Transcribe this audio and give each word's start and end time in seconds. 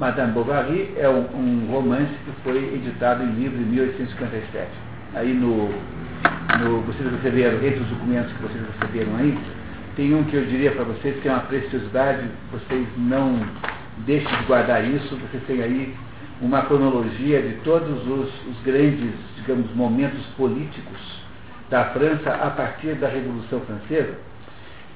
Madame 0.00 0.32
Bovary 0.32 0.94
é 0.96 1.06
um, 1.10 1.26
um, 1.36 1.66
romance 1.70 2.10
que 2.24 2.32
foi 2.42 2.56
editado 2.74 3.22
em 3.22 3.32
livro 3.32 3.58
em 3.60 3.66
1857. 3.66 4.66
Aí 5.14 5.34
no, 5.34 5.68
no, 6.58 6.80
vocês 6.86 7.12
receberam, 7.12 7.58
entre 7.58 7.80
os 7.80 7.88
documentos 7.88 8.32
que 8.32 8.42
vocês 8.42 8.64
receberam 8.80 9.14
aí, 9.16 9.38
tem 9.96 10.14
um 10.14 10.24
que 10.24 10.36
eu 10.36 10.46
diria 10.46 10.70
para 10.70 10.84
vocês 10.84 11.20
que 11.20 11.28
é 11.28 11.30
uma 11.30 11.42
preciosidade, 11.42 12.22
vocês 12.50 12.88
não 12.96 13.46
deixem 14.06 14.34
de 14.38 14.44
guardar 14.44 14.82
isso, 14.82 15.14
vocês 15.16 15.42
têm 15.46 15.62
aí 15.62 15.94
uma 16.40 16.62
cronologia 16.62 17.42
de 17.42 17.56
todos 17.56 18.00
os, 18.06 18.30
os 18.46 18.62
grandes, 18.64 19.12
digamos, 19.36 19.70
momentos 19.74 20.24
políticos 20.38 20.98
da 21.68 21.84
França 21.90 22.30
a 22.30 22.48
partir 22.48 22.94
da 22.94 23.06
Revolução 23.06 23.60
Francesa, 23.60 24.14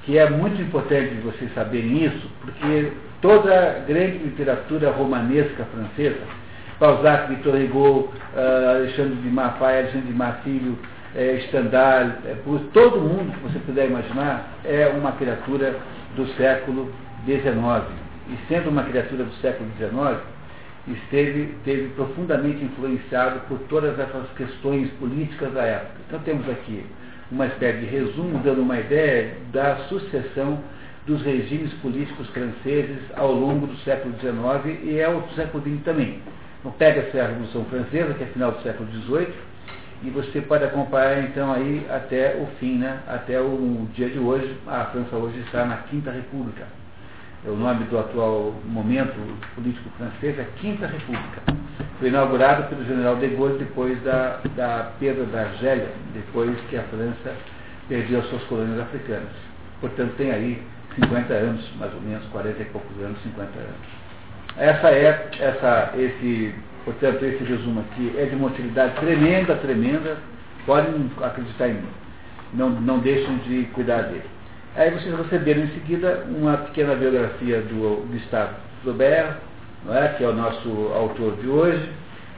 que 0.01 0.17
é 0.17 0.27
muito 0.31 0.59
importante 0.59 1.13
vocês 1.23 1.53
saberem 1.53 2.05
isso, 2.05 2.27
porque 2.41 2.91
toda 3.25 3.77
a 3.77 3.79
grande 3.79 4.19
literatura 4.19 4.91
romanesca 4.91 5.65
francesa, 5.65 6.21
Balzac, 6.79 7.27
Victor 7.29 7.55
Hugo, 7.55 8.13
uh, 8.35 8.69
Alexandre 8.69 9.15
de 9.15 9.29
Maffay, 9.29 9.79
Alexandre 9.79 10.07
de 10.07 10.13
Marsilio, 10.13 10.77
eh, 11.15 11.39
Stendhal, 11.47 12.07
eh, 12.25 12.35
todo 12.71 13.01
mundo 13.01 13.33
que 13.33 13.39
você 13.39 13.57
puder 13.59 13.87
imaginar 13.87 14.59
é 14.63 14.87
uma 14.89 15.13
criatura 15.13 15.75
do 16.15 16.27
século 16.35 16.93
XIX. 17.25 17.85
E 18.29 18.37
sendo 18.47 18.69
uma 18.69 18.83
criatura 18.83 19.23
do 19.23 19.33
século 19.41 19.71
XIX, 19.77 20.21
esteve, 20.87 21.55
esteve 21.57 21.87
profundamente 21.95 22.63
influenciado 22.63 23.39
por 23.47 23.57
todas 23.69 23.97
essas 23.97 24.29
questões 24.37 24.91
políticas 24.99 25.51
da 25.53 25.63
época. 25.63 25.95
Então 26.07 26.19
temos 26.19 26.47
aqui 26.47 26.85
uma 27.31 27.47
espécie 27.47 27.79
de 27.79 27.85
resumo 27.87 28.39
dando 28.43 28.61
uma 28.61 28.77
ideia 28.77 29.35
da 29.51 29.77
sucessão 29.87 30.59
dos 31.05 31.21
regimes 31.21 31.71
políticos 31.75 32.27
franceses 32.29 32.99
ao 33.15 33.31
longo 33.31 33.67
do 33.67 33.77
século 33.77 34.13
XIX 34.19 34.79
e 34.83 34.99
é 34.99 35.07
o 35.07 35.21
século 35.35 35.63
XX 35.63 35.83
também. 35.83 36.19
Então 36.59 36.71
pega-se 36.71 37.19
a 37.19 37.27
Revolução 37.27 37.65
Francesa, 37.65 38.13
que 38.15 38.23
é 38.23 38.27
final 38.27 38.51
do 38.51 38.63
século 38.63 38.89
XVIII, 38.91 39.33
e 40.03 40.09
você 40.09 40.41
pode 40.41 40.63
acompanhar 40.63 41.23
então 41.23 41.53
aí 41.53 41.85
até 41.89 42.35
o 42.35 42.47
fim, 42.59 42.77
né? 42.77 42.99
até 43.07 43.39
o 43.39 43.87
dia 43.93 44.09
de 44.09 44.19
hoje. 44.19 44.57
A 44.67 44.85
França 44.85 45.15
hoje 45.15 45.39
está 45.39 45.65
na 45.65 45.77
Quinta 45.77 46.11
República 46.11 46.65
é 47.45 47.49
o 47.49 47.55
nome 47.55 47.83
do 47.85 47.99
atual 47.99 48.55
momento 48.65 49.13
político 49.53 49.87
francês, 49.97 50.39
a 50.39 50.45
Quinta 50.59 50.87
República. 50.87 51.41
Foi 51.99 52.07
inaugurado 52.07 52.63
pelo 52.69 52.83
general 52.83 53.17
de 53.17 53.27
Gaulle 53.27 53.59
depois 53.59 54.01
da, 54.03 54.39
da 54.55 54.91
perda 54.99 55.25
da 55.25 55.41
Argélia, 55.41 55.89
depois 56.15 56.59
que 56.69 56.75
a 56.75 56.81
França 56.83 57.35
perdeu 57.87 58.19
as 58.19 58.29
suas 58.29 58.43
colônias 58.45 58.79
africanas. 58.79 59.29
Portanto, 59.79 60.15
tem 60.17 60.31
aí 60.31 60.63
50 60.95 61.33
anos, 61.33 61.71
mais 61.77 61.93
ou 61.93 62.01
menos, 62.01 62.25
40 62.27 62.61
e 62.61 62.65
poucos 62.65 63.03
anos, 63.03 63.17
50 63.23 63.41
anos. 63.41 64.05
Essa 64.57 64.89
é, 64.89 65.29
essa, 65.39 65.93
esse, 65.97 66.55
portanto, 66.85 67.23
esse 67.25 67.43
resumo 67.43 67.81
aqui 67.81 68.13
é 68.17 68.25
de 68.25 68.35
uma 68.35 68.47
utilidade 68.47 68.95
tremenda, 68.95 69.55
tremenda. 69.55 70.17
Podem 70.65 71.11
acreditar 71.21 71.67
em 71.67 71.73
mim. 71.73 71.89
Não, 72.53 72.69
não 72.69 72.99
deixem 72.99 73.37
de 73.39 73.65
cuidar 73.73 74.03
dele. 74.03 74.23
Aí 74.75 74.91
vocês 74.91 75.15
receberam 75.17 75.63
em 75.63 75.67
seguida 75.69 76.25
uma 76.27 76.57
pequena 76.57 76.95
biografia 76.95 77.61
do 77.61 78.07
Gustave 78.11 78.55
Flaubert, 78.81 79.37
é? 79.89 80.07
que 80.17 80.23
é 80.23 80.27
o 80.27 80.33
nosso 80.33 80.69
autor 80.93 81.35
de 81.37 81.47
hoje. 81.47 81.89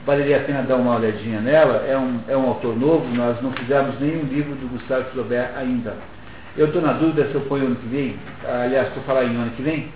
Valeria 0.04 0.38
a 0.38 0.40
pena 0.40 0.62
dar 0.62 0.76
uma 0.76 0.96
olhadinha 0.96 1.40
nela. 1.40 1.84
É 1.86 1.96
um, 1.96 2.20
é 2.28 2.36
um 2.36 2.48
autor 2.48 2.76
novo, 2.76 3.06
nós 3.14 3.40
não 3.42 3.52
fizemos 3.52 3.98
nenhum 4.00 4.24
livro 4.24 4.54
do 4.54 4.68
Gustave 4.68 5.10
Flaubert 5.10 5.50
ainda. 5.56 5.94
Eu 6.58 6.66
estou 6.66 6.82
na 6.82 6.92
dúvida 6.92 7.24
se 7.28 7.36
eu 7.36 7.42
ponho 7.42 7.66
ano 7.66 7.76
que 7.76 7.86
vem, 7.86 8.16
aliás, 8.44 8.88
estou 8.88 9.00
falar 9.04 9.22
em 9.22 9.36
ano 9.36 9.52
que 9.52 9.62
vem, 9.62 9.92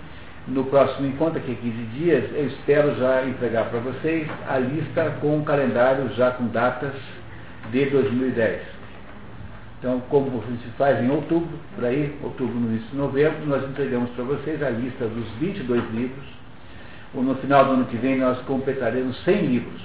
no 0.47 0.63
próximo 0.63 1.05
encontro, 1.05 1.41
que 1.41 1.51
é 1.51 1.55
15 1.55 1.77
dias, 1.87 2.23
eu 2.33 2.47
espero 2.47 2.95
já 2.95 3.25
entregar 3.25 3.65
para 3.65 3.79
vocês 3.79 4.25
a 4.47 4.59
lista 4.59 5.13
com 5.19 5.39
o 5.39 5.43
calendário 5.43 6.07
já 6.15 6.31
com 6.31 6.47
datas 6.47 6.93
de 7.69 7.85
2010. 7.87 8.61
Então, 9.77 10.01
como 10.07 10.41
a 10.41 10.51
gente 10.51 10.65
faz 10.77 11.03
em 11.03 11.09
outubro, 11.11 11.49
por 11.75 11.83
aí, 11.83 12.17
outubro, 12.23 12.57
no 12.57 12.69
início 12.69 12.91
de 12.91 12.95
novembro, 12.95 13.45
nós 13.45 13.61
entregamos 13.69 14.09
para 14.11 14.23
vocês 14.23 14.63
a 14.63 14.69
lista 14.69 15.05
dos 15.05 15.27
22 15.41 15.83
livros. 15.91 16.25
Ou 17.13 17.23
no 17.23 17.35
final 17.35 17.65
do 17.65 17.71
ano 17.71 17.85
que 17.87 17.97
vem 17.97 18.19
nós 18.19 18.39
completaremos 18.43 19.21
100 19.25 19.47
livros. 19.47 19.81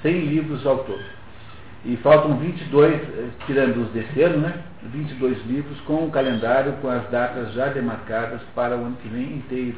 100 0.00 0.20
livros 0.20 0.66
ao 0.66 0.78
todo. 0.78 1.18
E 1.84 1.96
faltam 1.98 2.38
22, 2.38 2.94
eh, 2.94 3.28
tirando 3.46 3.82
os 3.82 3.90
desse 3.90 4.22
ano, 4.22 4.38
né? 4.38 4.54
22 4.90 5.46
livros 5.46 5.80
com 5.82 6.06
o 6.06 6.10
calendário, 6.10 6.72
com 6.80 6.88
as 6.88 7.08
datas 7.10 7.52
já 7.52 7.68
demarcadas 7.68 8.40
para 8.54 8.76
o 8.76 8.84
ano 8.84 8.96
que 8.96 9.08
vem 9.08 9.36
inteiro. 9.36 9.76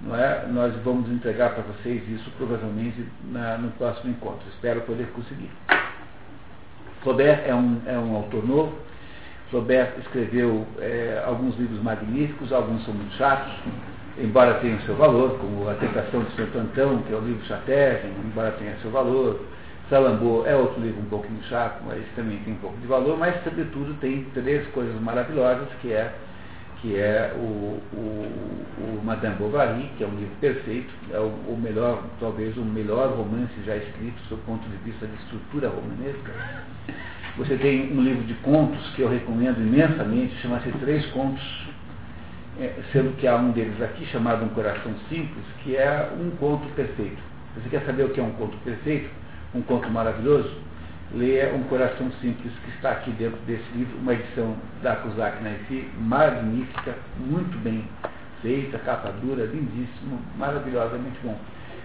Não 0.00 0.16
é? 0.16 0.46
Nós 0.46 0.74
vamos 0.82 1.10
entregar 1.10 1.50
para 1.50 1.62
vocês 1.62 2.02
isso 2.08 2.30
provavelmente 2.38 3.06
na, 3.30 3.58
no 3.58 3.70
próximo 3.72 4.10
encontro. 4.10 4.42
Espero 4.48 4.80
poder 4.82 5.06
conseguir. 5.08 5.50
Flaubert 7.02 7.42
é 7.46 7.54
um, 7.54 7.80
é 7.86 7.98
um 7.98 8.16
autor 8.16 8.46
novo. 8.46 8.78
Flaubert 9.50 9.98
escreveu 9.98 10.66
é, 10.78 11.22
alguns 11.26 11.56
livros 11.58 11.82
magníficos, 11.82 12.52
alguns 12.52 12.84
são 12.84 12.94
muito 12.94 13.14
chatos, 13.16 13.52
embora 14.16 14.54
tenham 14.60 14.78
seu 14.80 14.94
valor, 14.94 15.38
como 15.38 15.68
A 15.68 15.74
Tentação 15.74 16.22
de 16.22 16.36
Santo 16.36 16.58
Antão, 16.58 17.02
que 17.02 17.12
é 17.12 17.16
o 17.16 17.20
livro 17.20 17.44
chatésimo, 17.46 18.14
embora 18.24 18.52
tenha 18.52 18.76
seu 18.80 18.90
valor. 18.90 19.40
Salambô 19.90 20.46
é 20.46 20.54
outro 20.54 20.80
livro 20.80 21.00
um 21.00 21.06
pouquinho 21.06 21.42
chato, 21.48 21.82
mas 21.84 22.00
também 22.14 22.38
tem 22.38 22.54
um 22.54 22.58
pouco 22.58 22.78
de 22.78 22.86
valor, 22.86 23.18
mas 23.18 23.42
sobretudo 23.42 23.92
tem 24.00 24.24
três 24.32 24.64
coisas 24.68 24.94
maravilhosas, 25.00 25.68
que 25.82 25.92
é 25.92 26.14
que 26.80 26.96
é 26.96 27.34
o, 27.36 27.78
o, 27.92 27.98
o, 28.78 29.00
Madame 29.04 29.36
Bovary, 29.36 29.90
que 29.98 30.04
é 30.04 30.06
um 30.06 30.14
livro 30.14 30.34
perfeito, 30.40 30.88
é 31.12 31.18
o, 31.18 31.26
o, 31.26 31.58
melhor, 31.60 32.04
talvez 32.18 32.56
o 32.56 32.62
melhor 32.62 33.14
romance 33.14 33.52
já 33.66 33.76
escrito 33.76 34.16
do 34.30 34.38
ponto 34.46 34.66
de 34.66 34.76
vista 34.78 35.06
de 35.06 35.14
estrutura 35.16 35.68
romanesca. 35.68 36.32
Você 37.36 37.56
tem 37.56 37.92
um 37.92 38.02
livro 38.02 38.22
de 38.24 38.32
contos 38.34 38.80
que 38.94 39.02
eu 39.02 39.10
recomendo 39.10 39.58
imensamente, 39.58 40.34
chama-se 40.36 40.70
Três 40.78 41.04
Contos, 41.06 41.68
é, 42.58 42.72
sendo 42.92 43.14
que 43.16 43.26
há 43.26 43.36
um 43.36 43.50
deles 43.50 43.80
aqui 43.82 44.06
chamado 44.06 44.44
Um 44.44 44.48
Coração 44.50 44.94
Simples, 45.10 45.44
que 45.62 45.76
é 45.76 46.10
um 46.18 46.30
conto 46.36 46.66
perfeito. 46.74 47.20
Você 47.56 47.68
quer 47.68 47.84
saber 47.84 48.04
o 48.04 48.10
que 48.10 48.20
é 48.20 48.22
um 48.22 48.32
conto 48.32 48.56
perfeito? 48.58 49.10
Um 49.54 49.62
conto 49.62 49.90
maravilhoso? 49.90 50.70
leia 51.14 51.52
Um 51.54 51.62
Coração 51.64 52.10
Simples, 52.20 52.52
que 52.64 52.70
está 52.70 52.92
aqui 52.92 53.10
dentro 53.12 53.38
desse 53.46 53.64
livro, 53.74 53.98
uma 53.98 54.14
edição 54.14 54.56
da 54.82 54.96
Kozak 54.96 55.42
Naifi, 55.42 55.90
magnífica, 55.98 56.94
muito 57.18 57.58
bem 57.58 57.84
feita, 58.42 58.78
capa 58.78 59.10
dura, 59.20 59.44
lindíssimo, 59.44 60.20
maravilhosamente 60.36 61.18
bom. 61.22 61.36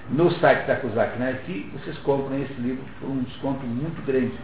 No 0.10 0.30
site 0.32 0.68
da 0.68 0.76
Kozak 0.76 1.18
Naifi, 1.18 1.72
vocês 1.74 1.98
compram 2.00 2.40
esse 2.40 2.54
livro 2.62 2.84
por 3.00 3.10
um 3.10 3.24
desconto 3.24 3.66
muito 3.66 4.06
grande. 4.06 4.36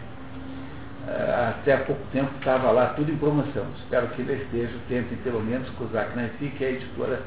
Eh, 1.06 1.50
até 1.50 1.74
há 1.74 1.78
pouco 1.78 2.02
tempo 2.12 2.30
estava 2.38 2.70
lá 2.72 2.86
tudo 2.94 3.12
em 3.12 3.16
promoção. 3.16 3.66
Espero 3.78 4.08
que 4.08 4.22
ele 4.22 4.42
esteja, 4.42 4.72
tentem 4.88 5.16
pelo 5.18 5.40
menos 5.40 5.68
Kozak 5.70 6.16
Naifi, 6.16 6.48
que 6.50 6.64
é 6.64 6.68
a 6.68 6.72
editora 6.72 7.22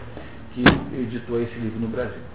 que 0.54 0.64
editou 1.00 1.42
esse 1.42 1.56
livro 1.56 1.80
no 1.80 1.88
Brasil 1.88 2.35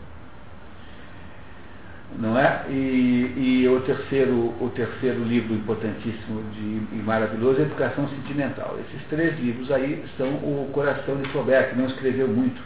não 2.19 2.39
é? 2.39 2.65
E, 2.69 3.63
e, 3.63 3.69
o, 3.69 3.81
terceiro, 3.81 4.55
o 4.61 4.71
terceiro 4.75 5.23
livro 5.25 5.55
importantíssimo 5.55 6.43
de, 6.53 6.97
e 6.97 7.03
maravilhoso 7.05 7.61
é 7.61 7.63
Educação 7.63 8.09
Sentimental. 8.09 8.79
Esses 8.81 9.07
três 9.09 9.39
livros 9.39 9.71
aí 9.71 10.05
são 10.17 10.29
o 10.29 10.71
coração 10.73 11.17
de 11.17 11.29
Flaubert, 11.31 11.71
que 11.71 11.77
não 11.77 11.87
escreveu 11.87 12.29
muito. 12.29 12.61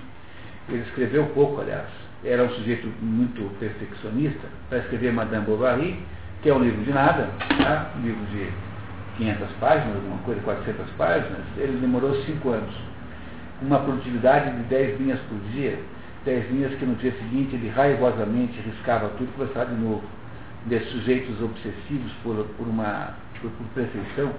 Ele 0.69 0.83
escreveu 0.83 1.27
pouco, 1.35 1.61
aliás. 1.61 1.89
Era 2.25 2.43
um 2.43 2.49
sujeito 2.51 2.89
muito 3.03 3.43
perfeccionista 3.59 4.49
para 4.71 4.79
escrever 4.79 5.13
Madame 5.13 5.45
Bovary, 5.45 5.99
que 6.43 6.49
é 6.49 6.55
um 6.55 6.63
livro 6.63 6.83
de 6.83 6.91
nada, 6.91 7.29
tá? 7.63 7.91
um 7.99 8.03
livro 8.03 8.25
de 8.27 8.49
500 9.19 9.49
páginas, 9.61 9.97
alguma 9.97 10.19
coisa, 10.19 10.41
400 10.41 10.91
páginas. 10.93 11.43
Ele 11.59 11.79
demorou 11.81 12.15
cinco 12.25 12.51
anos. 12.51 12.75
Uma 13.61 13.79
produtividade 13.81 14.57
de 14.57 14.63
10 14.65 15.01
linhas 15.01 15.21
por 15.29 15.39
dia 15.53 15.79
dez 16.25 16.51
linhas 16.51 16.75
que 16.75 16.85
no 16.85 16.95
dia 16.97 17.13
seguinte 17.13 17.55
ele 17.55 17.69
raivosamente 17.69 18.59
riscava 18.61 19.09
tudo 19.11 19.29
e 19.31 19.37
começava 19.37 19.75
de 19.75 19.81
novo. 19.81 20.05
De 20.67 20.81
sujeitos 20.81 21.43
obsessivos 21.43 22.11
por, 22.23 22.37
por 22.57 22.67
uma 22.67 23.15
por, 23.41 23.51
por 23.51 23.67
perfeição 23.75 24.33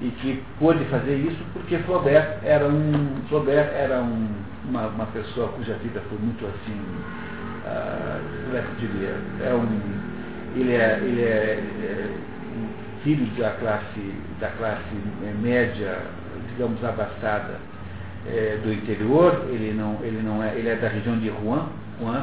e 0.00 0.10
que 0.10 0.42
pôde 0.58 0.84
fazer 0.86 1.16
isso 1.16 1.38
porque 1.52 1.78
Flaubert 1.78 2.38
era 2.42 2.66
um 2.66 3.16
Flaubert 3.28 3.68
era 3.74 4.02
um, 4.02 4.28
uma, 4.68 4.88
uma 4.88 5.06
pessoa 5.06 5.48
cuja 5.48 5.74
vida 5.74 6.02
foi 6.08 6.18
muito 6.18 6.44
assim 6.46 6.80
uh, 7.66 8.56
eu 8.56 8.64
diria 8.78 9.14
é 9.44 9.54
um 9.54 10.58
ele 10.58 10.74
é, 10.74 10.98
ele 11.02 11.22
é, 11.22 11.62
é 11.84 12.08
filho 13.04 13.26
da 13.38 13.50
classe 13.50 14.14
da 14.40 14.48
classe 14.50 14.94
média 15.40 15.98
digamos 16.48 16.82
abastada 16.84 17.58
é, 18.26 18.58
do 18.62 18.72
interior, 18.72 19.46
ele 19.48 19.72
não, 19.72 19.98
ele 20.02 20.22
não 20.22 20.42
é, 20.42 20.54
ele 20.54 20.68
é 20.68 20.76
da 20.76 20.88
região 20.88 21.18
de 21.18 21.28
Rouen, 21.28 21.64
Rouen 22.00 22.22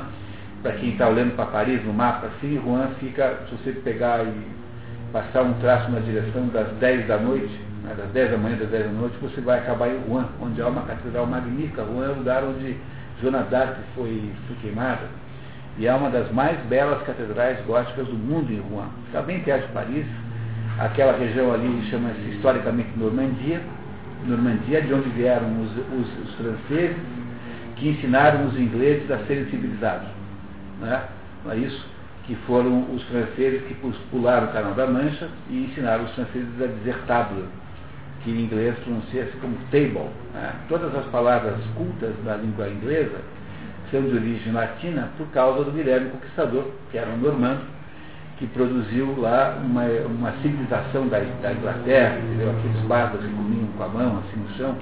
para 0.62 0.74
quem 0.74 0.90
está 0.90 1.07
olhando 1.07 1.36
para 1.36 1.46
Paris 1.46 1.84
no 1.86 1.94
mapa 1.94 2.28
assim, 2.28 2.57
Rouen 2.57 2.88
fica, 3.00 3.40
se 3.50 3.56
você 3.56 3.72
pegar 3.72 4.24
e 4.24 4.34
passar 5.12 5.44
um 5.44 5.54
traço 5.54 5.90
na 5.90 6.00
direção 6.00 6.48
das 6.48 6.68
10 6.80 7.07
da 7.07 7.18
noite, 7.18 7.60
né, 7.84 7.96
das 7.98 8.10
10 8.12 8.31
da 8.31 8.38
manhã, 8.38 8.57
das 8.57 8.69
10 8.69 8.86
da 8.86 8.92
noite, 8.92 9.16
você 9.22 9.42
vai 9.42 9.60
acabar 9.60 9.88
em 9.88 9.98
Rouen, 10.07 10.25
onde 10.42 10.62
há 10.62 10.68
uma 10.68 10.81
catedral 10.84 11.25
magnífica. 11.25 11.84
Rouen 11.84 12.06
é 12.06 12.10
o 12.10 12.16
lugar 12.16 12.44
onde 12.44 12.75
Joana 13.22 13.44
d'Arc 13.44 13.78
foi, 13.96 14.31
foi 14.48 14.56
queimada, 14.62 15.07
e 15.78 15.88
é 15.88 15.94
uma 15.94 16.10
das 16.10 16.31
mais 16.31 16.60
belas 16.68 17.01
catedrais 17.04 17.60
góticas 17.66 18.07
do 18.07 18.16
mundo 18.16 18.51
em 18.51 18.60
Rouen. 18.60 18.88
Está 19.07 19.22
bem 19.22 19.40
perto 19.40 19.68
de 19.68 19.74
Paris, 19.74 20.06
aquela 20.78 21.18
região 21.18 21.54
ali 21.54 21.88
chama-se 21.90 22.36
historicamente 22.36 22.90
Normandia, 22.98 23.62
Normandia, 24.25 24.81
de 24.81 24.94
onde 24.94 25.10
vieram 25.10 25.62
os, 25.62 25.71
os, 25.71 26.27
os, 26.27 26.36
franceses 26.36 26.98
que 27.75 27.89
ensinaram 27.89 28.48
os 28.48 28.60
ingleses 28.60 29.10
a 29.10 29.18
serem 29.19 29.45
civilizados. 29.45 30.07
Né? 30.81 31.04
Não 31.45 31.51
é 31.51 31.57
isso? 31.57 31.86
Que 32.25 32.36
foram 32.45 32.83
os 32.94 33.01
franceses 33.04 33.62
que 33.63 33.75
pularam 34.12 34.48
o 34.48 34.51
Canal 34.51 34.74
da 34.74 34.86
Mancha 34.86 35.30
e 35.50 35.66
ensinaram 35.66 36.04
os 36.04 36.12
franceses 36.12 36.62
a 36.62 36.68
dizer 36.68 36.98
table, 37.07 37.45
que 38.24 38.31
em 38.31 38.44
inglês 38.44 38.75
pronuncia-se 38.80 39.36
como 39.38 39.57
table. 39.71 40.10
Né? 40.33 40.54
Todas 40.68 40.94
as 40.94 41.06
palavras 41.06 41.56
cultas 41.75 42.13
da 42.25 42.36
língua 42.36 42.68
inglesa 42.68 43.19
são 43.89 44.01
de 44.01 44.15
origem 44.15 44.54
latina 44.54 45.10
por 45.18 45.27
causa 45.30 45.63
do 45.63 45.72
Guilherme 45.72 46.10
Conquistador, 46.12 46.65
que 46.92 46.98
era 46.98 47.10
um 47.10 47.18
normando, 47.18 47.62
que 48.39 48.47
produziu 48.47 49.19
lá 49.19 49.59
uma, 49.62 49.83
uma 49.83 50.31
civilização 50.41 51.09
da, 51.09 51.19
da 51.19 51.51
Inglaterra, 51.51 52.19
entendeu? 52.19 52.51
aqueles 52.51 52.81
bárbaros 52.88 53.25
que 53.25 53.33
comiam 53.33 53.68
com 53.77 53.83
a 53.83 53.88
mão, 53.89 54.19
assim 54.19 54.39
no 54.39 54.50
chão, 54.56 54.75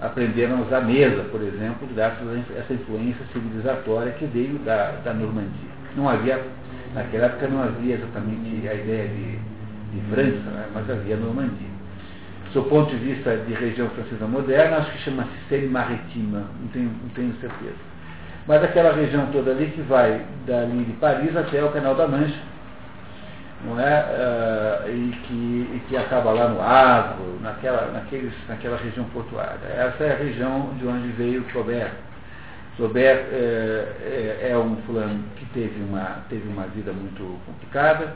aprenderam 0.00 0.56
a 0.56 0.60
usar 0.62 0.80
mesa, 0.80 1.24
por 1.24 1.42
exemplo, 1.42 1.86
graças 1.94 2.26
a 2.26 2.58
essa 2.58 2.72
influência 2.72 3.22
civilizatória 3.34 4.12
que 4.12 4.24
veio 4.24 4.58
da, 4.60 4.92
da 5.04 5.12
Normandia. 5.12 5.68
Não 5.94 6.08
havia, 6.08 6.42
naquela 6.94 7.26
época 7.26 7.48
não 7.48 7.62
havia 7.62 7.96
exatamente 7.96 8.66
a 8.66 8.74
ideia 8.74 9.08
de, 9.08 9.32
de 9.36 10.00
França, 10.10 10.50
né? 10.50 10.66
mas 10.74 10.88
havia 10.88 11.16
Normandia. 11.16 11.68
Do 12.54 12.62
ponto 12.62 12.90
de 12.90 12.96
vista 12.96 13.36
de 13.36 13.52
região 13.52 13.90
francesa 13.90 14.26
moderna, 14.26 14.78
acho 14.78 14.90
que 14.92 14.98
chama-se 15.02 15.30
Seine-Maritime, 15.50 16.32
não 16.32 16.68
tenho, 16.72 16.90
não 17.02 17.10
tenho 17.14 17.34
certeza. 17.40 17.90
Mas 18.48 18.64
aquela 18.64 18.92
região 18.92 19.26
toda 19.26 19.50
ali 19.50 19.66
que 19.66 19.82
vai 19.82 20.22
dali 20.46 20.82
de 20.84 20.92
Paris 20.94 21.36
até 21.36 21.62
o 21.62 21.70
Canal 21.70 21.94
da 21.94 22.08
Mancha, 22.08 22.34
não 23.64 23.78
é? 23.78 24.00
Uh, 24.00 24.88
e, 24.88 25.10
que, 25.26 25.34
e 25.76 25.82
que 25.88 25.96
acaba 25.96 26.32
lá 26.32 26.48
no 26.48 26.60
Agro, 26.60 27.38
naquela, 27.40 27.90
naqueles, 27.92 28.32
naquela 28.48 28.76
região 28.76 29.04
portuária. 29.06 29.58
Essa 29.68 30.04
é 30.04 30.12
a 30.12 30.16
região 30.16 30.74
de 30.78 30.86
onde 30.86 31.08
veio 31.12 31.44
Flaubert. 31.50 31.92
Flaubert 32.76 33.26
é, 33.32 34.38
é, 34.42 34.48
é 34.50 34.58
um 34.58 34.76
fulano 34.86 35.22
que 35.36 35.44
teve 35.46 35.82
uma, 35.82 36.24
teve 36.28 36.48
uma 36.48 36.66
vida 36.68 36.92
muito 36.92 37.38
complicada, 37.44 38.14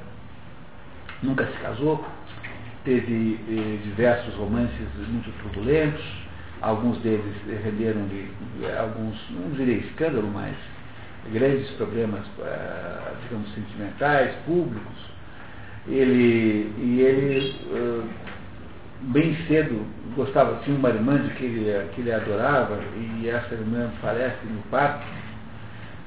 nunca 1.23 1.47
se 1.47 1.59
casou, 1.59 2.05
teve 2.85 3.41
eh, 3.49 3.79
diversos 3.83 4.35
romances 4.35 4.89
muito 5.09 5.31
turbulentos, 5.43 6.05
alguns 6.61 6.99
deles 6.99 7.35
renderam-lhe 7.65 8.31
alguns, 8.79 9.19
não 9.31 9.51
direi 9.51 9.79
escândalo, 9.79 10.31
mas 10.33 10.55
grandes 11.33 11.71
problemas, 11.73 12.25
eh, 12.39 13.13
digamos, 13.23 13.53
sentimentais, 13.55 14.35
públicos, 14.47 15.14
ele, 15.89 16.73
e 16.79 17.01
ele, 17.01 17.55
bem 19.01 19.37
cedo, 19.47 19.85
gostava, 20.17 20.61
tinha 20.65 20.77
uma 20.77 20.89
irmã 20.89 21.19
de 21.19 21.29
que 21.35 21.45
ele, 21.45 21.89
que 21.95 22.01
ele 22.01 22.13
adorava, 22.13 22.79
e 22.97 23.29
essa 23.29 23.55
irmã 23.55 23.91
falece 24.01 24.47
no 24.47 24.63
parto. 24.71 25.05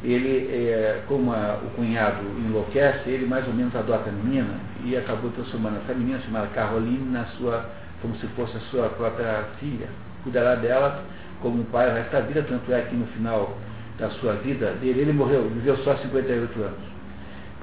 Ele, 0.03 0.47
é, 0.51 1.01
como 1.07 1.33
a, 1.33 1.59
o 1.63 1.69
cunhado 1.71 2.23
enlouquece, 2.37 3.09
ele 3.09 3.25
mais 3.25 3.47
ou 3.47 3.53
menos 3.53 3.75
adota 3.75 4.09
a 4.09 4.13
menina 4.13 4.53
e 4.83 4.95
acabou 4.95 5.31
transformando 5.31 5.77
essa 5.77 5.93
menina, 5.93 6.19
chamada 6.19 6.47
Caroline, 6.47 7.11
na 7.11 7.25
sua, 7.37 7.65
como 8.01 8.15
se 8.17 8.27
fosse 8.27 8.55
a 8.57 8.59
sua 8.71 8.89
própria 8.89 9.43
filha. 9.59 9.87
Cuidará 10.23 10.53
dela 10.55 11.03
como 11.41 11.61
um 11.61 11.65
pai 11.65 11.89
o 11.89 11.95
resto 11.95 12.11
da 12.11 12.19
vida, 12.21 12.43
tanto 12.43 12.71
é 12.71 12.81
que 12.81 12.95
no 12.95 13.07
final 13.07 13.57
da 13.97 14.09
sua 14.11 14.33
vida 14.33 14.71
dele, 14.73 15.01
ele 15.01 15.13
morreu, 15.13 15.49
viveu 15.49 15.77
só 15.77 15.95
58 15.97 16.61
anos 16.61 16.86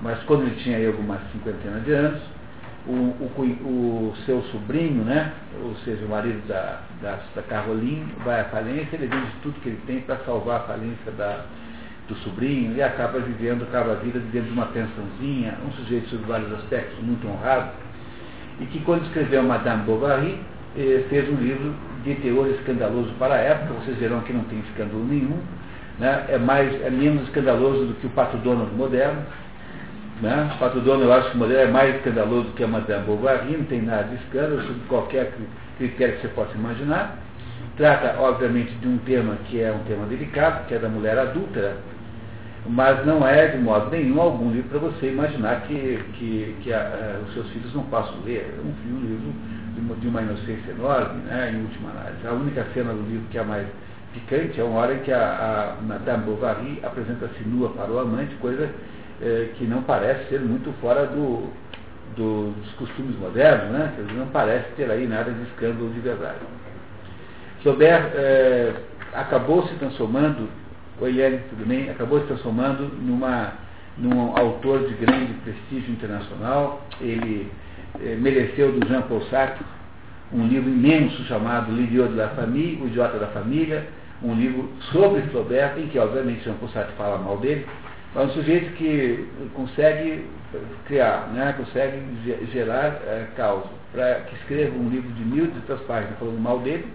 mas 0.04 0.22
quando 0.24 0.42
ele 0.42 0.56
tinha 0.56 0.76
aí 0.76 0.86
algumas 0.86 1.18
cinquentena 1.32 1.80
de 1.80 1.90
anos, 1.92 2.20
o, 2.86 2.92
o, 2.92 3.40
o, 3.40 4.14
seu 4.26 4.42
sobrinho, 4.52 5.02
né, 5.02 5.32
ou 5.62 5.74
seja, 5.76 6.04
o 6.04 6.08
marido 6.10 6.46
da, 6.46 6.80
da, 7.00 7.18
da 7.34 7.42
Caroline, 7.42 8.12
vai 8.22 8.42
à 8.42 8.44
falência, 8.44 8.96
ele 8.96 9.06
vende 9.06 9.32
tudo 9.42 9.58
que 9.62 9.70
ele 9.70 9.80
tem 9.86 10.00
para 10.02 10.18
salvar 10.26 10.60
a 10.60 10.64
falência 10.64 11.10
da, 11.16 11.46
do 12.06 12.14
sobrinho 12.16 12.76
e 12.76 12.82
acaba 12.82 13.18
vivendo, 13.18 13.62
acaba 13.62 13.92
a 13.92 13.94
vida 13.94 14.18
vivendo 14.18 14.48
de 14.48 14.52
uma 14.52 14.66
pensãozinha, 14.66 15.54
um 15.66 15.72
sujeito 15.72 16.10
sob 16.10 16.22
vários 16.26 16.52
aspectos 16.52 17.02
muito 17.02 17.26
honrado, 17.26 17.70
e 18.60 18.66
que 18.66 18.80
quando 18.80 19.06
escreveu 19.06 19.42
Madame 19.42 19.84
Bovary, 19.84 20.38
eh, 20.76 21.02
fez 21.08 21.26
um 21.30 21.36
livro 21.36 21.74
de 22.04 22.14
teor 22.16 22.48
escandaloso 22.48 23.10
para 23.18 23.36
a 23.36 23.38
época, 23.38 23.72
vocês 23.80 23.96
verão 23.96 24.20
que 24.20 24.34
não 24.34 24.44
tem 24.44 24.58
escândalo 24.58 25.02
nenhum, 25.02 25.40
né, 25.98 26.26
é, 26.28 26.38
mais, 26.38 26.70
é 26.82 26.90
menos 26.90 27.22
escandaloso 27.22 27.86
do 27.86 27.94
que 27.94 28.06
o 28.06 28.10
Pato 28.10 28.36
Donald 28.38 28.70
moderno, 28.74 29.22
né? 30.20 30.50
O 30.54 30.58
Pato 30.58 30.80
Dono, 30.80 31.04
eu 31.04 31.12
acho 31.12 31.30
que 31.30 31.36
o 31.36 31.38
modelo 31.38 31.60
é 31.60 31.66
mais 31.66 31.94
escandaloso 31.96 32.50
que 32.52 32.64
a 32.64 32.68
Madame 32.68 33.04
Bovary, 33.06 33.56
não 33.56 33.64
tem 33.64 33.82
nada 33.82 34.04
de 34.04 34.14
escândalo, 34.16 34.62
sobre 34.62 34.80
qualquer 34.88 35.32
critério 35.78 36.16
que 36.16 36.22
você 36.22 36.28
possa 36.28 36.54
imaginar. 36.54 37.18
Trata, 37.76 38.20
obviamente, 38.20 38.72
de 38.74 38.86
um 38.86 38.98
tema 38.98 39.36
que 39.46 39.60
é 39.60 39.72
um 39.72 39.84
tema 39.84 40.06
delicado, 40.06 40.66
que 40.66 40.74
é 40.74 40.78
da 40.78 40.88
mulher 40.88 41.18
adúltera, 41.18 41.76
mas 42.66 43.04
não 43.04 43.26
é, 43.26 43.48
de 43.48 43.58
modo 43.58 43.90
nenhum, 43.90 44.20
algum 44.20 44.50
livro 44.50 44.70
para 44.70 44.78
você 44.78 45.10
imaginar 45.10 45.62
que, 45.62 45.98
que, 46.14 46.56
que 46.62 46.72
a, 46.72 46.78
a, 46.78 47.20
os 47.26 47.34
seus 47.34 47.48
filhos 47.50 47.74
não 47.74 47.82
possam 47.84 48.14
ler. 48.24 48.54
É 48.56 48.60
um, 48.62 48.96
um 48.96 49.00
livro 49.00 49.32
de 49.74 49.80
uma, 49.80 49.94
de 49.96 50.08
uma, 50.08 50.22
inocência 50.22 50.70
enorme, 50.70 51.20
né, 51.22 51.52
em 51.52 51.62
última 51.62 51.90
análise. 51.90 52.26
A 52.26 52.32
única 52.32 52.64
cena 52.72 52.92
do 52.92 53.02
livro 53.02 53.26
que 53.30 53.38
é 53.38 53.42
mais 53.42 53.66
picante 54.14 54.60
é 54.60 54.64
uma 54.64 54.78
hora 54.78 54.94
em 54.94 55.00
que 55.00 55.12
a, 55.12 55.76
a 55.78 55.82
Madame 55.82 56.24
Bovary 56.24 56.80
apresenta-se 56.82 57.42
nua 57.44 57.70
para 57.70 57.90
o 57.90 57.98
amante, 57.98 58.34
coisa 58.36 58.70
é, 59.24 59.48
que 59.56 59.64
não 59.64 59.82
parece 59.82 60.28
ser 60.28 60.40
muito 60.40 60.72
fora 60.80 61.06
do, 61.06 61.50
do, 62.16 62.50
dos 62.50 62.72
costumes 62.74 63.18
modernos, 63.18 63.70
né? 63.70 63.92
não 64.14 64.26
parece 64.26 64.68
ter 64.76 64.90
aí 64.90 65.06
nada 65.06 65.32
de 65.32 65.42
escândalo 65.42 65.90
de 65.90 66.00
verdade. 66.00 66.38
Flaubert 67.62 68.10
é, 68.14 68.72
acabou 69.14 69.66
se 69.66 69.74
transformando, 69.76 70.48
o 71.00 71.06
Eliane, 71.06 71.40
tudo 71.48 71.66
bem, 71.66 71.90
acabou 71.90 72.20
se 72.20 72.26
transformando 72.26 72.88
numa, 73.00 73.54
num 73.96 74.36
autor 74.36 74.86
de 74.86 74.94
grande 74.94 75.32
prestígio 75.42 75.90
internacional. 75.90 76.86
Ele 77.00 77.50
é, 78.04 78.14
mereceu 78.16 78.72
do 78.72 78.86
Jean 78.86 79.02
Paul 79.02 79.22
Sartre 79.30 79.64
um 80.32 80.46
livro 80.46 80.68
imenso 80.68 81.22
chamado 81.24 81.72
L'idiot 81.72 82.08
de 82.08 82.16
la 82.16 82.28
famille, 82.30 82.82
O 82.82 82.86
Idiota 82.86 83.18
da 83.18 83.28
Família, 83.28 83.86
um 84.22 84.34
livro 84.34 84.68
sobre 84.90 85.22
Flaubert, 85.22 85.78
em 85.78 85.86
que 85.86 85.98
obviamente 85.98 86.44
Jean 86.44 86.54
Paul 86.54 86.70
Sartre 86.70 86.94
fala 86.96 87.18
mal 87.18 87.38
dele, 87.38 87.66
é 88.14 88.20
um 88.20 88.30
sujeito 88.30 88.74
que 88.76 89.28
consegue 89.54 90.24
criar, 90.86 91.28
né, 91.32 91.54
consegue 91.56 92.00
gerar 92.52 93.00
é, 93.06 93.26
causa, 93.36 93.68
para 93.92 94.20
que 94.20 94.34
escreva 94.36 94.76
um 94.76 94.88
livro 94.88 95.10
de 95.12 95.24
mil 95.24 95.44
e 95.44 95.48
duzentas 95.48 95.80
páginas 95.80 96.18
falando 96.18 96.40
mal 96.40 96.60
dele, 96.60 96.86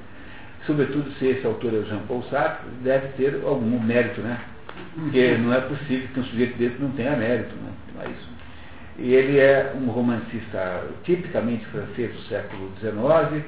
sobretudo 0.65 1.11
se 1.13 1.25
esse 1.27 1.45
autor 1.45 1.73
é 1.73 1.77
o 1.77 1.85
Jean 1.85 1.99
Paul 2.07 2.23
Sartre, 2.23 2.67
deve 2.83 3.07
ter 3.09 3.41
algum 3.43 3.79
mérito, 3.79 4.21
né? 4.21 4.39
Porque 4.95 5.37
não 5.37 5.53
é 5.53 5.61
possível 5.61 6.07
que 6.13 6.19
um 6.19 6.23
sujeito 6.23 6.57
desse 6.57 6.79
não 6.79 6.91
tenha 6.91 7.15
mérito, 7.15 7.55
né? 7.55 7.71
Não 7.95 8.01
é 8.03 8.05
isso. 8.09 8.29
E 8.97 9.13
ele 9.13 9.39
é 9.39 9.73
um 9.75 9.87
romancista 9.87 10.83
tipicamente 11.03 11.65
francês 11.67 12.13
do 12.13 12.21
século 12.23 12.69
XIX, 12.79 13.43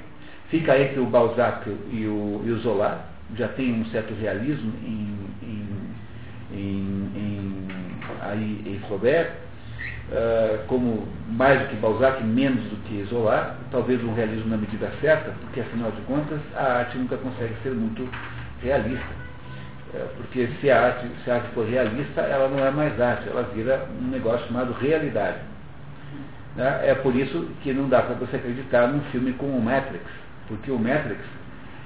fica 0.50 0.78
entre 0.78 1.00
o 1.00 1.06
Balzac 1.06 1.70
e 1.70 2.06
o, 2.06 2.42
e 2.46 2.52
o 2.52 2.58
Zola, 2.60 3.06
já 3.36 3.48
tem 3.50 3.74
um 3.74 3.86
certo 3.86 4.14
realismo 4.14 4.74
em, 4.84 5.18
em, 5.44 6.58
em 6.58 7.01
aí 8.32 8.64
em 8.66 8.80
Flaubert, 8.88 9.32
uh, 10.12 10.66
como 10.68 11.08
mais 11.28 11.60
do 11.62 11.68
que 11.68 11.76
Balzac, 11.76 12.24
menos 12.24 12.64
do 12.66 12.78
que 12.84 13.04
Zola, 13.06 13.58
talvez 13.72 14.04
um 14.04 14.14
realismo 14.14 14.50
na 14.50 14.58
medida 14.58 14.92
certa, 15.02 15.32
porque 15.42 15.62
afinal 15.62 15.92
de 15.92 16.02
contas 16.02 16.40
a 16.56 16.80
arte 16.80 16.98
nunca 16.98 17.18
consegue 17.18 17.56
ser 17.64 17.72
muito 17.72 18.08
realista. 18.62 19.22
Uh, 19.94 20.08
porque 20.18 20.48
se 20.60 20.72
a, 20.72 20.86
arte, 20.86 21.08
se 21.24 21.32
a 21.32 21.36
arte 21.36 21.50
for 21.54 21.68
realista, 21.68 22.22
ela 22.22 22.48
não 22.48 22.66
é 22.66 22.72
mais 22.72 23.00
arte, 23.00 23.28
ela 23.28 23.44
vira 23.54 23.88
um 24.02 24.08
negócio 24.08 24.48
chamado 24.48 24.74
realidade. 24.74 25.38
Né? 26.56 26.82
É 26.84 26.96
por 26.96 27.16
isso 27.16 27.48
que 27.62 27.74
não 27.74 27.88
dá 27.88 28.02
para 28.02 28.16
você 28.16 28.36
acreditar 28.38 28.88
num 28.88 29.02
filme 29.12 29.34
como 29.34 29.58
o 29.58 29.62
Matrix, 29.62 30.04
porque 30.48 30.72
o 30.72 30.80
Matrix 30.80 31.20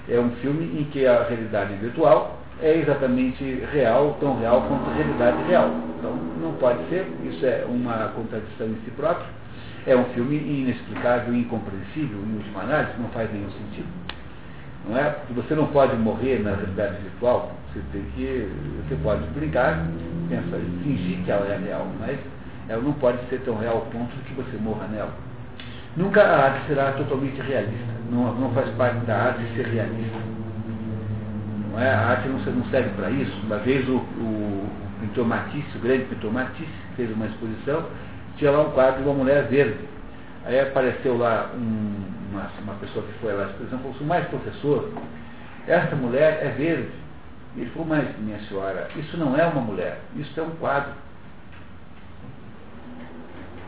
é 0.10 0.20
um 0.20 0.32
filme 0.42 0.80
em 0.80 0.84
que 0.86 1.06
a 1.06 1.24
realidade 1.24 1.74
virtual 1.76 2.45
é 2.62 2.78
exatamente 2.78 3.44
real, 3.72 4.18
tão 4.20 4.40
real 4.40 4.62
quanto 4.68 4.90
a 4.90 4.94
realidade 4.94 5.44
real. 5.48 5.72
Então, 5.98 6.16
não 6.42 6.54
pode 6.54 6.88
ser, 6.90 7.06
isso 7.26 7.46
é 7.46 7.66
uma 7.68 8.10
contradição 8.16 8.68
em 8.68 8.78
si 8.86 8.92
próprio. 8.92 9.28
É 9.86 9.96
um 9.96 10.06
filme 10.06 10.38
inexplicável, 10.38 11.34
incompreensível, 11.36 12.18
em 12.18 12.38
última 12.38 12.62
análise, 12.62 12.94
não 13.00 13.10
faz 13.10 13.32
nenhum 13.32 13.50
sentido. 13.52 13.88
Não 14.88 14.98
é? 14.98 15.16
Você 15.36 15.54
não 15.54 15.68
pode 15.68 15.96
morrer 15.98 16.40
na 16.40 16.52
realidade 16.52 17.02
virtual, 17.02 17.52
você 17.74 17.82
tem 17.92 18.04
que. 18.16 18.50
Você 18.88 18.96
pode 19.04 19.24
brincar, 19.30 19.86
pensar, 20.30 20.60
fingir 20.84 21.24
que 21.24 21.32
ela 21.32 21.46
é 21.48 21.58
real, 21.58 21.88
mas 22.00 22.18
ela 22.70 22.82
não 22.82 22.94
pode 22.94 23.18
ser 23.30 23.42
tão 23.42 23.58
real 23.58 23.76
ao 23.76 23.82
ponto 23.88 24.16
que 24.26 24.34
você 24.34 24.58
morra 24.58 24.88
nela. 24.88 25.14
Nunca 25.98 26.22
a 26.22 26.46
arte 26.46 26.68
será 26.68 26.92
totalmente 26.94 27.40
realista. 27.42 27.94
Não, 28.12 28.34
não 28.36 28.52
faz 28.52 28.70
parte 28.76 29.06
da 29.06 29.16
arte 29.16 29.42
ser 29.56 29.66
realista 29.68 30.36
Não 31.76 31.82
é? 31.82 31.90
A 31.90 32.08
arte 32.08 32.30
não, 32.30 32.40
serve 32.72 32.90
para 32.92 33.10
isso. 33.10 33.38
Uma 33.44 33.58
vez 33.58 33.88
o, 33.90 33.98
o, 33.98 34.70
pintor 35.02 35.28
Matisse, 35.28 35.78
o 35.78 35.82
grande 35.82 36.06
pintor 36.06 36.32
Matisse, 36.32 36.72
fez 36.96 37.12
uma 37.12 37.26
exposição, 37.26 37.86
tinha 38.38 38.50
lá 38.52 38.62
um 38.62 38.72
quadro 38.72 39.04
de 39.04 39.10
uma 39.10 39.14
mulher 39.14 39.44
verde. 39.50 39.78
Aí 40.46 40.58
apareceu 40.58 41.18
lá 41.18 41.52
um, 41.54 41.96
uma, 42.32 42.50
uma 42.64 42.74
pessoa 42.76 43.06
que 43.06 43.20
foi 43.20 43.34
lá 43.34 43.44
à 43.44 43.46
exposição 43.48 43.78
e 43.78 43.82
falou 43.82 43.96
assim, 43.96 44.06
mas 44.06 44.28
professor, 44.28 44.90
essa 45.68 45.96
mulher 45.98 46.40
é 46.42 46.50
verde. 46.58 46.90
E 47.58 47.62
ele 47.62 47.70
falou, 47.72 47.90
mas 47.90 48.08
minha 48.20 48.40
senhora, 48.48 48.88
isso 48.96 49.18
não 49.18 49.38
é 49.38 49.46
uma 49.46 49.62
mulher, 49.62 50.00
isso 50.16 50.40
é 50.40 50.44
um 50.44 50.52
quadro. 50.52 50.94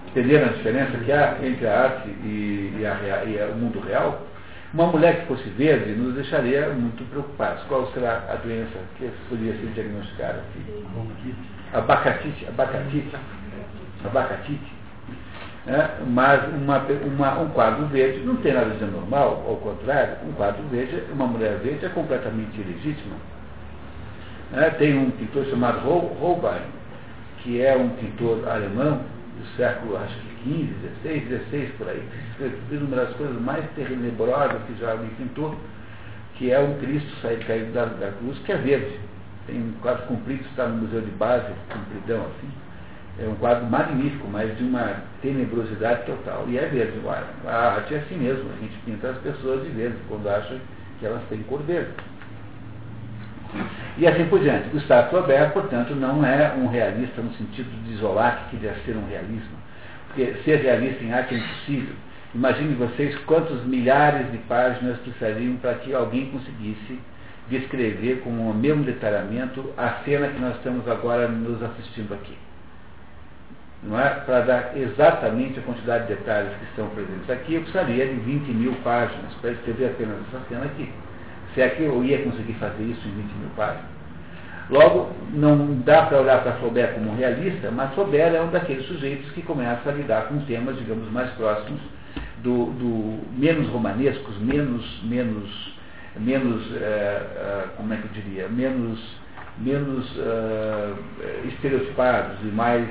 Entenderam 0.08 0.48
a 0.48 0.54
diferença 0.54 0.98
que 0.98 1.12
há 1.12 1.38
entre 1.44 1.68
a 1.68 1.84
arte 1.84 2.08
e, 2.08 2.78
e, 2.80 2.86
a, 2.86 3.26
e 3.26 3.52
o 3.52 3.56
mundo 3.56 3.82
real? 3.82 4.27
Uma 4.74 4.88
mulher 4.88 5.22
que 5.22 5.28
fosse 5.28 5.48
verde 5.52 5.94
nos 5.94 6.16
deixaria 6.16 6.70
muito 6.70 7.04
preocupados. 7.10 7.64
Qual 7.64 7.90
será 7.94 8.24
a 8.30 8.36
doença 8.36 8.78
que 8.98 9.10
poderia 9.30 9.54
ser 9.54 9.68
diagnosticada 9.68 10.40
aqui? 10.40 11.36
Abacatite, 11.74 12.46
abacatite, 12.48 13.16
abacatite. 14.06 14.78
É, 15.68 15.90
mas 16.08 16.48
uma, 16.54 16.78
uma, 16.80 17.40
um 17.42 17.50
quadro 17.50 17.88
verde 17.88 18.20
não 18.26 18.38
tem 18.38 18.54
nada 18.54 18.70
de 18.70 18.84
anormal, 18.84 19.44
ao 19.48 19.58
contrário, 19.58 20.16
um 20.26 20.32
quadro 20.32 20.64
verde, 20.70 21.04
uma 21.12 21.28
mulher 21.28 21.58
verde 21.60 21.86
é 21.86 21.90
completamente 21.90 22.60
ilegítima. 22.60 23.16
É, 24.54 24.70
tem 24.70 24.98
um 24.98 25.12
pintor 25.12 25.46
chamado 25.48 25.80
Holbein, 25.80 26.62
que 27.40 27.62
é 27.62 27.76
um 27.76 27.90
pintor 27.90 28.48
alemão, 28.48 29.02
do 29.38 29.46
século, 29.56 29.98
acho 29.98 30.16
que 30.16 30.37
15, 30.48 30.74
16, 31.04 31.30
16 31.30 31.72
por 31.78 31.90
aí, 31.90 32.02
fez 32.38 32.82
uma 32.82 32.96
das 32.96 33.14
coisas 33.16 33.40
mais 33.42 33.66
tenebrosas 33.72 34.62
que 34.66 34.80
já 34.80 34.92
alguém 34.92 35.10
pintou, 35.18 35.56
que 36.36 36.52
é 36.52 36.60
um 36.60 36.78
Cristo 36.80 37.10
sair 37.22 37.44
caído 37.46 37.74
da, 37.74 37.86
da 37.86 38.12
cruz, 38.12 38.38
que 38.40 38.52
é 38.54 38.58
verde. 38.58 38.98
Tem 39.46 39.58
um 39.58 39.74
quadro 39.82 40.06
comprido, 40.08 40.46
está 40.50 40.68
no 40.68 40.84
Museu 40.84 41.02
de 41.02 41.12
Base, 41.12 41.52
compridão 41.74 42.22
assim. 42.22 42.50
É 43.20 43.28
um 43.28 43.36
quadro 43.36 43.66
magnífico, 43.66 44.28
mas 44.32 44.56
de 44.58 44.64
uma 44.64 45.04
tenebrosidade 45.22 46.06
total. 46.06 46.46
E 46.48 46.58
é 46.58 46.66
verde. 46.68 47.00
A 47.46 47.74
arte 47.76 47.96
é 47.96 47.98
assim 47.98 48.18
mesmo, 48.18 48.50
a 48.52 48.62
gente 48.62 48.78
pinta 48.86 49.10
as 49.10 49.18
pessoas 49.18 49.64
de 49.64 49.70
verde, 49.70 49.98
quando 50.08 50.28
acha 50.30 50.60
que 51.00 51.06
elas 51.06 51.22
têm 51.30 51.42
cor 51.44 51.62
verde. 51.64 51.92
E 53.98 54.06
assim 54.06 54.26
por 54.26 54.40
diante. 54.40 54.70
Gustave 54.70 55.10
Flaubert, 55.10 55.52
portanto, 55.52 55.96
não 55.96 56.24
é 56.24 56.54
um 56.54 56.68
realista 56.68 57.22
no 57.22 57.34
sentido 57.34 57.70
de 57.84 57.94
isolar 57.94 58.44
que 58.50 58.58
queria 58.58 58.76
ser 58.86 58.96
um 58.96 59.08
realismo. 59.08 59.57
Porque 60.08 60.34
ser 60.44 60.58
realista 60.62 61.04
em 61.04 61.14
arte 61.14 61.36
é 61.36 61.38
impossível. 61.38 61.96
Imagine 62.34 62.76
vocês 62.76 63.18
quantos 63.26 63.66
milhares 63.66 64.32
de 64.32 64.38
páginas 64.40 64.98
precisariam 65.00 65.56
para 65.58 65.76
que 65.76 65.94
alguém 65.94 66.30
conseguisse 66.30 67.00
descrever 67.50 68.22
com 68.22 68.30
o 68.30 68.54
mesmo 68.54 68.84
detalhamento 68.84 69.74
a 69.78 70.04
cena 70.04 70.28
que 70.28 70.40
nós 70.40 70.56
estamos 70.58 70.88
agora 70.88 71.28
nos 71.28 71.64
assistindo 71.64 72.14
aqui. 72.14 72.38
Não 73.84 74.00
é? 74.00 74.10
Para 74.10 74.42
dar 74.42 74.78
exatamente 74.78 75.60
a 75.60 75.64
quantidade 75.64 76.08
de 76.08 76.16
detalhes 76.16 76.52
que 76.58 76.66
estão 76.66 76.90
presentes 76.90 77.30
aqui, 77.30 77.54
eu 77.54 77.62
precisaria 77.62 78.08
de 78.08 78.16
20 78.16 78.48
mil 78.50 78.74
páginas 78.84 79.34
para 79.36 79.52
escrever 79.52 79.88
apenas 79.88 80.18
essa 80.28 80.44
cena 80.50 80.66
aqui. 80.66 80.92
Se 81.54 81.62
é 81.62 81.70
que 81.70 81.84
eu 81.84 82.04
ia 82.04 82.22
conseguir 82.24 82.54
fazer 82.54 82.84
isso 82.84 83.08
em 83.08 83.12
20 83.12 83.32
mil 83.34 83.50
páginas. 83.56 83.97
Logo, 84.70 85.12
não 85.34 85.80
dá 85.86 86.04
para 86.04 86.20
olhar 86.22 86.44
para 86.44 86.54
Flaubert 86.54 86.94
como 86.94 87.12
um 87.12 87.16
realista, 87.16 87.72
mas 87.72 87.94
Flaubert 87.94 88.36
é 88.36 88.42
um 88.42 88.50
daqueles 88.50 88.86
sujeitos 88.86 89.32
que 89.32 89.42
começa 89.42 89.90
a 89.90 89.94
lidar 89.94 90.28
com 90.28 90.40
temas, 90.40 90.78
digamos, 90.78 91.10
mais 91.12 91.30
próximos 91.32 91.80
do, 92.44 92.66
do 92.72 93.20
menos 93.38 93.70
romanescos, 93.70 94.38
menos, 94.40 95.02
menos, 95.04 95.74
menos, 96.18 96.76
é, 96.76 96.82
é, 96.82 97.64
como 97.78 97.94
é 97.94 97.98
que 97.98 98.06
eu 98.06 98.24
diria, 98.24 98.50
menos, 98.50 99.00
menos 99.58 100.06
é, 100.20 100.94
estereotipados 101.48 102.38
e 102.44 102.48
mais, 102.48 102.90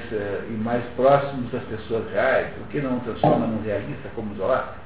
e 0.48 0.52
mais 0.52 0.82
próximos 0.96 1.50
das 1.52 1.62
pessoas 1.64 2.10
reais, 2.10 2.48
o 2.62 2.70
que 2.70 2.80
não 2.80 3.00
transforma 3.00 3.46
num 3.46 3.62
realista 3.62 4.08
como 4.14 4.34
Zola. 4.36 4.76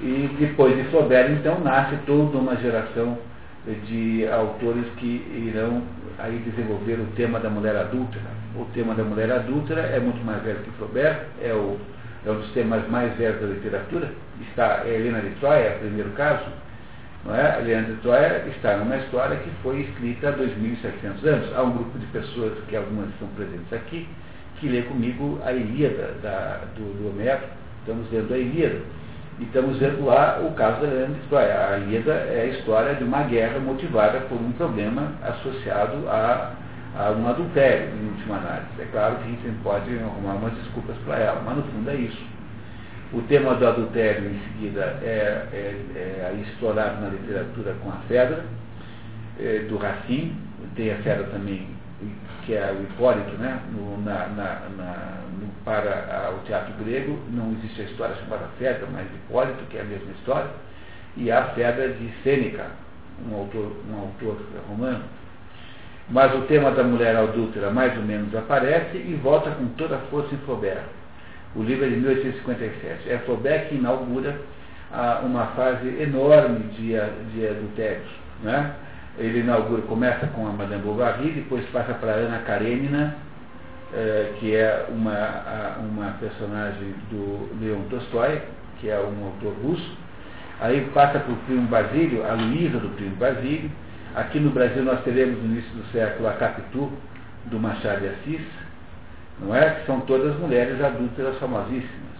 E 0.00 0.36
depois 0.38 0.76
de 0.76 0.82
Flaubert, 0.90 1.30
então, 1.30 1.60
nasce 1.60 1.96
toda 2.06 2.36
uma 2.36 2.56
geração 2.56 3.16
de 3.74 4.26
autores 4.28 4.86
que 4.96 5.50
irão 5.50 5.82
aí 6.18 6.38
desenvolver 6.38 7.00
o 7.00 7.06
tema 7.16 7.40
da 7.40 7.50
mulher 7.50 7.76
adúltera. 7.76 8.24
O 8.54 8.64
tema 8.66 8.94
da 8.94 9.02
mulher 9.02 9.30
adúltera 9.30 9.80
é 9.82 9.98
muito 9.98 10.24
mais 10.24 10.42
velho 10.42 10.60
que 10.60 10.70
Flaubert, 10.72 11.24
é, 11.42 11.52
o, 11.52 11.76
é 12.24 12.30
um 12.30 12.36
dos 12.36 12.50
temas 12.52 12.88
mais 12.88 13.14
velhos 13.16 13.40
da 13.40 13.46
literatura. 13.48 14.10
Está 14.48 14.82
a 14.82 14.88
Helena 14.88 15.20
de 15.20 15.30
Troia, 15.40 15.58
é 15.58 15.76
o 15.76 15.78
primeiro 15.80 16.10
caso. 16.10 16.44
Não 17.24 17.34
é? 17.34 17.60
Helena 17.60 17.88
de 17.88 17.96
Troia 17.96 18.44
está 18.54 18.76
numa 18.76 18.96
história 18.98 19.36
que 19.36 19.50
foi 19.62 19.80
escrita 19.80 20.28
há 20.28 20.32
2.700 20.32 21.26
anos. 21.26 21.56
Há 21.56 21.62
um 21.62 21.72
grupo 21.72 21.98
de 21.98 22.06
pessoas, 22.06 22.52
que 22.68 22.76
algumas 22.76 23.08
estão 23.10 23.28
presentes 23.28 23.72
aqui, 23.72 24.08
que 24.60 24.68
lê 24.68 24.82
comigo 24.82 25.40
a 25.44 25.52
Ilíada 25.52 26.14
da, 26.22 26.60
do, 26.76 27.02
do 27.02 27.10
Homero. 27.10 27.42
Estamos 27.82 28.10
lendo 28.12 28.32
a 28.32 28.38
Ilíada 28.38 28.80
estamos 29.40 29.78
vendo 29.78 30.04
lá 30.04 30.40
o 30.40 30.52
caso 30.54 30.80
da 30.80 31.06
de 31.06 31.20
Troia. 31.28 31.68
A 31.70 31.78
Ilíada 31.78 32.12
é 32.12 32.42
a 32.42 32.46
história 32.58 32.94
de 32.94 33.04
uma 33.04 33.22
guerra 33.24 33.58
motivada 33.58 34.20
por 34.20 34.40
um 34.40 34.52
problema 34.52 35.12
associado 35.22 36.08
a, 36.08 36.52
a 36.96 37.10
um 37.10 37.28
adultério, 37.28 37.88
em 37.94 38.08
última 38.08 38.36
análise. 38.36 38.80
É 38.80 38.86
claro 38.90 39.16
que 39.16 39.24
a 39.24 39.26
gente 39.26 39.62
pode 39.62 39.98
arrumar 39.98 40.34
umas 40.34 40.54
desculpas 40.54 40.96
para 41.04 41.18
ela, 41.18 41.42
mas 41.44 41.56
no 41.56 41.62
fundo 41.64 41.90
é 41.90 41.94
isso. 41.94 42.24
O 43.12 43.22
tema 43.22 43.54
do 43.54 43.66
adultério, 43.66 44.30
em 44.30 44.40
seguida, 44.52 44.98
é, 45.02 45.46
é, 45.52 45.74
é 45.94 46.42
explorado 46.42 47.00
na 47.00 47.08
literatura 47.08 47.74
com 47.82 47.90
a 47.90 47.96
Fedra, 48.08 48.44
é, 49.38 49.60
do 49.68 49.76
Racine, 49.76 50.34
tem 50.74 50.92
a 50.92 50.96
Fedra 50.96 51.24
também, 51.24 51.68
que 52.46 52.54
é 52.54 52.72
o 52.72 52.82
Hipólito, 52.84 53.36
né, 53.38 53.60
no, 53.72 54.00
na, 54.02 54.28
na, 54.28 54.60
na 54.76 55.16
para 55.64 56.32
o 56.32 56.46
teatro 56.46 56.72
grego, 56.84 57.18
não 57.30 57.50
existe 57.52 57.82
a 57.82 57.84
história 57.84 58.14
chamada 58.16 58.46
Fedra, 58.56 58.86
mas 58.92 59.04
Hipólito, 59.06 59.64
que 59.68 59.76
é 59.76 59.80
a 59.80 59.84
mesma 59.84 60.12
história, 60.12 60.48
e 61.16 61.30
a 61.30 61.42
Fedra 61.46 61.88
de 61.88 62.08
Sêneca, 62.22 62.66
um 63.28 63.34
autor, 63.34 63.72
um 63.90 63.98
autor 63.98 64.38
romano. 64.68 65.02
Mas 66.08 66.32
o 66.36 66.42
tema 66.42 66.70
da 66.70 66.84
mulher 66.84 67.16
adúltera 67.16 67.70
mais 67.70 67.96
ou 67.96 68.04
menos 68.04 68.32
aparece 68.34 68.96
e 68.96 69.18
volta 69.20 69.50
com 69.50 69.66
toda 69.70 69.96
a 69.96 70.00
força 70.02 70.32
em 70.32 70.38
Flaubert. 70.38 70.84
O 71.56 71.64
livro 71.64 71.84
é 71.84 71.88
de 71.88 71.96
1857. 71.96 73.10
É 73.10 73.18
Flaubert 73.18 73.68
que 73.68 73.74
inaugura 73.74 74.38
ah, 74.92 75.20
uma 75.24 75.46
fase 75.48 75.88
enorme 76.00 76.60
de, 76.74 76.92
de. 77.32 78.00
Né? 78.44 78.72
Ele 79.18 79.40
inaugura, 79.40 79.82
começa 79.82 80.26
com 80.28 80.46
a 80.46 80.52
Madame 80.52 80.82
Bovary, 80.82 81.30
depois 81.30 81.64
passa 81.70 81.94
para 81.94 82.12
Ana 82.12 82.38
Karenina, 82.40 83.16
é, 83.94 84.32
que 84.38 84.54
é 84.54 84.86
uma, 84.90 85.76
uma 85.80 86.10
personagem 86.20 86.94
do 87.10 87.48
Leon 87.60 87.82
Tolstói, 87.88 88.42
que 88.78 88.90
é 88.90 88.98
um 88.98 89.24
autor 89.24 89.54
russo. 89.62 89.96
Aí 90.60 90.88
passa 90.92 91.18
para 91.18 91.32
o 91.32 91.36
primo 91.46 91.66
Basílio, 91.68 92.26
a 92.26 92.34
Luísa 92.34 92.78
do 92.78 92.88
primo 92.96 93.16
Basílio. 93.16 93.70
Aqui 94.14 94.38
no 94.38 94.50
Brasil 94.50 94.82
nós 94.82 95.02
teremos 95.02 95.42
no 95.42 95.46
início 95.46 95.70
do 95.74 95.84
século 95.92 96.28
a 96.28 96.32
Capitu, 96.32 96.90
do 97.46 97.58
Machado 97.58 98.00
de 98.00 98.08
Assis, 98.08 98.46
não 99.40 99.54
é? 99.54 99.70
Que 99.70 99.86
são 99.86 100.00
todas 100.00 100.38
mulheres 100.38 100.82
adúlteras 100.82 101.38
famosíssimas. 101.38 102.16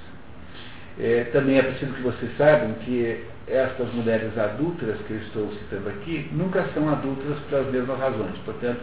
É, 0.99 1.25
também 1.33 1.59
é 1.59 1.63
preciso 1.63 1.93
que 1.93 2.03
vocês 2.03 2.31
saibam 2.37 2.73
que 2.85 3.25
estas 3.49 3.93
mulheres 3.95 4.37
adúlteras 4.37 4.99
que 5.07 5.13
eu 5.13 5.19
estou 5.19 5.53
citando 5.53 5.89
aqui 5.89 6.29
nunca 6.33 6.65
são 6.75 6.89
adúlteras 6.89 7.39
pelas 7.49 7.71
mesmas 7.71 7.99
razões. 7.99 8.37
Portanto, 8.45 8.81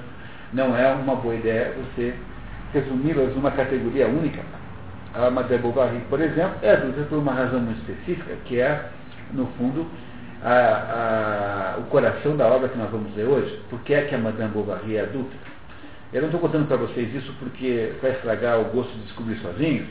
não 0.53 0.75
é 0.77 0.93
uma 0.93 1.15
boa 1.15 1.35
ideia 1.35 1.73
você 1.77 2.13
resumi-las 2.73 3.35
numa 3.35 3.51
categoria 3.51 4.07
única. 4.07 4.41
A 5.13 5.29
Madame 5.29 5.61
Bovary, 5.61 5.99
por 6.09 6.19
exemplo, 6.21 6.57
é 6.61 6.71
adulta 6.71 7.01
por 7.03 7.19
uma 7.19 7.33
razão 7.33 7.59
muito 7.59 7.79
específica, 7.81 8.35
que 8.45 8.59
é, 8.59 8.89
no 9.31 9.45
fundo, 9.57 9.85
a, 10.43 11.75
a, 11.75 11.79
o 11.79 11.83
coração 11.83 12.35
da 12.35 12.47
obra 12.47 12.69
que 12.69 12.77
nós 12.77 12.89
vamos 12.89 13.15
ler 13.15 13.25
hoje. 13.25 13.61
Por 13.69 13.79
que 13.81 13.93
é 13.93 14.01
que 14.03 14.15
a 14.15 14.17
Madame 14.17 14.51
Bovary 14.51 14.95
é 14.97 15.01
adulta? 15.01 15.35
Eu 16.11 16.21
não 16.21 16.29
estou 16.29 16.41
contando 16.41 16.67
para 16.67 16.77
vocês 16.77 17.13
isso 17.13 17.33
porque 17.39 17.93
vai 18.01 18.11
estragar 18.11 18.59
o 18.59 18.65
gosto 18.65 18.91
de 18.91 19.03
descobrir 19.03 19.35
sozinhos, 19.37 19.87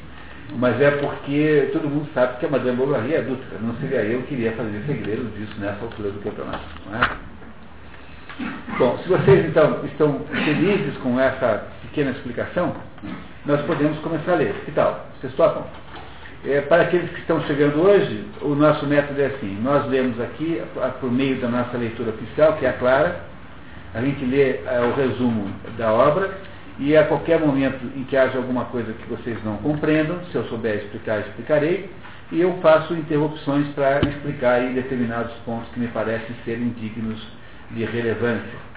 mas 0.57 0.81
é 0.81 0.91
porque 0.91 1.71
todo 1.73 1.89
mundo 1.89 2.09
sabe 2.13 2.39
que 2.39 2.47
a 2.47 2.51
Madame 2.51 2.77
Bovary 2.77 3.15
é 3.15 3.19
adulta. 3.19 3.45
Não 3.61 3.75
seria 3.77 4.03
eu 4.03 4.23
que 4.23 4.35
iria 4.35 4.53
fazer 4.53 4.83
segredo 4.87 5.33
disso 5.37 5.59
nessa 5.59 5.83
altura 5.83 6.11
do 6.11 6.21
campeonato. 6.21 6.65
Não 6.87 7.03
é? 7.03 7.11
Bom, 8.79 8.99
se 8.99 9.09
vocês 9.09 9.47
então 9.47 9.85
estão 9.85 10.21
felizes 10.31 10.97
com 10.99 11.19
essa 11.21 11.67
pequena 11.83 12.11
explicação, 12.11 12.75
nós 13.47 13.61
podemos 13.63 13.99
começar 13.99 14.33
a 14.33 14.37
ler. 14.37 14.55
Que 14.65 14.73
tal? 14.73 15.07
Vocês 15.21 15.33
topam? 15.35 15.65
É, 16.45 16.61
para 16.63 16.83
aqueles 16.83 17.09
que 17.11 17.21
estão 17.21 17.41
chegando 17.43 17.81
hoje, 17.81 18.25
o 18.41 18.55
nosso 18.55 18.87
método 18.87 19.21
é 19.21 19.27
assim: 19.27 19.59
nós 19.63 19.87
lemos 19.89 20.21
aqui, 20.21 20.61
por 21.01 21.11
meio 21.11 21.41
da 21.41 21.49
nossa 21.49 21.77
leitura 21.77 22.11
oficial, 22.11 22.55
que 22.55 22.67
é 22.67 22.71
a 22.71 22.73
clara, 22.73 23.21
a 23.95 24.01
gente 24.01 24.25
lê 24.25 24.57
é, 24.67 24.81
o 24.81 24.95
resumo 24.95 25.51
da 25.79 25.93
obra, 25.93 26.31
e 26.79 26.97
a 26.97 27.05
qualquer 27.05 27.38
momento 27.38 27.85
em 27.97 28.05
que 28.05 28.17
haja 28.17 28.38
alguma 28.38 28.64
coisa 28.67 28.93
que 28.93 29.09
vocês 29.09 29.43
não 29.45 29.57
compreendam, 29.59 30.21
se 30.31 30.35
eu 30.35 30.45
souber 30.45 30.76
explicar, 30.76 31.21
explicarei, 31.21 31.91
e 32.31 32.41
eu 32.41 32.59
faço 32.62 32.95
interrupções 32.95 33.69
para 33.75 34.00
explicar 34.09 34.61
determinados 34.73 35.33
pontos 35.45 35.69
que 35.71 35.81
me 35.81 35.88
parecem 35.88 36.35
serem 36.45 36.71
dignos 36.71 37.21
de 37.71 37.85
relevância. 37.85 38.73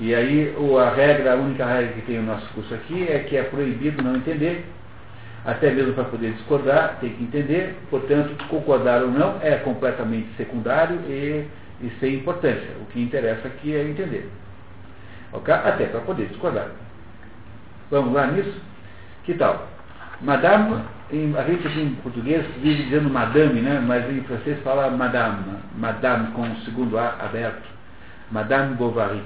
E 0.00 0.14
aí 0.14 0.54
a 0.80 0.90
regra, 0.90 1.32
a 1.32 1.36
única 1.36 1.64
regra 1.64 1.92
que 1.92 2.02
tem 2.02 2.18
o 2.18 2.22
nosso 2.22 2.46
curso 2.54 2.74
aqui 2.74 3.06
é 3.08 3.20
que 3.20 3.36
é 3.36 3.42
proibido 3.44 4.02
não 4.02 4.16
entender, 4.16 4.64
até 5.44 5.70
mesmo 5.70 5.92
para 5.92 6.04
poder 6.04 6.32
discordar, 6.32 6.98
tem 7.00 7.10
que 7.10 7.22
entender, 7.22 7.76
portanto, 7.88 8.36
concordar 8.48 9.02
ou 9.02 9.10
não 9.10 9.38
é 9.40 9.56
completamente 9.56 10.28
secundário 10.36 11.00
e, 11.08 11.46
e 11.80 11.90
sem 12.00 12.16
importância. 12.16 12.68
O 12.80 12.86
que 12.86 13.00
interessa 13.00 13.46
aqui 13.46 13.74
é 13.74 13.82
entender. 13.82 14.28
Okay? 15.32 15.54
Até 15.54 15.86
para 15.86 16.00
poder 16.00 16.26
discordar. 16.26 16.68
Vamos 17.90 18.12
lá 18.12 18.26
nisso? 18.26 18.54
Que 19.24 19.34
tal? 19.34 19.66
Madame, 20.20 20.82
a 21.10 21.42
gente 21.44 21.66
aqui 21.66 21.80
em 21.80 21.94
português 21.96 22.44
vive 22.60 22.84
dizendo 22.84 23.08
madame, 23.08 23.60
né? 23.60 23.82
mas 23.86 24.08
em 24.10 24.20
francês 24.24 24.58
fala 24.62 24.90
madame, 24.90 25.44
madame 25.76 26.32
com 26.32 26.42
o 26.42 26.56
segundo 26.64 26.98
A 26.98 27.16
aberto. 27.20 27.68
Madame 28.30 28.74
Bovary. 28.74 29.22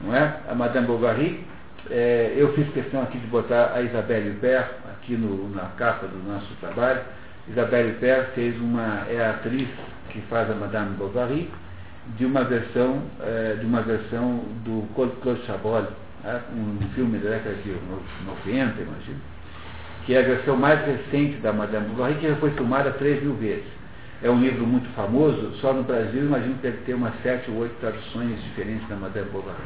Não 0.00 0.14
é? 0.14 0.40
A 0.48 0.54
Madame 0.54 0.86
Bovary, 0.86 1.44
é, 1.90 2.32
eu 2.36 2.52
fiz 2.54 2.66
questão 2.72 3.02
aqui 3.02 3.18
de 3.18 3.26
botar 3.26 3.72
a 3.74 3.82
Isabelle 3.82 4.30
Huppert 4.30 4.66
aqui 4.92 5.14
no, 5.14 5.50
na 5.50 5.64
capa 5.76 6.06
do 6.06 6.18
nosso 6.26 6.48
trabalho. 6.60 7.02
Isabelle 7.48 7.90
Huppert 7.90 8.30
fez 8.34 8.58
uma, 8.60 9.04
é 9.10 9.26
a 9.26 9.30
atriz 9.30 9.68
que 10.08 10.20
faz 10.22 10.50
a 10.50 10.54
Madame 10.54 10.96
Bovary, 10.96 11.50
de 12.16 12.24
uma 12.24 12.44
versão, 12.44 13.02
é, 13.20 13.56
de 13.60 13.66
uma 13.66 13.82
versão 13.82 14.38
do 14.64 14.88
Claude 14.94 15.44
Chabrol, 15.46 15.86
um 16.54 16.78
filme 16.94 17.18
da 17.18 17.30
década 17.30 17.54
de 17.56 17.76
90, 18.26 18.80
imagino, 18.80 19.20
que 20.06 20.14
é 20.14 20.20
a 20.20 20.22
versão 20.22 20.56
mais 20.56 20.80
recente 20.86 21.36
da 21.38 21.52
Madame 21.52 21.88
Bovary, 21.88 22.14
que 22.14 22.28
já 22.28 22.36
foi 22.36 22.50
filmada 22.52 22.90
três 22.92 23.22
mil 23.22 23.34
vezes. 23.34 23.66
É 24.22 24.30
um 24.30 24.40
livro 24.40 24.66
muito 24.66 24.88
famoso, 24.94 25.52
só 25.60 25.72
no 25.72 25.82
Brasil 25.82 26.24
imagino 26.24 26.54
que 26.54 26.62
deve 26.62 26.78
ter 26.78 26.94
umas 26.94 27.12
sete 27.22 27.50
ou 27.50 27.58
oito 27.58 27.74
traduções 27.80 28.42
diferentes 28.42 28.88
da 28.88 28.96
Madame 28.96 29.28
Bovary. 29.30 29.58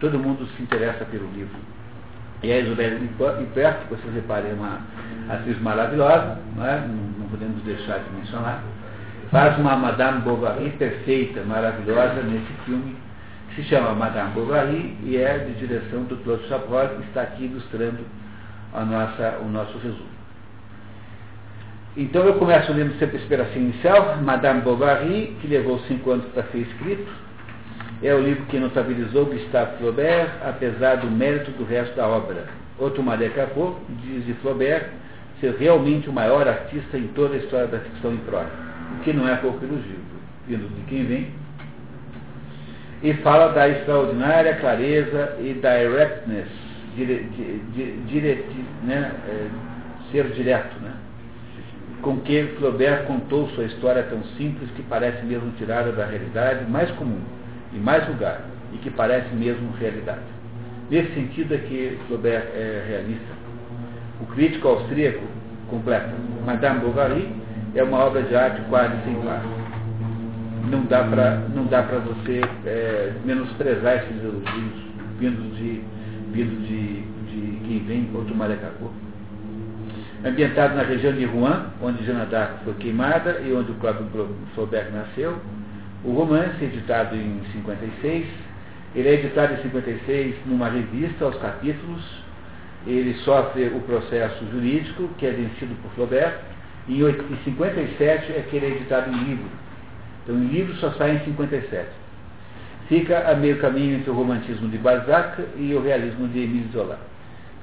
Todo 0.00 0.18
mundo 0.18 0.46
se 0.54 0.62
interessa 0.62 1.04
pelo 1.06 1.26
livro. 1.32 1.56
E 2.42 2.52
a 2.52 2.60
Isabelle 2.60 3.08
que 3.08 3.94
vocês 3.94 4.14
reparem, 4.14 4.50
é 4.50 4.54
uma 4.54 4.80
atriz 5.30 5.58
maravilhosa, 5.62 6.38
não, 6.54 6.66
é? 6.66 6.80
não, 6.80 7.20
não 7.20 7.28
podemos 7.28 7.62
deixar 7.62 8.00
de 8.00 8.10
mencionar, 8.14 8.62
faz 9.30 9.58
uma 9.58 9.74
Madame 9.76 10.20
Bovary 10.20 10.70
perfeita, 10.78 11.42
maravilhosa 11.42 12.22
nesse 12.22 12.52
filme, 12.66 12.94
se 13.56 13.62
chama 13.64 13.94
Madame 13.94 14.32
Bovary 14.32 14.94
e 15.02 15.16
é 15.16 15.38
de 15.38 15.54
direção 15.54 16.02
do 16.04 16.16
Claude 16.18 16.46
Chabrol, 16.46 16.88
que 16.88 17.04
está 17.04 17.22
aqui 17.22 17.46
ilustrando 17.46 18.04
a 18.74 18.84
nossa, 18.84 19.38
o 19.42 19.48
nosso 19.48 19.78
resumo. 19.78 20.16
Então 21.96 22.22
eu 22.24 22.34
começo 22.34 22.70
lendo 22.74 22.98
sempre 22.98 23.16
esse 23.16 23.26
pedacinho 23.26 23.70
inicial, 23.70 24.18
Madame 24.22 24.60
Bovary, 24.60 25.34
que 25.40 25.48
levou 25.48 25.78
cinco 25.88 26.10
anos 26.10 26.26
para 26.26 26.42
ser 26.44 26.58
escrito. 26.58 27.10
É 28.02 28.14
o 28.14 28.20
livro 28.20 28.44
que 28.44 28.58
notabilizou 28.58 29.24
Gustave 29.24 29.78
Flaubert, 29.78 30.30
apesar 30.44 30.96
do 30.96 31.10
mérito 31.10 31.50
do 31.52 31.64
resto 31.64 31.96
da 31.96 32.06
obra. 32.06 32.44
Outro 32.78 33.02
Maria 33.02 33.30
Capô 33.30 33.76
diz 34.02 34.26
de 34.26 34.34
Flaubert 34.34 34.90
ser 35.40 35.54
realmente 35.58 36.10
o 36.10 36.12
maior 36.12 36.46
artista 36.46 36.98
em 36.98 37.06
toda 37.08 37.34
a 37.34 37.38
história 37.38 37.66
da 37.68 37.78
ficção 37.78 38.12
em 38.12 38.18
prosa, 38.18 38.50
o 38.98 39.02
que 39.02 39.14
não 39.14 39.26
é 39.26 39.34
pouco 39.36 39.64
elogio, 39.64 39.98
vindo 40.46 40.68
de 40.68 40.82
quem 40.82 41.06
vem. 41.06 41.45
E 43.06 43.14
fala 43.22 43.52
da 43.52 43.68
extraordinária 43.68 44.56
clareza 44.56 45.36
e 45.38 45.54
directness, 45.54 46.48
dire, 46.96 47.22
dire, 47.72 48.02
dire, 48.08 48.44
né, 48.82 49.12
é, 49.28 49.46
ser 50.10 50.24
direto, 50.32 50.74
né? 50.80 50.90
com 52.02 52.16
que 52.22 52.42
Flaubert 52.58 53.04
contou 53.04 53.48
sua 53.50 53.62
história 53.62 54.02
tão 54.02 54.24
simples 54.36 54.68
que 54.74 54.82
parece 54.82 55.24
mesmo 55.24 55.52
tirada 55.52 55.92
da 55.92 56.04
realidade 56.04 56.68
mais 56.68 56.90
comum 56.96 57.20
e 57.72 57.76
mais 57.76 58.04
vulgar, 58.08 58.40
e 58.72 58.78
que 58.78 58.90
parece 58.90 59.32
mesmo 59.32 59.70
realidade. 59.78 60.26
Nesse 60.90 61.14
sentido 61.14 61.54
é 61.54 61.58
que 61.58 61.96
Flaubert 62.08 62.42
é 62.56 62.84
realista. 62.88 63.34
O 64.20 64.26
crítico 64.34 64.66
austríaco 64.66 65.22
completa. 65.70 66.12
Madame 66.44 66.80
Bovary 66.80 67.32
é 67.72 67.84
uma 67.84 67.98
obra 67.98 68.22
de 68.22 68.34
arte 68.34 68.60
quase 68.68 69.00
sem 69.04 69.14
par. 69.22 69.44
Não 70.70 70.84
dá 70.84 71.04
para 71.04 71.38
não 71.54 71.66
dá 71.66 71.82
para 71.82 71.98
você 71.98 72.40
é, 72.64 73.12
menosprezar 73.24 73.96
esses 73.98 74.22
elogios 74.22 74.72
vindos 75.18 75.56
de 75.56 75.82
vindos 76.32 76.66
de, 76.66 77.02
de 77.02 77.60
quem 77.66 77.84
vem 77.86 78.10
outro 78.14 78.34
Maracacô 78.34 78.90
ambientado 80.24 80.74
na 80.74 80.82
região 80.82 81.12
de 81.12 81.24
Rouen, 81.24 81.66
onde 81.80 82.04
Jeanne 82.04 82.26
d'Arc 82.26 82.64
foi 82.64 82.74
queimada 82.74 83.40
e 83.40 83.52
onde 83.52 83.70
o 83.70 83.74
próprio 83.74 84.06
Flaubert 84.54 84.90
nasceu. 84.92 85.36
O 86.04 86.12
romance, 86.12 86.64
editado 86.64 87.14
em 87.14 87.40
56, 87.52 88.26
ele 88.94 89.08
é 89.08 89.14
editado 89.14 89.54
em 89.54 89.62
56 89.62 90.34
numa 90.46 90.68
revista 90.68 91.24
aos 91.24 91.36
capítulos, 91.36 92.02
ele 92.86 93.14
sofre 93.24 93.66
o 93.68 93.80
processo 93.80 94.44
jurídico, 94.50 95.08
que 95.18 95.26
é 95.26 95.30
vencido 95.30 95.74
por 95.82 95.90
Flaubert, 95.92 96.38
e 96.88 97.02
em 97.02 97.38
57 97.44 98.32
é 98.32 98.46
que 98.48 98.56
ele 98.56 98.66
é 98.66 98.70
editado 98.70 99.10
em 99.10 99.24
livro. 99.24 99.48
Então, 100.26 100.36
em 100.36 100.48
livro 100.48 100.74
só 100.76 100.90
sai 100.92 101.16
em 101.16 101.20
57. 101.20 101.88
Fica 102.88 103.30
a 103.30 103.34
meio 103.34 103.58
caminho 103.58 103.98
entre 103.98 104.10
o 104.10 104.14
romantismo 104.14 104.68
de 104.68 104.78
Balzac 104.78 105.40
e 105.56 105.72
o 105.74 105.80
realismo 105.80 106.26
de 106.28 106.42
Émile 106.42 106.68
Zola 106.72 106.98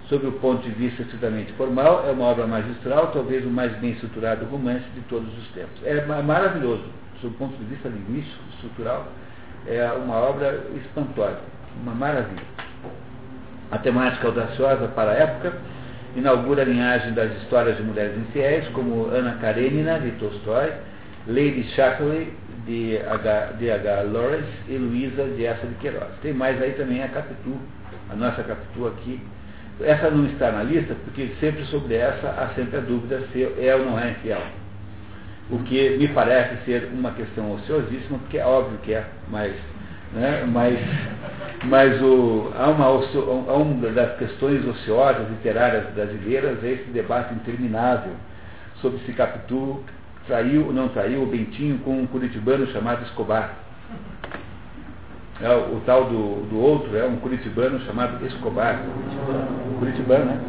sob 0.10 0.28
o 0.28 0.32
ponto 0.34 0.62
de 0.62 0.70
vista 0.70 1.02
estritamente 1.02 1.52
formal, 1.54 2.06
é 2.08 2.12
uma 2.12 2.26
obra 2.26 2.46
magistral, 2.46 3.08
talvez 3.08 3.46
o 3.46 3.50
mais 3.50 3.72
bem 3.78 3.92
estruturado 3.92 4.46
romance 4.46 4.86
de 4.96 5.02
todos 5.02 5.28
os 5.38 5.48
tempos. 5.50 5.82
É 5.84 6.06
maravilhoso, 6.06 6.84
sob 7.22 7.34
o 7.34 7.38
ponto 7.38 7.56
de 7.58 7.66
vista 7.66 7.90
linguístico, 7.90 8.44
estrutural, 8.54 9.08
é 9.66 9.86
uma 9.92 10.16
obra 10.16 10.62
espantosa, 10.76 11.40
uma 11.82 11.96
maravilha. 11.96 12.44
A 13.72 13.78
temática 13.78 14.28
audaciosa 14.28 14.88
para 14.90 15.12
a 15.12 15.16
época 15.16 15.54
inaugura 16.16 16.62
a 16.62 16.66
linhagem 16.66 17.14
das 17.14 17.32
histórias 17.42 17.78
de 17.78 17.84
mulheres 17.84 18.16
infiéis, 18.18 18.68
como 18.70 19.08
Ana 19.08 19.38
Karenina, 19.42 20.00
de 20.00 20.12
Tolstói, 20.12 20.74
Lady 21.28 21.64
Shackley, 21.76 22.34
de 22.66 22.98
H. 22.98 23.54
de 23.60 23.72
H. 23.72 24.02
Lawrence, 24.04 24.52
e 24.68 24.78
Luísa 24.78 25.24
de 25.26 25.46
Essa 25.46 25.68
de 25.68 25.76
Queiroz. 25.76 26.10
Tem 26.22 26.34
mais 26.34 26.62
aí 26.62 26.72
também 26.72 27.04
a 27.04 27.08
Capitu, 27.10 27.58
a 28.10 28.16
nossa 28.16 28.44
Capitu 28.44 28.88
aqui, 28.88 29.20
essa 29.82 30.10
não 30.10 30.26
está 30.28 30.52
na 30.52 30.64
lista 30.64 30.96
porque 31.04 31.32
sempre 31.40 31.66
sobre 31.66 31.96
essa 31.96 32.28
há 32.30 32.54
sempre 32.56 32.78
a 32.78 32.82
dúvida 32.82 33.22
se 33.32 33.44
é 33.44 33.76
ou 33.76 33.86
não 33.86 34.00
é 34.00 34.12
infiel. 34.12 34.42
O 35.50 35.60
que 35.60 35.98
me 35.98 36.08
parece 36.10 36.64
ser 36.64 36.90
uma 36.94 37.12
questão 37.12 37.52
ociosíssima, 37.54 38.20
porque 38.20 38.38
é 38.38 38.46
óbvio 38.46 38.78
que 38.80 38.94
é, 38.94 39.06
mas, 39.28 39.54
né, 40.14 40.46
mas, 40.48 40.80
mas 41.66 42.02
o, 42.02 42.52
há, 42.58 42.70
uma, 42.70 43.54
uma 43.54 43.90
das 43.90 44.18
questões 44.18 44.66
ociosas 44.66 45.28
literárias 45.30 45.86
brasileiras 45.94 46.64
é 46.64 46.70
esse 46.70 46.90
debate 46.92 47.34
interminável 47.34 48.14
sobre 48.82 49.00
se 49.00 49.12
Capitu 49.14 49.84
traiu 50.28 50.68
ou 50.68 50.74
não 50.74 50.90
traiu 50.90 51.24
o 51.24 51.26
Bentinho 51.26 51.80
com 51.80 52.00
um 52.00 52.08
curitibano 52.08 52.68
chamado 52.68 53.04
Escobar. 53.04 53.54
É, 55.42 55.50
o, 55.50 55.82
tal 55.86 56.06
do, 56.06 56.48
do 56.48 56.60
outro 56.60 56.96
é 56.96 57.06
um 57.06 57.18
curitibano 57.18 57.80
chamado 57.82 58.26
Escobar. 58.26 58.80
Curitibano, 59.80 60.26
né? 60.26 60.40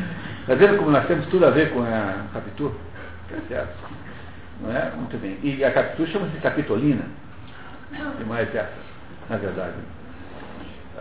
Está 0.40 0.54
vendo 0.54 0.78
como 0.78 0.90
nós 0.90 1.06
temos 1.06 1.26
tudo 1.26 1.46
a 1.46 1.50
ver 1.50 1.70
com 1.70 1.82
a 1.82 2.24
Capitu? 2.32 2.74
Tá? 3.48 3.66
Não 4.60 4.76
é? 4.76 4.90
Muito 4.96 5.16
bem. 5.18 5.38
E 5.42 5.64
a 5.64 5.70
Capitu 5.70 6.06
chama-se 6.06 6.36
Capitolina. 6.38 7.04
Tem 7.90 8.26
mais 8.26 8.48
essa, 8.54 8.72
na 9.28 9.36
verdade. 9.36 9.74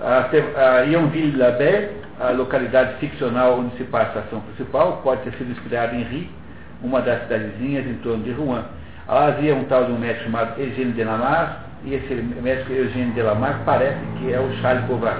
A, 0.01 0.29
a 0.61 0.81
Yonville-l'Abbé, 0.81 1.91
a 2.19 2.31
localidade 2.31 2.97
ficcional 2.99 3.59
onde 3.59 3.77
se 3.77 3.83
passa 3.85 4.19
a 4.19 4.21
ação 4.23 4.41
principal, 4.41 5.01
pode 5.03 5.23
ter 5.23 5.33
sido 5.33 5.51
inspirada 5.51 5.95
em 5.95 6.03
Ri, 6.03 6.29
uma 6.81 7.01
das 7.01 7.23
cidadezinhas 7.23 7.85
em 7.85 7.95
torno 7.95 8.23
de 8.23 8.31
Rouen 8.31 8.63
Lá 9.09 9.29
havia 9.29 9.55
um 9.55 9.63
tal 9.63 9.85
de 9.85 9.91
um 9.91 9.97
médico 9.97 10.25
chamado 10.25 10.61
Eugênio 10.61 10.93
Delamar, 10.93 11.65
e 11.83 11.95
esse 11.95 12.13
médico 12.13 12.71
Eugênio 12.71 13.11
Delamar 13.15 13.63
parece 13.65 13.97
que 14.19 14.31
é 14.31 14.39
o 14.39 14.51
Charles 14.61 14.85
Bovary. 14.85 15.19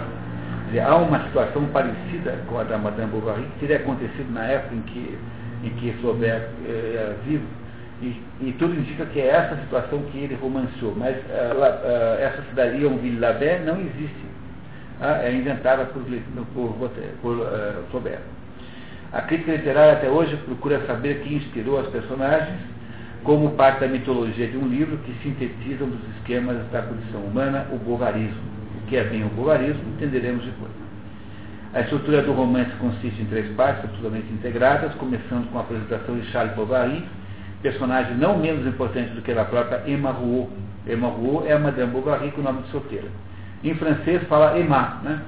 Dizer, 0.68 0.82
há 0.82 0.96
uma 0.96 1.20
situação 1.24 1.66
parecida 1.74 2.38
com 2.48 2.60
a 2.60 2.64
da 2.64 2.78
Madame 2.78 3.10
Bovary, 3.10 3.42
que 3.42 3.62
teria 3.62 3.78
acontecido 3.78 4.32
na 4.32 4.46
época 4.46 4.76
em 4.76 4.82
que, 4.82 5.18
em 5.64 5.70
que 5.72 5.92
Flaubert 6.02 6.50
eh, 6.68 6.98
era 7.00 7.16
vivo, 7.26 7.48
e, 8.04 8.22
e, 8.42 8.56
tudo 8.60 8.76
indica 8.76 9.08
que 9.08 9.20
é 9.20 9.28
essa 9.28 9.56
situação 9.56 10.04
que 10.12 10.20
ele 10.20 10.36
romanceou. 10.36 10.94
Mas 10.96 11.18
uh, 11.18 11.20
uh, 11.20 12.22
essa 12.22 12.44
cidade, 12.44 12.82
Yonville-l'Abbé, 12.82 13.60
não 13.66 13.82
existe. 13.82 14.26
Uh, 15.02 15.20
é 15.24 15.34
inventada 15.34 15.86
por, 15.86 16.04
por, 16.54 16.92
por 17.22 17.48
Flaubert. 17.90 18.22
A 19.12 19.22
crítica 19.22 19.54
literária 19.54 19.94
até 19.94 20.08
hoje 20.08 20.38
procura 20.46 20.86
saber 20.86 21.22
quem 21.24 21.38
inspirou 21.38 21.80
as 21.80 21.88
personagens 21.88 22.60
como 23.24 23.52
parte 23.52 23.80
da 23.82 23.88
mitologia 23.88 24.48
de 24.48 24.56
um 24.56 24.68
livro 24.68 24.98
que 25.00 25.14
sintetiza 25.24 25.84
um 25.84 25.90
dos 25.90 26.16
esquemas 26.18 26.58
da 26.72 26.84
condição 26.84 27.22
humana, 27.22 27.68
o 27.72 27.78
bovarismo. 27.78 28.42
O 28.84 28.88
que 28.88 28.96
é 28.96 29.04
bem 29.04 29.26
o 29.26 29.30
bovarismo, 29.30 29.82
entenderemos 29.96 30.46
depois. 30.46 30.72
A 31.74 31.82
estrutura 31.82 32.22
do 32.22 32.34
romance 32.34 32.72
consiste 32.80 33.22
em 33.22 33.26
três 33.26 33.48
partes 33.56 33.84
absolutamente 33.84 34.32
integradas, 34.32 34.94
começando 34.96 35.52
com 35.52 35.58
a 35.58 35.62
apresentação 35.62 36.18
de 36.18 36.26
Charles 36.28 36.56
Bovary, 36.56 37.04
personagem 37.62 38.16
não 38.16 38.38
menos 38.38 38.66
importante 38.66 39.12
do 39.14 39.22
que 39.22 39.32
a 39.32 39.46
própria 39.46 39.84
Emma 39.88 40.12
Rouault. 40.12 40.52
Emma 40.88 41.08
Rouault 41.08 41.48
é 41.48 41.54
a 41.54 41.60
Madame 41.60 41.92
Bovary 41.92 42.32
com 42.32 42.42
o 42.42 42.44
nome 42.44 42.62
de 42.64 42.70
solteira. 42.70 43.08
Em 43.64 43.76
francês 43.76 44.24
fala 44.28 44.58
Emma, 44.58 45.00
né? 45.04 45.20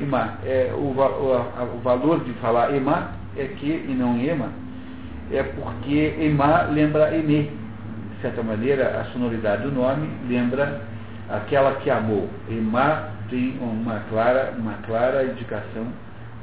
Emma. 0.00 0.38
É, 0.44 0.72
o, 0.74 0.92
o, 0.92 1.76
o 1.76 1.80
valor 1.82 2.22
de 2.24 2.32
falar 2.34 2.74
Emma 2.74 3.10
é 3.36 3.44
que, 3.44 3.66
e 3.66 3.94
não 3.94 4.18
Emma, 4.18 4.50
é 5.30 5.42
porque 5.42 6.16
Emma 6.20 6.62
lembra 6.62 7.06
Aimé. 7.06 7.50
De 8.16 8.22
certa 8.22 8.42
maneira, 8.42 9.00
a 9.00 9.04
sonoridade 9.12 9.62
do 9.62 9.72
nome 9.72 10.08
lembra 10.28 10.82
aquela 11.28 11.74
que 11.76 11.90
amou. 11.90 12.28
Emma 12.48 13.10
tem 13.28 13.58
uma 13.60 14.00
clara, 14.08 14.54
uma 14.56 14.74
clara 14.86 15.24
indicação 15.24 15.86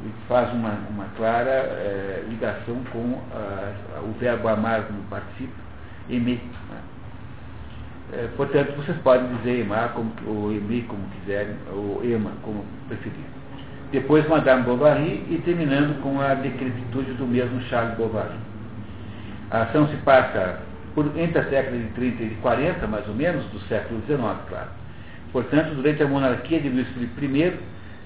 e 0.06 0.28
faz 0.28 0.52
uma, 0.54 0.78
uma 0.89 1.06
clara 1.16 1.50
é, 1.50 2.26
ligação 2.28 2.84
com 2.92 3.22
a, 3.34 4.02
o 4.02 4.13
verbo 4.20 4.48
amar 4.48 4.84
como 4.84 5.02
participa, 5.04 5.54
Aimé. 6.10 6.34
Né? 6.34 6.82
É, 8.13 8.28
portanto, 8.36 8.76
vocês 8.76 8.98
podem 8.98 9.28
dizer 9.38 9.62
Emma 9.62 9.89
como, 9.89 10.12
ou 10.28 10.50
Aimé 10.50 10.84
como 10.88 11.04
quiserem, 11.20 11.56
ou 11.72 12.04
Emma 12.04 12.32
como 12.44 12.66
preferirem. 12.88 13.42
Depois 13.93 14.27
Madame 14.27 14.63
Bovary 14.63 15.23
e 15.29 15.39
terminando 15.45 16.01
com 16.01 16.19
a 16.19 16.34
decrepitude 16.34 17.13
do 17.13 17.27
mesmo 17.27 17.62
Charles 17.69 17.95
Bovary. 17.95 18.34
A 19.51 19.62
ação 19.62 19.88
se 19.88 19.95
passa 19.97 20.58
por, 20.95 21.06
entre 21.15 21.38
as 21.38 21.45
décadas 21.45 21.79
de 21.79 21.88
30 21.89 22.23
e 22.23 22.29
de 22.29 22.36
40, 22.36 22.88
mais 22.88 23.08
ou 23.08 23.13
menos, 23.13 23.45
do 23.51 23.60
século 23.67 24.01
XIX, 24.08 24.19
claro. 24.49 24.69
Portanto, 25.32 25.75
durante 25.75 26.01
a 26.01 26.08
monarquia 26.08 26.60
de 26.60 26.69
Luís 26.69 26.88
Filipe 26.88 27.23
I, 27.23 27.53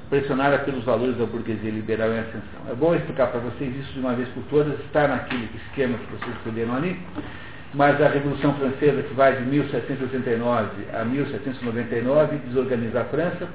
pressionada 0.09 0.59
pelos 0.59 0.83
valores 0.83 1.15
da 1.15 1.25
burguesia 1.25 1.71
liberal 1.71 2.09
em 2.09 2.19
ascensão. 2.19 2.69
É 2.69 2.75
bom 2.75 2.93
explicar 2.93 3.27
para 3.27 3.39
vocês 3.39 3.73
isso 3.77 3.93
de 3.93 3.99
uma 4.01 4.13
vez 4.13 4.27
por 4.29 4.43
todas, 4.49 4.77
está 4.81 5.07
naquele 5.07 5.49
esquema 5.55 5.97
que 5.97 6.17
vocês 6.17 6.35
escolheram 6.35 6.75
ali, 6.75 6.99
mas 7.73 8.01
a 8.01 8.09
Revolução 8.09 8.53
Francesa, 8.55 9.03
que 9.03 9.13
vai 9.13 9.37
de 9.37 9.43
1789 9.43 10.69
a 10.93 11.05
1799, 11.05 12.37
desorganiza 12.47 13.01
a 13.01 13.05
França, 13.05 13.47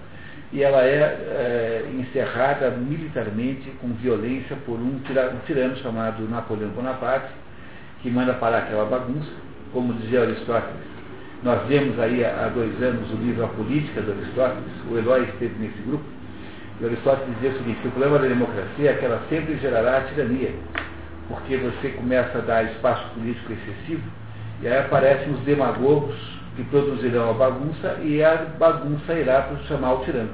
e 0.53 0.63
ela 0.63 0.83
é, 0.83 0.99
é 1.01 1.91
encerrada 1.99 2.71
militarmente 2.71 3.71
com 3.81 3.89
violência 3.95 4.55
por 4.67 4.79
um, 4.79 5.01
tirano 5.47 5.77
chamado 5.79 6.29
Napoleão 6.29 6.71
Bonaparte, 6.71 7.33
que 8.03 8.11
manda 8.11 8.35
parar 8.35 8.59
aquela 8.59 8.85
bagunça, 8.85 9.31
como 9.73 9.95
dizia 9.95 10.23
Aristóteles. 10.23 10.93
Nós 11.43 11.67
vemos 11.67 11.99
aí 11.99 12.25
há 12.25 12.51
dois 12.55 12.81
anos 12.83 13.11
o 13.11 13.17
livro 13.17 13.45
A 13.45 13.49
Política 13.49 14.03
do 14.03 14.13
Aristóteles, 14.13 14.73
o 14.91 14.99
Eloy 14.99 15.25
esteve 15.25 15.55
nesse 15.59 15.81
grupo, 15.87 16.05
e 16.81 16.85
Aristóteles 16.85 17.35
dizia 17.37 17.51
o 17.51 17.59
seguinte, 17.59 17.79
o 17.87 17.91
problema 17.91 18.19
da 18.19 18.29
democracia 18.29 18.91
é 18.91 18.95
que 18.95 19.05
ela 19.05 19.23
sempre 19.31 19.57
gerará 19.57 19.99
a 19.99 20.01
tirania, 20.03 20.55
porque 21.29 21.57
você 21.57 21.89
começa 21.91 22.39
a 22.39 22.41
dar 22.43 22.65
espaço 22.65 23.09
político 23.15 23.53
excessivo, 23.53 24.03
e 24.61 24.69
aí 24.69 24.79
aparecem 24.79 25.33
os 25.33 25.41
demagogos 25.41 26.42
que 26.57 26.65
produzirão 26.65 27.31
a 27.31 27.33
bagunça, 27.33 27.99
e 28.03 28.23
a 28.23 28.37
bagunça 28.59 29.15
irá 29.15 29.49
chamar 29.69 29.95
o 29.95 30.05
tirano. 30.05 30.31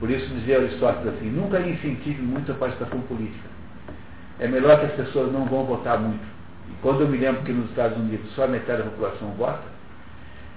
Por 0.00 0.10
isso 0.10 0.26
dizia 0.34 0.58
Aristóteles 0.58 1.14
assim, 1.14 1.30
nunca 1.30 1.60
incentive 1.60 2.20
muito 2.22 2.50
a 2.52 2.54
participação 2.54 3.00
política. 3.02 3.48
É 4.38 4.48
melhor 4.48 4.80
que 4.80 4.86
as 4.86 4.92
pessoas 4.92 5.32
não 5.32 5.44
vão 5.44 5.64
votar 5.64 5.98
muito 5.98 6.34
e 6.68 6.72
quando 6.80 7.02
eu 7.02 7.08
me 7.08 7.18
lembro 7.18 7.42
que 7.42 7.52
nos 7.52 7.68
Estados 7.70 7.98
Unidos 7.98 8.30
só 8.34 8.46
metade 8.46 8.82
da 8.82 8.90
população 8.90 9.30
vota, 9.32 9.74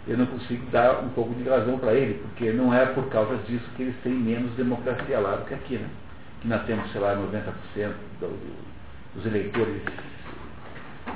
eu 0.07 0.17
não 0.17 0.25
consigo 0.25 0.65
dar 0.71 1.03
um 1.03 1.09
pouco 1.09 1.33
de 1.35 1.47
razão 1.47 1.77
para 1.79 1.93
ele, 1.93 2.21
porque 2.21 2.51
não 2.51 2.73
é 2.73 2.85
por 2.85 3.09
causa 3.09 3.35
disso 3.43 3.65
que 3.75 3.83
eles 3.83 3.95
têm 4.03 4.13
menos 4.13 4.51
democracia 4.53 5.19
lá 5.19 5.35
do 5.35 5.45
que 5.45 5.53
aqui, 5.53 5.77
né? 5.77 5.89
Que 6.41 6.47
nós 6.47 6.63
temos, 6.65 6.89
sei 6.91 7.01
lá, 7.01 7.13
90% 7.15 7.91
do, 8.21 8.39
dos 9.15 9.25
eleitores, 9.25 9.81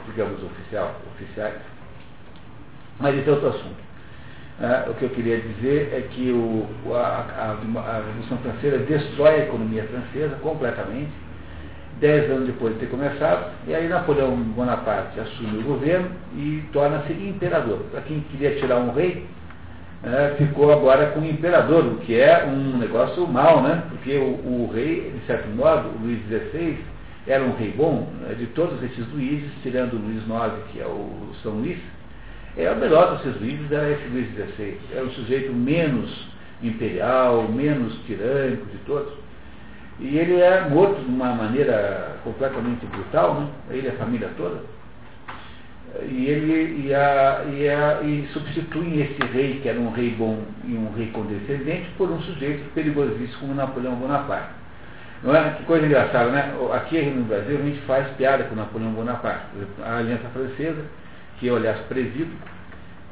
digamos, 0.07 0.43
oficial, 0.43 0.99
oficiais. 1.13 1.62
Mas 3.01 3.17
esse 3.17 3.27
é 3.27 3.31
outro 3.31 3.49
assunto. 3.49 3.81
Ah, 4.61 4.85
o 4.89 4.93
que 4.93 5.03
eu 5.03 5.09
queria 5.09 5.39
dizer 5.39 5.91
é 5.91 6.01
que 6.11 6.31
o, 6.31 6.67
a, 6.93 6.97
a, 6.97 7.79
a 7.79 8.03
Revolução 8.05 8.37
Francesa 8.37 8.77
destrói 8.79 9.29
a 9.29 9.43
economia 9.45 9.83
francesa 9.85 10.35
completamente 10.35 11.11
dez 11.99 12.29
anos 12.31 12.47
depois 12.47 12.73
de 12.73 12.79
ter 12.79 12.87
começado, 12.87 13.51
e 13.67 13.75
aí 13.75 13.87
Napoleão 13.87 14.35
Bonaparte 14.35 15.19
assume 15.19 15.59
o 15.59 15.63
governo 15.63 16.09
e 16.35 16.63
torna-se 16.73 17.13
imperador. 17.13 17.79
Para 17.91 18.01
quem 18.01 18.21
queria 18.31 18.55
tirar 18.59 18.77
um 18.77 18.91
rei, 18.91 19.25
é, 20.03 20.33
ficou 20.35 20.73
agora 20.73 21.11
com 21.11 21.19
o 21.19 21.25
imperador, 21.25 21.85
o 21.85 21.97
que 21.97 22.19
é 22.19 22.43
um 22.45 22.77
negócio 22.79 23.27
mau, 23.27 23.61
né? 23.61 23.83
Porque 23.89 24.17
o, 24.17 24.23
o, 24.23 24.71
rei, 24.73 25.11
de 25.11 25.25
certo 25.27 25.47
modo, 25.49 25.89
o 25.89 26.03
Luís 26.03 26.19
XVI, 26.25 26.77
era 27.27 27.43
um 27.43 27.55
rei 27.55 27.71
bom, 27.77 28.07
né? 28.21 28.33
de 28.33 28.47
todos 28.47 28.81
esses 28.81 29.07
Luíses, 29.13 29.51
tirando 29.61 29.93
o 29.93 29.97
Luís 29.97 30.23
IX, 30.23 30.71
que 30.71 30.81
é 30.81 30.85
o 30.87 31.31
São 31.43 31.51
Luís, 31.51 31.77
é 32.57 32.71
o 32.71 32.75
melhor 32.75 33.17
desses 33.17 33.39
Luíses 33.39 33.71
era 33.71 33.89
esse 33.89 34.07
Luís 34.07 34.27
XVI. 34.33 34.77
Era 34.93 35.05
o 35.05 35.11
sujeito 35.11 35.53
menos 35.53 36.27
imperial, 36.61 37.47
menos 37.47 37.93
tirânico 38.05 38.65
de 38.65 38.77
todos. 38.79 39.13
E 39.99 40.17
ele 40.17 40.39
é 40.41 40.67
morto 40.69 40.99
de 40.99 41.09
uma 41.09 41.33
maneira 41.33 42.17
completamente 42.23 42.85
brutal, 42.87 43.35
né? 43.35 43.47
ele 43.69 43.87
e 43.87 43.91
a 43.91 43.93
família 43.93 44.29
toda. 44.35 44.59
E 46.03 46.25
ele 46.25 46.87
e, 46.87 46.93
a, 46.93 47.43
e, 47.53 47.69
a, 47.69 48.01
e 48.01 48.27
substituem 48.33 49.01
esse 49.01 49.21
rei, 49.31 49.59
que 49.61 49.69
era 49.69 49.79
um 49.79 49.91
rei 49.91 50.11
bom 50.11 50.39
e 50.65 50.73
um 50.73 50.91
rei 50.93 51.07
condescendente, 51.07 51.89
por 51.97 52.09
um 52.09 52.19
sujeito 52.21 52.63
perigosíssimo 52.73 53.39
como 53.39 53.53
Napoleão 53.53 53.95
Bonaparte. 53.95 54.61
Não 55.23 55.35
é? 55.35 55.51
Que 55.51 55.63
coisa 55.65 55.85
engraçada, 55.85 56.31
né? 56.31 56.53
Aqui 56.73 56.99
no 57.01 57.25
Brasil 57.25 57.59
a 57.59 57.61
gente 57.61 57.81
faz 57.81 58.07
piada 58.15 58.45
com 58.45 58.55
Napoleão 58.55 58.91
Bonaparte. 58.91 59.45
A 59.83 59.97
Aliança 59.97 60.29
Francesa, 60.29 60.83
que 61.41 61.47
eu 61.47 61.56
aliás 61.56 61.80
presido, 61.89 62.32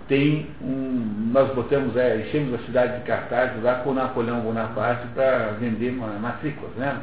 tem 0.08 0.48
um. 0.62 1.32
Nós 1.32 1.54
botamos, 1.54 1.98
é, 1.98 2.18
enchemos 2.22 2.54
a 2.54 2.66
cidade 2.66 3.00
de 3.00 3.04
cartazes 3.06 3.62
lá 3.64 3.76
com 3.80 3.94
Napoleão 3.94 4.40
Bonaparte 4.42 5.08
para 5.16 5.52
vender 5.60 5.92
matrículas, 5.92 6.72
né? 6.76 7.02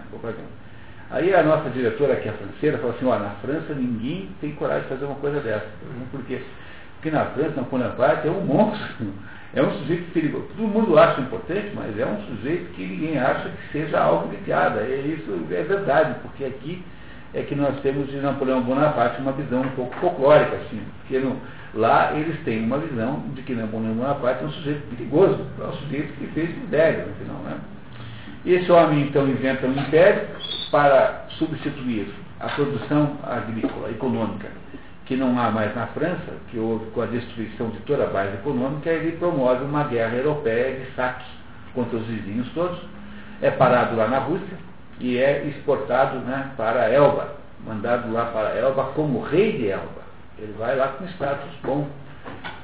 Aí 1.11 1.35
a 1.35 1.43
nossa 1.43 1.69
diretora, 1.71 2.17
que 2.17 2.29
é 2.29 2.33
francesa, 2.33 2.79
falou 2.79 2.95
assim, 2.97 3.07
ó, 3.07 3.19
na 3.19 3.31
França 3.43 3.75
ninguém 3.75 4.29
tem 4.41 4.53
coragem 4.53 4.85
de 4.85 4.89
fazer 4.89 5.05
uma 5.05 5.17
coisa 5.17 5.41
dessa. 5.41 5.67
Por 6.11 6.23
quê? 6.25 6.41
Porque 6.95 7.11
na 7.11 7.27
França, 7.27 7.61
Napoleão 7.61 7.91
Bonaparte 7.91 8.29
é 8.29 8.31
um 8.31 8.41
monstro, 8.41 9.07
é 9.55 9.63
um 9.63 9.71
sujeito 9.79 10.13
perigoso. 10.13 10.47
Todo 10.57 10.69
mundo 10.69 10.99
acha 10.99 11.21
importante, 11.21 11.73
mas 11.75 11.99
é 11.99 12.07
um 12.07 12.21
sujeito 12.27 12.73
que 12.75 12.83
ninguém 12.83 13.19
acha 13.19 13.49
que 13.51 13.73
seja 13.73 14.01
algo 14.01 14.29
de 14.29 14.37
piada. 14.39 14.81
E 14.83 15.15
isso 15.15 15.33
é 15.51 15.63
verdade, 15.63 16.17
porque 16.23 16.45
aqui 16.45 16.83
é 17.37 17.43
que 17.43 17.55
nós 17.55 17.79
temos 17.83 18.09
de 18.09 18.17
Napoleão 18.17 18.63
Bonaparte 18.63 19.21
uma 19.21 19.33
visão 19.33 19.61
um 19.61 19.69
pouco 19.71 19.95
folclórica, 19.97 20.57
assim, 20.57 20.81
porque 21.01 21.21
Lá 21.75 22.13
eles 22.15 22.43
têm 22.43 22.65
uma 22.65 22.79
visão 22.79 23.23
de 23.35 23.43
que 23.43 23.55
Napoleão 23.55 23.93
Bonaparte 23.93 24.43
é 24.43 24.47
um 24.47 24.51
sujeito 24.51 24.89
perigoso, 24.89 25.45
é 25.61 25.65
um 25.65 25.73
sujeito 25.75 26.15
que 26.15 26.27
fez 26.29 26.49
império, 26.49 27.09
no 27.09 27.15
final. 27.17 27.37
Né? 27.43 27.59
Esse 28.47 28.73
homem 28.73 29.03
então 29.03 29.29
inventa 29.29 29.67
um 29.67 29.73
império 29.73 30.27
para 30.71 31.27
substituir 31.37 32.09
a 32.41 32.49
produção 32.49 33.19
agrícola, 33.23 33.91
econômica, 33.91 34.49
que 35.05 35.17
não 35.17 35.39
há 35.39 35.51
mais 35.51 35.75
na 35.77 35.87
França, 35.89 36.33
que 36.51 36.59
houve 36.59 36.87
com 36.93 37.03
a 37.03 37.07
destruição 37.07 37.69
de 37.69 37.79
toda 37.81 38.05
a 38.05 38.07
base 38.07 38.35
econômica, 38.37 38.89
ele 38.89 39.19
promove 39.19 39.63
uma 39.63 39.85
guerra 39.85 40.17
europeia 40.17 40.81
de 40.81 40.91
saques 40.95 41.27
contra 41.75 41.99
os 41.99 42.07
vizinhos 42.07 42.49
todos, 42.55 42.79
é 43.43 43.51
parado 43.51 43.95
lá 43.97 44.09
na 44.09 44.19
Rússia 44.21 44.57
e 45.01 45.19
é 45.19 45.45
exportado 45.47 46.19
né, 46.21 46.53
para 46.57 46.91
Elba, 46.91 47.35
mandado 47.65 48.13
lá 48.13 48.27
para 48.27 48.55
Elba 48.57 48.85
como 48.95 49.21
rei 49.21 49.53
de 49.59 49.69
Elba. 49.69 50.07
Ele 50.39 50.55
vai 50.59 50.77
lá 50.77 50.89
com 50.89 51.05
status 51.07 51.51
bom, 51.63 51.87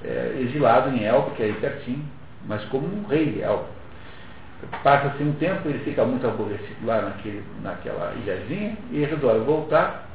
é, 0.04 0.36
exilado 0.40 0.90
em 0.90 1.04
Elba, 1.04 1.30
que 1.30 1.42
é 1.42 1.46
aí 1.46 1.52
pertinho, 1.54 2.04
mas 2.46 2.64
como 2.66 2.86
um 2.86 3.06
rei 3.06 3.32
de 3.32 3.42
Elba. 3.42 3.66
Passa-se 4.82 5.22
um 5.22 5.32
tempo, 5.32 5.68
ele 5.68 5.80
fica 5.80 6.04
muito 6.04 6.26
aborrecido 6.26 6.86
lá 6.86 7.02
naquele, 7.02 7.42
naquela 7.62 8.14
ilhazinha 8.14 8.76
e 8.90 9.04
resolve 9.04 9.40
voltar. 9.40 10.08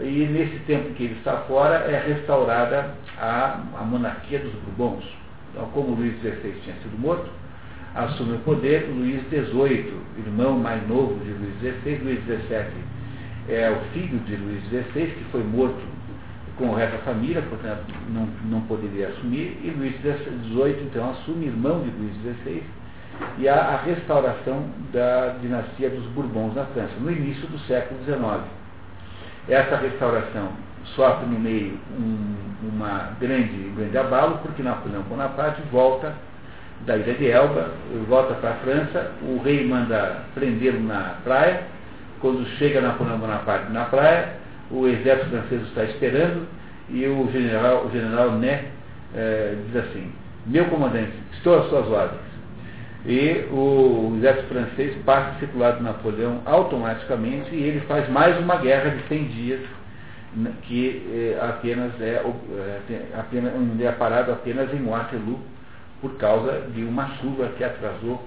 E 0.00 0.26
nesse 0.26 0.60
tempo 0.60 0.94
que 0.94 1.04
ele 1.04 1.14
está 1.14 1.38
fora 1.38 1.74
é 1.90 2.06
restaurada 2.06 2.94
a, 3.18 3.58
a 3.76 3.82
monarquia 3.82 4.38
dos 4.38 4.52
Bourbons. 4.76 5.04
Então, 5.50 5.68
como 5.70 5.96
Luís 5.96 6.16
XVI 6.20 6.60
tinha 6.62 6.76
sido 6.76 6.96
morto, 6.98 7.28
assume 7.94 8.36
o 8.36 8.38
poder 8.40 8.88
Luís 8.88 9.22
XVIII, 9.28 9.92
irmão 10.18 10.58
mais 10.58 10.86
novo 10.88 11.18
de 11.24 11.30
Luís 11.30 11.54
XVI. 11.60 11.98
Luís 12.02 12.20
XVII 12.24 12.98
é 13.48 13.70
o 13.70 13.92
filho 13.92 14.18
de 14.20 14.36
Luís 14.36 14.62
XVI, 14.64 15.06
que 15.06 15.24
foi 15.30 15.42
morto 15.42 15.80
com 16.56 16.70
o 16.70 16.74
resto 16.74 16.92
da 16.92 17.02
família, 17.04 17.40
portanto 17.42 17.84
não, 18.10 18.28
não 18.44 18.60
poderia 18.62 19.08
assumir, 19.08 19.56
e 19.62 19.70
Luís 19.70 19.94
XVIII 20.00 20.82
então 20.84 21.10
assume, 21.10 21.46
irmão 21.46 21.82
de 21.82 21.90
Luís 21.90 22.14
XVI, 22.38 22.62
e 23.38 23.48
há 23.48 23.54
a 23.54 23.82
restauração 23.82 24.64
da 24.92 25.36
dinastia 25.40 25.90
dos 25.90 26.04
Bourbons 26.08 26.54
na 26.54 26.64
França, 26.66 26.92
no 27.00 27.10
início 27.10 27.46
do 27.48 27.58
século 27.60 27.98
XIX. 28.04 28.44
Essa 29.48 29.76
restauração 29.76 30.50
sofre 30.94 31.26
no 31.26 31.38
meio 31.38 31.78
um 31.98 32.48
uma 32.62 33.12
grande, 33.20 33.68
um 33.70 33.74
grande 33.74 33.96
abalo, 33.96 34.38
porque 34.38 34.62
Napoleão 34.62 35.02
Bonaparte 35.02 35.62
volta 35.70 36.14
da 36.86 36.96
ilha 36.96 37.14
de 37.14 37.30
Elba, 37.30 37.70
volta 38.08 38.34
para 38.34 38.50
a 38.50 38.54
França, 38.54 39.12
o 39.22 39.40
rei 39.42 39.66
manda 39.66 40.22
prendê-lo 40.34 40.80
na 40.80 41.16
praia, 41.24 41.62
quando 42.20 42.46
chega 42.58 42.80
Napoleão 42.80 43.18
Bonaparte 43.18 43.70
na 43.72 43.84
praia, 43.84 44.34
o 44.70 44.86
exército 44.86 45.30
francês 45.30 45.62
está 45.62 45.84
esperando 45.84 46.46
e 46.90 47.06
o 47.06 47.30
general, 47.32 47.86
o 47.86 47.90
general 47.90 48.32
Né 48.32 48.64
eh, 49.14 49.56
diz 49.66 49.76
assim, 49.76 50.12
meu 50.46 50.66
comandante, 50.66 51.12
estou 51.32 51.58
às 51.58 51.68
suas 51.68 51.86
ordens. 51.88 52.28
E 53.06 53.46
o 53.52 54.14
exército 54.18 54.48
francês 54.48 54.96
passa 55.04 55.30
a 55.30 55.38
circular 55.38 55.72
do 55.72 55.82
Napoleão 55.82 56.42
automaticamente 56.44 57.54
e 57.54 57.62
ele 57.62 57.80
faz 57.80 58.08
mais 58.10 58.38
uma 58.38 58.56
guerra 58.56 58.90
de 58.90 59.02
100 59.08 59.24
dias 59.28 59.60
que 60.62 61.02
eh, 61.10 61.38
apenas 61.40 61.92
é, 62.00 62.22
é, 62.90 63.18
apenas, 63.18 63.52
é 63.80 63.92
parado 63.92 64.32
apenas 64.32 64.72
em 64.74 64.84
Waterloo 64.84 65.38
por 66.00 66.16
causa 66.16 66.62
de 66.74 66.84
uma 66.84 67.08
chuva 67.16 67.48
que 67.56 67.64
atrasou, 67.64 68.24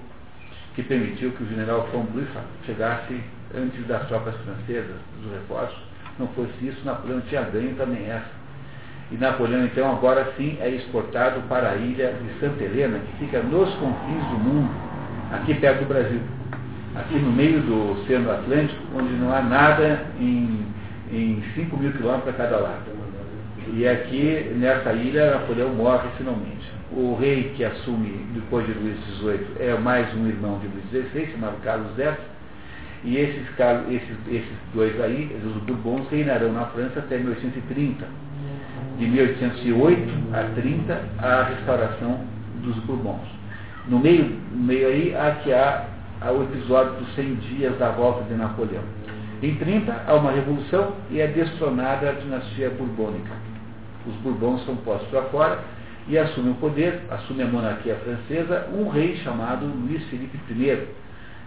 que 0.74 0.82
permitiu 0.82 1.32
que 1.32 1.42
o 1.42 1.48
general 1.48 1.88
von 1.92 2.04
Blücher 2.04 2.42
chegasse 2.64 3.20
antes 3.54 3.86
das 3.86 4.06
tropas 4.08 4.34
francesas, 4.36 4.96
dos 5.22 5.32
reforços. 5.32 5.78
Não 6.18 6.28
fosse 6.28 6.52
isso, 6.62 6.84
Napoleão 6.84 7.20
tinha 7.22 7.42
ganho 7.42 7.74
também 7.76 8.08
essa. 8.08 8.42
E 9.10 9.16
Napoleão, 9.16 9.64
então, 9.64 9.90
agora 9.90 10.32
sim 10.36 10.56
é 10.60 10.68
exportado 10.68 11.40
para 11.48 11.70
a 11.70 11.76
ilha 11.76 12.14
de 12.14 12.40
Santa 12.40 12.62
Helena, 12.64 12.98
que 12.98 13.24
fica 13.24 13.42
nos 13.42 13.72
confins 13.74 14.24
do 14.30 14.38
mundo, 14.38 14.70
aqui 15.32 15.54
perto 15.54 15.80
do 15.80 15.88
Brasil. 15.88 16.20
Aqui 16.94 17.14
no 17.18 17.32
meio 17.32 17.60
do 17.62 17.92
Oceano 17.92 18.30
Atlântico, 18.30 18.82
onde 18.94 19.12
não 19.14 19.32
há 19.34 19.40
nada 19.40 20.06
em 20.18 20.72
em 21.12 21.42
5 21.54 21.76
mil 21.76 21.92
quilômetros 21.92 22.34
a 22.34 22.38
cada 22.38 22.56
lado. 22.56 22.82
E 23.74 23.86
aqui, 23.86 24.50
nessa 24.56 24.92
ilha, 24.92 25.32
Napoleão 25.32 25.68
morre 25.74 26.08
finalmente. 26.16 26.72
O 26.94 27.16
rei 27.18 27.54
que 27.56 27.64
assume 27.64 28.26
depois 28.34 28.66
de 28.66 28.74
Luís 28.74 28.98
XVIII 29.16 29.46
é 29.60 29.74
mais 29.78 30.14
um 30.14 30.26
irmão 30.26 30.58
de 30.58 30.66
Luís 30.66 31.08
XVI, 31.08 31.32
chamado 31.32 31.56
Carlos 31.62 31.98
X, 31.98 32.18
e 33.02 33.16
esses, 33.16 33.48
esses, 33.88 34.16
esses 34.28 34.56
dois 34.74 35.00
aí, 35.00 35.34
os 35.42 35.62
Bourbons, 35.62 36.06
reinarão 36.10 36.52
na 36.52 36.66
França 36.66 36.98
até 36.98 37.16
1830. 37.16 38.04
De 38.98 39.06
1808 39.06 40.12
a 40.34 40.42
30, 40.54 41.02
a 41.18 41.42
restauração 41.44 42.20
dos 42.62 42.76
Bourbons. 42.80 43.26
No 43.88 43.98
meio, 43.98 44.38
no 44.52 44.62
meio 44.62 44.88
aí, 44.88 45.16
aqui 45.16 45.50
há, 45.50 45.86
o 46.30 46.42
episódio 46.42 46.92
dos 47.00 47.14
100 47.14 47.34
dias 47.36 47.78
da 47.78 47.88
volta 47.88 48.22
de 48.24 48.34
Napoleão. 48.34 48.84
Em 49.42 49.54
30, 49.54 50.04
há 50.06 50.14
uma 50.14 50.30
revolução 50.30 50.92
e 51.10 51.20
é 51.20 51.26
destronada 51.26 52.10
a 52.10 52.12
dinastia 52.12 52.68
borbônica. 52.68 53.32
Os 54.06 54.14
Bourbons 54.16 54.62
são 54.66 54.76
postos 54.76 55.08
para 55.08 55.22
fora 55.22 55.58
e 56.08 56.18
assume 56.18 56.50
o 56.50 56.54
poder, 56.54 57.00
assume 57.10 57.42
a 57.42 57.46
monarquia 57.46 57.96
francesa, 57.96 58.68
um 58.72 58.88
rei 58.88 59.16
chamado 59.18 59.66
Luís 59.66 60.04
Felipe 60.08 60.38
I, 60.50 60.86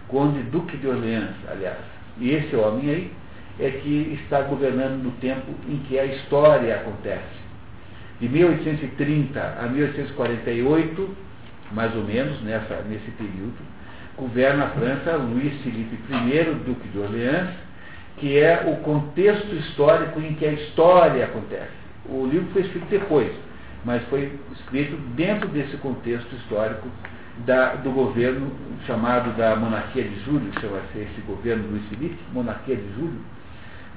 conde 0.08 0.40
Duque 0.44 0.76
de 0.76 0.86
Orleans, 0.86 1.34
aliás. 1.50 1.78
E 2.18 2.30
esse 2.30 2.56
homem 2.56 2.90
aí 2.90 3.12
é 3.60 3.70
que 3.70 4.18
está 4.22 4.42
governando 4.42 5.02
no 5.02 5.10
tempo 5.12 5.52
em 5.68 5.78
que 5.88 5.98
a 5.98 6.04
história 6.04 6.74
acontece. 6.74 7.46
De 8.20 8.28
1830 8.28 9.40
a 9.40 9.66
1848, 9.68 11.16
mais 11.72 11.94
ou 11.94 12.04
menos, 12.04 12.40
nessa, 12.42 12.82
nesse 12.88 13.10
período, 13.12 13.58
governa 14.16 14.64
a 14.64 14.68
França 14.70 15.16
Luís 15.16 15.60
Felipe 15.62 15.98
I, 16.10 16.44
Duque 16.64 16.88
de 16.88 16.98
Orleans, 16.98 17.50
que 18.16 18.38
é 18.38 18.64
o 18.66 18.82
contexto 18.82 19.54
histórico 19.54 20.20
em 20.20 20.34
que 20.34 20.46
a 20.46 20.52
história 20.52 21.24
acontece. 21.26 21.76
O 22.08 22.26
livro 22.26 22.48
foi 22.52 22.62
escrito 22.62 22.86
depois, 22.88 23.30
mas 23.86 24.02
foi 24.08 24.32
escrito 24.52 24.96
dentro 25.14 25.48
desse 25.48 25.76
contexto 25.76 26.34
histórico 26.34 26.88
da, 27.46 27.76
do 27.76 27.92
governo 27.92 28.50
chamado 28.84 29.30
da 29.36 29.54
Monarquia 29.54 30.02
de 30.02 30.24
Júlio, 30.24 30.52
chama-se 30.60 30.98
esse 30.98 31.20
governo 31.24 31.68
Luiz 31.70 31.84
Felipe, 31.88 32.18
Monarquia 32.32 32.74
de 32.74 32.94
Júlio, 32.94 33.20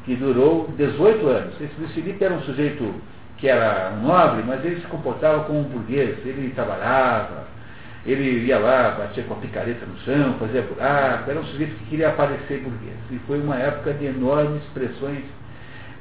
que 0.05 0.15
durou 0.15 0.71
18 0.77 1.27
anos. 1.27 1.55
Esse 1.59 1.73
Luiz 1.79 1.91
Felipe 1.93 2.23
era 2.23 2.35
um 2.35 2.41
sujeito 2.41 2.93
que 3.37 3.47
era 3.47 3.91
nobre, 4.03 4.43
mas 4.45 4.63
ele 4.63 4.79
se 4.79 4.87
comportava 4.87 5.45
como 5.45 5.61
um 5.61 5.63
burguês, 5.63 6.19
ele 6.23 6.53
trabalhava, 6.53 7.47
ele 8.05 8.45
ia 8.45 8.59
lá, 8.59 8.91
batia 8.91 9.23
com 9.23 9.33
a 9.33 9.37
picareta 9.37 9.87
no 9.87 9.97
chão, 10.01 10.35
fazia 10.37 10.61
buraco, 10.61 11.31
era 11.31 11.39
um 11.39 11.45
sujeito 11.45 11.73
que 11.79 11.85
queria 11.85 12.09
aparecer 12.09 12.59
burguês. 12.59 12.97
E 13.09 13.17
foi 13.25 13.39
uma 13.39 13.55
época 13.55 13.93
de 13.93 14.05
enormes 14.05 14.61
pressões 14.71 15.23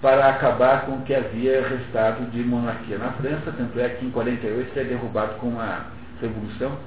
para 0.00 0.28
acabar 0.28 0.86
com 0.86 0.92
o 0.92 1.02
que 1.02 1.14
havia 1.14 1.66
restado 1.66 2.24
de 2.30 2.42
monarquia 2.42 2.98
na 2.98 3.12
França, 3.12 3.52
tanto 3.56 3.80
é 3.80 3.88
que 3.90 4.06
em 4.06 4.10
48 4.10 4.70
ele 4.78 4.80
é 4.80 4.84
derrubado 4.84 5.34
com 5.36 5.48
uma 5.48 5.86
revolução 6.20 6.78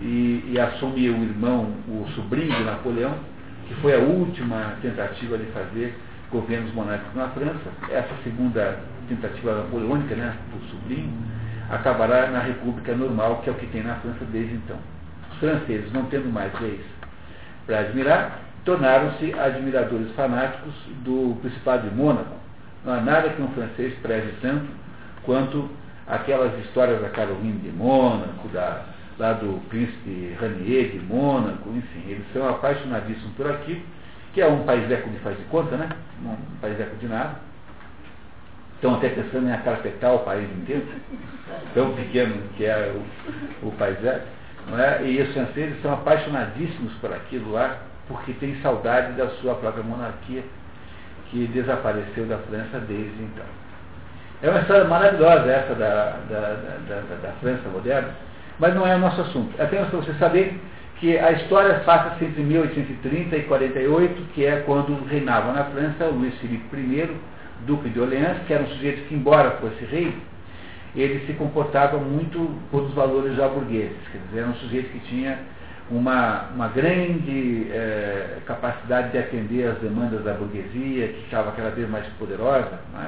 e, 0.00 0.44
e 0.48 0.58
assume 0.58 1.08
o 1.08 1.22
irmão, 1.22 1.72
o 1.86 2.06
sobrinho 2.14 2.52
de 2.52 2.64
Napoleão, 2.64 3.14
que 3.68 3.74
foi 3.76 3.94
a 3.94 3.98
última 3.98 4.76
tentativa 4.82 5.38
de 5.38 5.44
fazer 5.46 5.94
governos 6.30 6.72
monárquicos 6.74 7.14
na 7.14 7.28
França. 7.28 7.70
Essa 7.90 8.14
segunda 8.24 8.80
tentativa 9.08 9.54
napoleônica, 9.54 10.14
né, 10.14 10.34
do 10.52 10.70
sobrinho, 10.70 11.12
acabará 11.70 12.28
na 12.28 12.40
República 12.40 12.94
Normal, 12.94 13.40
que 13.42 13.50
é 13.50 13.52
o 13.52 13.56
que 13.56 13.66
tem 13.66 13.82
na 13.82 13.94
França 13.96 14.24
desde 14.32 14.54
então. 14.54 14.76
Os 15.32 15.38
franceses, 15.38 15.92
não 15.92 16.06
tendo 16.06 16.32
mais 16.32 16.52
leis 16.60 16.80
para 17.66 17.80
admirar, 17.80 18.40
tornaram-se 18.64 19.32
admiradores 19.34 20.12
fanáticos 20.12 20.72
do 21.04 21.36
Principado 21.40 21.88
de 21.88 21.94
Mônaco. 21.94 22.36
Não 22.84 22.94
há 22.94 23.00
nada 23.00 23.30
que 23.30 23.42
um 23.42 23.48
francês 23.48 23.94
preze 24.02 24.32
tanto 24.40 24.66
quanto 25.24 25.68
aquelas 26.06 26.58
histórias 26.64 27.00
da 27.00 27.08
Caroline 27.10 27.58
de 27.58 27.70
Mônaco, 27.70 28.48
da, 28.48 28.84
lá 29.18 29.32
do 29.34 29.60
príncipe 29.68 30.36
Ranier 30.40 30.90
de 30.90 30.98
Mônaco, 30.98 31.70
enfim, 31.70 32.02
eles 32.08 32.24
são 32.32 32.48
apaixonadíssimos 32.48 33.32
por 33.36 33.50
aquilo, 33.50 33.82
que 34.34 34.40
é 34.40 34.46
um 34.46 34.64
país 34.64 34.90
eco 34.90 35.10
de 35.10 35.18
faz 35.18 35.36
de 35.36 35.44
conta, 35.44 35.76
né? 35.76 35.88
Um 36.24 36.60
país 36.60 36.78
eco 36.80 36.96
de 36.96 37.06
nada 37.06 37.52
Estão 38.82 38.96
até 38.96 39.10
pensando 39.10 39.46
em 39.46 39.52
acarpetar 39.52 40.12
o 40.12 40.18
país 40.24 40.50
inteiro, 40.56 40.84
tão 41.72 41.94
pequeno 41.94 42.42
que 42.56 42.64
é 42.64 42.92
o, 43.62 43.68
o 43.68 43.72
país 43.78 44.04
é. 44.04 44.24
Não 44.68 44.76
é? 44.76 45.04
E 45.04 45.22
os 45.22 45.32
franceses 45.32 45.80
são 45.82 45.92
apaixonadíssimos 45.92 46.92
por 46.94 47.12
aquilo 47.12 47.52
lá, 47.52 47.78
porque 48.08 48.32
têm 48.34 48.60
saudade 48.62 49.12
da 49.12 49.28
sua 49.40 49.54
própria 49.54 49.82
monarquia, 49.82 50.42
que 51.30 51.46
desapareceu 51.48 52.26
da 52.26 52.38
França 52.38 52.78
desde 52.80 53.22
então. 53.22 53.44
É 54.42 54.50
uma 54.50 54.60
história 54.60 54.84
maravilhosa 54.84 55.50
essa 55.50 55.74
da, 55.74 56.16
da, 56.28 56.40
da, 56.40 57.00
da, 57.00 57.16
da 57.22 57.32
França 57.40 57.68
moderna, 57.68 58.10
mas 58.58 58.74
não 58.74 58.86
é 58.86 58.96
o 58.96 58.98
nosso 58.98 59.20
assunto. 59.20 59.54
É 59.58 59.64
apenas 59.64 59.88
para 59.88 60.00
você 60.00 60.12
saber 60.14 60.60
que 60.96 61.18
a 61.18 61.32
história 61.32 61.80
passa-se 61.80 62.24
entre 62.24 62.42
1830 62.42 63.36
e 63.36 63.42
48, 63.42 64.22
que 64.34 64.44
é 64.44 64.62
quando 64.66 65.04
reinava 65.06 65.52
na 65.52 65.64
França 65.64 66.06
Luís 66.06 66.32
Filipe 66.38 66.76
I, 66.76 67.10
Duque 67.66 67.88
de 67.88 68.00
Orleans, 68.00 68.38
que 68.46 68.52
era 68.52 68.62
um 68.62 68.68
sujeito 68.68 69.08
que, 69.08 69.14
embora 69.14 69.52
fosse 69.52 69.84
rei, 69.84 70.14
ele 70.94 71.26
se 71.26 71.32
comportava 71.34 71.98
muito 71.98 72.38
por 72.70 72.82
os 72.82 72.94
valores 72.94 73.36
já 73.36 73.48
burgueses. 73.48 73.96
Quer 74.10 74.18
dizer, 74.28 74.40
era 74.40 74.48
um 74.48 74.54
sujeito 74.54 74.90
que 74.90 75.00
tinha 75.08 75.38
uma, 75.90 76.46
uma 76.54 76.68
grande 76.68 77.66
é, 77.70 78.38
capacidade 78.46 79.10
de 79.10 79.18
atender 79.18 79.68
às 79.68 79.78
demandas 79.78 80.24
da 80.24 80.34
burguesia, 80.34 81.08
que 81.08 81.24
estava 81.24 81.52
cada 81.52 81.70
vez 81.70 81.88
mais 81.88 82.06
poderosa. 82.18 82.78
É? 82.98 83.06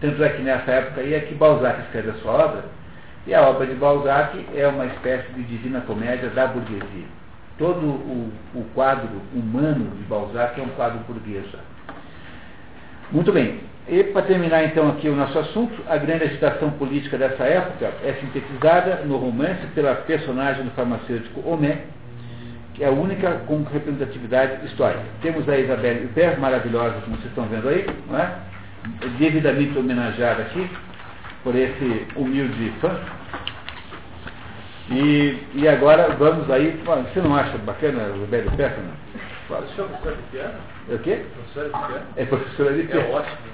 Tanto 0.00 0.22
é 0.22 0.28
que 0.30 0.42
nessa 0.42 0.70
época 0.70 1.00
aí 1.00 1.14
é 1.14 1.20
que 1.20 1.34
Balzac 1.34 1.80
escreve 1.82 2.10
a 2.10 2.14
sua 2.14 2.32
obra, 2.32 2.64
e 3.26 3.34
a 3.34 3.42
obra 3.42 3.66
de 3.66 3.74
Balzac 3.74 4.46
é 4.54 4.66
uma 4.66 4.86
espécie 4.86 5.30
de 5.32 5.42
divina 5.42 5.80
comédia 5.82 6.30
da 6.30 6.46
burguesia. 6.46 7.06
Todo 7.58 7.86
o, 7.86 8.32
o 8.54 8.64
quadro 8.74 9.20
humano 9.34 9.90
de 9.96 10.02
Balzac 10.04 10.58
é 10.58 10.62
um 10.62 10.70
quadro 10.70 11.00
burguês. 11.00 11.44
Muito 13.12 13.30
bem. 13.32 13.60
E 13.88 14.04
para 14.04 14.22
terminar 14.22 14.64
então 14.64 14.88
aqui 14.88 15.08
o 15.08 15.16
nosso 15.16 15.38
assunto, 15.38 15.82
a 15.88 15.96
grande 15.96 16.24
agitação 16.24 16.70
política 16.70 17.18
dessa 17.18 17.42
época 17.44 17.92
é 18.04 18.14
sintetizada 18.20 19.02
no 19.04 19.16
romance 19.16 19.66
pela 19.74 19.94
personagem 19.96 20.64
do 20.64 20.70
farmacêutico 20.70 21.46
Homé, 21.46 21.82
é 22.80 22.86
a 22.86 22.90
única 22.90 23.32
com 23.46 23.62
representatividade 23.62 24.66
histórica. 24.66 25.04
Temos 25.20 25.48
a 25.48 25.58
Isabelle 25.58 26.06
Huppert, 26.06 26.38
maravilhosa, 26.38 26.94
como 27.02 27.16
vocês 27.16 27.28
estão 27.28 27.44
vendo 27.44 27.68
aí, 27.68 27.86
não 28.08 28.18
é? 28.18 28.32
devidamente 29.18 29.78
homenageada 29.78 30.42
aqui 30.42 30.70
por 31.44 31.54
esse 31.54 32.06
humilde 32.16 32.72
fã. 32.80 32.98
E, 34.90 35.38
e 35.54 35.68
agora 35.68 36.16
vamos 36.16 36.50
aí, 36.50 36.82
você 36.84 37.20
não 37.20 37.36
acha 37.36 37.56
bacana 37.58 38.04
a 38.04 38.16
Isabelle 38.16 38.48
Huppert? 38.48 38.76
Não? 38.78 39.10
Professora 39.46 40.16
de 40.16 40.22
piano? 40.30 40.58
É 40.88 40.94
o 40.94 40.98
quê? 41.00 41.26
Professora 41.34 41.66
de 41.66 41.86
piano? 41.86 42.06
É 42.16 42.24
professora 42.24 42.72
de 42.72 42.82
piano. 42.84 43.08
É 43.08 43.12
ótimo. 43.12 43.50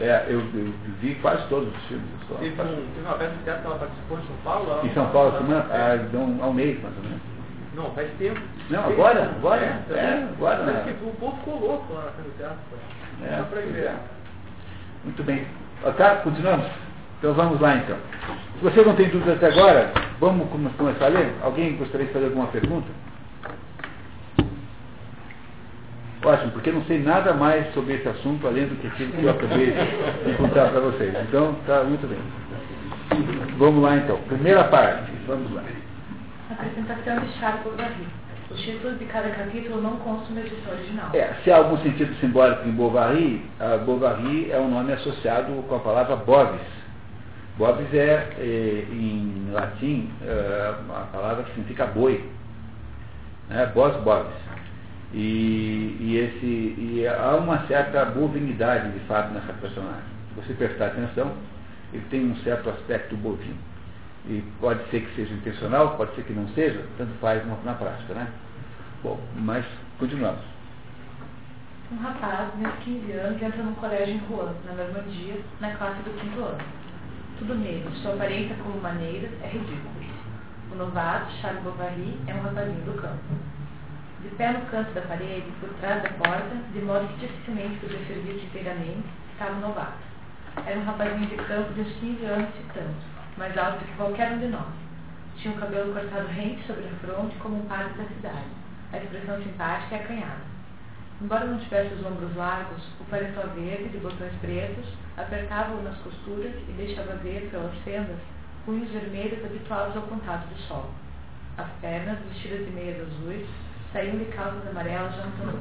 É, 0.00 0.26
eu, 0.28 0.38
eu, 0.38 0.72
vi 1.00 1.16
quase 1.16 1.48
todos 1.48 1.74
os 1.74 1.84
filmes. 1.84 2.06
Só, 2.28 2.34
teve, 2.36 2.50
um, 2.62 2.66
teve 2.66 3.00
uma 3.04 3.14
peça 3.14 3.32
de 3.32 3.42
teatro 3.42 3.62
que 3.62 3.66
ela 3.66 3.78
participou 3.78 4.18
em 4.18 4.22
São 4.22 4.36
Paulo? 4.44 4.86
Em 4.86 4.94
São 4.94 5.06
Paulo, 5.10 5.38
semana, 5.38 5.66
há, 5.72 6.16
um, 6.16 6.44
há 6.44 6.46
um 6.46 6.52
mês 6.52 6.80
mais 6.82 6.96
ou 6.98 7.02
menos. 7.02 7.37
Não, 7.78 7.92
faz 7.92 8.10
tempo. 8.18 8.40
Não, 8.70 8.86
agora? 8.86 9.22
Agora? 9.36 9.60
É, 9.62 9.94
é 9.94 10.28
agora. 10.34 10.64
Né? 10.64 10.82
Que 10.84 11.04
o 11.04 11.12
povo 11.12 11.36
ficou 11.36 11.60
louco 11.60 11.94
lá 11.94 12.06
na 12.06 12.24
teatro. 12.36 12.58
É, 13.22 13.42
pra 13.42 13.60
ver. 13.60 13.84
É. 13.84 13.96
Muito 15.04 15.22
bem. 15.22 15.46
Tá, 15.96 16.16
continuamos? 16.16 16.66
Então 17.18 17.34
vamos 17.34 17.60
lá 17.60 17.76
então. 17.76 17.96
Se 18.58 18.64
você 18.64 18.82
não 18.82 18.96
tem 18.96 19.08
dúvidas 19.08 19.36
até 19.36 19.46
agora, 19.46 19.92
vamos 20.18 20.48
começar 20.50 21.04
a 21.04 21.08
ler? 21.08 21.32
Alguém 21.40 21.76
gostaria 21.76 22.06
de 22.08 22.12
fazer 22.12 22.24
alguma 22.24 22.48
pergunta? 22.48 22.88
Ótimo, 26.24 26.50
porque 26.50 26.72
não 26.72 26.82
sei 26.86 26.98
nada 26.98 27.32
mais 27.32 27.72
sobre 27.74 27.94
esse 27.94 28.08
assunto 28.08 28.44
além 28.48 28.66
do 28.66 28.74
que 28.74 28.88
aquilo 28.88 29.12
que 29.12 29.22
eu 29.22 29.30
acabei 29.30 29.72
de 30.26 30.34
contar 30.36 30.70
para 30.70 30.80
vocês. 30.80 31.14
Então, 31.28 31.54
tá 31.64 31.84
muito 31.84 32.08
bem. 32.08 32.18
Vamos 33.56 33.84
lá 33.84 33.96
então. 33.96 34.16
Primeira 34.26 34.64
parte. 34.64 35.12
Vamos 35.28 35.52
lá. 35.54 35.62
Apresentação 36.50 37.20
de 37.20 37.32
Charles 37.38 37.62
Bovary. 37.62 38.08
Os 38.50 38.60
títulos 38.62 38.98
de 38.98 39.04
cada 39.04 39.28
capítulo 39.28 39.82
não 39.82 39.96
constam 39.96 40.34
da 40.34 40.40
edição 40.40 40.72
original. 40.72 41.10
É, 41.12 41.34
se 41.44 41.50
há 41.50 41.58
algum 41.58 41.76
sentido 41.82 42.14
simbólico 42.14 42.66
em 42.66 42.72
Bovary, 42.72 43.44
Bovary 43.84 44.50
é 44.50 44.58
um 44.58 44.70
nome 44.70 44.92
associado 44.94 45.52
com 45.68 45.74
a 45.74 45.80
palavra 45.80 46.16
bovis. 46.16 46.60
Bovis 47.58 47.92
é, 47.92 48.28
é 48.38 48.86
em 48.90 49.50
latim, 49.52 50.10
é, 50.22 50.74
a 50.88 51.06
palavra 51.12 51.44
que 51.44 51.50
significa 51.50 51.84
boi. 51.86 52.24
Né? 53.50 53.66
Bos 53.74 53.94
bovis. 53.96 54.32
E, 55.12 55.96
e, 56.00 56.16
esse, 56.16 56.46
e 56.46 57.06
há 57.06 57.36
uma 57.36 57.66
certa 57.66 58.06
bovinidade, 58.06 58.90
de 58.92 59.00
fato, 59.00 59.32
nessa 59.34 59.52
personagem. 59.54 60.02
Se 60.28 60.40
você 60.40 60.54
prestar 60.54 60.86
atenção, 60.86 61.32
ele 61.92 62.04
tem 62.10 62.30
um 62.30 62.36
certo 62.36 62.70
aspecto 62.70 63.16
bovino. 63.16 63.56
E 64.28 64.44
pode 64.60 64.84
ser 64.90 65.00
que 65.00 65.16
seja 65.16 65.32
intencional, 65.32 65.96
pode 65.96 66.14
ser 66.14 66.22
que 66.24 66.34
não 66.34 66.46
seja, 66.48 66.84
tanto 66.98 67.12
faz 67.18 67.46
na, 67.46 67.56
na 67.64 67.72
prática, 67.72 68.12
né? 68.12 68.28
Bom, 69.02 69.18
mas 69.36 69.64
continuamos. 69.98 70.44
Um 71.90 71.96
rapaz, 71.96 72.50
de 72.58 72.84
15 72.84 73.12
anos, 73.12 73.40
entra 73.40 73.62
num 73.62 73.74
colégio 73.76 74.16
em 74.16 74.18
Rouen, 74.28 74.52
na 74.66 74.74
Normandia, 74.74 75.40
na 75.60 75.70
classe 75.76 76.02
do 76.02 76.20
quinto 76.20 76.40
ano. 76.40 76.58
Tudo 77.38 77.54
negro, 77.54 77.90
sua 78.02 78.12
aparência 78.12 78.54
como 78.62 78.78
maneiras 78.82 79.30
é 79.42 79.46
ridículo. 79.46 79.94
O 80.70 80.74
novato, 80.74 81.32
Charles 81.40 81.62
Bovary, 81.62 82.18
é 82.26 82.34
um 82.34 82.42
rapazinho 82.42 82.84
do 82.84 83.00
campo. 83.00 83.22
De 84.20 84.28
pé 84.36 84.52
no 84.52 84.66
canto 84.66 84.92
da 84.92 85.00
parede, 85.00 85.46
por 85.60 85.70
trás 85.80 86.02
da 86.02 86.10
porta, 86.10 86.54
de 86.74 86.80
modo 86.80 87.08
que 87.14 87.26
dificilmente 87.26 87.78
podia 87.78 88.04
servir-se 88.04 88.44
inteiramente, 88.44 89.08
estava 89.32 89.54
o 89.54 89.60
novato. 89.60 89.96
Era 90.66 90.78
um 90.78 90.84
rapazinho 90.84 91.26
de 91.26 91.36
campo 91.36 91.72
de 91.72 91.80
uns 91.80 91.92
15 91.94 92.24
anos 92.26 92.48
e 92.50 92.72
tanto, 92.74 93.17
mais 93.38 93.56
alto 93.56 93.84
que 93.84 93.96
qualquer 93.96 94.32
um 94.32 94.38
de 94.40 94.48
nós. 94.48 94.66
Tinha 95.36 95.54
o 95.54 95.58
cabelo 95.58 95.94
cortado 95.94 96.26
rente 96.26 96.66
sobre 96.66 96.84
a 96.84 97.06
fronte 97.06 97.36
como 97.36 97.56
um 97.56 97.66
padre 97.66 97.94
da 97.94 98.04
cidade, 98.04 98.50
a 98.92 98.98
expressão 98.98 99.40
simpática 99.42 99.94
e 99.94 99.98
acanhada. 100.00 100.48
Embora 101.22 101.46
não 101.46 101.58
tivesse 101.58 101.94
os 101.94 102.04
ombros 102.04 102.34
largos, 102.36 102.82
o 103.00 103.04
paletó 103.04 103.42
verde 103.54 103.88
de 103.88 103.98
botões 103.98 104.32
pretos 104.40 104.84
apertava-o 105.16 105.82
nas 105.82 105.96
costuras 105.98 106.52
e 106.68 106.72
deixava 106.72 107.14
ver 107.16 107.48
pelas 107.50 107.74
fendas 107.84 108.18
punhos 108.64 108.90
vermelhos 108.90 109.44
habituados 109.44 109.96
ao 109.96 110.02
contato 110.02 110.46
do 110.48 110.58
sol. 110.62 110.90
As 111.56 111.68
pernas, 111.80 112.18
vestidas 112.28 112.66
de 112.66 112.72
meias 112.72 113.00
azuis, 113.00 113.48
saíam 113.92 114.18
de 114.18 114.26
calças 114.26 114.66
amarelas 114.68 115.14
jantando 115.16 115.58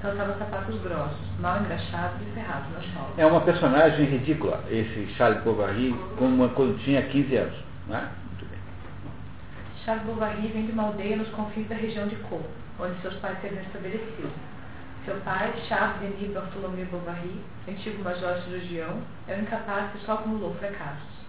gás. 0.00 0.16
Calçava 0.16 0.38
sapatos 0.38 0.80
grossos, 0.82 1.18
mal 1.38 1.60
engraxados 1.60 2.20
e 2.22 2.30
ferrados 2.32 2.72
na 2.72 2.80
sola. 2.92 3.14
É 3.16 3.26
uma 3.26 3.40
personagem 3.42 4.06
ridícula, 4.06 4.64
esse 4.68 5.06
Charles 5.16 5.42
Bovary, 5.42 5.94
como 6.16 6.48
quando 6.50 6.82
tinha 6.84 7.02
15 7.02 7.36
anos. 7.36 7.56
Né? 7.86 8.08
Muito 8.26 8.46
bem. 8.50 8.58
Charles 9.84 10.04
Bovary 10.04 10.48
vem 10.48 10.66
de 10.66 10.72
uma 10.72 10.84
aldeia 10.84 11.16
nos 11.16 11.28
confins 11.28 11.68
da 11.68 11.74
região 11.74 12.08
de 12.08 12.16
Caux, 12.16 12.44
onde 12.78 13.00
seus 13.02 13.14
pais 13.16 13.38
se 13.40 13.46
haviam 13.46 13.62
estabelecido. 13.62 14.30
Seu 15.04 15.16
pai, 15.20 15.52
Charles 15.66 15.98
Denis 16.00 16.34
Bartholomew 16.34 16.86
Bovary, 16.86 17.40
antigo 17.68 18.02
major 18.02 18.36
cirurgião, 18.42 19.00
é 19.28 19.34
um 19.34 19.40
incapaz 19.40 19.90
que 19.92 20.04
só 20.04 20.14
acumulou 20.14 20.54
fracassos. 20.56 21.20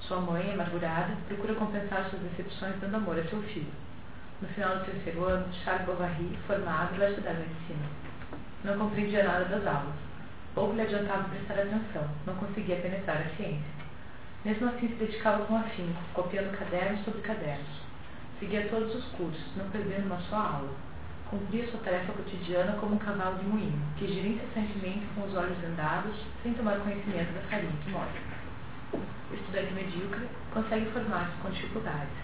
Sua 0.00 0.20
mãe, 0.20 0.52
amargurada, 0.52 1.14
procura 1.28 1.54
compensar 1.54 2.04
suas 2.10 2.20
decepções 2.22 2.74
dando 2.80 2.96
amor 2.96 3.16
a 3.18 3.24
seu 3.24 3.40
filho. 3.42 3.70
No 4.40 4.48
final 4.48 4.78
do 4.78 4.84
terceiro 4.86 5.24
ano, 5.24 5.46
Charles 5.62 5.86
Bovary, 5.86 6.36
formado, 6.48 6.98
vai 6.98 7.10
estudar 7.10 7.34
medicina. 7.34 7.86
Não 8.64 8.78
compreendia 8.78 9.24
nada 9.24 9.44
das 9.46 9.66
aulas. 9.66 9.94
Pouco 10.54 10.74
lhe 10.74 10.82
adiantava 10.82 11.28
prestar 11.30 11.54
atenção, 11.54 12.08
não 12.26 12.34
conseguia 12.36 12.76
penetrar 12.76 13.16
a 13.16 13.36
ciência. 13.36 13.82
Mesmo 14.44 14.68
assim 14.68 14.88
se 14.88 14.94
dedicava 14.94 15.44
com 15.46 15.56
afinco, 15.56 16.00
copiando 16.14 16.56
cadernos 16.56 17.04
sobre 17.04 17.22
cadernos. 17.22 17.82
Seguia 18.38 18.68
todos 18.68 18.94
os 18.94 19.04
cursos, 19.16 19.56
não 19.56 19.68
perdendo 19.70 20.06
uma 20.06 20.20
só 20.28 20.36
aula. 20.36 20.70
Cumpria 21.28 21.66
sua 21.70 21.80
tarefa 21.80 22.12
cotidiana 22.12 22.76
como 22.78 22.94
um 22.94 22.98
cavalo 22.98 23.38
de 23.38 23.46
moinho, 23.46 23.82
que 23.96 24.06
gira 24.06 24.28
incessantemente 24.28 25.06
com 25.14 25.22
os 25.22 25.34
olhos 25.34 25.58
vendados, 25.58 26.14
sem 26.42 26.52
tomar 26.54 26.78
conhecimento 26.80 27.32
da 27.32 27.40
farinha 27.48 27.72
que. 27.82 28.98
O 29.30 29.34
estudante 29.34 29.72
medíocre 29.72 30.28
consegue 30.52 30.86
formar-se 30.90 31.36
com 31.42 31.50
dificuldades. 31.50 32.14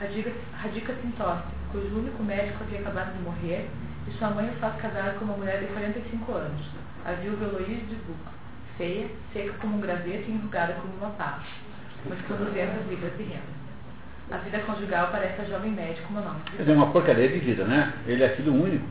Radica-se 0.00 1.06
em 1.06 1.10
Tóquio, 1.10 1.50
cujo 1.72 1.98
único 1.98 2.22
médico 2.22 2.62
havia 2.62 2.80
acabado 2.80 3.16
de 3.16 3.22
morrer 3.22 3.68
e 4.08 4.18
sua 4.18 4.30
mãe 4.30 4.48
o 4.48 4.52
faz 4.58 4.74
casar 4.76 5.14
com 5.14 5.26
uma 5.26 5.36
mulher 5.36 5.60
de 5.60 5.66
45 5.66 6.32
anos, 6.32 6.62
a 7.04 7.12
viúva 7.12 7.44
Heloíse 7.44 7.84
de 7.86 7.94
Buc, 7.96 8.18
feia, 8.78 9.06
seca 9.32 9.52
como 9.60 9.76
um 9.76 9.80
graveto 9.80 10.24
e 10.28 10.32
enrugada 10.32 10.74
como 10.74 10.94
uma 10.94 11.10
pá, 11.10 11.40
mas 12.08 12.18
com 12.22 12.34
200 12.34 12.88
libras 12.88 13.16
de 13.16 13.24
renda. 13.24 13.58
A 14.30 14.38
vida 14.38 14.58
conjugal 14.60 15.08
parece 15.10 15.40
a 15.40 15.44
jovem 15.44 15.72
médico 15.72 16.12
monótono. 16.12 16.42
É 16.58 16.72
uma 16.72 16.90
porcaria 16.90 17.28
de 17.28 17.38
vida, 17.38 17.64
né? 17.64 17.92
Ele 18.06 18.22
é 18.22 18.28
filho 18.30 18.54
único. 18.54 18.84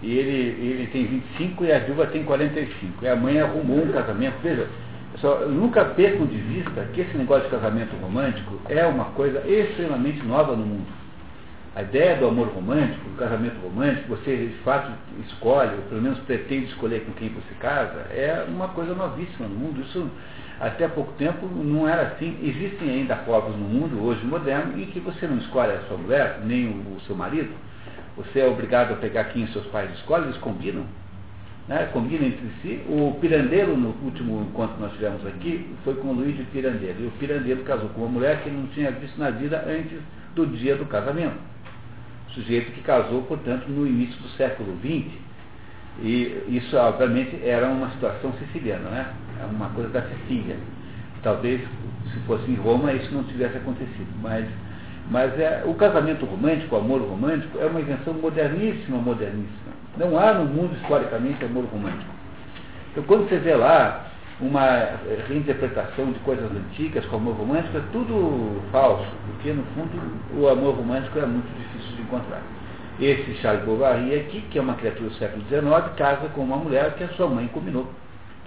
E 0.00 0.16
ele, 0.16 0.64
ele 0.64 0.88
tem 0.92 1.06
25 1.06 1.64
e 1.64 1.72
a 1.72 1.80
viúva 1.80 2.06
tem 2.06 2.22
45. 2.22 3.04
E 3.04 3.08
a 3.08 3.16
mãe 3.16 3.40
arrumou 3.40 3.84
um 3.84 3.90
casamento. 3.90 4.36
Veja, 4.40 4.68
só, 5.16 5.40
nunca 5.46 5.84
percam 5.84 6.26
de 6.26 6.36
vista 6.36 6.86
que 6.94 7.00
esse 7.00 7.16
negócio 7.16 7.44
de 7.44 7.50
casamento 7.50 7.96
romântico 7.96 8.60
é 8.68 8.86
uma 8.86 9.06
coisa 9.06 9.40
extremamente 9.48 10.24
nova 10.24 10.54
no 10.54 10.64
mundo. 10.64 10.86
A 11.76 11.82
ideia 11.82 12.16
do 12.16 12.26
amor 12.26 12.48
romântico, 12.48 13.08
do 13.08 13.16
casamento 13.16 13.60
romântico, 13.62 14.08
você 14.08 14.36
de 14.36 14.54
fato 14.64 14.90
escolhe, 15.26 15.76
ou 15.76 15.82
pelo 15.82 16.02
menos 16.02 16.18
pretende 16.20 16.66
escolher 16.66 17.04
com 17.04 17.12
quem 17.12 17.28
você 17.28 17.54
casa, 17.60 18.06
é 18.10 18.44
uma 18.48 18.68
coisa 18.68 18.94
novíssima 18.94 19.46
no 19.46 19.54
mundo. 19.54 19.82
Isso 19.82 20.10
até 20.58 20.88
pouco 20.88 21.12
tempo 21.12 21.46
não 21.46 21.86
era 21.88 22.02
assim. 22.02 22.36
Existem 22.42 22.90
ainda 22.90 23.14
povos 23.16 23.54
no 23.54 23.64
mundo, 23.64 24.02
hoje 24.02 24.24
moderno, 24.24 24.80
em 24.80 24.86
que 24.86 24.98
você 24.98 25.26
não 25.26 25.38
escolhe 25.38 25.72
a 25.72 25.80
sua 25.82 25.98
mulher, 25.98 26.40
nem 26.44 26.68
o, 26.68 27.00
seu 27.06 27.14
marido. 27.14 27.50
Você 28.16 28.40
é 28.40 28.46
obrigado 28.46 28.92
a 28.94 28.96
pegar 28.96 29.24
quem 29.24 29.46
seus 29.48 29.66
pais 29.66 29.92
escolhem, 29.92 30.24
eles 30.24 30.38
combinam. 30.38 30.84
Né, 31.68 31.86
combinam 31.92 32.26
entre 32.26 32.48
si. 32.62 32.80
O 32.88 33.18
Pirandeiro, 33.20 33.76
no 33.76 33.94
último 34.02 34.40
encontro 34.40 34.76
que 34.76 34.82
nós 34.82 34.92
tivemos 34.94 35.24
aqui, 35.26 35.68
foi 35.84 35.94
com 35.96 36.08
o 36.08 36.12
Luiz 36.14 36.34
de 36.34 36.42
Pirandeiro. 36.44 36.96
E 37.02 37.06
o 37.06 37.10
Pirandeiro 37.12 37.62
casou 37.62 37.90
com 37.90 38.00
uma 38.00 38.10
mulher 38.10 38.42
que 38.42 38.48
ele 38.48 38.56
não 38.56 38.66
tinha 38.68 38.90
visto 38.90 39.18
na 39.18 39.30
vida 39.30 39.62
antes 39.68 40.00
do 40.34 40.46
dia 40.46 40.74
do 40.76 40.86
casamento 40.86 41.36
sujeito 42.38 42.70
que 42.72 42.80
casou, 42.82 43.22
portanto, 43.22 43.66
no 43.68 43.86
início 43.86 44.16
do 44.22 44.28
século 44.30 44.76
XX. 44.78 45.06
E 46.00 46.44
isso, 46.48 46.76
obviamente, 46.76 47.40
era 47.44 47.66
uma 47.68 47.90
situação 47.90 48.32
siciliana, 48.34 48.88
né? 48.88 49.06
É 49.40 49.44
uma 49.46 49.68
coisa 49.70 49.90
da 49.90 50.02
Sicília. 50.02 50.56
Talvez, 51.22 51.60
se 52.12 52.20
fosse 52.20 52.48
em 52.48 52.54
Roma, 52.54 52.92
isso 52.92 53.12
não 53.12 53.24
tivesse 53.24 53.56
acontecido. 53.56 54.08
Mas, 54.22 54.46
mas 55.10 55.38
é, 55.40 55.64
o 55.66 55.74
casamento 55.74 56.24
romântico, 56.24 56.76
o 56.76 56.78
amor 56.78 57.00
romântico, 57.02 57.58
é 57.58 57.66
uma 57.66 57.80
invenção 57.80 58.14
moderníssima, 58.14 58.98
moderníssima. 58.98 59.72
Não 59.96 60.16
há 60.16 60.34
no 60.34 60.44
mundo, 60.44 60.76
historicamente, 60.80 61.44
amor 61.44 61.64
romântico. 61.64 62.14
Então, 62.92 63.02
quando 63.02 63.28
você 63.28 63.38
vê 63.38 63.54
lá 63.54 64.07
uma 64.40 64.96
reinterpretação 65.28 66.12
de 66.12 66.18
coisas 66.20 66.50
antigas 66.50 67.04
com 67.06 67.16
amor 67.16 67.34
romântico 67.34 67.76
é 67.76 67.82
tudo 67.92 68.62
falso, 68.70 69.06
porque 69.26 69.52
no 69.52 69.64
fundo 69.74 70.40
o 70.40 70.48
amor 70.48 70.76
romântico 70.76 71.18
é 71.18 71.26
muito 71.26 71.48
difícil 71.56 71.96
de 71.96 72.02
encontrar. 72.02 72.40
Esse 73.00 73.34
Charles 73.40 73.64
Bovary 73.64 74.14
aqui, 74.14 74.42
que 74.42 74.58
é 74.58 74.62
uma 74.62 74.74
criatura 74.74 75.08
do 75.08 75.14
século 75.16 75.42
XIX, 75.48 75.94
casa 75.96 76.28
com 76.30 76.42
uma 76.42 76.56
mulher 76.56 76.94
que 76.94 77.04
a 77.04 77.08
sua 77.10 77.28
mãe 77.28 77.46
combinou 77.48 77.84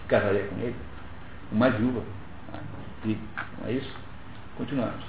que 0.01 0.07
casaria 0.07 0.45
com 0.45 0.55
ele, 0.59 0.75
uma 1.51 1.69
viúva. 1.69 2.01
E 3.05 3.17
é 3.67 3.71
isso. 3.71 3.95
Continuamos. 4.57 5.03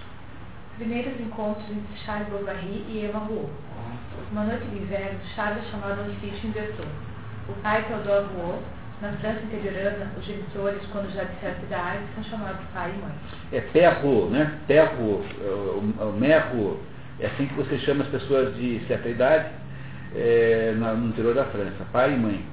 Primeiros 0.76 1.20
encontros 1.20 1.68
entre 1.70 1.96
Charles 2.04 2.28
Bovary 2.28 2.84
e 2.88 3.04
Emma 3.04 3.18
Rouault. 3.20 3.50
Uma 4.30 4.44
noite 4.44 4.64
de 4.66 4.78
inverno, 4.78 5.18
Charles 5.34 5.64
é 5.64 5.70
chamado 5.70 6.00
ao 6.00 6.06
sítio 6.06 6.48
em. 6.48 6.86
O 7.48 7.52
pai, 7.62 7.84
Theodore 7.84 8.26
Rouault, 8.34 8.62
na 9.02 9.12
França 9.14 9.40
interiorana, 9.42 10.12
os 10.16 10.24
genitores, 10.24 10.80
quando 10.92 11.12
já 11.12 11.24
de 11.24 11.40
certa 11.40 11.60
idade, 11.60 11.98
são 12.14 12.22
chamados 12.24 12.64
pai 12.72 12.94
e 12.96 13.02
mãe. 13.02 13.12
É 13.50 13.60
perro, 13.60 14.30
né? 14.30 14.58
Perro, 14.68 15.24
é, 15.40 15.44
o, 15.44 16.08
o 16.08 16.12
merro, 16.12 16.80
é 17.18 17.26
assim 17.26 17.46
que 17.46 17.54
você 17.54 17.76
chama 17.78 18.04
as 18.04 18.10
pessoas 18.10 18.54
de 18.54 18.80
certa 18.86 19.08
idade 19.08 19.50
é, 20.14 20.72
no 20.76 21.08
interior 21.08 21.34
da 21.34 21.44
França, 21.46 21.84
pai 21.92 22.14
e 22.14 22.16
mãe. 22.16 22.46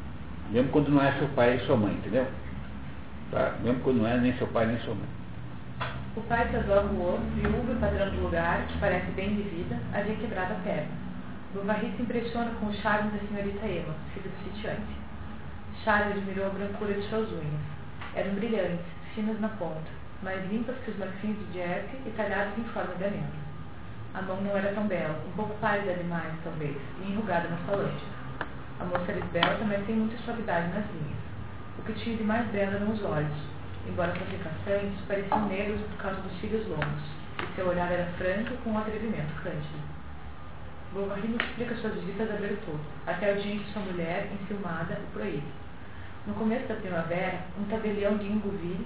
Mesmo 0.49 0.69
quando 0.71 0.89
não 0.89 1.03
é 1.03 1.11
seu 1.13 1.27
pai 1.29 1.55
e 1.55 1.65
sua 1.67 1.77
mãe, 1.77 1.93
entendeu? 1.93 2.25
Tá? 3.31 3.53
Mesmo 3.63 3.79
quando 3.81 3.97
não 3.97 4.07
é 4.07 4.17
nem 4.17 4.33
seu 4.33 4.47
pai 4.47 4.65
nem 4.65 4.79
sua 4.79 4.95
mãe. 4.95 5.07
O 6.17 6.21
pai 6.21 6.49
Teodoro 6.49 6.89
viúvo 7.35 7.71
e 7.71 7.75
padrão 7.75 8.09
do 8.09 8.23
lugar, 8.23 8.65
que 8.67 8.77
parece 8.79 9.11
bem 9.11 9.35
de 9.35 9.43
vida, 9.43 9.77
havia 9.93 10.15
quebrado 10.15 10.53
a 10.53 10.57
perna. 10.63 11.09
Bovary 11.53 11.93
se 11.95 12.01
impressiona 12.01 12.51
com 12.59 12.65
o 12.65 12.73
charme 12.73 13.11
da 13.11 13.19
senhorita 13.27 13.65
Emma, 13.67 13.93
filha 14.13 14.29
do 14.29 14.43
sitiante. 14.43 15.08
Charles 15.83 16.17
admirou 16.17 16.47
a 16.47 16.49
brancura 16.49 16.93
de 16.93 17.07
suas 17.07 17.31
unhas. 17.31 17.61
Eram 18.13 18.33
brilhantes, 18.33 18.85
finas 19.15 19.39
na 19.39 19.47
ponta, 19.47 19.89
mais 20.21 20.45
limpas 20.51 20.75
que 20.83 20.91
os 20.91 20.97
marfins 20.97 21.37
de 21.37 21.45
Dieppe 21.53 21.95
e 22.05 22.13
talhadas 22.17 22.57
em 22.57 22.63
forma 22.65 22.95
de 22.95 23.05
anel. 23.05 23.23
A 24.13 24.21
mão 24.21 24.41
não 24.41 24.57
era 24.57 24.73
tão 24.73 24.87
bela, 24.87 25.23
um 25.25 25.31
pouco 25.37 25.55
pálida 25.61 25.93
demais, 25.93 26.33
talvez, 26.43 26.75
e 27.01 27.11
enrugada 27.11 27.47
na 27.47 27.57
falange. 27.57 28.03
A 28.79 28.83
moça 28.83 29.09
era 29.09 29.19
esbelta, 29.19 29.63
mas 29.65 29.85
sem 29.85 29.95
muita 29.95 30.17
suavidade 30.17 30.67
nas 30.73 30.85
linhas. 30.91 31.19
O 31.77 31.81
que 31.83 31.93
tinha 31.93 32.17
de 32.17 32.23
mais 32.23 32.45
belo 32.49 32.75
eram 32.75 32.91
os 32.91 33.03
olhos, 33.03 33.37
embora 33.87 34.13
suas 34.15 34.29
ricações 34.29 34.93
pareciam 35.07 35.47
negros 35.47 35.79
por 35.81 35.97
causa 35.97 36.21
dos 36.21 36.37
filhos 36.39 36.67
longos, 36.67 37.03
e 37.41 37.55
seu 37.55 37.67
olhar 37.67 37.89
era 37.89 38.11
franco 38.17 38.57
com 38.63 38.71
um 38.71 38.77
atrevimento 38.77 39.33
cândido. 39.41 39.79
Bovary 40.91 41.27
multiplica 41.27 41.75
suas 41.75 41.93
visitas 41.93 42.29
a 42.31 42.33
Berthaud, 42.33 42.79
até 43.07 43.31
o 43.31 43.41
dia 43.41 43.53
em 43.55 43.59
que 43.59 43.71
sua 43.71 43.81
mulher, 43.83 44.27
enciumada, 44.33 44.99
o 45.07 45.13
proíbe. 45.13 45.43
No 46.27 46.33
começo 46.33 46.67
da 46.67 46.75
primavera, 46.75 47.39
um 47.59 47.63
tabelião 47.65 48.17
de 48.17 48.25
Ingouville, 48.25 48.85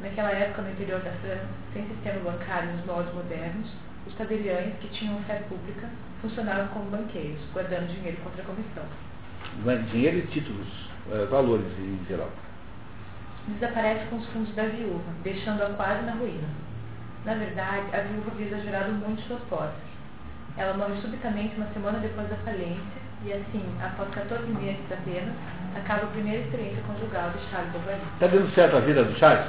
naquela 0.00 0.30
época 0.30 0.62
no 0.62 0.70
interior 0.70 1.00
da 1.00 1.10
França, 1.12 1.46
sem 1.72 1.86
sistema 1.86 2.30
bancário 2.30 2.72
nos 2.72 2.86
moldes 2.86 3.12
modernos, 3.14 3.70
os 4.06 4.14
tabeliães, 4.14 4.74
que 4.80 4.88
tinham 4.88 5.22
fé 5.24 5.42
pública, 5.48 5.88
funcionavam 6.22 6.68
como 6.68 6.90
banqueiros, 6.90 7.40
guardando 7.52 7.92
dinheiro 7.92 8.16
contra 8.22 8.42
a 8.42 8.46
comissão. 8.46 8.84
Dinheiro 9.90 10.18
e 10.18 10.26
títulos, 10.28 10.68
eh, 11.12 11.26
valores 11.26 11.66
em 11.78 12.04
geral. 12.08 12.30
Desaparece 13.48 14.06
com 14.06 14.16
os 14.16 14.26
fundos 14.28 14.54
da 14.54 14.64
viúva, 14.64 15.12
deixando-a 15.22 15.70
quase 15.70 16.02
na 16.06 16.12
ruína. 16.12 16.48
Na 17.24 17.34
verdade, 17.34 17.94
a 17.94 18.00
viúva 18.00 18.30
havia 18.32 18.46
exagerado 18.46 18.92
muito 18.92 19.22
suas 19.22 19.42
posses 19.42 19.88
ela 20.58 20.76
morre 20.76 21.00
subitamente 21.00 21.54
uma 21.56 21.66
semana 21.72 22.00
depois 22.00 22.28
da 22.28 22.36
falência 22.38 23.00
e 23.24 23.32
assim, 23.32 23.64
após 23.80 24.10
14 24.10 24.44
meses 24.54 24.80
apenas, 24.90 25.34
acaba 25.76 26.04
a 26.04 26.06
primeira 26.06 26.40
experiência 26.40 26.82
conjugal 26.86 27.30
de 27.30 27.50
Charles 27.50 27.72
Bovary. 27.72 28.00
Está 28.14 28.26
dando 28.26 28.54
certo 28.54 28.76
a 28.76 28.80
vida 28.80 29.04
do 29.04 29.18
Charles? 29.18 29.46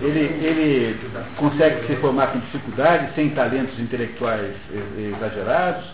Ele, 0.00 0.20
ele 0.44 1.10
consegue 1.36 1.86
se 1.86 1.96
formar 1.96 2.28
com 2.28 2.40
dificuldade, 2.40 3.14
sem 3.14 3.30
talentos 3.30 3.78
intelectuais 3.78 4.54
exagerados. 4.96 5.84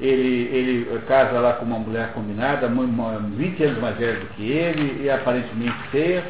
Ele, 0.00 0.50
ele 0.52 1.00
casa 1.06 1.40
lá 1.40 1.54
com 1.54 1.64
uma 1.64 1.78
mulher 1.78 2.12
combinada, 2.12 2.68
20 2.68 3.64
anos 3.64 3.78
mais 3.80 3.96
velha 3.96 4.20
do 4.20 4.26
que 4.34 4.50
ele, 4.50 5.04
e 5.04 5.10
aparentemente 5.10 5.78
feia 5.90 6.22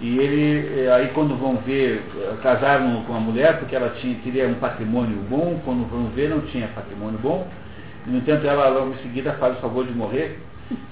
e 0.00 0.18
ele, 0.18 0.82
eh, 0.84 0.92
aí 0.92 1.08
quando 1.14 1.36
vão 1.36 1.56
ver, 1.58 2.02
eh, 2.16 2.34
casaram 2.42 3.02
com 3.04 3.14
a 3.14 3.20
mulher 3.20 3.58
porque 3.58 3.76
ela 3.76 3.90
tinha, 4.00 4.14
queria 4.16 4.48
um 4.48 4.54
patrimônio 4.54 5.16
bom, 5.30 5.60
quando 5.64 5.88
vão 5.88 6.08
ver 6.08 6.30
não 6.30 6.40
tinha 6.42 6.66
patrimônio 6.68 7.18
bom. 7.20 7.46
No 8.04 8.18
entanto, 8.18 8.46
ela 8.46 8.68
logo 8.68 8.92
em 8.92 8.98
seguida 8.98 9.32
faz 9.34 9.56
o 9.56 9.60
favor 9.60 9.86
de 9.86 9.92
morrer 9.92 10.38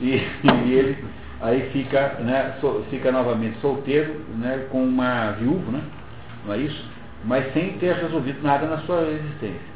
e, 0.01 0.17
e 0.45 0.73
ele 0.73 1.05
aí 1.41 1.71
fica, 1.71 2.15
né, 2.21 2.57
so, 2.61 2.85
fica 2.89 3.11
novamente 3.11 3.59
solteiro, 3.61 4.25
né, 4.37 4.67
com 4.71 4.85
uma 4.85 5.33
viúva, 5.33 5.73
né, 5.73 5.83
não 6.47 6.55
é 6.55 6.59
isso? 6.59 6.91
Mas 7.25 7.53
sem 7.53 7.79
ter 7.79 7.97
resolvido 7.97 8.43
nada 8.43 8.67
na 8.67 8.79
sua 8.79 9.03
existência. 9.03 9.73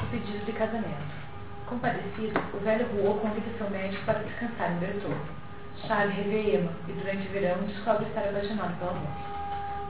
O 0.00 0.06
pedido 0.06 0.44
de 0.44 0.52
casamento. 0.52 1.22
Compadecido, 1.66 2.40
o 2.54 2.58
velho 2.58 2.86
Rouault 2.94 3.20
convida 3.20 3.46
seu 3.56 3.70
médico 3.70 4.04
para 4.04 4.18
descansar 4.18 4.72
em 4.72 4.78
Bertoldo. 4.78 5.42
Charles 5.86 6.14
revê 6.14 6.56
Emma 6.56 6.70
e 6.88 6.92
durante 6.92 7.26
o 7.26 7.30
verão 7.30 7.56
descobre 7.66 8.06
estar 8.06 8.20
apaixonado 8.20 8.78
pela 8.78 8.92
moça. 8.92 9.32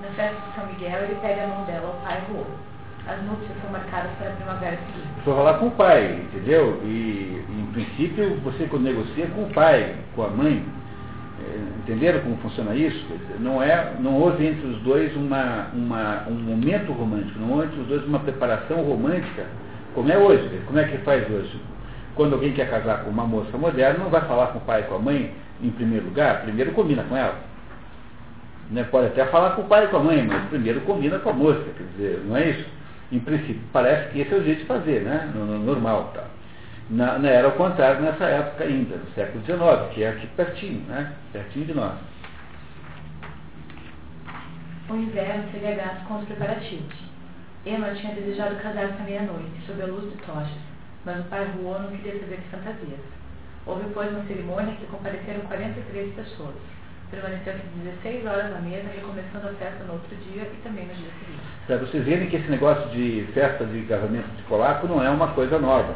Na 0.01 0.09
festa 0.15 0.41
de 0.41 0.55
São 0.55 0.67
Miguel, 0.67 1.05
ele 1.05 1.19
pede 1.21 1.41
a 1.41 1.47
mão 1.49 1.65
dela 1.65 1.89
ao 1.89 1.95
pai 2.07 2.23
Ruo. 2.29 2.47
As 3.07 3.21
núpcias 3.25 3.51
são 3.61 3.71
marcadas 3.73 4.11
para 4.19 4.29
a 4.29 4.33
primavera 4.33 4.77
seguinte. 4.77 5.09
Foi 5.25 5.35
falar 5.35 5.55
com 5.55 5.67
o 5.67 5.71
pai, 5.73 6.21
entendeu? 6.23 6.81
E, 6.85 7.43
em 7.51 7.67
princípio, 7.73 8.37
você 8.45 8.69
negocia 8.79 9.27
com 9.29 9.43
o 9.43 9.51
pai, 9.53 9.97
com 10.15 10.23
a 10.23 10.29
mãe. 10.29 10.65
É, 11.41 11.59
entenderam 11.81 12.21
como 12.21 12.37
funciona 12.37 12.75
isso? 12.77 13.05
Não, 13.41 13.61
é, 13.61 13.95
não 13.99 14.15
houve 14.15 14.47
entre 14.47 14.65
os 14.69 14.81
dois 14.83 15.15
uma, 15.17 15.67
uma, 15.75 16.25
um 16.29 16.35
momento 16.35 16.93
romântico, 16.93 17.41
não 17.41 17.51
houve 17.51 17.67
entre 17.67 17.81
os 17.81 17.87
dois 17.89 18.05
uma 18.05 18.21
preparação 18.21 18.83
romântica, 18.85 19.47
como 19.95 20.11
é 20.11 20.17
hoje. 20.17 20.61
Como 20.67 20.79
é 20.79 20.85
que 20.85 20.99
faz 20.99 21.29
hoje? 21.29 21.61
Quando 22.15 22.35
alguém 22.35 22.53
quer 22.53 22.71
casar 22.71 23.03
com 23.03 23.11
uma 23.11 23.25
moça 23.25 23.59
moderna, 23.59 24.05
não 24.05 24.11
vai 24.11 24.21
falar 24.21 24.49
com 24.49 24.59
o 24.59 24.63
pai 24.63 24.83
e 24.83 24.85
com 24.85 24.95
a 24.95 24.99
mãe 25.01 25.35
em 25.61 25.71
primeiro 25.71 26.07
lugar, 26.07 26.43
primeiro 26.43 26.73
combina 26.73 27.03
com 27.05 27.17
ela. 27.17 27.37
Né? 28.71 28.85
Pode 28.85 29.09
até 29.09 29.25
falar 29.27 29.51
com 29.51 29.63
o 29.63 29.67
pai 29.67 29.85
e 29.85 29.89
com 29.89 29.97
a 29.97 30.03
mãe, 30.03 30.25
mas 30.25 30.49
primeiro 30.49 30.81
combina 30.83 31.19
com 31.19 31.31
a 31.31 31.33
moça, 31.33 31.65
quer 31.77 31.85
dizer, 31.97 32.23
não 32.27 32.37
é 32.37 32.51
isso? 32.51 32.82
Em 33.13 33.21
princípio, 33.21 33.61
parece 33.75 34.11
que 34.11 34.21
esse 34.21 34.33
é 34.33 34.37
o 34.39 34.43
jeito 34.43 34.61
de 34.61 34.67
fazer, 34.67 35.03
né? 35.03 35.31
No, 35.35 35.45
no 35.45 35.59
normal. 35.59 36.11
Tá? 36.15 36.25
Na, 36.89 37.19
na, 37.19 37.29
era 37.29 37.47
o 37.47 37.53
contrário 37.53 38.01
nessa 38.01 38.25
época 38.25 38.65
ainda, 38.65 38.97
no 38.97 39.07
século 39.13 39.45
XIX, 39.45 39.95
que 39.95 40.03
é 40.03 40.09
aqui 40.09 40.27
pertinho, 40.29 40.81
né? 40.89 41.13
Pertinho 41.31 41.67
de 41.67 41.75
nós. 41.75 41.93
O 44.89 44.97
inverno 44.97 45.45
seria 45.53 45.75
gasto 45.75 46.07
com 46.07 46.21
os 46.21 46.25
preparativos. 46.25 46.95
Emma 47.67 47.95
tinha 47.95 48.15
desejado 48.15 48.57
casar-se 48.57 49.01
à 49.01 49.05
meia-noite, 49.05 49.61
sob 49.67 49.83
a 49.83 49.87
luz 49.87 50.11
de 50.11 50.17
tochas, 50.25 50.49
mas 51.05 51.21
o 51.21 51.29
pai 51.29 51.45
Ruô 51.57 51.79
não 51.79 51.91
queria 51.91 52.19
saber 52.19 52.39
de 52.39 52.49
fantasias. 52.49 53.01
Houve, 53.67 53.85
pois, 53.93 54.11
uma 54.11 54.25
cerimônia 54.25 54.75
que 54.75 54.87
compareceram 54.87 55.41
43 55.43 56.15
pessoas. 56.15 56.55
Permaneceu-se 57.13 57.61
16 57.85 58.25
horas 58.25 58.51
na 58.51 58.61
mesa, 58.61 58.89
recomeçando 58.89 59.47
a 59.47 59.53
festa 59.53 59.85
no 59.85 59.93
outro 59.93 60.17
dia 60.17 60.45
e 60.45 60.61
também 60.65 60.87
no 60.87 60.95
dia 60.95 61.11
seguinte. 61.21 61.43
Para 61.67 61.77
vocês 61.77 62.05
verem 62.07 62.27
que 62.31 62.37
esse 62.37 62.51
negócio 62.51 62.89
de 62.89 63.29
festa 63.35 63.67
de 63.67 63.83
casamento 63.83 64.27
de 64.35 64.43
polaco 64.45 64.89
não 64.89 65.05
é 65.05 65.11
uma 65.11 65.29
coisa 65.29 65.59
nova. 65.59 65.93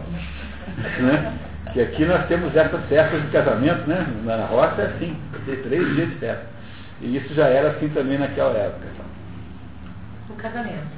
né? 1.01 1.39
Que 1.73 1.81
aqui 1.81 2.05
nós 2.05 2.27
temos 2.27 2.55
essas 2.55 2.85
festas 2.85 3.23
de 3.23 3.29
casamento, 3.29 3.89
né? 3.89 4.07
Na 4.25 4.45
roça 4.45 4.83
é 4.83 4.87
assim, 4.89 5.19
tem 5.47 5.63
três 5.63 5.95
dias 5.95 6.11
de 6.11 6.17
festa. 6.17 6.47
E 7.01 7.17
isso 7.17 7.33
já 7.33 7.47
era 7.47 7.71
assim 7.71 7.89
também 7.89 8.19
naquela 8.19 8.53
época. 8.53 8.87
O 10.29 10.35
casamento. 10.35 10.97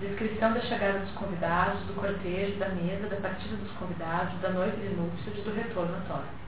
Descrição 0.00 0.52
da 0.52 0.60
chegada 0.60 0.98
dos 0.98 1.12
convidados, 1.12 1.80
do 1.84 1.94
cortejo, 1.94 2.58
da 2.58 2.68
mesa, 2.68 3.08
da 3.08 3.16
partida 3.16 3.56
dos 3.56 3.72
convidados, 3.72 4.38
da 4.42 4.50
noite 4.50 4.76
de 4.76 4.88
núpcias 4.94 5.38
e 5.38 5.40
do 5.40 5.54
retorno 5.54 5.96
à 5.96 6.00
tosse. 6.12 6.45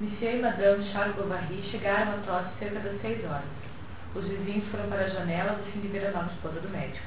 Monsieur 0.00 0.38
e 0.38 0.40
Madame 0.40 0.82
Charles 0.92 1.14
Bovary 1.14 1.62
chegaram 1.70 2.12
à 2.12 2.16
tosse 2.24 2.58
cerca 2.58 2.80
das 2.80 2.98
seis 3.02 3.22
horas. 3.22 3.44
Os 4.14 4.24
vizinhos 4.24 4.66
foram 4.70 4.88
para 4.88 5.04
as 5.04 5.12
janelas 5.12 5.60
a 5.60 5.70
fim 5.70 5.80
de 5.80 5.88
ver 5.88 6.06
a 6.06 6.10
nova 6.12 6.32
esposa 6.32 6.58
do 6.58 6.70
médico. 6.70 7.06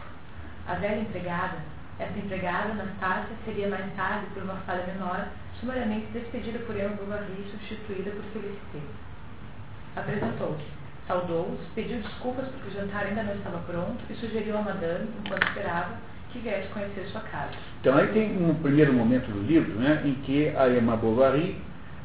A 0.67 0.75
velha 0.75 1.01
empregada, 1.01 1.57
essa 1.97 2.19
empregada, 2.19 2.73
Anastácia, 2.73 3.35
seria 3.45 3.67
mais 3.67 3.91
tarde, 3.95 4.27
por 4.35 4.43
uma 4.43 4.57
falha 4.57 4.85
menor, 4.85 5.27
sumariamente 5.59 6.05
despedida 6.13 6.59
por 6.59 6.75
Emma 6.75 6.89
Bovary 6.89 7.33
e 7.39 7.49
substituída 7.49 8.11
por 8.11 8.23
Felicité. 8.25 8.79
Apresentou-se 9.95 10.83
Saudou-os, 11.07 11.59
pediu 11.73 11.97
desculpas 11.97 12.45
porque 12.47 12.69
o 12.69 12.79
jantar 12.79 13.07
ainda 13.07 13.23
não 13.23 13.33
estava 13.33 13.57
pronto 13.65 13.97
e 14.07 14.13
sugeriu 14.13 14.55
a 14.55 14.61
madame, 14.61 15.09
enquanto 15.25 15.47
esperava, 15.47 15.95
que 16.31 16.39
viesse 16.39 16.67
conhecer 16.69 17.07
sua 17.07 17.21
casa. 17.21 17.53
Então 17.81 17.97
aí 17.97 18.07
tem 18.13 18.37
um 18.37 18.53
primeiro 18.53 18.93
momento 18.93 19.31
do 19.31 19.41
livro, 19.41 19.79
né, 19.79 20.01
em 20.05 20.13
que 20.21 20.55
a 20.55 20.69
Emma 20.69 20.95
Bovary 20.95 21.59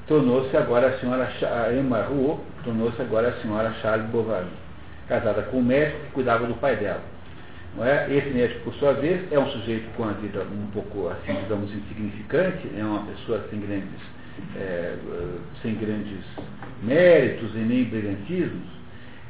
tornou-se 0.08 0.56
agora 0.56 0.88
a 0.88 0.98
senhora 0.98 1.30
Emma 1.72 2.02
Rouault 2.02 2.42
tornou-se 2.64 3.00
agora 3.00 3.28
a 3.28 3.32
senhora 3.40 3.72
Charles 3.82 4.08
Bovary, 4.10 4.46
casada 5.06 5.42
com 5.42 5.58
um 5.58 5.62
médico 5.62 6.00
que 6.06 6.12
cuidava 6.12 6.46
do 6.46 6.54
pai 6.54 6.76
dela. 6.76 7.02
Não 7.76 7.84
é? 7.84 8.10
Esse 8.10 8.30
médico, 8.30 8.60
por 8.64 8.74
sua 8.74 8.94
vez, 8.94 9.20
é 9.30 9.38
um 9.38 9.46
sujeito 9.50 9.86
com 9.96 10.04
a 10.04 10.12
vida 10.12 10.40
um 10.42 10.70
pouco, 10.72 11.08
assim, 11.08 11.34
digamos, 11.42 11.70
insignificante, 11.72 12.66
é 12.76 12.82
uma 12.82 13.04
pessoa 13.04 13.44
sem 13.50 13.60
grandes, 13.60 14.00
é, 14.56 14.96
sem 15.62 15.74
grandes 15.74 16.24
méritos 16.82 17.54
e 17.54 17.58
nem 17.58 17.84
brilhantismos, 17.84 18.78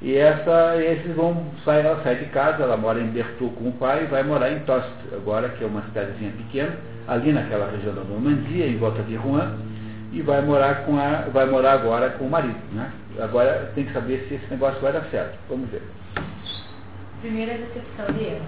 e 0.01 0.16
essa, 0.16 0.76
esses 0.81 1.12
vão 1.16 1.45
sair, 1.64 1.85
ela 1.85 2.01
sai 2.05 2.16
de 2.16 2.26
casa, 2.26 2.62
ela 2.62 2.76
mora 2.76 3.01
em 3.01 3.09
Berthaud 3.09 3.53
com 3.57 3.68
o 3.68 3.72
pai 3.72 4.05
e 4.05 4.07
vai 4.07 4.22
morar 4.22 4.53
em 4.53 4.61
Tost, 4.61 4.89
agora 5.12 5.49
que 5.49 5.64
é 5.64 5.66
uma 5.66 5.83
cidadezinha 5.83 6.31
pequena, 6.31 6.76
ali 7.09 7.33
naquela 7.33 7.68
região 7.68 7.95
da 7.95 8.05
Normandia, 8.05 8.66
em 8.66 8.76
volta 8.76 9.03
de 9.03 9.16
Rouen, 9.16 9.49
e 10.12 10.22
vai 10.22 10.40
morar 10.42 10.84
com 10.84 10.98
a, 10.98 11.28
vai 11.32 11.46
morar 11.46 11.72
agora 11.72 12.11
com 12.11 12.26
o 12.26 12.30
marido, 12.30 12.59
né? 12.72 12.92
Agora 13.20 13.72
tem 13.74 13.84
que 13.84 13.92
saber 13.92 14.26
se 14.28 14.34
esse 14.34 14.46
negócio 14.50 14.80
vai 14.80 14.92
dar 14.92 15.04
certo. 15.11 15.38
Vamos 15.48 15.68
ver. 15.70 15.82
Primeira 17.20 17.59
decepção 17.59 18.06
de 18.14 18.24
Emma. 18.24 18.46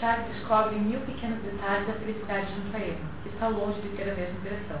Charles 0.00 0.26
descobre 0.34 0.76
mil 0.76 1.00
pequenos 1.00 1.38
detalhes 1.42 1.86
da 1.86 1.94
felicidade 1.94 2.46
junto 2.54 2.76
a 2.76 2.80
Emma, 2.80 3.10
que 3.22 3.28
está 3.28 3.48
longe 3.48 3.80
de 3.80 3.88
ter 3.90 4.10
a 4.10 4.14
mesma 4.14 4.40
direção 4.42 4.78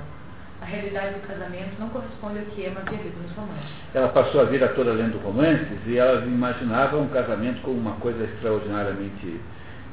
a 0.62 0.64
realidade 0.64 1.14
do 1.14 1.26
casamento 1.26 1.80
não 1.80 1.88
corresponde 1.88 2.38
ao 2.38 2.44
que 2.46 2.64
Emma 2.64 2.80
havia 2.86 3.02
lido 3.02 3.20
nos 3.20 3.32
romances. 3.32 3.68
Ela 3.92 4.08
passou 4.08 4.42
a 4.42 4.44
vida 4.44 4.68
toda 4.68 4.92
lendo 4.92 5.18
romances 5.18 5.78
e 5.86 5.98
ela 5.98 6.24
imaginava 6.24 6.96
um 6.98 7.08
casamento 7.08 7.60
como 7.62 7.78
uma 7.78 7.96
coisa 7.96 8.22
extraordinariamente 8.24 9.40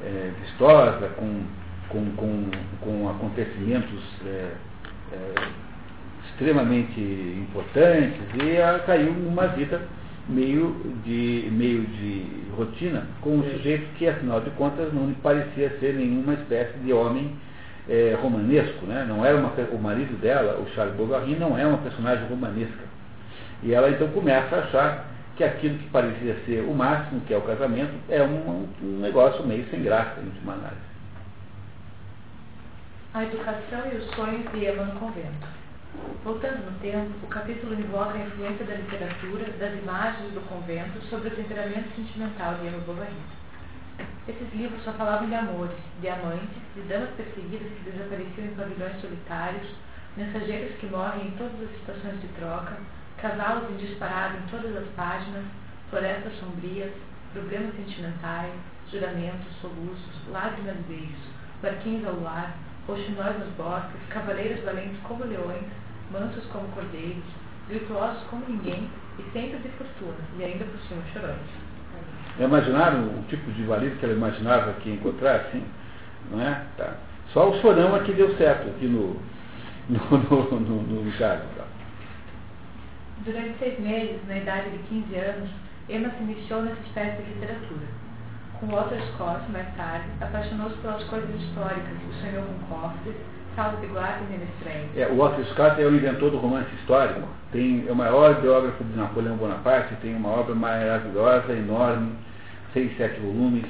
é, 0.04 0.30
vistosa, 0.40 1.08
com, 1.16 1.42
com, 1.88 2.12
com, 2.12 2.50
com 2.80 3.08
acontecimentos 3.08 4.00
é, 4.24 4.52
é, 5.12 5.34
extremamente 6.40 6.98
importantes 6.98 8.18
e 8.42 8.56
ela 8.56 8.78
caiu 8.80 9.12
numa 9.12 9.46
vida 9.48 9.82
meio 10.26 10.74
de, 11.04 11.48
meio 11.52 11.82
de 11.82 12.26
rotina 12.56 13.06
com 13.20 13.36
um 13.36 13.42
sujeito 13.42 13.84
que, 13.98 14.08
afinal 14.08 14.40
de 14.40 14.48
contas, 14.50 14.90
não 14.92 15.12
parecia 15.22 15.68
ser 15.78 15.94
nenhuma 15.94 16.32
espécie 16.34 16.78
de 16.78 16.92
homem 16.94 17.36
é, 17.88 18.16
romanesco, 18.20 18.86
né? 18.86 19.04
não 19.06 19.24
era 19.24 19.36
uma, 19.36 19.50
o 19.50 19.78
marido 19.78 20.18
dela, 20.18 20.58
o 20.60 20.68
Charles 20.74 20.96
Bovary, 20.96 21.36
não 21.36 21.58
é 21.58 21.66
uma 21.66 21.78
personagem 21.78 22.26
romanesca. 22.26 22.88
E 23.62 23.74
ela 23.74 23.90
então 23.90 24.08
começa 24.08 24.56
a 24.56 24.60
achar 24.60 25.06
que 25.36 25.44
aquilo 25.44 25.76
que 25.76 25.88
parecia 25.90 26.36
ser 26.46 26.60
o 26.62 26.74
máximo, 26.74 27.20
que 27.22 27.34
é 27.34 27.36
o 27.36 27.42
casamento, 27.42 27.92
é 28.08 28.22
um, 28.22 28.66
um 28.82 29.00
negócio 29.00 29.46
meio 29.46 29.68
sem 29.70 29.82
graça, 29.82 30.20
em 30.20 30.26
última 30.26 30.54
análise. 30.54 30.90
A 33.12 33.24
educação 33.24 33.92
e 33.92 33.96
os 33.96 34.14
sonhos 34.14 34.50
de 34.52 34.64
Emma 34.64 34.84
no 34.84 35.00
convento. 35.00 35.59
Voltando 36.22 36.70
no 36.70 36.78
tempo, 36.78 37.10
o 37.22 37.26
capítulo 37.28 37.74
invoca 37.74 38.12
a 38.12 38.26
influência 38.26 38.64
da 38.64 38.74
literatura, 38.74 39.50
das 39.58 39.78
imagens 39.78 40.32
do 40.34 40.40
convento 40.48 41.00
sobre 41.06 41.28
o 41.28 41.34
temperamento 41.34 41.96
sentimental 41.96 42.54
de 42.54 42.66
Emma 42.66 42.78
Bovary. 42.78 43.10
Esses 44.28 44.54
livros 44.54 44.84
só 44.84 44.92
falavam 44.92 45.28
de 45.28 45.34
amores, 45.34 45.76
de 46.00 46.08
amantes, 46.08 46.62
de 46.74 46.82
damas 46.82 47.10
perseguidas 47.16 47.72
que 47.72 47.90
desapareciam 47.90 48.46
em 48.46 48.54
pavilhões 48.54 49.00
solitários, 49.00 49.66
mensageiros 50.16 50.76
que 50.78 50.86
morrem 50.86 51.28
em 51.28 51.30
todas 51.32 51.60
as 51.60 51.70
situações 51.78 52.20
de 52.20 52.28
troca, 52.38 52.76
cavalos 53.16 53.70
em 53.70 53.76
disparado 53.76 54.36
em 54.36 54.46
todas 54.50 54.76
as 54.76 54.88
páginas, 54.94 55.44
florestas 55.88 56.38
sombrias, 56.38 56.92
problemas 57.32 57.74
sentimentais, 57.74 58.52
juramentos, 58.92 59.56
soluços, 59.60 60.28
lágrimas 60.30 60.76
e 60.76 60.82
beijos, 60.82 61.20
barquinhos 61.62 62.06
ao 62.06 62.14
luar, 62.14 62.54
roxinóis 62.86 63.38
nos 63.38 63.54
bosques, 63.54 64.00
cavaleiros 64.08 64.64
valentes 64.64 65.00
como 65.02 65.24
leões, 65.24 65.64
mansos 66.10 66.44
como 66.46 66.66
cordeiros, 66.68 67.24
virtuosos 67.68 68.22
como 68.24 68.44
ninguém 68.48 68.88
e 69.18 69.22
sempre 69.32 69.58
de 69.58 69.68
fortuna, 69.70 70.18
e 70.38 70.44
ainda 70.44 70.64
por 70.64 70.80
cima 70.88 71.02
chorões. 71.12 71.70
Imaginaram 72.38 73.04
o 73.06 73.24
tipo 73.28 73.50
de 73.52 73.62
marido 73.62 73.98
que 73.98 74.04
ela 74.04 74.14
imaginava 74.14 74.72
que 74.74 74.88
ia 74.88 74.94
encontrar, 74.94 75.36
assim? 75.36 75.62
Não 76.30 76.40
é? 76.40 76.62
Tá. 76.76 76.94
Só 77.32 77.50
o 77.50 77.60
chorão 77.60 77.94
aqui 77.94 78.12
deu 78.12 78.34
certo, 78.36 78.68
aqui 78.68 78.86
no, 78.86 79.16
no, 79.88 80.18
no, 80.18 80.60
no, 80.60 80.82
no. 80.82 81.12
Tá. 81.18 81.40
Durante 83.24 83.58
seis 83.58 83.78
meses, 83.78 84.20
na 84.26 84.38
idade 84.38 84.70
de 84.70 84.78
15 84.78 85.14
anos, 85.16 85.50
Emma 85.88 86.10
se 86.10 86.22
iniciou 86.22 86.62
nessa 86.62 86.80
espécie 86.80 87.22
de 87.22 87.34
literatura. 87.34 87.86
Com 88.58 88.66
Walter 88.68 89.00
Scott, 89.14 89.50
mais 89.50 89.74
tarde, 89.76 90.06
apaixonou-se 90.20 90.76
pelas 90.78 91.02
coisas 91.04 91.30
históricas 91.42 91.96
e 92.08 92.20
sonhou 92.20 92.44
com 92.44 92.74
cofres, 92.74 93.16
É, 94.96 95.06
o 95.06 95.16
Walter 95.16 95.44
Scott 95.52 95.80
é 95.80 95.86
o 95.86 95.94
inventor 95.94 96.30
do 96.30 96.38
romance 96.38 96.68
histórico. 96.80 97.28
Tem, 97.52 97.84
é 97.86 97.92
o 97.92 97.96
maior 97.96 98.40
biógrafo 98.40 98.82
de 98.82 98.96
Napoleão 98.96 99.36
Bonaparte, 99.36 99.94
tem 99.96 100.14
uma 100.14 100.30
obra 100.30 100.54
maravilhosa, 100.54 101.52
enorme, 101.52 102.12
seis, 102.72 102.96
sete 102.96 103.20
volumes, 103.20 103.66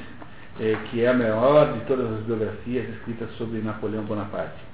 é, 0.61 0.77
que 0.91 1.03
é 1.03 1.09
a 1.09 1.15
maior 1.15 1.73
de 1.73 1.81
todas 1.87 2.13
as 2.13 2.21
biografias 2.21 2.89
escritas 2.91 3.31
sobre 3.37 3.61
Napoleão 3.61 4.05
Bonaparte. 4.05 4.71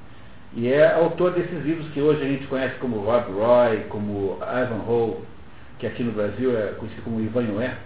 E 0.54 0.68
é 0.68 0.94
autor 0.94 1.32
desses 1.32 1.64
livros 1.64 1.88
que 1.92 2.00
hoje 2.00 2.22
a 2.22 2.28
gente 2.28 2.46
conhece 2.46 2.74
como 2.76 2.98
Rob 2.98 3.32
Roy, 3.32 3.84
como 3.88 4.38
Ivan 4.40 4.82
Hall, 4.86 5.22
que 5.78 5.86
aqui 5.86 6.02
no 6.02 6.12
Brasil 6.12 6.56
é 6.56 6.72
conhecido 6.78 7.02
como 7.02 7.20
Ivan 7.20 7.42
Noé. 7.42 7.76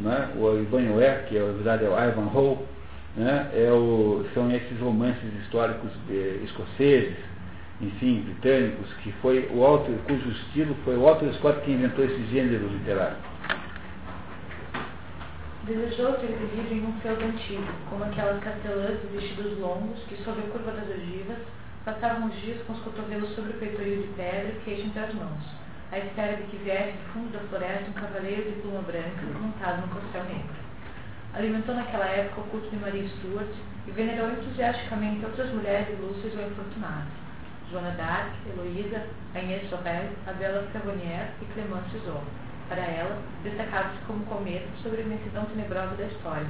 Né? 0.00 0.28
O 0.36 0.56
Ivan 0.56 0.82
Noé, 0.82 1.24
que 1.28 1.38
na 1.38 1.52
verdade 1.52 1.84
é 1.84 1.88
o 1.88 1.92
Ivan 1.92 2.28
Hall, 2.32 2.64
né? 3.16 3.50
é 3.54 3.70
o, 3.70 4.24
são 4.34 4.50
esses 4.50 4.78
romances 4.80 5.32
históricos 5.42 5.90
de, 6.08 6.40
escoceses, 6.44 7.16
enfim, 7.80 8.22
britânicos, 8.22 8.92
que 9.02 9.12
foi 9.20 9.48
o 9.52 9.98
cujo 10.06 10.30
estilo 10.30 10.76
foi 10.84 10.96
o 10.96 11.02
Walter 11.02 11.32
Scott 11.34 11.60
que 11.60 11.72
inventou 11.72 12.04
esse 12.04 12.24
gênero 12.26 12.66
literário. 12.68 13.16
Desejou 15.64 16.12
ter 16.14 16.26
vivido 16.26 16.74
em 16.74 16.86
um 16.86 16.92
feudo 17.00 17.24
antigo, 17.24 17.66
como 17.88 18.04
aquelas 18.04 18.42
castelãs 18.42 19.00
de 19.00 19.06
vestidos 19.16 19.58
longos 19.58 19.98
que, 20.08 20.16
sob 20.22 20.38
a 20.38 20.50
curva 20.50 20.72
das 20.72 20.90
ogivas, 20.90 21.38
passavam 21.84 22.28
os 22.28 22.40
dias 22.42 22.60
com 22.66 22.74
os 22.74 22.80
cotovelos 22.80 23.34
sobre 23.34 23.52
o 23.52 23.54
peitoril 23.54 24.02
de 24.02 24.08
pedra 24.08 24.48
e 24.48 24.60
queixo 24.64 24.86
entre 24.86 25.00
as 25.00 25.14
mãos, 25.14 25.42
à 25.90 25.98
espera 25.98 26.36
de 26.36 26.42
que 26.44 26.56
viesse 26.58 26.92
do 26.92 27.12
fundo 27.12 27.32
da 27.32 27.38
floresta 27.48 27.90
um 27.90 27.92
cavaleiro 27.94 28.50
de 28.50 28.60
pluma 28.60 28.82
branca 28.82 29.22
montado 29.40 29.80
num 29.80 29.88
corcel 29.88 30.24
negro. 30.24 30.63
Alimentou 31.36 31.74
naquela 31.74 32.06
época 32.06 32.42
o 32.42 32.44
culto 32.44 32.70
de 32.70 32.76
Maria 32.76 33.08
Stuart 33.08 33.50
e 33.88 33.90
venerou 33.90 34.30
entusiasticamente 34.30 35.24
outras 35.24 35.50
mulheres 35.50 35.88
ilustres 35.98 36.32
ou 36.32 36.46
infortunadas, 36.46 37.08
Joana 37.70 37.90
d'Arc, 37.90 38.30
Heloísa, 38.46 39.02
Agnès 39.34 39.68
Sorel, 39.68 40.10
a 40.28 40.32
Bela 40.32 40.64
Savonier 40.72 41.32
e 41.42 41.44
Clemence 41.52 41.98
Zola 42.06 42.22
para 42.68 42.82
ela, 42.82 43.18
destacava-se 43.42 43.98
como 44.06 44.24
cometa 44.26 44.68
sobre 44.80 45.02
a 45.02 45.04
imensidão 45.04 45.44
tenebrosa 45.46 45.96
da 45.96 46.06
história, 46.06 46.46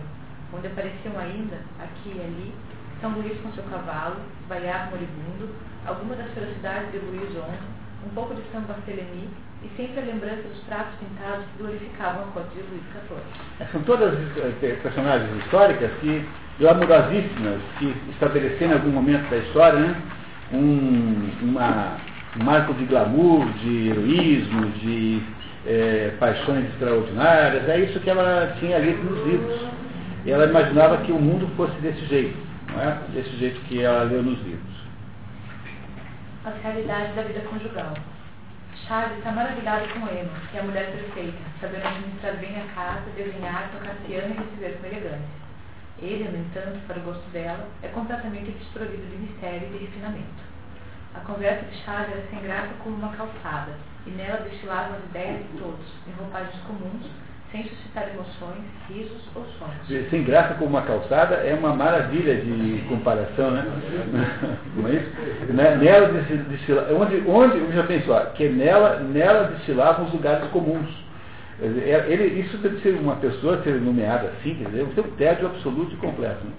onde 0.52 0.66
apareciam 0.66 1.18
ainda, 1.18 1.56
aqui 1.80 2.12
e 2.14 2.20
ali, 2.20 2.54
São 3.00 3.10
Luís 3.12 3.40
com 3.40 3.52
seu 3.52 3.64
cavalo, 3.64 4.20
Baiar 4.48 4.90
moribundo, 4.90 5.48
alguma 5.86 6.14
das 6.14 6.30
ferocidades 6.34 6.92
de 6.92 6.98
Luís 6.98 7.30
XI, 7.30 7.40
um 8.06 8.10
pouco 8.14 8.34
de 8.34 8.42
São 8.52 8.60
Barthélemy 8.60 9.30
e 9.64 9.76
sempre 9.76 10.00
a 10.00 10.04
lembrança 10.04 10.42
dos 10.42 10.58
pratos 10.64 10.94
pintados 10.98 11.44
que 11.46 11.62
glorificavam 11.62 12.24
a 12.24 12.26
corte 12.32 12.50
de 12.50 12.60
Luís 12.60 12.82
XIV. 12.92 13.70
São 13.72 13.82
todas 13.82 14.12
eh, 14.12 14.78
personagens 14.82 15.44
históricas 15.44 15.90
que, 16.00 16.24
glamurosíssimas, 16.60 17.60
que 17.78 17.94
estabeleceram 18.10 18.72
em 18.72 18.74
algum 18.74 18.90
momento 18.90 19.28
da 19.30 19.38
história 19.38 19.80
né, 19.80 20.02
um, 20.52 21.30
uma, 21.42 21.96
um 22.38 22.44
marco 22.44 22.74
de 22.74 22.84
glamour, 22.84 23.46
de 23.54 23.88
heroísmo, 23.88 24.70
de 24.72 25.22
é, 25.66 26.12
paixões 26.18 26.66
extraordinárias, 26.70 27.66
é 27.68 27.80
isso 27.80 27.98
que 28.00 28.10
ela 28.10 28.54
tinha 28.60 28.78
lido 28.78 29.02
nos 29.02 29.26
livros. 29.26 29.60
E 30.26 30.30
ela 30.30 30.46
imaginava 30.46 30.98
que 30.98 31.12
o 31.12 31.18
mundo 31.18 31.48
fosse 31.56 31.74
desse 31.80 32.04
jeito, 32.06 32.36
não 32.72 32.80
é? 32.82 32.98
Desse 33.14 33.30
jeito 33.36 33.60
que 33.62 33.82
ela 33.82 34.04
leu 34.04 34.22
nos 34.22 34.38
livros. 34.42 34.74
As 36.44 36.54
realidades 36.62 37.14
da 37.14 37.22
vida 37.22 37.40
conjugal. 37.40 37.94
Charles 38.82 39.18
está 39.18 39.30
maravilhado 39.30 39.88
com 39.88 40.00
Emma, 40.00 40.40
que 40.50 40.56
é 40.56 40.60
a 40.60 40.64
mulher 40.64 40.90
perfeita, 40.90 41.38
sabendo 41.60 41.86
administrar 41.86 42.36
bem 42.36 42.60
a 42.60 42.74
casa, 42.74 43.10
desenhar, 43.16 43.70
tocar 43.72 43.94
piano 44.06 44.34
e 44.34 44.38
receber 44.38 44.78
com 44.78 44.86
elegância. 44.86 45.44
Ele, 45.98 46.28
no 46.28 46.38
entanto, 46.38 46.86
para 46.86 46.98
o 46.98 47.02
gosto 47.02 47.30
dela, 47.30 47.68
é 47.82 47.88
completamente 47.88 48.50
desprovido 48.50 49.06
de 49.06 49.16
mistério 49.16 49.68
e 49.68 49.78
de 49.78 49.84
refinamento. 49.86 50.42
A 51.14 51.20
conversa 51.20 51.64
de 51.66 51.76
Charles 51.84 52.10
era 52.10 52.26
sem 52.28 52.40
graça 52.40 52.74
como 52.82 52.96
uma 52.96 53.16
calçada, 53.16 53.72
e 54.06 54.10
nela 54.10 54.42
destilavam 54.42 54.96
as 54.96 55.04
ideias 55.04 55.42
de 55.44 55.58
todos, 55.58 55.86
em 56.06 56.12
roupagens 56.12 56.60
comuns, 56.64 57.06
sem 57.54 57.62
suscitar 57.62 58.08
emoções, 58.08 58.64
risos 58.88 59.22
ou 59.32 59.44
sonhos. 59.60 60.10
Sem 60.10 60.24
graça 60.24 60.54
como 60.54 60.70
uma 60.70 60.82
calçada 60.82 61.36
é 61.36 61.54
uma 61.54 61.72
maravilha 61.72 62.34
de 62.34 62.84
comparação, 62.88 63.52
né? 63.52 63.64
Não 64.74 64.88
é 64.88 64.94
isso? 64.94 65.52
Né? 65.52 65.76
Nela 65.76 66.08
destilavam, 66.08 67.00
onde, 67.00 67.22
onde, 67.28 67.72
já 67.72 67.84
pensou, 67.84 68.18
que 68.34 68.48
nela, 68.48 68.98
nela 68.98 69.44
destilavam 69.44 70.06
os 70.06 70.12
lugares 70.12 70.48
comuns. 70.48 70.90
Ele, 71.60 72.40
isso 72.40 72.58
deve 72.58 72.80
ser 72.80 72.98
uma 72.98 73.14
pessoa 73.16 73.62
ser 73.62 73.80
nomeada 73.80 74.32
assim, 74.36 74.56
quer 74.56 74.68
dizer, 74.70 74.82
um 74.82 75.10
tédio 75.16 75.46
absoluto 75.46 75.94
e 75.94 75.96
completo. 75.98 76.44
Né? 76.44 76.52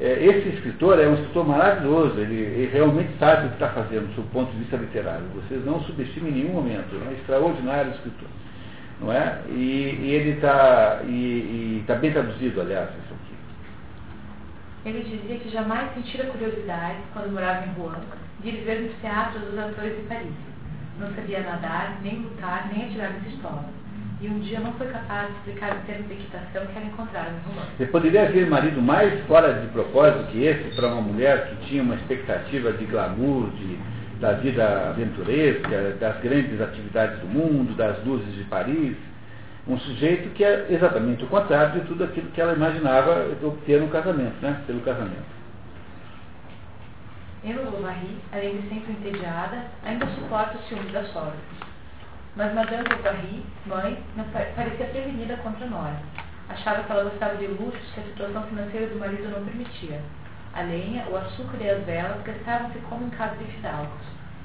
É, 0.00 0.24
esse 0.24 0.50
escritor 0.50 1.00
é 1.00 1.08
um 1.08 1.14
escritor 1.14 1.44
maravilhoso, 1.48 2.20
ele, 2.20 2.36
ele 2.36 2.70
realmente 2.72 3.10
sabe 3.18 3.46
o 3.46 3.48
que 3.48 3.54
está 3.54 3.70
fazendo 3.70 4.14
do 4.14 4.22
ponto 4.30 4.52
de 4.52 4.58
vista 4.58 4.76
literário. 4.76 5.24
Vocês 5.34 5.64
não 5.64 5.80
subestimem 5.80 6.30
em 6.30 6.34
nenhum 6.36 6.52
momento, 6.52 6.94
é 6.94 7.08
um 7.08 7.12
extraordinário 7.14 7.90
escritor. 7.90 8.28
Não 9.00 9.12
é? 9.12 9.40
E, 9.48 9.98
e 10.02 10.10
ele 10.10 10.30
está 10.30 11.00
e, 11.04 11.84
tá 11.86 11.94
bem 11.94 12.12
traduzido, 12.12 12.60
aliás, 12.60 12.90
isso 12.90 13.14
aqui. 13.14 13.34
Ele 14.84 15.04
dizia 15.04 15.38
que 15.38 15.50
jamais 15.50 15.92
sentira 15.94 16.24
curiosidade, 16.26 16.96
quando 17.12 17.32
morava 17.32 17.66
em 17.66 17.72
Rouen, 17.72 18.00
de 18.40 18.50
ver 18.50 18.82
nos 18.82 18.94
teatros 19.00 19.42
dos 19.42 19.58
atores 19.58 19.96
de 19.96 20.02
Paris. 20.02 20.32
Não 20.98 21.14
sabia 21.14 21.40
nadar, 21.40 22.00
nem 22.02 22.16
lutar, 22.16 22.68
nem 22.72 22.86
atirar 22.86 23.12
de 23.12 23.20
pistola 23.20 23.78
e 24.20 24.26
um 24.26 24.40
dia 24.40 24.58
não 24.58 24.72
foi 24.72 24.88
capaz 24.88 25.28
de 25.28 25.34
explicar 25.34 25.76
o 25.76 25.86
termo 25.86 26.08
de 26.08 26.14
equitação 26.14 26.66
que 26.66 26.76
ela 26.76 26.86
encontrara 26.86 27.30
no 27.30 27.38
romance. 27.48 27.70
Você 27.76 27.86
poderia 27.86 28.22
haver 28.22 28.48
marido 28.48 28.82
mais 28.82 29.24
fora 29.26 29.54
de 29.60 29.68
propósito 29.68 30.32
que 30.32 30.42
esse 30.42 30.74
para 30.74 30.88
uma 30.88 31.02
mulher 31.02 31.48
que 31.48 31.66
tinha 31.66 31.82
uma 31.82 31.94
expectativa 31.94 32.72
de 32.72 32.84
glamour, 32.86 33.50
de, 33.50 33.78
da 34.20 34.32
vida 34.32 34.90
aventuresca, 34.90 35.96
das 36.00 36.20
grandes 36.20 36.60
atividades 36.60 37.18
do 37.20 37.26
mundo, 37.26 37.76
das 37.76 38.04
luzes 38.04 38.34
de 38.34 38.44
Paris. 38.44 38.96
Um 39.66 39.78
sujeito 39.78 40.30
que 40.30 40.44
é 40.44 40.66
exatamente 40.70 41.24
o 41.24 41.28
contrário 41.28 41.80
de 41.80 41.86
tudo 41.86 42.04
aquilo 42.04 42.30
que 42.30 42.40
ela 42.40 42.54
imaginava 42.54 43.26
obter 43.42 43.80
no 43.80 43.88
casamento, 43.88 44.34
né? 44.40 44.62
pelo 44.66 44.80
casamento. 44.80 45.38
Emma 47.44 47.62
Bovary, 47.62 48.16
além 48.32 48.60
de 48.60 48.68
sempre 48.68 48.92
entediada, 48.92 49.64
ainda 49.84 50.06
suporta 50.06 50.58
o 50.58 50.62
ciúme 50.62 50.90
da 50.90 51.04
sogra 51.04 51.36
mas 52.38 52.54
Madame 52.54 52.84
Bovary, 52.84 53.44
mãe, 53.66 54.00
parecia 54.54 54.86
prevenida 54.86 55.36
contra 55.38 55.66
Nora. 55.66 55.98
Achava 56.48 56.84
que 56.84 56.92
ela 56.92 57.10
gostava 57.10 57.36
de 57.36 57.48
luxos 57.48 57.90
que 57.92 58.00
a 58.00 58.04
situação 58.04 58.44
financeira 58.44 58.86
do 58.86 58.98
marido 59.00 59.28
não 59.28 59.44
permitia. 59.44 60.00
A 60.54 60.62
lenha, 60.62 61.06
o 61.08 61.16
açúcar 61.16 61.58
e 61.60 61.70
as 61.70 61.84
velas 61.84 62.22
gastavam-se 62.22 62.78
como 62.80 63.06
em 63.06 63.10
casa 63.10 63.36
de 63.36 63.44
fidalgos, 63.44 64.00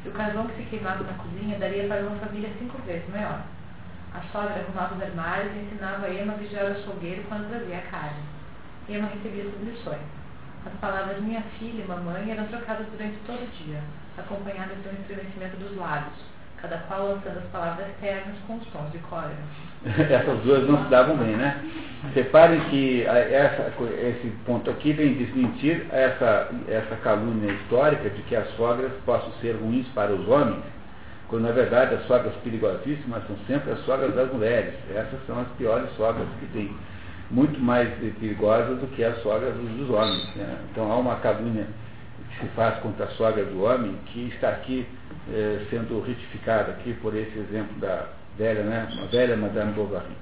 e 0.06 0.10
o 0.10 0.12
carvão 0.12 0.47
que 0.47 0.58
se 0.58 0.70
queimava 0.70 1.04
na 1.04 1.14
cozinha 1.14 1.58
daria 1.58 1.88
para 1.88 2.01
uma 2.01 2.18
família 2.18 2.51
cinco 2.60 2.78
vezes 2.84 3.10
maior. 3.10 3.41
A 4.14 4.22
sogra 4.32 4.62
arrumava 4.62 4.95
os 4.95 5.01
armários 5.01 5.54
e 5.56 5.60
ensinava 5.60 6.06
a 6.06 6.14
Emma 6.14 6.34
a 6.34 6.38
vigiar 6.38 6.66
o 6.66 6.72
açougueiro 6.72 7.24
quando 7.28 7.49
trazia 7.49 7.78
a 7.78 7.82
carne. 7.82 8.24
Emma 8.88 9.08
recebia 9.08 9.43
suas 9.43 9.64
lições. 9.64 10.01
As 10.66 10.74
palavras 10.80 11.20
minha 11.22 11.41
filha 11.58 11.84
e 11.84 11.88
mamãe 11.88 12.32
eram 12.32 12.47
trocadas 12.47 12.88
durante 12.88 13.18
todo 13.26 13.43
o 13.43 13.64
dia, 13.64 13.82
acompanhadas 14.18 14.78
de 14.82 14.88
um 14.88 14.93
estremecimento 14.93 15.58
dos 15.58 15.76
lábios, 15.76 16.32
cada 16.64 16.78
qual 16.88 17.09
lançando 17.09 17.39
as 17.39 17.51
palavras 17.51 17.88
ternas 17.99 18.36
com 18.47 18.55
os 18.55 18.66
tons 18.68 18.89
de 18.93 18.97
cólera. 18.99 19.36
Essas 19.84 20.39
duas 20.43 20.66
não 20.66 20.82
se 20.82 20.89
davam 20.89 21.18
bem, 21.18 21.36
né? 21.36 21.61
Reparem 22.16 22.61
que 22.70 23.03
essa, 23.05 23.74
esse 24.01 24.30
ponto 24.45 24.72
aqui 24.72 24.93
vem 24.93 25.14
desmentir 25.16 25.86
essa, 25.91 26.49
essa 26.70 26.95
calúnia 27.03 27.51
histórica 27.51 28.09
de 28.09 28.22
que 28.24 28.36
as 28.36 28.47
sogras 28.55 28.93
possam 29.05 29.30
ser 29.41 29.57
ruins 29.57 29.86
para 29.89 30.14
os 30.14 30.26
homens, 30.30 30.64
quando 31.28 31.43
na 31.43 31.51
verdade 31.51 31.95
as 31.95 32.07
sogras 32.07 32.34
perigosíssimas 32.36 33.28
são 33.28 33.36
sempre 33.45 33.72
as 33.72 33.80
sogras 33.80 34.16
das 34.16 34.32
mulheres. 34.32 34.74
Essas 34.95 35.20
são 35.28 35.41
as 35.41 35.47
piores 35.57 35.89
sogras 35.97 36.28
que 36.39 36.45
tem, 36.47 36.74
muito 37.30 37.59
mais 37.59 37.89
perigosas 38.20 38.80
do 38.80 38.88
que 38.95 39.03
as 39.03 39.22
sogras 39.22 39.53
dos 39.53 39.89
homens. 39.89 40.34
Né? 40.36 40.59
Então 40.72 40.89
há 40.89 40.95
uma 40.95 41.18
calúnia 41.18 41.68
se 42.39 42.47
faz 42.55 42.79
contra 42.79 43.05
a 43.05 43.09
sogra 43.09 43.43
do 43.45 43.63
homem 43.63 43.95
que 44.07 44.27
está 44.29 44.49
aqui 44.49 44.88
eh, 45.31 45.65
sendo 45.69 46.01
retificada 46.01 46.71
aqui 46.71 46.93
por 46.95 47.15
esse 47.15 47.38
exemplo 47.38 47.75
da 47.79 48.07
velha, 48.38 48.63
né? 48.63 48.88
Uma 48.93 49.07
velha 49.07 49.38
Madame 49.38 49.73
Bovary. 49.73 50.15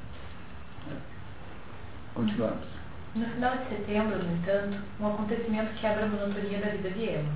Continuamos. 2.14 2.72
No 3.16 3.26
final 3.26 3.58
de 3.58 3.76
setembro, 3.76 4.18
no 4.18 4.34
entanto, 4.36 4.78
um 5.00 5.08
acontecimento 5.08 5.74
quebra 5.80 6.06
a 6.06 6.08
monotonia 6.08 6.60
da 6.60 6.70
vida 6.70 6.90
de 6.92 7.04
Emma. 7.04 7.32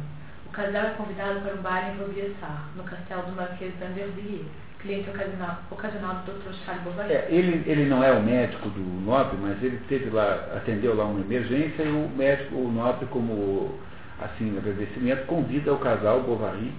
O 0.46 0.50
casal 0.50 0.86
é 0.86 0.90
convidado 0.92 1.42
para 1.42 1.54
um 1.54 1.62
bar 1.62 1.92
em 1.92 1.98
Vaubyessard, 1.98 2.78
no 2.78 2.84
castelo 2.84 3.24
do 3.24 3.32
Marquês 3.34 3.74
d'Andervilliers, 3.76 4.48
cliente 4.80 5.10
ocasional, 5.10 5.60
ocasional 5.70 6.16
do 6.26 6.32
Dr. 6.32 6.54
Charles 6.66 6.84
Bovary. 6.84 7.14
É, 7.14 7.28
ele, 7.30 7.70
ele 7.70 7.86
não 7.90 8.04
é 8.04 8.12
o 8.12 8.22
médico 8.22 8.70
do 8.70 8.82
Nobre, 8.82 9.38
mas 9.42 9.62
ele 9.62 9.78
teve 9.90 10.10
lá, 10.10 10.34
atendeu 10.56 10.96
lá 10.96 11.06
uma 11.06 11.20
emergência 11.20 11.84
e 11.84 11.90
o 11.90 12.10
médico, 12.16 12.56
o 12.56 12.72
Nobre, 12.72 13.06
como 13.08 13.78
assim, 14.22 14.58
agradecimento, 14.58 15.26
convida 15.26 15.74
o 15.74 15.80
casal 15.80 16.22
Bovary 16.22 16.72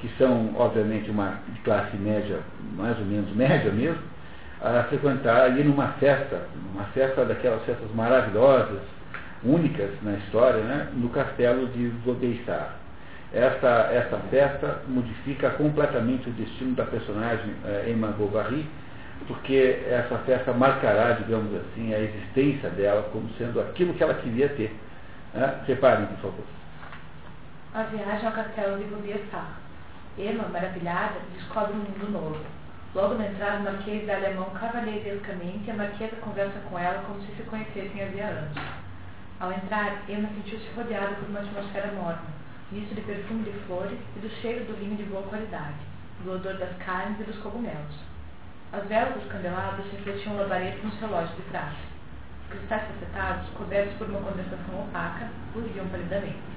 que 0.00 0.10
são, 0.18 0.54
obviamente, 0.56 1.10
uma 1.10 1.40
classe 1.64 1.96
média, 1.96 2.40
mais 2.76 2.98
ou 2.98 3.04
menos 3.04 3.34
média 3.34 3.72
mesmo, 3.72 4.02
a 4.60 4.82
frequentar 4.84 5.42
ali 5.42 5.64
numa 5.64 5.88
festa, 5.94 6.42
uma 6.74 6.84
festa 6.86 7.24
daquelas 7.24 7.62
festas 7.64 7.90
maravilhosas, 7.94 8.80
únicas 9.42 9.90
na 10.02 10.14
história, 10.14 10.62
né, 10.62 10.88
no 10.94 11.08
castelo 11.10 11.66
de 11.68 11.88
Vaubyessard. 12.04 12.70
Esta, 13.32 13.90
esta 13.92 14.18
festa 14.30 14.82
modifica 14.88 15.50
completamente 15.50 16.28
o 16.28 16.32
destino 16.32 16.74
da 16.74 16.84
personagem 16.84 17.52
eh, 17.64 17.90
Emma 17.90 18.08
Bovary, 18.08 18.66
porque 19.26 19.82
essa 19.88 20.18
festa 20.18 20.52
marcará, 20.52 21.12
digamos 21.12 21.52
assim, 21.54 21.92
a 21.92 21.98
existência 21.98 22.70
dela 22.70 23.08
como 23.12 23.28
sendo 23.36 23.60
aquilo 23.60 23.94
que 23.94 24.02
ela 24.02 24.14
queria 24.14 24.48
ter. 24.50 24.74
Né? 25.34 25.54
Reparem, 25.66 26.06
por 26.06 26.18
favor. 26.18 26.55
A 27.76 27.82
viagem 27.82 28.26
ao 28.26 28.32
castelo 28.32 28.78
de 28.78 28.84
Vaubyessard 28.84 29.52
Emma, 30.16 30.48
maravilhada, 30.48 31.20
descobre 31.34 31.74
um 31.74 31.80
mundo 31.80 32.10
novo. 32.10 32.40
Logo 32.94 33.16
na 33.16 33.26
entrada, 33.26 33.58
o 33.58 33.64
Marquês 33.64 34.06
dá-lhe 34.06 34.28
a 34.28 34.30
mão 34.30 34.48
cavalheirescamente 34.48 35.66
e 35.66 35.70
a 35.70 35.74
Marquesa 35.74 36.16
conversa 36.22 36.58
com 36.70 36.78
ela 36.78 37.02
como 37.02 37.20
se 37.20 37.36
se 37.36 37.42
conhecessem 37.42 38.02
havia 38.02 38.28
anos. 38.28 38.56
Ao 39.38 39.52
entrar, 39.52 40.08
Emma 40.08 40.26
sentiu-se 40.26 40.66
rodeada 40.74 41.16
por 41.16 41.28
uma 41.28 41.40
atmosfera 41.40 41.92
morna, 41.92 42.22
misto 42.72 42.94
de 42.94 43.02
perfume 43.02 43.42
de 43.42 43.52
flores 43.66 43.98
e 44.16 44.20
do 44.20 44.30
cheiro 44.40 44.64
do 44.64 44.78
vinho 44.78 44.96
de 44.96 45.02
boa 45.02 45.24
qualidade, 45.24 45.76
do 46.24 46.32
odor 46.32 46.54
das 46.54 46.74
carnes 46.78 47.20
e 47.20 47.24
dos 47.24 47.36
cogumelos. 47.42 48.00
As 48.72 48.88
velas 48.88 49.12
dos 49.12 49.30
candelabros 49.30 49.84
refletiam 49.92 50.34
labaredas 50.34 50.82
nos 50.82 50.98
relógios 50.98 51.36
de 51.36 51.42
prata. 51.42 51.76
Os 52.40 52.56
cristais 52.56 52.84
facetados, 52.88 53.50
cobertos 53.50 53.98
por 53.98 54.08
uma 54.08 54.20
condensação 54.20 54.80
opaca, 54.80 55.28
luziam 55.54 55.86
palidamente. 55.88 56.55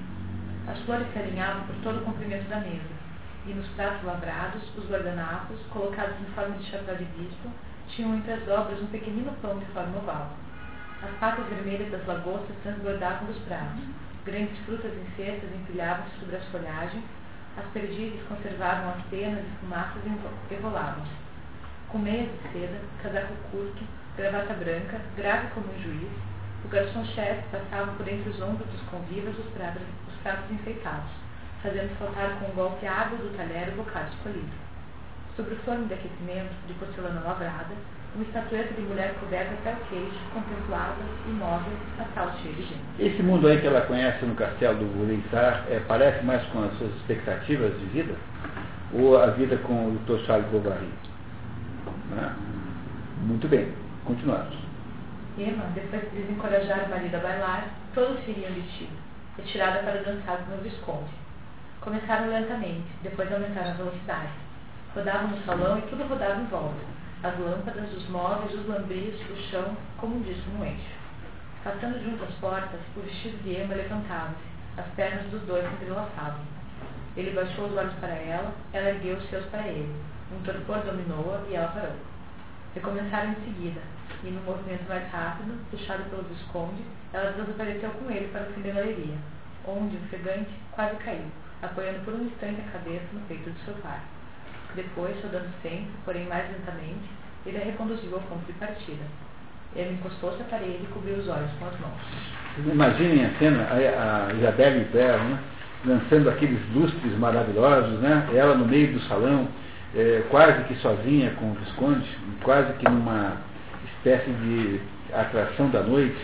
As 0.69 0.77
flores 0.85 1.07
se 1.11 1.19
alinhavam 1.19 1.63
por 1.63 1.75
todo 1.77 1.97
o 1.97 2.05
comprimento 2.05 2.47
da 2.47 2.59
mesa, 2.59 2.93
e 3.47 3.53
nos 3.53 3.67
pratos 3.69 4.03
lavrados, 4.03 4.61
os 4.77 4.87
guardanapos, 4.87 5.59
colocados 5.71 6.15
em 6.21 6.31
forma 6.35 6.55
de 6.57 6.65
chapéu 6.65 6.95
de 6.95 7.05
bispo, 7.05 7.49
tinham 7.87 8.15
entre 8.15 8.33
as 8.33 8.43
dobras 8.43 8.79
um 8.79 8.85
pequenino 8.87 9.33
pão 9.41 9.57
de 9.57 9.65
forma 9.67 9.97
oval. 9.97 10.29
As 11.01 11.09
patas 11.19 11.47
vermelhas 11.47 11.89
das 11.91 12.05
lagostas 12.05 12.55
transbordavam 12.61 13.25
dos 13.25 13.39
pratos, 13.39 13.81
grandes 14.25 14.57
frutas 14.65 14.91
em 14.93 15.15
cestas 15.15 15.49
empilhavam-se 15.55 16.19
sobre 16.19 16.35
as 16.35 16.45
folhagens, 16.49 17.03
as 17.57 17.65
perdizes 17.73 18.21
conservavam 18.27 18.91
as 18.91 19.01
penas 19.09 19.43
e 19.43 19.59
fumaças 19.61 20.03
evolavam-se. 20.51 21.11
Com 21.89 21.97
meias 21.97 22.29
de 22.29 22.51
seda, 22.53 22.79
casaco 23.01 23.33
curto, 23.51 23.83
gravata 24.15 24.53
branca, 24.53 25.01
grave 25.17 25.47
como 25.55 25.65
um 25.73 25.81
juiz, 25.81 26.11
o 26.63 26.67
garçom-chefe 26.67 27.43
passava 27.51 27.91
por 27.93 28.07
entre 28.07 28.29
os 28.29 28.41
ombros 28.41 28.69
dos 28.69 28.81
convivas 28.89 29.37
os 29.39 29.45
pratos, 29.53 29.81
os 30.07 30.08
pratos 30.23 30.51
enfeitados 30.51 31.19
fazendo 31.61 31.97
saltar 31.99 32.39
com 32.39 32.51
um 32.51 32.55
golpe 32.55 32.87
água 32.87 33.17
do 33.17 33.35
talher 33.35 33.69
o 33.69 33.83
bocado 33.83 34.09
escolhido. 34.13 34.69
Sobre 35.35 35.53
o 35.53 35.57
forno 35.59 35.85
de 35.87 35.93
aquecimento, 35.93 36.51
de 36.67 36.73
porcelana 36.73 37.21
lavrada, 37.21 37.73
uma 38.15 38.23
estatueta 38.23 38.73
de 38.73 38.81
mulher 38.81 39.13
coberta 39.19 39.53
até 39.53 39.73
o 39.73 39.85
queixo, 39.87 40.19
contemplava, 40.33 40.95
imóvel, 41.27 41.73
a 41.99 42.05
sala 42.13 42.33
cheia 42.41 42.55
de 42.55 42.61
gente. 42.63 42.81
Esse 42.97 43.21
mundo 43.21 43.47
aí 43.47 43.61
que 43.61 43.67
ela 43.67 43.81
conhece 43.81 44.25
no 44.25 44.35
castelo 44.35 44.79
do 44.79 44.85
Boulensar 44.85 45.65
é, 45.69 45.79
parece 45.87 46.25
mais 46.25 46.43
com 46.47 46.63
as 46.63 46.73
suas 46.77 46.93
expectativas 46.95 47.77
de 47.79 47.85
vida? 47.85 48.15
Ou 48.93 49.21
a 49.21 49.27
vida 49.27 49.57
com 49.57 49.73
o 49.73 49.99
Dr. 49.99 50.25
Charles 50.25 50.49
Bovary? 50.49 50.89
Né? 52.09 52.35
Muito 53.21 53.47
bem, 53.47 53.71
continuamos. 54.05 54.57
Emma, 55.37 55.65
depois 55.75 56.01
de 56.11 56.21
desencorajar 56.21 56.85
o 56.85 56.89
marido 56.89 57.15
a 57.15 57.19
bailar, 57.19 57.69
todos 57.93 58.27
iriam 58.27 58.51
vestido, 58.51 58.91
retirada 59.39 59.79
para 59.79 60.03
dançar 60.03 60.37
com 60.45 60.55
o 60.55 60.61
Visconde 60.61 61.09
Começaram 61.81 62.27
lentamente, 62.27 62.85
depois 63.01 63.31
aumentaram 63.31 63.71
a 63.71 63.75
velocidade. 63.75 64.33
Rodavam 64.93 65.29
no 65.29 65.45
salão 65.45 65.79
e 65.79 65.81
tudo 65.83 66.07
rodava 66.09 66.41
em 66.41 66.45
volta. 66.45 66.99
As 67.23 67.39
lâmpadas, 67.39 67.93
os 67.93 68.09
móveis, 68.09 68.53
os 68.53 68.67
lambrios, 68.67 69.15
o 69.31 69.35
chão, 69.49 69.77
como 69.97 70.17
um 70.17 70.21
disco 70.21 70.49
no 70.51 70.65
eixo. 70.65 70.99
Passando 71.63 72.03
junto 72.03 72.23
às 72.23 72.33
portas, 72.35 72.79
o 72.97 72.99
vestido 72.99 73.41
de 73.43 73.61
Emma 73.61 73.75
levantava-se, 73.75 74.35
as 74.77 74.85
pernas 74.95 75.25
dos 75.31 75.41
dois 75.43 75.65
se 75.65 75.73
entrelaçavam. 75.75 76.41
Ele 77.15 77.31
baixou 77.31 77.67
os 77.67 77.77
olhos 77.77 77.93
para 77.95 78.13
ela, 78.13 78.53
ela 78.73 78.89
ergueu 78.89 79.17
os 79.17 79.29
seus 79.29 79.45
para 79.45 79.67
ele. 79.67 79.95
Um 80.33 80.43
torpor 80.43 80.79
dominou-a 80.79 81.41
e 81.49 81.55
ela 81.55 81.69
parou. 81.69 81.95
Recomeçaram 82.75 83.31
em 83.31 83.45
seguida, 83.45 83.81
e 84.23 84.27
no 84.27 84.41
movimento 84.41 84.87
mais 84.87 85.09
rápido, 85.11 85.57
puxado 85.71 86.03
pelo 86.09 86.23
Visconde, 86.23 86.83
ela 87.13 87.31
desapareceu 87.31 87.89
com 87.91 88.11
ele 88.11 88.27
para 88.31 88.49
o 88.49 88.61
da 88.61 88.71
galeria, 88.71 89.17
onde, 89.65 89.97
ofegante, 89.97 90.51
quase 90.71 90.95
caiu 90.97 91.25
apoiando 91.61 91.99
por 92.05 92.13
um 92.13 92.23
instante 92.23 92.61
a 92.61 92.71
cabeça 92.71 93.05
no 93.13 93.19
peito 93.21 93.49
do 93.49 93.81
pai. 93.81 93.99
Depois, 94.75 95.15
rodando 95.23 95.49
sempre, 95.61 95.89
porém 96.05 96.25
mais 96.27 96.49
lentamente, 96.51 97.09
ele 97.45 97.57
a 97.57 97.65
reconduziu 97.65 98.13
ao 98.15 98.21
ponto 98.21 98.45
de 98.45 98.53
partida. 98.53 99.03
Ele 99.75 99.93
encostou-se 99.93 100.41
à 100.41 100.45
parede 100.45 100.83
e 100.83 100.87
cobriu 100.93 101.15
os 101.15 101.27
olhos 101.27 101.51
com 101.59 101.65
as 101.65 101.79
mãos. 101.79 102.71
Imaginem 102.71 103.25
a 103.25 103.33
cena, 103.37 103.63
a, 103.63 104.27
a 104.27 104.33
Isabelle 104.33 104.81
Impero, 104.81 105.23
né? 105.23 105.39
lançando 105.85 106.29
aqueles 106.29 106.59
lustres 106.73 107.17
maravilhosos, 107.17 107.99
né? 107.99 108.27
ela 108.33 108.55
no 108.55 108.65
meio 108.65 108.93
do 108.93 108.99
salão, 109.01 109.47
é, 109.95 110.23
quase 110.29 110.63
que 110.65 110.75
sozinha 110.75 111.31
com 111.31 111.51
o 111.51 111.53
Visconde, 111.55 112.07
quase 112.43 112.73
que 112.73 112.89
numa 112.89 113.37
espécie 113.95 114.29
de 114.29 114.81
atração 115.13 115.69
da 115.69 115.81
noite, 115.81 116.17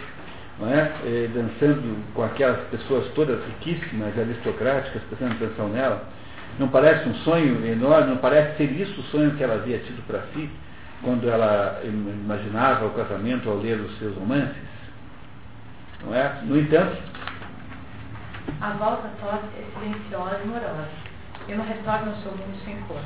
é? 0.63 0.91
Eh, 1.03 1.29
dançando 1.33 2.01
com 2.13 2.23
aquelas 2.23 2.61
pessoas 2.69 3.07
todas 3.13 3.43
riquíssimas, 3.45 4.17
aristocráticas, 4.17 5.01
prestando 5.03 5.33
atenção 5.33 5.67
nela. 5.67 6.03
Não 6.57 6.69
parece 6.69 7.09
um 7.09 7.15
sonho 7.15 7.65
enorme, 7.65 8.11
não 8.11 8.17
parece 8.17 8.55
ser 8.55 8.71
isso 8.71 9.01
o 9.01 9.03
sonho 9.05 9.35
que 9.35 9.43
ela 9.43 9.55
havia 9.55 9.79
tido 9.79 10.01
para 10.07 10.21
si, 10.33 10.49
quando 11.03 11.29
ela 11.29 11.81
imaginava 11.83 12.85
o 12.85 12.91
casamento 12.91 13.49
ao 13.49 13.57
ler 13.57 13.79
os 13.81 13.97
seus 13.99 14.15
romances? 14.15 14.55
Não 16.05 16.15
é? 16.15 16.39
No 16.43 16.57
entanto. 16.57 16.97
A 18.61 18.69
volta 18.71 19.09
toda 19.19 19.41
é 19.57 19.65
silenciosa 19.73 20.39
e 20.41 20.47
morosa. 20.47 20.87
Eu 21.49 21.57
não 21.57 21.65
retorno 21.65 22.11
ao 22.11 22.17
seu 22.17 22.31
mundo 22.31 22.57
sem 22.63 22.77
cor. 22.87 23.01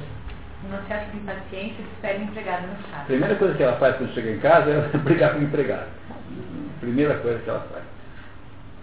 Um 0.70 0.76
acesso 0.76 1.10
de 1.12 1.18
impaciência 1.18 1.84
despede 1.84 2.20
o 2.20 2.28
empregado 2.28 2.68
no 2.68 2.76
casa. 2.76 3.02
A 3.02 3.06
primeira 3.06 3.36
coisa 3.36 3.54
que 3.56 3.64
ela 3.64 3.78
faz 3.78 3.96
quando 3.96 4.14
chega 4.14 4.32
em 4.32 4.40
casa 4.40 4.70
é 4.70 4.98
brigar 5.00 5.34
com 5.34 5.40
o 5.40 5.44
empregado. 5.44 5.99
Primeira 6.80 7.20
coisa 7.20 7.40
que 7.40 7.50
ela 7.50 7.60
faz. 7.60 7.84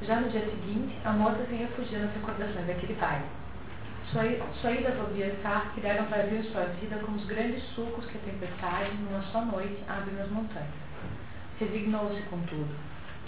Já 0.02 0.20
no 0.20 0.28
dia 0.28 0.44
seguinte, 0.44 0.94
a 1.02 1.12
moça 1.12 1.46
se 1.48 1.54
refugia 1.54 2.00
nas 2.00 2.12
recordações 2.12 2.66
daquele 2.66 2.92
baile. 2.92 3.24
Sua, 4.12 4.22
sua 4.60 4.70
ida 4.72 4.94
ao 4.94 5.70
que 5.72 5.80
deram 5.80 6.04
vazio 6.04 6.38
em 6.38 6.42
sua 6.42 6.64
vida 6.78 6.96
como 6.98 7.16
os 7.16 7.24
grandes 7.24 7.64
sulcos 7.74 8.04
que 8.04 8.18
a 8.18 8.20
tempestade, 8.20 8.94
numa 8.96 9.22
só 9.32 9.42
noite, 9.46 9.82
abre 9.88 10.14
nas 10.14 10.28
montanhas. 10.28 10.68
Resignou-se, 11.58 12.20
contudo. 12.28 12.68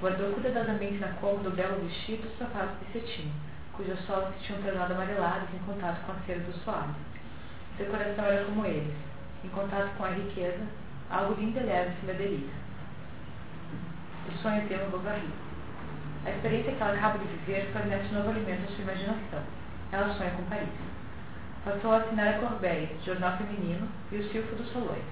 Guardou 0.03 0.33
cuidadosamente 0.35 0.99
na 0.99 1.09
cômoda 1.15 1.49
o 1.49 1.53
belo 1.53 1.81
vestido 1.81 2.29
e 2.29 2.39
sapatos 2.39 2.79
de 2.81 2.93
cetim, 2.93 3.33
cujas 3.73 3.99
solas 4.05 4.35
se 4.35 4.45
tinham 4.45 4.61
tornado 4.61 4.93
amareladas 4.93 5.49
em 5.55 5.59
contato 5.65 6.05
com 6.05 6.13
a 6.13 6.17
cera 6.27 6.41
do 6.41 6.53
suave. 6.63 6.93
Seu 7.79 7.87
coração 7.87 8.25
era 8.27 8.45
como 8.45 8.67
eles, 8.67 8.95
em 9.43 9.49
contato 9.49 9.97
com 9.97 10.05
a 10.05 10.11
riqueza, 10.11 10.61
algo 11.11 11.35
de 11.37 11.45
indelével 11.45 11.93
se 11.99 12.07
lhe 12.07 12.13
aderia 12.13 12.68
o 14.29 14.39
sonho 14.39 14.69
de 14.69 14.75
uma 14.75 14.91
Bovary. 14.91 15.29
A 16.27 16.31
experiência 16.31 16.73
que 16.73 16.83
ela 16.83 16.93
acaba 16.93 17.19
de 17.19 17.25
viver 17.25 17.71
fornece 17.73 18.13
novo 18.13 18.31
alimento 18.31 18.65
à 18.65 18.67
sua 18.75 18.85
imaginação. 18.85 19.43
Ela 19.91 20.15
sonha 20.15 20.31
com 20.33 20.43
Paris. 20.45 20.69
Passou 21.65 21.93
a 21.93 21.99
assinar 21.99 22.29
a 22.29 22.39
Corbeia, 22.39 22.91
jornal 23.05 23.37
feminino, 23.39 23.89
e 24.13 24.17
o 24.17 24.31
Silfo 24.31 24.55
dos 24.57 24.71
Solões. 24.71 25.05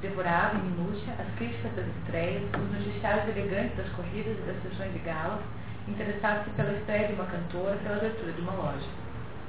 Devorava 0.00 0.56
em 0.56 0.62
minúcia 0.62 1.14
as 1.18 1.34
críticas 1.36 1.72
das 1.76 1.86
estreias, 1.86 2.42
os 2.54 2.72
noticiários 2.72 3.28
elegantes 3.28 3.76
das 3.76 3.88
corridas 3.90 4.36
e 4.38 4.42
das 4.42 4.62
sessões 4.62 4.92
de 4.92 4.98
galas, 5.00 5.40
interessava-se 5.86 6.50
pela 6.50 6.72
estreia 6.72 7.08
de 7.08 7.14
uma 7.14 7.26
cantora, 7.26 7.76
pela 7.76 7.96
abertura 7.96 8.32
de 8.32 8.40
uma 8.40 8.52
loja. 8.52 8.88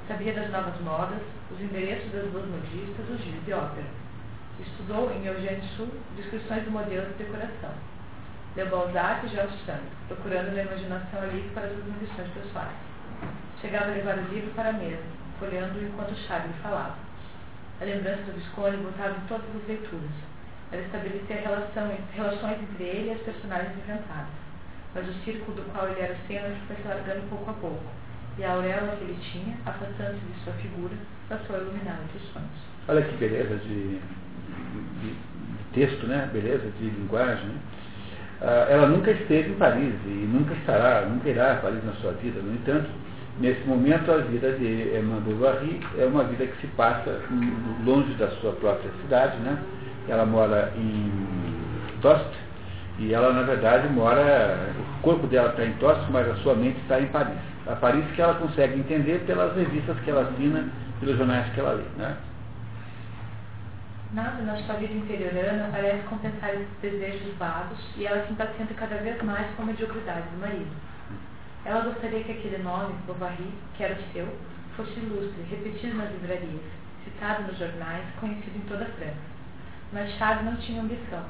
Sabia 0.06 0.32
das 0.32 0.50
novas 0.50 0.78
modas, 0.80 1.20
os 1.50 1.60
endereços 1.60 2.12
das 2.12 2.30
duas 2.30 2.46
modistas, 2.46 3.08
os 3.08 3.24
dias 3.24 3.44
de 3.44 3.52
ópera. 3.52 3.86
Estudou 4.60 5.10
em 5.10 5.26
Eugênio 5.26 5.64
Sul 5.76 5.88
descrições 6.16 6.64
do 6.64 6.70
modelo 6.70 7.06
de 7.12 7.24
decoração. 7.24 7.72
Leu 8.54 8.68
Balzac 8.68 9.24
e 9.24 9.30
George 9.30 9.56
Sand, 9.64 9.80
procurando 10.08 10.54
na 10.54 10.62
imaginação 10.62 11.22
ali 11.22 11.50
para 11.54 11.64
as 11.64 11.72
ambições 11.72 12.28
pessoais. 12.34 12.76
Chegava 13.62 13.86
a 13.86 13.94
levar 13.94 14.18
o 14.18 14.28
livro 14.28 14.50
para 14.54 14.68
a 14.68 14.72
mesa, 14.74 15.02
folheando 15.38 15.82
enquanto 15.82 16.14
Charlie 16.26 16.52
falava. 16.62 16.96
A 17.80 17.84
lembrança 17.84 18.22
do 18.24 18.32
Visconde 18.32 18.76
voltava 18.76 19.16
em 19.16 19.26
todas 19.26 19.48
as 19.56 19.66
leituras. 19.66 20.10
Ela 20.70 20.82
estabelecia 20.82 21.36
relação, 21.36 21.90
relações 22.12 22.58
entre 22.62 22.84
ele 22.84 23.08
e 23.08 23.12
as 23.12 23.20
personagens 23.22 23.72
inventadas. 23.76 24.42
Mas 24.94 25.08
o 25.08 25.12
círculo 25.24 25.56
do 25.56 25.72
qual 25.72 25.88
ele 25.88 26.00
era 26.00 26.12
o 26.12 26.26
centro 26.26 26.54
foi 26.66 26.76
se 26.76 26.86
largando 26.86 27.28
pouco 27.30 27.50
a 27.50 27.54
pouco, 27.54 27.84
e 28.36 28.44
a 28.44 28.52
auréola 28.52 28.96
que 28.96 29.04
ele 29.04 29.18
tinha, 29.32 29.56
afastando-se 29.64 30.24
de 30.26 30.44
sua 30.44 30.52
figura, 30.54 30.94
passou 31.28 31.56
a 31.56 31.58
iluminar 31.60 31.98
outros 32.02 32.22
sonhos. 32.32 32.48
Olha 32.88 33.02
que 33.02 33.16
beleza 33.16 33.56
de, 33.56 33.98
de, 33.98 35.10
de 35.10 35.64
texto, 35.72 36.06
né? 36.06 36.28
beleza 36.32 36.70
de 36.78 36.90
linguagem. 36.90 37.46
Né? 37.46 37.60
Ah, 38.44 38.66
ela 38.68 38.88
nunca 38.88 39.12
esteve 39.12 39.50
em 39.50 39.54
Paris 39.54 39.94
e 40.04 40.28
nunca 40.32 40.52
estará, 40.54 41.02
nunca 41.02 41.28
irá 41.28 41.52
a 41.52 41.56
Paris 41.56 41.84
na 41.84 41.92
sua 41.94 42.10
vida. 42.12 42.40
No 42.42 42.52
entanto, 42.54 42.90
nesse 43.38 43.60
momento 43.68 44.10
a 44.10 44.16
vida 44.16 44.50
de 44.54 44.96
Emma 44.96 45.20
Bovary 45.20 45.80
é 45.96 46.04
uma 46.06 46.24
vida 46.24 46.46
que 46.46 46.60
se 46.60 46.66
passa 46.68 47.20
longe 47.86 48.12
da 48.14 48.28
sua 48.40 48.52
própria 48.54 48.90
cidade. 49.02 49.36
Né? 49.38 49.56
Ela 50.08 50.26
mora 50.26 50.72
em 50.76 51.12
Tostes 52.00 52.36
e 52.98 53.14
ela, 53.14 53.32
na 53.32 53.42
verdade, 53.42 53.88
mora, 53.90 54.58
o 54.98 55.02
corpo 55.02 55.28
dela 55.28 55.50
está 55.50 55.64
em 55.64 55.74
Tostes, 55.74 56.08
mas 56.10 56.28
a 56.28 56.34
sua 56.36 56.56
mente 56.56 56.80
está 56.80 57.00
em 57.00 57.06
Paris. 57.06 57.38
A 57.68 57.76
Paris 57.76 58.04
que 58.16 58.20
ela 58.20 58.34
consegue 58.34 58.76
entender 58.76 59.20
pelas 59.24 59.54
revistas 59.54 59.96
que 60.00 60.10
ela 60.10 60.22
assina, 60.22 60.68
pelos 60.98 61.16
jornais 61.16 61.46
que 61.54 61.60
ela 61.60 61.74
lê. 61.74 61.84
Né? 61.96 62.16
Nada 64.12 64.42
na 64.42 64.58
sua 64.64 64.74
vida 64.74 64.92
interiorana 64.92 65.70
parece 65.72 66.06
compensar 66.06 66.50
esses 66.52 66.68
desejos 66.82 67.34
vagos 67.38 67.78
e 67.96 68.04
ela 68.04 68.26
se 68.26 68.32
impacienta 68.34 68.74
cada 68.74 68.96
vez 68.96 69.22
mais 69.22 69.50
com 69.56 69.62
a 69.62 69.66
mediocridade 69.66 70.28
do 70.28 70.38
marido. 70.38 70.70
Ela 71.64 71.80
gostaria 71.80 72.22
que 72.22 72.32
aquele 72.32 72.58
nome, 72.58 72.92
Bovary, 73.06 73.50
que 73.74 73.82
era 73.82 73.94
o 73.94 74.12
seu, 74.12 74.28
fosse 74.76 75.00
ilustre, 75.00 75.42
repetido 75.48 75.96
nas 75.96 76.10
livrarias, 76.10 76.60
citado 77.04 77.44
nos 77.44 77.58
jornais, 77.58 78.04
conhecido 78.20 78.54
em 78.54 78.68
toda 78.68 78.84
a 78.84 78.88
França. 78.88 79.32
Mas 79.94 80.12
Charles 80.18 80.44
não 80.44 80.56
tinha 80.56 80.82
ambição. 80.82 81.24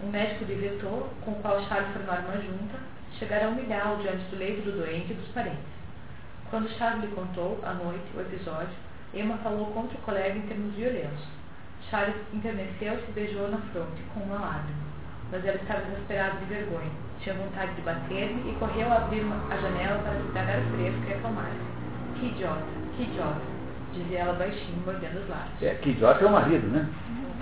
Um 0.00 0.10
médico 0.10 0.44
lhe 0.44 0.54
vetou, 0.54 1.12
com 1.24 1.32
o 1.32 1.42
qual 1.42 1.60
Charles 1.64 1.92
formara 1.92 2.22
uma 2.22 2.40
junta, 2.40 2.78
chegara 3.18 3.46
a 3.46 3.48
humilhá-lo 3.48 4.02
diante 4.02 4.24
do 4.26 4.36
leito 4.36 4.70
do 4.70 4.78
doente 4.78 5.10
e 5.10 5.16
dos 5.16 5.28
parentes. 5.30 5.58
Quando 6.48 6.70
Charles 6.78 7.02
lhe 7.02 7.10
contou, 7.10 7.58
à 7.64 7.74
noite, 7.74 8.06
o 8.14 8.20
episódio, 8.20 8.76
Emma 9.12 9.36
falou 9.38 9.72
contra 9.72 9.98
o 9.98 10.02
colega 10.02 10.38
em 10.38 10.42
termos 10.42 10.76
violentos 10.76 11.39
Charles 11.90 12.14
enterneceu-se 12.32 13.04
e 13.08 13.12
beijou 13.12 13.50
na 13.50 13.58
fronte, 13.72 14.00
com 14.14 14.20
uma 14.20 14.38
lágrima. 14.38 14.78
Mas 15.32 15.44
ela 15.44 15.56
estava 15.56 15.80
desesperada 15.80 16.38
de 16.38 16.44
vergonha. 16.44 16.90
Tinha 17.20 17.34
vontade 17.34 17.74
de 17.74 17.82
bater-me 17.82 18.50
e 18.50 18.54
correu 18.58 18.90
a 18.92 18.96
abrir 18.96 19.24
a 19.50 19.56
janela 19.56 19.98
para 19.98 20.14
se 20.14 20.32
dar 20.32 20.48
ar 20.48 20.62
fresco 20.72 21.02
e 21.08 21.12
acalmar-se. 21.12 22.18
Que 22.18 22.26
idiota, 22.26 22.64
que 22.96 23.02
idiota, 23.02 23.40
dizia 23.92 24.20
ela 24.20 24.32
baixinho, 24.34 24.82
mordendo 24.84 25.20
os 25.20 25.28
lábios. 25.28 25.62
É, 25.62 25.74
que 25.74 25.90
idiota 25.90 26.24
é 26.24 26.28
o 26.28 26.32
marido, 26.32 26.66
né? 26.68 26.88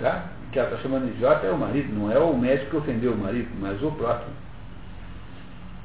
Tá? 0.01 0.25
que 0.51 0.57
ela 0.57 0.69
está 0.69 0.81
chamando 0.81 1.05
de 1.05 1.11
idiota 1.11 1.45
é 1.45 1.51
o 1.51 1.57
marido, 1.57 1.93
não 1.93 2.11
é 2.11 2.17
o 2.17 2.35
médico 2.35 2.71
que 2.71 2.77
ofendeu 2.77 3.13
o 3.13 3.17
marido, 3.17 3.49
mas 3.59 3.81
o 3.83 3.91
próprio. 3.91 4.33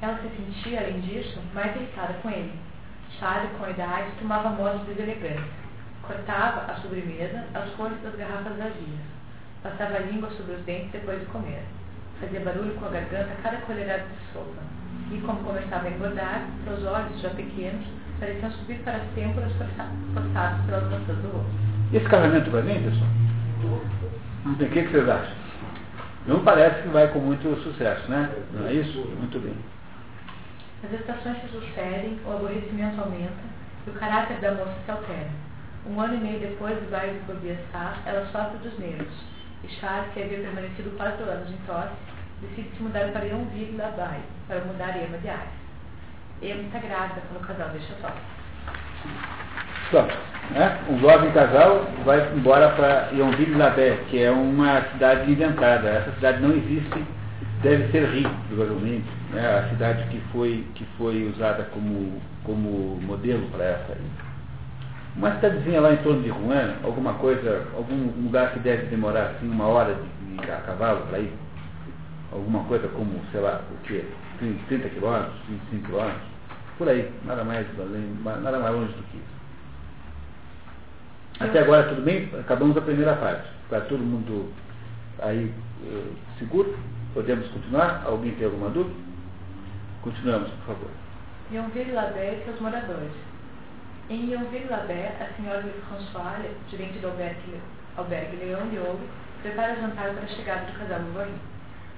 Ela 0.00 0.18
se 0.18 0.28
sentia, 0.36 0.80
além 0.80 1.00
disso, 1.00 1.38
mais 1.52 1.76
irritada 1.76 2.14
com 2.22 2.30
ele. 2.30 2.52
Charles, 3.18 3.50
com 3.58 3.64
a 3.66 3.70
idade, 3.70 4.10
tomava 4.18 4.48
modos 4.50 4.86
deselegância 4.86 5.63
Cortava 6.06 6.70
a 6.70 6.74
sobremesa 6.76 7.44
as 7.54 7.70
cores 7.70 8.00
das 8.02 8.14
garrafas 8.14 8.56
vazias. 8.56 9.00
Passava 9.62 9.96
a 9.96 10.00
língua 10.00 10.30
sobre 10.30 10.54
os 10.54 10.64
dentes 10.64 10.92
depois 10.92 11.18
de 11.20 11.26
comer. 11.26 11.62
Fazia 12.20 12.40
barulho 12.40 12.74
com 12.74 12.86
a 12.86 12.90
garganta 12.90 13.32
a 13.32 13.42
cada 13.42 13.56
colherada 13.58 14.02
de 14.02 14.32
sopa. 14.32 14.62
E, 15.10 15.18
como 15.20 15.42
começava 15.42 15.88
a 15.88 15.90
engordar, 15.90 16.46
seus 16.64 16.84
olhos, 16.84 17.20
já 17.20 17.30
pequenos, 17.30 17.86
pareciam 18.20 18.50
subir 18.52 18.78
para 18.80 18.96
as 18.96 19.02
têmporas 19.14 19.52
forçados 19.52 20.64
pelas 20.66 20.84
maçãs 20.84 21.18
do 21.18 21.28
rosto. 21.28 21.50
E 21.92 21.96
esse 21.96 22.08
casamento 22.08 22.50
vai 22.50 22.62
bem, 22.62 22.82
pessoal? 22.82 23.10
O 24.46 24.56
que, 24.56 24.66
que 24.68 24.88
vocês 24.88 25.08
acham? 25.08 25.34
Não 26.26 26.40
parece 26.44 26.82
que 26.82 26.88
vai 26.88 27.08
com 27.08 27.18
muito 27.18 27.54
sucesso, 27.62 28.10
né? 28.10 28.30
Não 28.52 28.66
é 28.66 28.72
isso? 28.74 28.98
Muito 29.18 29.38
bem. 29.38 29.54
As 30.84 30.92
estações 30.92 31.40
se 31.40 31.48
sucedem, 31.48 32.18
o 32.26 32.32
aborrecimento 32.32 33.00
aumenta 33.00 33.32
e 33.86 33.90
o 33.90 33.94
caráter 33.94 34.36
da 34.40 34.52
moça 34.52 34.74
se 34.84 34.90
altera. 34.90 35.30
Um 35.86 36.00
ano 36.00 36.14
e 36.14 36.18
meio 36.18 36.40
depois 36.40 36.74
do 36.78 36.90
baile 36.90 37.18
de 37.18 37.32
Bobiaçá, 37.32 37.98
ela 38.06 38.26
sofre 38.32 38.58
dos 38.58 38.78
nervos. 38.78 39.14
E 39.62 39.66
que 39.66 40.22
havia 40.22 40.38
permanecido 40.38 40.96
quatro 40.96 41.24
anos 41.24 41.50
em 41.50 41.56
tosse, 41.66 41.94
decide 42.42 42.70
se 42.76 42.82
mudar 42.82 43.08
para 43.12 43.24
Yonville 43.24 43.76
da 43.76 43.88
Baie, 43.88 44.20
para 44.46 44.60
mudar 44.60 44.96
Emma 44.96 45.18
de 45.18 45.28
Ares. 45.28 45.64
Emma 46.42 46.62
está 46.62 46.78
grávida 46.78 47.22
quando 47.28 47.42
o 47.42 47.46
casal 47.46 47.68
deixa 47.70 47.94
tosse. 47.94 48.34
Pronto. 49.90 50.14
Né? 50.50 50.78
Um 50.88 50.98
jovem 50.98 51.30
casal 51.32 51.86
vai 52.04 52.32
embora 52.34 52.70
para 52.70 53.08
Yonville-la-Baie, 53.12 54.04
que 54.10 54.22
é 54.22 54.30
uma 54.30 54.82
cidade 54.92 55.30
inventada. 55.30 55.88
Essa 55.88 56.12
cidade 56.12 56.42
não 56.42 56.52
existe, 56.52 57.04
deve 57.62 57.90
ser 57.90 58.06
Rio, 58.10 58.30
provavelmente. 58.48 59.08
Né? 59.30 59.46
A 59.46 59.68
cidade 59.70 60.06
que 60.08 60.20
foi, 60.32 60.66
que 60.74 60.84
foi 60.98 61.30
usada 61.34 61.64
como, 61.72 62.20
como 62.44 63.00
modelo 63.02 63.46
para 63.48 63.64
essa. 63.64 63.96
Uma 65.16 65.32
cidadezinha 65.36 65.80
lá 65.80 65.92
em 65.92 65.96
torno 65.98 66.22
de 66.22 66.28
Rouen, 66.28 66.74
alguma 66.82 67.14
coisa, 67.14 67.66
algum 67.76 68.10
lugar 68.24 68.52
que 68.52 68.58
deve 68.58 68.86
demorar 68.86 69.30
assim 69.30 69.48
uma 69.48 69.66
hora 69.66 69.94
de, 69.94 70.36
de 70.36 70.50
a 70.50 70.56
cavalo 70.56 71.06
para 71.06 71.20
ir. 71.20 71.32
Alguma 72.32 72.64
coisa 72.64 72.88
como, 72.88 73.20
sei 73.30 73.40
lá, 73.40 73.60
o 73.70 73.76
quê? 73.86 74.04
30 74.38 74.88
quilômetros, 74.88 75.34
25 75.48 75.86
quilômetros, 75.86 76.22
por 76.76 76.88
aí, 76.88 77.08
nada 77.24 77.44
mais, 77.44 77.64
nada 78.24 78.58
mais 78.58 78.74
longe 78.74 78.92
do 78.92 79.02
que 79.04 79.16
isso. 79.16 79.34
Até 81.40 81.60
agora 81.60 81.84
tudo 81.84 82.02
bem? 82.02 82.28
Acabamos 82.40 82.76
a 82.76 82.80
primeira 82.80 83.14
parte. 83.16 83.48
Está 83.64 83.80
todo 83.82 84.00
mundo 84.00 84.52
aí 85.20 85.52
uh, 85.82 86.14
seguro? 86.38 86.76
Podemos 87.12 87.46
continuar? 87.48 88.02
Alguém 88.04 88.34
tem 88.34 88.46
alguma 88.46 88.70
dúvida? 88.70 88.96
Continuamos, 90.02 90.50
por 90.50 90.74
favor. 90.74 90.90
Yonville 91.52 91.92
Labé 91.92 92.38
e 92.40 92.44
seus 92.44 92.60
moradores. 92.60 93.12
Em 94.10 94.30
Yonville-Labert, 94.30 95.16
a 95.18 95.32
senhora 95.34 95.62
de 95.62 95.70
François, 95.88 96.44
gerente 96.70 96.98
do 96.98 97.06
albergue, 97.06 97.58
albergue 97.96 98.36
Leão 98.36 98.68
de 98.68 98.76
Ouro, 98.76 99.00
prepara 99.40 99.76
jantar 99.76 100.12
para 100.12 100.24
a 100.24 100.28
chegada 100.28 100.66
do 100.66 100.78
casal 100.78 101.00
Bovary. 101.00 101.32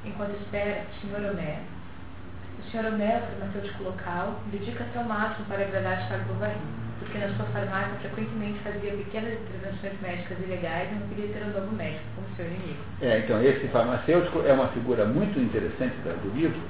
Enquanto 0.04 0.40
espera, 0.40 0.86
o 0.86 1.00
Sr. 1.00 1.32
Homé, 1.32 1.58
o 2.60 2.70
Sr. 2.70 2.86
Homé, 2.86 3.20
farmacêutico 3.20 3.82
local, 3.82 4.38
dedica-se 4.52 4.96
ao 4.96 5.02
máximo 5.02 5.46
para 5.46 5.62
agradar 5.64 6.06
Charles 6.06 6.28
Bovary, 6.28 6.60
porque 7.00 7.18
na 7.18 7.28
sua 7.34 7.46
farmácia 7.46 7.98
frequentemente 7.98 8.60
fazia 8.60 8.92
pequenas 8.92 9.32
intervenções 9.40 10.00
médicas 10.00 10.38
ilegais 10.38 10.88
e 10.92 10.94
não 10.94 11.08
queria 11.08 11.34
ter 11.34 11.42
um 11.42 11.60
novo 11.60 11.74
médico 11.74 12.04
como 12.14 12.28
seu 12.36 12.46
inimigo. 12.46 12.84
É, 13.02 13.18
então, 13.18 13.42
esse 13.42 13.66
farmacêutico 13.66 14.46
é 14.46 14.52
uma 14.52 14.68
figura 14.68 15.06
muito 15.06 15.40
interessante 15.40 15.96
do 15.96 16.32
livro, 16.38 16.60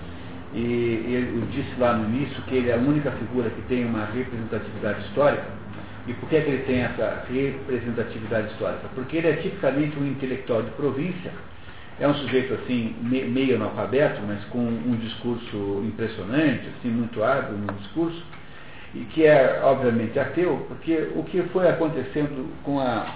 e 0.56 1.04
ele, 1.06 1.38
eu 1.38 1.46
disse 1.48 1.78
lá 1.78 1.92
no 1.92 2.08
início 2.08 2.42
que 2.44 2.54
ele 2.54 2.70
é 2.70 2.74
a 2.74 2.78
única 2.78 3.10
figura 3.10 3.50
que 3.50 3.60
tem 3.62 3.84
uma 3.84 4.06
representatividade 4.06 5.00
histórica. 5.02 5.44
E 6.06 6.14
por 6.14 6.28
que, 6.30 6.36
é 6.36 6.40
que 6.40 6.48
ele 6.48 6.62
tem 6.62 6.80
essa 6.80 7.24
representatividade 7.28 8.52
histórica? 8.52 8.88
Porque 8.94 9.18
ele 9.18 9.28
é 9.28 9.32
tipicamente 9.34 9.98
um 9.98 10.06
intelectual 10.06 10.62
de 10.62 10.70
província, 10.70 11.30
é 12.00 12.08
um 12.08 12.14
sujeito 12.14 12.54
assim, 12.54 12.96
meio 13.02 13.56
analfabeto, 13.56 14.22
mas 14.26 14.42
com 14.46 14.60
um 14.60 14.96
discurso 14.96 15.84
impressionante, 15.86 16.66
assim, 16.78 16.88
muito 16.88 17.22
hábil 17.22 17.58
no 17.58 17.72
discurso, 17.74 18.24
e 18.94 19.00
que 19.00 19.26
é 19.26 19.60
obviamente 19.62 20.18
ateu, 20.18 20.64
porque 20.68 21.08
o 21.14 21.22
que 21.24 21.42
foi 21.52 21.68
acontecendo 21.68 22.50
com 22.62 22.80
a. 22.80 23.06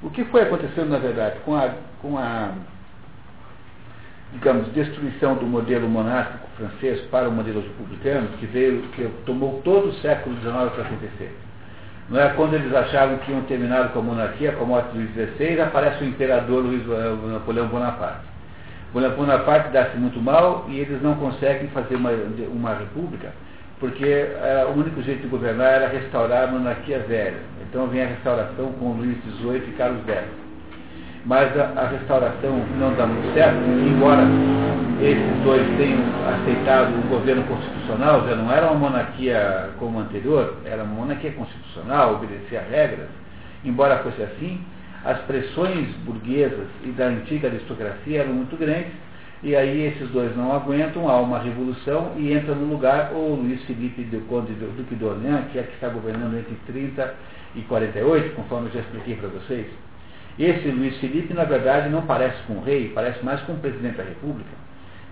O 0.00 0.10
que 0.10 0.24
foi 0.26 0.42
acontecendo, 0.42 0.90
na 0.90 0.98
verdade, 0.98 1.40
com 1.44 1.56
a, 1.56 1.74
com 2.00 2.18
a 2.18 2.52
digamos, 4.34 4.66
destruição 4.72 5.36
do 5.36 5.46
modelo 5.46 5.88
monárquico 5.88 6.48
francês 6.56 7.00
para 7.10 7.28
o 7.28 7.32
modelo 7.32 7.62
republicano, 7.62 8.28
que 8.38 8.46
veio, 8.46 8.82
que 8.94 9.08
tomou 9.24 9.60
todo 9.64 9.88
o 9.88 9.94
século 9.94 10.36
XIX 10.36 10.52
para 10.74 10.82
acontecer. 10.82 11.36
Não 12.10 12.20
é 12.20 12.28
quando 12.30 12.54
eles 12.54 12.74
achavam 12.74 13.16
que 13.18 13.30
iam 13.30 13.42
terminar 13.42 13.88
com 13.92 14.00
a 14.00 14.02
monarquia, 14.02 14.52
com 14.52 14.64
a 14.64 14.66
morte 14.66 14.92
de 14.92 14.98
Luís 14.98 15.36
XVI, 15.36 15.60
aparece 15.62 16.04
o 16.04 16.06
imperador 16.06 16.62
Luís, 16.62 16.82
eh, 16.82 17.32
Napoleão 17.32 17.68
Bonaparte. 17.68 18.26
Bonaparte 18.92 19.70
dá-se 19.72 19.96
muito 19.96 20.20
mal 20.20 20.66
e 20.68 20.78
eles 20.78 21.02
não 21.02 21.14
conseguem 21.14 21.68
fazer 21.68 21.96
uma, 21.96 22.10
uma 22.52 22.74
república, 22.74 23.32
porque 23.80 24.04
é, 24.04 24.66
o 24.68 24.78
único 24.78 25.02
jeito 25.02 25.22
de 25.22 25.28
governar 25.28 25.66
era 25.66 25.88
restaurar 25.88 26.44
a 26.44 26.46
monarquia 26.46 27.00
velha. 27.00 27.38
Então 27.62 27.88
vem 27.88 28.02
a 28.02 28.06
restauração 28.06 28.72
com 28.74 28.92
Luís 28.92 29.16
XVIII 29.24 29.64
e 29.68 29.72
Carlos 29.72 30.06
X. 30.06 30.43
Mas 31.24 31.56
a, 31.58 31.72
a 31.76 31.88
restauração 31.88 32.58
não 32.78 32.94
dá 32.94 33.06
muito 33.06 33.32
certo, 33.32 33.56
embora 33.56 34.24
esses 35.00 35.42
dois 35.42 35.66
tenham 35.76 36.00
aceitado 36.28 36.94
um 36.94 37.08
governo 37.08 37.42
constitucional, 37.44 38.26
já 38.28 38.36
não 38.36 38.52
era 38.52 38.66
uma 38.66 38.90
monarquia 38.90 39.70
como 39.78 39.98
a 39.98 40.02
anterior, 40.02 40.58
era 40.64 40.82
uma 40.84 40.94
monarquia 40.94 41.32
constitucional, 41.32 42.14
obedecia 42.14 42.62
regras, 42.70 43.08
embora 43.64 43.98
fosse 43.98 44.22
assim, 44.22 44.60
as 45.04 45.18
pressões 45.22 45.88
burguesas 46.04 46.66
e 46.84 46.88
da 46.90 47.06
antiga 47.06 47.48
aristocracia 47.48 48.20
eram 48.20 48.34
muito 48.34 48.56
grandes, 48.56 48.92
e 49.42 49.54
aí 49.54 49.86
esses 49.88 50.08
dois 50.10 50.34
não 50.36 50.52
aguentam, 50.54 51.08
há 51.08 51.20
uma 51.20 51.38
revolução 51.38 52.12
e 52.16 52.32
entra 52.32 52.54
no 52.54 52.66
lugar 52.66 53.12
o 53.12 53.34
Luiz 53.34 53.62
Felipe 53.64 54.02
de 54.02 54.18
Conde 54.20 54.54
do 54.54 54.74
Duque 54.76 54.94
de 54.94 55.04
Orleans, 55.04 55.44
que 55.52 55.58
é 55.58 55.62
que 55.62 55.74
está 55.74 55.88
governando 55.88 56.38
entre 56.38 56.56
30 56.66 57.14
e 57.54 57.60
48, 57.62 58.34
conforme 58.34 58.68
eu 58.68 58.72
já 58.72 58.80
expliquei 58.80 59.16
para 59.16 59.28
vocês. 59.28 59.66
Esse 60.38 60.68
Luiz 60.68 60.96
Felipe, 60.98 61.32
na 61.32 61.44
verdade, 61.44 61.88
não 61.88 62.02
parece 62.02 62.42
com 62.46 62.54
o 62.54 62.64
rei, 62.64 62.90
parece 62.92 63.24
mais 63.24 63.40
com 63.42 63.52
o 63.52 63.58
presidente 63.58 63.96
da 63.96 64.02
República, 64.02 64.50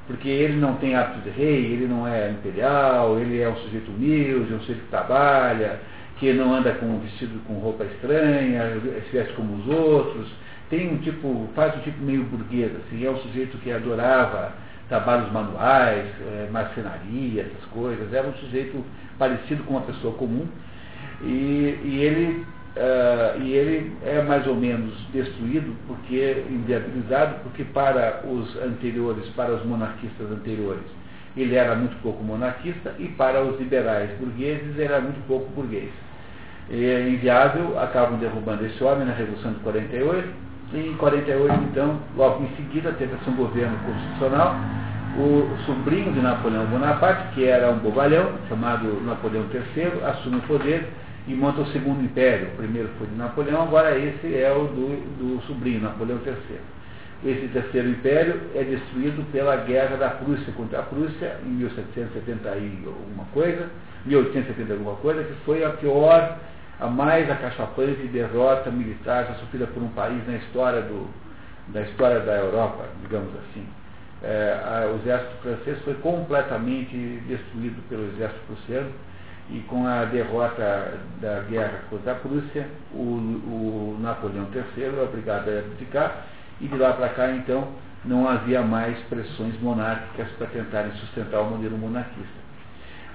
porque 0.06 0.28
ele 0.28 0.56
não 0.56 0.74
tem 0.74 0.96
hábitos 0.96 1.22
de 1.22 1.30
rei, 1.30 1.64
ele 1.66 1.86
não 1.86 2.06
é 2.06 2.30
imperial, 2.30 3.18
ele 3.20 3.40
é 3.40 3.48
um 3.48 3.56
sujeito 3.56 3.88
humilde, 3.90 4.52
um 4.52 4.60
sujeito 4.60 4.80
que 4.80 4.88
trabalha, 4.88 5.78
que 6.18 6.32
não 6.32 6.52
anda 6.52 6.72
com 6.72 6.86
um 6.86 6.98
vestido 6.98 7.40
com 7.46 7.54
roupa 7.54 7.84
estranha, 7.84 8.80
se 9.08 9.16
veste 9.16 9.32
como 9.34 9.56
os 9.58 9.68
outros, 9.68 10.28
tem 10.68 10.92
um 10.92 10.96
tipo, 10.98 11.48
faz 11.54 11.76
um 11.76 11.80
tipo 11.80 12.02
meio 12.02 12.24
burguês, 12.24 12.72
assim, 12.74 13.06
é 13.06 13.10
um 13.10 13.18
sujeito 13.18 13.56
que 13.58 13.70
adorava 13.70 14.52
trabalhos 14.88 15.30
manuais, 15.30 16.06
é, 16.32 16.48
marcenaria, 16.50 17.42
essas 17.42 17.64
coisas, 17.70 18.12
era 18.12 18.26
um 18.26 18.34
sujeito 18.34 18.84
parecido 19.18 19.62
com 19.64 19.74
uma 19.74 19.82
pessoa 19.82 20.14
comum, 20.14 20.48
e, 21.22 21.78
e 21.84 22.00
ele 22.02 22.44
Uh, 22.74 23.42
e 23.42 23.52
ele 23.52 23.92
é 24.02 24.22
mais 24.22 24.46
ou 24.46 24.56
menos 24.56 24.94
destruído, 25.12 25.76
porque 25.86 26.42
inviabilizado, 26.48 27.34
porque 27.42 27.64
para 27.64 28.22
os 28.26 28.56
anteriores, 28.62 29.28
para 29.36 29.52
os 29.52 29.62
monarquistas 29.66 30.30
anteriores, 30.30 30.84
ele 31.36 31.54
era 31.54 31.74
muito 31.74 32.00
pouco 32.00 32.24
monarquista, 32.24 32.94
e 32.98 33.08
para 33.08 33.42
os 33.44 33.58
liberais 33.60 34.10
burgueses, 34.18 34.78
era 34.78 35.00
muito 35.00 35.22
pouco 35.26 35.50
burguês. 35.50 35.90
E 36.70 36.82
é 36.82 37.08
inviável, 37.10 37.78
acabam 37.78 38.18
derrubando 38.18 38.64
esse 38.64 38.82
homem 38.82 39.06
na 39.06 39.12
Revolução 39.12 39.52
de 39.52 39.60
48, 39.60 40.28
e 40.72 40.88
em 40.88 40.94
48, 40.94 41.54
então, 41.70 42.00
logo 42.16 42.42
em 42.42 42.56
seguida, 42.56 42.92
teve-se 42.92 43.28
um 43.28 43.36
governo 43.36 43.76
constitucional. 43.84 44.56
O 45.18 45.46
sobrinho 45.66 46.10
de 46.14 46.20
Napoleão 46.20 46.64
Bonaparte, 46.66 47.34
que 47.34 47.44
era 47.44 47.70
um 47.70 47.78
bobalhão, 47.80 48.32
chamado 48.48 48.98
Napoleão 49.04 49.44
III, 49.52 50.02
assume 50.04 50.36
o 50.36 50.42
poder 50.42 50.88
e 51.26 51.34
monta 51.34 51.60
o 51.60 51.66
segundo 51.72 52.02
império. 52.02 52.48
O 52.48 52.56
primeiro 52.56 52.88
foi 52.98 53.06
de 53.06 53.14
Napoleão, 53.14 53.62
agora 53.62 53.96
esse 53.96 54.34
é 54.34 54.52
o 54.52 54.64
do, 54.64 54.96
do 55.18 55.42
sobrinho, 55.46 55.80
Napoleão 55.80 56.18
III. 56.24 56.58
Esse 57.24 57.48
terceiro 57.48 57.88
império 57.88 58.40
é 58.54 58.64
destruído 58.64 59.24
pela 59.30 59.56
guerra 59.56 59.96
da 59.96 60.10
Prússia 60.10 60.52
contra 60.56 60.80
a 60.80 60.82
Prússia 60.82 61.36
em 61.46 61.50
1770 61.50 62.48
e 62.56 62.82
alguma 62.84 63.24
coisa, 63.32 63.68
1870 64.04 64.72
alguma 64.72 64.96
coisa, 64.96 65.22
que 65.22 65.32
foi 65.44 65.64
a 65.64 65.70
pior 65.70 66.38
a 66.80 66.88
mais 66.88 67.30
acachapante 67.30 68.08
derrota 68.08 68.70
militar 68.72 69.26
já 69.26 69.34
sofrida 69.34 69.68
por 69.68 69.80
um 69.80 69.88
país 69.90 70.26
na 70.26 70.34
história, 70.34 70.82
do, 70.82 71.08
da 71.68 71.82
história 71.82 72.18
da 72.20 72.34
Europa, 72.34 72.86
digamos 73.02 73.30
assim. 73.36 73.64
É, 74.24 74.58
a, 74.64 74.88
o 74.92 74.96
exército 74.96 75.36
francês 75.42 75.78
foi 75.84 75.94
completamente 75.94 76.96
destruído 77.28 77.80
pelo 77.88 78.04
exército 78.08 78.40
prussiano 78.48 78.90
e 79.50 79.60
com 79.60 79.86
a 79.86 80.04
derrota 80.04 80.98
da 81.20 81.40
guerra 81.40 81.80
contra 81.90 82.12
a 82.12 82.14
Prússia, 82.16 82.66
o, 82.92 83.02
o 83.02 83.98
Napoleão 84.00 84.46
III 84.54 84.84
é 84.84 85.02
obrigado 85.02 85.48
a 85.48 85.58
abdicar 85.58 86.26
e 86.60 86.68
de 86.68 86.76
lá 86.76 86.92
para 86.92 87.08
cá, 87.10 87.30
então, 87.32 87.68
não 88.04 88.28
havia 88.28 88.62
mais 88.62 88.98
pressões 89.08 89.60
monárquicas 89.60 90.28
para 90.38 90.46
tentarem 90.48 90.92
sustentar 90.92 91.40
o 91.40 91.50
modelo 91.50 91.76
monarquista. 91.76 92.42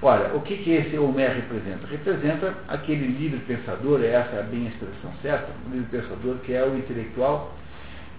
Olha, 0.00 0.32
o 0.34 0.40
que, 0.42 0.56
que 0.58 0.70
esse 0.70 0.96
Homer 0.96 1.34
representa? 1.34 1.86
Representa 1.88 2.54
aquele 2.68 3.06
livre 3.06 3.40
pensador, 3.40 4.00
é 4.02 4.10
essa 4.10 4.42
bem 4.42 4.66
a 4.66 4.68
expressão 4.68 5.10
certa, 5.22 5.48
o 5.66 5.74
livre 5.74 5.98
pensador 5.98 6.36
que 6.44 6.52
é 6.52 6.64
o 6.64 6.76
intelectual, 6.76 7.52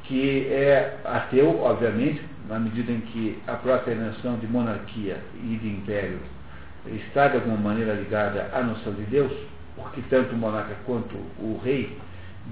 que 0.03 0.47
é 0.51 0.97
ateu, 1.05 1.61
obviamente, 1.61 2.21
na 2.49 2.59
medida 2.59 2.91
em 2.91 2.99
que 2.99 3.41
a 3.47 3.53
própria 3.53 3.95
noção 3.95 4.37
de 4.37 4.47
monarquia 4.47 5.17
e 5.35 5.55
de 5.55 5.69
império 5.69 6.19
está 6.95 7.27
de 7.27 7.35
alguma 7.35 7.57
maneira 7.57 7.93
ligada 7.93 8.49
à 8.53 8.61
noção 8.61 8.93
de 8.93 9.03
Deus, 9.03 9.31
porque 9.75 10.01
tanto 10.09 10.33
o 10.33 10.37
monarca 10.37 10.75
quanto 10.85 11.15
o 11.15 11.59
rei, 11.63 11.97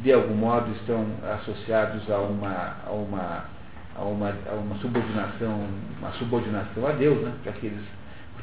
de 0.01 0.13
algum 0.13 0.35
modo, 0.35 0.71
estão 0.73 1.05
associados 1.39 2.09
a 2.09 2.19
uma, 2.19 2.75
a 2.85 2.91
uma, 2.91 3.45
a 3.95 4.03
uma, 4.03 4.33
a 4.49 4.53
uma 4.53 4.75
subordinação, 4.77 5.67
uma 5.99 6.11
subordinação 6.13 6.88
a 6.88 6.91
Deus, 6.91 7.21
né? 7.21 7.33
que 7.43 7.49
aqueles 7.49 7.97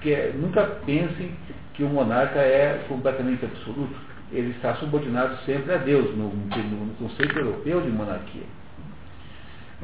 porque 0.04 0.32
nunca 0.34 0.62
pensem 0.84 1.30
que 1.72 1.82
o 1.82 1.88
monarca 1.88 2.38
é 2.38 2.84
completamente 2.88 3.42
absoluto. 3.42 3.94
Ele 4.30 4.50
está 4.50 4.74
subordinado 4.74 5.36
sempre 5.46 5.72
a 5.72 5.78
Deus, 5.78 6.14
no, 6.14 6.28
no 6.28 6.94
conceito 6.96 7.38
europeu 7.38 7.80
de 7.80 7.88
monarquia. 7.88 8.42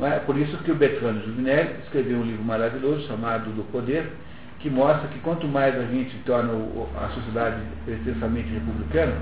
É? 0.03 0.19
Por 0.19 0.37
isso 0.37 0.57
que 0.59 0.73
o 0.73 0.75
Bertrand 0.75 1.21
Juvinelli 1.25 1.77
escreveu 1.85 2.19
um 2.19 2.25
livro 2.25 2.45
maravilhoso 2.45 3.07
chamado 3.07 3.51
Do 3.53 3.63
Poder, 3.73 4.13
que 4.61 4.69
mostra 4.69 5.09
que 5.09 5.19
quanto 5.21 5.49
mais 5.49 5.75
a 5.75 5.85
gente 5.85 6.17
torna 6.25 6.53
a 7.01 7.09
sociedade 7.09 7.63
extensamente 7.89 8.49
republicana, 8.51 9.17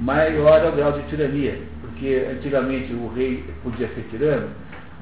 maior 0.00 0.64
é 0.64 0.68
o 0.68 0.72
grau 0.72 0.92
de 0.92 1.02
tirania. 1.08 1.60
Porque 1.80 2.26
antigamente 2.30 2.92
o 2.94 3.12
rei 3.14 3.44
podia 3.62 3.88
ser 3.88 4.06
tirano, 4.10 4.48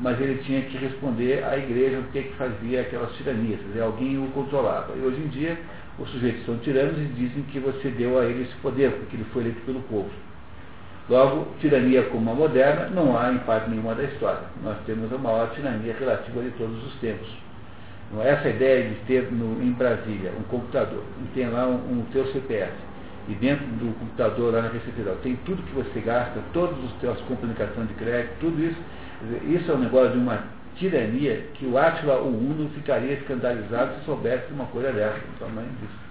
mas 0.00 0.20
ele 0.20 0.42
tinha 0.42 0.62
que 0.62 0.76
responder 0.78 1.44
à 1.44 1.56
igreja 1.56 1.98
o 1.98 2.04
que, 2.12 2.22
que 2.22 2.34
fazia 2.34 2.80
aquelas 2.80 3.12
tiranias, 3.16 3.60
dizer, 3.60 3.82
alguém 3.82 4.18
o 4.18 4.26
controlava. 4.30 4.94
E 4.96 5.00
hoje 5.00 5.20
em 5.20 5.28
dia, 5.28 5.56
os 5.98 6.08
sujeitos 6.10 6.44
são 6.44 6.56
tiranos 6.58 6.98
e 6.98 7.04
dizem 7.14 7.42
que 7.44 7.60
você 7.60 7.88
deu 7.90 8.18
a 8.18 8.24
ele 8.24 8.42
esse 8.42 8.54
poder, 8.56 8.90
porque 8.92 9.16
ele 9.16 9.26
foi 9.32 9.42
eleito 9.42 9.60
pelo 9.62 9.80
povo. 9.82 10.10
Logo, 11.08 11.46
tirania 11.60 12.02
como 12.04 12.30
a 12.30 12.34
moderna 12.34 12.88
não 12.88 13.16
há 13.16 13.32
em 13.32 13.38
parte 13.38 13.70
nenhuma 13.70 13.94
da 13.94 14.02
história. 14.02 14.42
Nós 14.62 14.76
temos 14.84 15.10
a 15.12 15.18
maior 15.18 15.50
tirania 15.54 15.94
relativa 15.98 16.42
de 16.42 16.50
todos 16.50 16.84
os 16.84 16.94
tempos. 17.00 17.28
Essa 18.22 18.48
ideia 18.48 18.88
de 18.88 18.94
ter 19.06 19.30
no, 19.30 19.62
em 19.62 19.72
Brasília 19.72 20.32
um 20.38 20.42
computador 20.44 21.02
e 21.22 21.34
tem 21.34 21.48
lá 21.50 21.66
um, 21.66 21.74
um 21.74 22.06
teu 22.10 22.26
CPF 22.32 22.72
e 23.28 23.34
dentro 23.34 23.66
do 23.66 23.94
computador 23.98 24.54
lá 24.54 24.62
na 24.62 24.68
Receita 24.68 25.14
tem 25.22 25.36
tudo 25.44 25.62
que 25.62 25.74
você 25.74 26.00
gasta, 26.00 26.40
todas 26.54 26.78
as 26.84 27.00
suas 27.00 27.20
comunicações 27.22 27.88
de 27.88 27.94
crédito, 27.94 28.32
tudo 28.40 28.64
isso 28.64 28.78
isso 29.48 29.70
é 29.70 29.74
um 29.74 29.78
negócio 29.78 30.12
de 30.12 30.18
uma 30.18 30.44
tirania 30.76 31.44
que 31.54 31.66
o 31.66 31.76
Átila, 31.76 32.20
o 32.20 32.28
Uno, 32.28 32.70
ficaria 32.70 33.14
escandalizado 33.14 33.98
se 33.98 34.04
soubesse 34.04 34.52
uma 34.52 34.66
coisa 34.66 34.92
dessa, 34.92 35.18
do 35.18 35.38
tamanho 35.40 35.68
disso. 35.80 36.08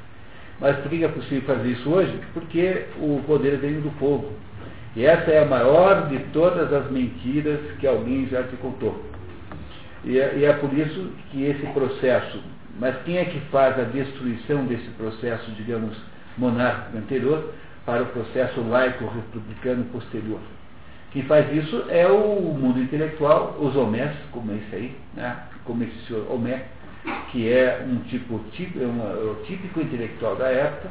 Mas 0.60 0.76
por 0.78 0.90
que 0.90 1.04
é 1.04 1.08
possível 1.08 1.56
fazer 1.56 1.70
isso 1.70 1.90
hoje? 1.90 2.20
Porque 2.34 2.86
o 2.98 3.22
poder 3.26 3.58
vem 3.58 3.80
do 3.80 3.92
povo. 3.98 4.34
E 4.96 5.06
essa 5.06 5.32
é 5.32 5.44
a 5.44 5.46
maior 5.46 6.10
de 6.10 6.20
todas 6.34 6.74
as 6.74 6.92
mentiras 6.92 7.60
que 7.80 7.88
alguém 7.88 8.28
já 8.28 8.44
te 8.44 8.56
contou. 8.58 9.02
E 10.04 10.20
é, 10.20 10.38
e 10.38 10.46
é 10.46 10.54
por 10.54 10.74
isso 10.74 11.12
que 11.32 11.44
esse 11.44 11.66
processo, 11.68 12.42
mas 12.80 12.96
quem 13.04 13.18
é 13.18 13.26
que 13.26 13.40
faz 13.52 13.80
a 13.80 13.84
destruição 13.84 14.66
desse 14.66 14.90
processo, 14.92 15.52
digamos, 15.52 15.98
monárquico 16.38 16.98
anterior 16.98 17.54
para 17.86 18.04
o 18.04 18.08
processo 18.08 18.62
laico-republicano 18.62 19.86
posterior? 19.86 20.40
Quem 21.12 21.24
faz 21.24 21.52
isso 21.56 21.86
é 21.90 22.08
o 22.08 22.54
mundo 22.54 22.80
intelectual, 22.80 23.58
os 23.60 23.76
homés, 23.76 24.12
como 24.32 24.52
esse 24.54 24.76
aí, 24.76 24.96
né? 25.16 25.38
como 25.68 25.84
esse 25.84 25.96
senhor 26.08 26.26
Homé, 26.32 26.64
que 27.32 27.52
é 27.52 27.86
um 27.88 28.00
tipo, 28.08 28.40
tipo 28.52 28.82
é 28.82 28.86
um, 28.86 29.02
é 29.02 29.46
típico 29.46 29.82
intelectual 29.82 30.36
da 30.36 30.48
época, 30.48 30.90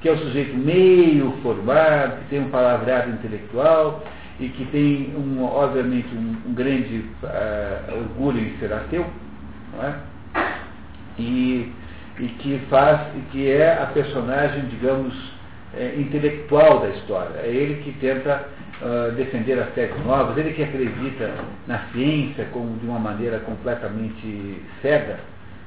que 0.00 0.08
é 0.08 0.12
o 0.12 0.18
sujeito 0.18 0.56
meio 0.56 1.32
formado, 1.42 2.20
que 2.22 2.30
tem 2.30 2.40
um 2.40 2.50
palavreado 2.50 3.10
intelectual 3.10 4.04
e 4.38 4.48
que 4.48 4.64
tem, 4.66 5.14
um, 5.16 5.42
obviamente, 5.44 6.08
um, 6.14 6.50
um 6.50 6.54
grande 6.54 7.04
uh, 7.22 7.96
orgulho 7.96 8.38
em 8.38 8.56
ser 8.58 8.72
ateu, 8.72 9.06
não 9.72 9.84
é? 9.84 9.94
E, 11.18 11.72
e 12.18 12.26
que 12.38 12.60
faz, 12.68 13.00
e 13.16 13.20
que 13.32 13.50
é 13.50 13.72
a 13.82 13.86
personagem, 13.86 14.66
digamos, 14.66 15.14
é, 15.74 15.94
intelectual 15.96 16.80
da 16.80 16.88
história. 16.88 17.40
É 17.40 17.48
ele 17.48 17.82
que 17.82 17.92
tenta 17.98 18.44
uh, 18.82 19.12
defender 19.12 19.58
as 19.58 19.70
teses 19.70 19.96
novas, 20.04 20.36
ele 20.36 20.52
que 20.52 20.62
acredita 20.62 21.30
na 21.66 21.78
ciência 21.92 22.46
como 22.52 22.78
de 22.78 22.86
uma 22.86 22.98
maneira 22.98 23.38
completamente 23.40 24.62
cega, 24.82 25.18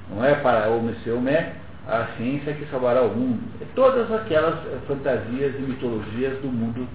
não 0.09 0.23
é 0.23 0.35
para 0.35 0.69
o 0.69 0.91
Homé, 1.15 1.53
a 1.87 2.07
ciência 2.17 2.53
que 2.53 2.65
salvará 2.69 3.01
o 3.01 3.15
mundo. 3.15 3.41
É 3.61 3.65
todas 3.75 4.11
aquelas 4.11 4.59
fantasias 4.87 5.55
e 5.55 5.61
mitologias 5.61 6.37
do 6.39 6.47
mundo 6.47 6.87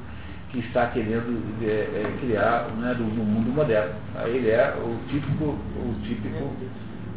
que 0.55 0.61
está 0.61 0.87
querendo 0.87 1.43
é, 1.63 1.67
é, 1.67 2.17
criar 2.21 2.69
né, 2.79 2.95
do, 2.95 3.03
do, 3.03 3.25
mundo 3.25 3.53
moderno. 3.53 3.93
Ele 4.25 4.49
é 4.49 4.73
o 4.79 4.97
típico, 5.09 5.45
o 5.47 5.95
típico, 6.05 6.53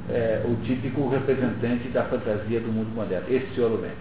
é, 0.09 0.41
o 0.43 0.55
típico 0.63 1.07
representante 1.07 1.87
da 1.89 2.03
fantasia 2.05 2.59
do 2.59 2.71
mundo 2.71 2.89
moderno, 2.95 3.27
esse 3.29 3.53
senhor 3.53 3.71
Homé. 3.71 3.91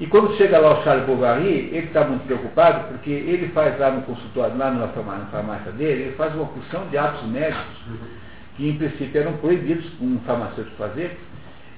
E 0.00 0.06
quando 0.08 0.36
chega 0.36 0.58
lá 0.58 0.80
o 0.80 0.82
Charles 0.82 1.06
Bovary, 1.06 1.46
ele 1.46 1.86
está 1.86 2.04
muito 2.04 2.26
preocupado 2.26 2.88
porque 2.88 3.10
ele 3.10 3.48
faz 3.54 3.78
lá 3.78 3.92
no 3.92 4.02
consultório, 4.02 4.56
lá 4.56 4.70
na 4.72 4.88
farmácia 4.88 5.70
dele, 5.72 6.02
ele 6.02 6.12
faz 6.16 6.34
uma 6.34 6.46
porção 6.46 6.88
de 6.88 6.98
atos 6.98 7.24
médicos 7.28 7.64
que 8.56 8.68
em 8.68 8.76
princípio 8.76 9.20
eram 9.20 9.34
proibidos 9.34 9.86
um 10.00 10.18
farmacêutico 10.26 10.76
fazer, 10.76 11.18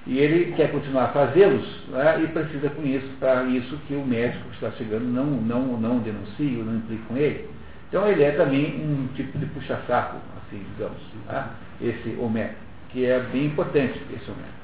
e 0.07 0.19
ele 0.19 0.53
quer 0.53 0.71
continuar 0.71 1.05
a 1.05 1.13
fazê-los 1.13 1.67
né, 1.89 2.23
e 2.23 2.29
precisa 2.29 2.69
com 2.71 2.85
isso, 2.85 3.09
para 3.19 3.45
isso 3.45 3.79
que 3.89 3.95
o 3.95 4.05
médico 4.05 4.49
que 4.51 4.55
está 4.55 4.71
chegando 4.73 5.05
não, 5.05 5.25
não, 5.25 5.79
não 5.79 5.99
denuncie, 5.99 6.63
não 6.63 6.77
implique 6.77 7.03
com 7.05 7.17
ele. 7.17 7.49
Então 7.89 8.07
ele 8.07 8.23
é 8.23 8.33
também 8.33 8.85
um 8.85 9.09
tipo 9.15 9.39
de 9.39 9.47
puxa-saco, 9.47 10.19
assim, 10.37 10.63
digamos, 10.73 10.99
tá? 11.27 11.51
esse 11.81 12.17
Homero, 12.21 12.55
que 12.91 13.07
é 13.07 13.21
bem 13.21 13.47
importante 13.47 14.01
esse 14.13 14.31
Homero. 14.31 14.55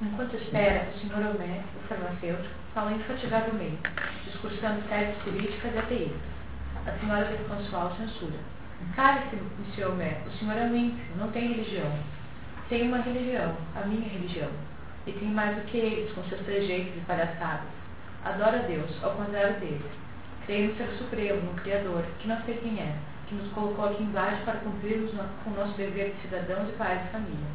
Enquanto 0.00 0.34
espera, 0.34 0.88
o 0.88 0.98
Sr. 0.98 1.14
Homero, 1.14 1.62
o 1.76 1.88
farmacêutico, 1.88 2.48
fala 2.74 2.92
infatigavelmente, 2.92 3.78
discursando 4.24 4.82
teses 4.88 5.14
políticas 5.22 5.72
e 5.72 5.78
ateístas. 5.78 6.20
A 6.86 6.98
senhora 6.98 7.38
consual 7.48 7.94
censura. 7.96 8.38
Cale-se, 8.96 9.36
Sr. 9.76 9.92
Homero, 9.92 10.16
o 10.26 10.32
senhor 10.38 10.56
é 10.56 10.66
ímpio, 10.66 11.04
não 11.16 11.30
tem 11.30 11.52
religião. 11.52 11.92
Tem 12.72 12.88
uma 12.88 13.02
religião, 13.02 13.54
a 13.76 13.86
minha 13.86 14.08
religião. 14.08 14.48
E 15.06 15.12
tem 15.12 15.28
mais 15.28 15.54
do 15.56 15.62
que 15.66 15.76
eles, 15.76 16.10
com 16.14 16.24
seus 16.24 16.40
trejeitos 16.40 16.96
e 16.96 17.00
palhaçadas. 17.00 17.68
Adora 18.24 18.60
a 18.60 18.62
Deus, 18.62 18.90
ao 19.04 19.10
contrário 19.10 19.60
deles. 19.60 19.92
Creio 20.46 20.70
no 20.70 20.76
Ser 20.78 20.88
Supremo, 20.96 21.42
no 21.42 21.60
Criador, 21.60 22.02
que 22.18 22.28
não 22.28 22.40
sei 22.46 22.56
quem 22.56 22.80
é, 22.80 22.96
que 23.28 23.34
nos 23.34 23.52
colocou 23.52 23.84
aqui 23.84 24.02
embaixo 24.02 24.42
para 24.46 24.60
cumprirmos 24.60 25.10
com 25.44 25.50
o 25.50 25.54
nosso 25.54 25.76
dever 25.76 26.14
de 26.14 26.22
cidadãos 26.22 26.70
e 26.70 26.72
pais 26.78 27.02
de 27.02 27.08
família. 27.10 27.46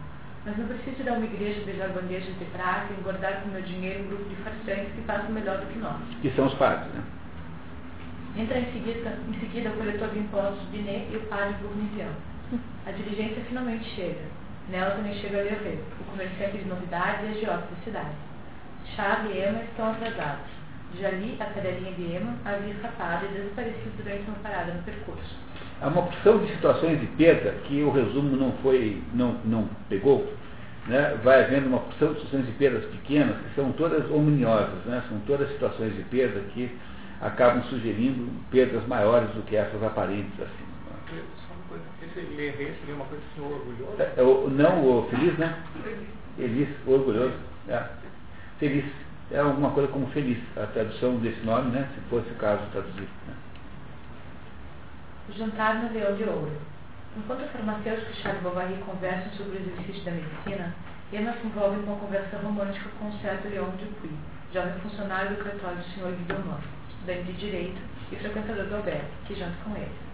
Mas 0.46 0.56
não 0.56 0.68
preciso 0.68 1.02
ir 1.02 1.10
a 1.10 1.14
uma 1.14 1.26
igreja 1.26 1.66
beijar 1.66 1.90
bandejas 1.90 2.38
de 2.38 2.46
prata 2.54 2.94
e 2.94 3.00
engordar 3.00 3.42
com 3.42 3.50
meu 3.50 3.64
dinheiro 3.64 4.04
um 4.04 4.08
grupo 4.10 4.30
de 4.30 4.36
farsantes 4.36 4.94
que 4.94 5.02
façam 5.02 5.32
melhor 5.32 5.58
do 5.58 5.66
que 5.74 5.80
nós. 5.80 6.00
Que 6.22 6.30
são 6.36 6.46
os 6.46 6.54
padres, 6.54 6.94
né? 6.94 7.04
Entra 8.36 8.60
em 8.60 8.72
seguida, 8.72 9.18
em 9.28 9.40
seguida 9.40 9.72
o 9.72 9.78
coletor 9.78 10.10
de 10.10 10.20
impostos 10.20 10.62
Binet 10.68 11.08
e 11.12 11.18
o 11.18 11.22
padre 11.22 11.56
Bournivian. 11.64 12.14
A 12.86 12.92
diligência 12.92 13.44
finalmente 13.46 13.84
chega. 13.96 14.38
Nela 14.70 14.92
também 14.92 15.14
chega 15.16 15.40
a 15.40 15.44
Leovê, 15.44 15.80
o 16.02 16.12
comerciante 16.12 16.58
de 16.58 16.66
novidades 16.66 17.24
e 17.24 17.38
agiota 17.38 17.68
da 17.68 17.84
cidade. 17.84 18.16
Chave 18.96 19.30
e 19.30 19.48
Emma 19.48 19.64
estão 19.64 19.92
atrasados. 19.92 20.58
Jali, 21.00 21.38
a 21.40 21.46
cadelinha 21.46 21.92
de 21.94 22.16
Emma, 22.16 22.36
havia 22.46 22.74
escapado 22.74 23.26
e 23.26 23.38
desaparecido 23.38 23.92
durante 24.04 24.28
uma 24.28 24.40
parada 24.40 24.74
no 24.74 24.84
percurso. 24.84 25.36
Há 25.82 25.88
uma 25.88 26.02
opção 26.02 26.40
de 26.40 26.52
situações 26.54 27.00
de 27.00 27.08
perda 27.08 27.52
que 27.66 27.84
o 27.84 27.92
resumo 27.92 28.36
não 28.36 28.52
foi, 28.64 29.02
não, 29.14 29.38
não 29.46 29.70
pegou. 29.90 30.34
Né? 30.88 31.18
Vai 31.24 31.44
havendo 31.44 31.68
uma 31.68 31.78
opção 31.78 32.14
de 32.14 32.22
situações 32.22 32.46
de 32.46 32.52
perdas 32.54 32.86
pequenas 32.86 33.38
que 33.38 33.56
são 33.56 33.72
todas 33.74 34.10
omniosas, 34.10 34.86
né? 34.86 35.04
são 35.10 35.20
todas 35.28 35.50
situações 35.52 35.96
de 35.96 36.04
perda 36.04 36.40
que 36.54 36.72
acabam 37.22 37.64
sugerindo 37.64 38.30
perdas 38.50 38.86
maiores 38.88 39.30
do 39.32 39.44
que 39.44 39.56
essas 39.56 39.84
aparentes. 39.84 40.34
Assim. 40.40 40.68
Seria 42.26 42.96
uma 42.96 43.06
coisa 43.06 43.24
assim, 43.32 43.42
orgulhoso? 43.42 44.02
É, 44.02 44.22
o, 44.22 44.50
não, 44.50 45.00
o 45.00 45.10
feliz, 45.10 45.38
né? 45.38 45.64
Feliz, 46.36 46.70
orgulhoso. 46.86 47.36
É. 47.68 47.84
Feliz. 48.60 48.86
É 49.30 49.40
alguma 49.40 49.72
coisa 49.72 49.92
como 49.92 50.08
feliz, 50.08 50.38
a 50.56 50.66
tradução 50.68 51.18
desse 51.18 51.42
nome, 51.42 51.72
né? 51.72 51.90
Se 51.94 52.02
fosse 52.10 52.30
o 52.32 52.36
caso 52.36 52.64
traduzir. 52.72 53.10
Né? 53.28 53.34
O 55.30 55.34
jantar 55.34 55.84
no 55.84 55.94
Leão 55.94 56.16
de 56.16 56.24
Ouro. 56.24 56.52
Enquanto 57.18 57.44
o 57.44 57.48
farmacêutico 57.50 58.12
e 58.12 58.16
Charles 58.16 58.42
Bovary 58.42 58.76
conversam 58.86 59.32
sobre 59.34 59.58
o 59.58 59.62
exercício 59.62 60.06
da 60.06 60.12
medicina, 60.12 60.74
Emma 61.12 61.34
se 61.34 61.48
envolve 61.48 61.84
com 61.84 61.92
uma 61.92 62.00
conversa 62.00 62.38
romântica 62.38 62.90
com 63.00 63.10
o 63.10 63.14
certo 63.20 63.50
Leon 63.50 63.70
Dupuy, 63.72 64.12
jovem 64.54 64.74
funcionário 64.82 65.36
do 65.36 65.44
cartório 65.44 65.78
do 65.78 65.84
Sr. 65.84 66.16
Guidomar, 66.16 66.62
estudante 66.90 67.24
de 67.24 67.34
Direito 67.34 67.82
e 68.12 68.16
frequentador 68.18 68.66
do 68.66 68.76
Alberto, 68.76 69.12
que 69.26 69.36
janta 69.36 69.56
com 69.64 69.76
ele. 69.76 70.07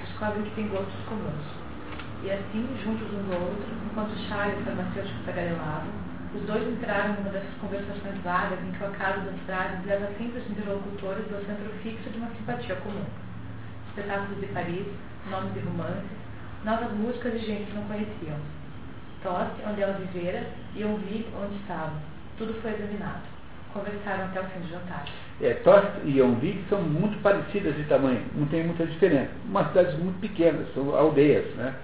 Descobrem 0.00 0.44
que 0.44 0.54
têm 0.54 0.68
gostos 0.68 1.04
comuns. 1.08 1.44
E 2.22 2.30
assim, 2.30 2.66
juntos 2.82 3.06
um 3.12 3.22
do 3.28 3.34
outro, 3.34 3.66
enquanto 3.84 4.16
Charles 4.28 4.64
farmacêutico 4.64 5.24
tagarelavam, 5.24 5.90
os 6.34 6.42
dois 6.42 6.66
entraram 6.66 7.14
numa 7.14 7.30
dessas 7.30 7.54
conversações 7.60 8.22
vagas 8.22 8.58
em 8.60 8.72
que 8.72 8.82
o 8.82 8.86
acaso 8.88 9.20
das 9.20 9.40
frases 9.46 9.86
leva 9.86 10.06
sempre 10.18 10.40
os 10.40 10.50
interlocutores 10.50 11.24
ao 11.32 11.40
centro 11.44 11.70
fixo 11.82 12.10
de 12.10 12.18
uma 12.18 12.28
simpatia 12.30 12.76
comum 12.76 13.04
espetáculos 13.96 14.38
de 14.40 14.46
Paris, 14.48 14.86
nomes 15.30 15.54
de 15.54 15.60
romances, 15.60 16.10
novas 16.64 16.92
músicas 16.92 17.34
e 17.34 17.38
gente 17.38 17.70
que 17.70 17.74
não 17.74 17.84
conheciam. 17.84 18.38
Tosse, 19.22 19.62
onde 19.66 19.82
ela 19.82 19.94
vivera, 19.94 20.46
e 20.74 20.84
ouvi 20.84 21.26
onde 21.42 21.56
estava. 21.56 21.94
Tudo 22.36 22.52
foi 22.60 22.72
examinado. 22.72 23.22
Conversaram 23.72 24.26
até 24.26 24.40
o 24.40 24.44
fim 24.44 24.60
do 24.60 24.68
jantar. 24.68 25.06
É, 25.40 25.56
e 26.04 26.18
Yonville 26.18 26.64
são 26.70 26.80
muito 26.80 27.20
parecidas 27.22 27.76
de 27.76 27.84
tamanho, 27.84 28.22
não 28.34 28.46
tem 28.46 28.64
muita 28.64 28.86
diferença. 28.86 29.30
Uma 29.46 29.68
cidades 29.68 29.94
muito 29.98 30.18
pequenas, 30.20 30.66
são 30.74 30.94
aldeias, 30.96 31.44
né? 31.56 31.74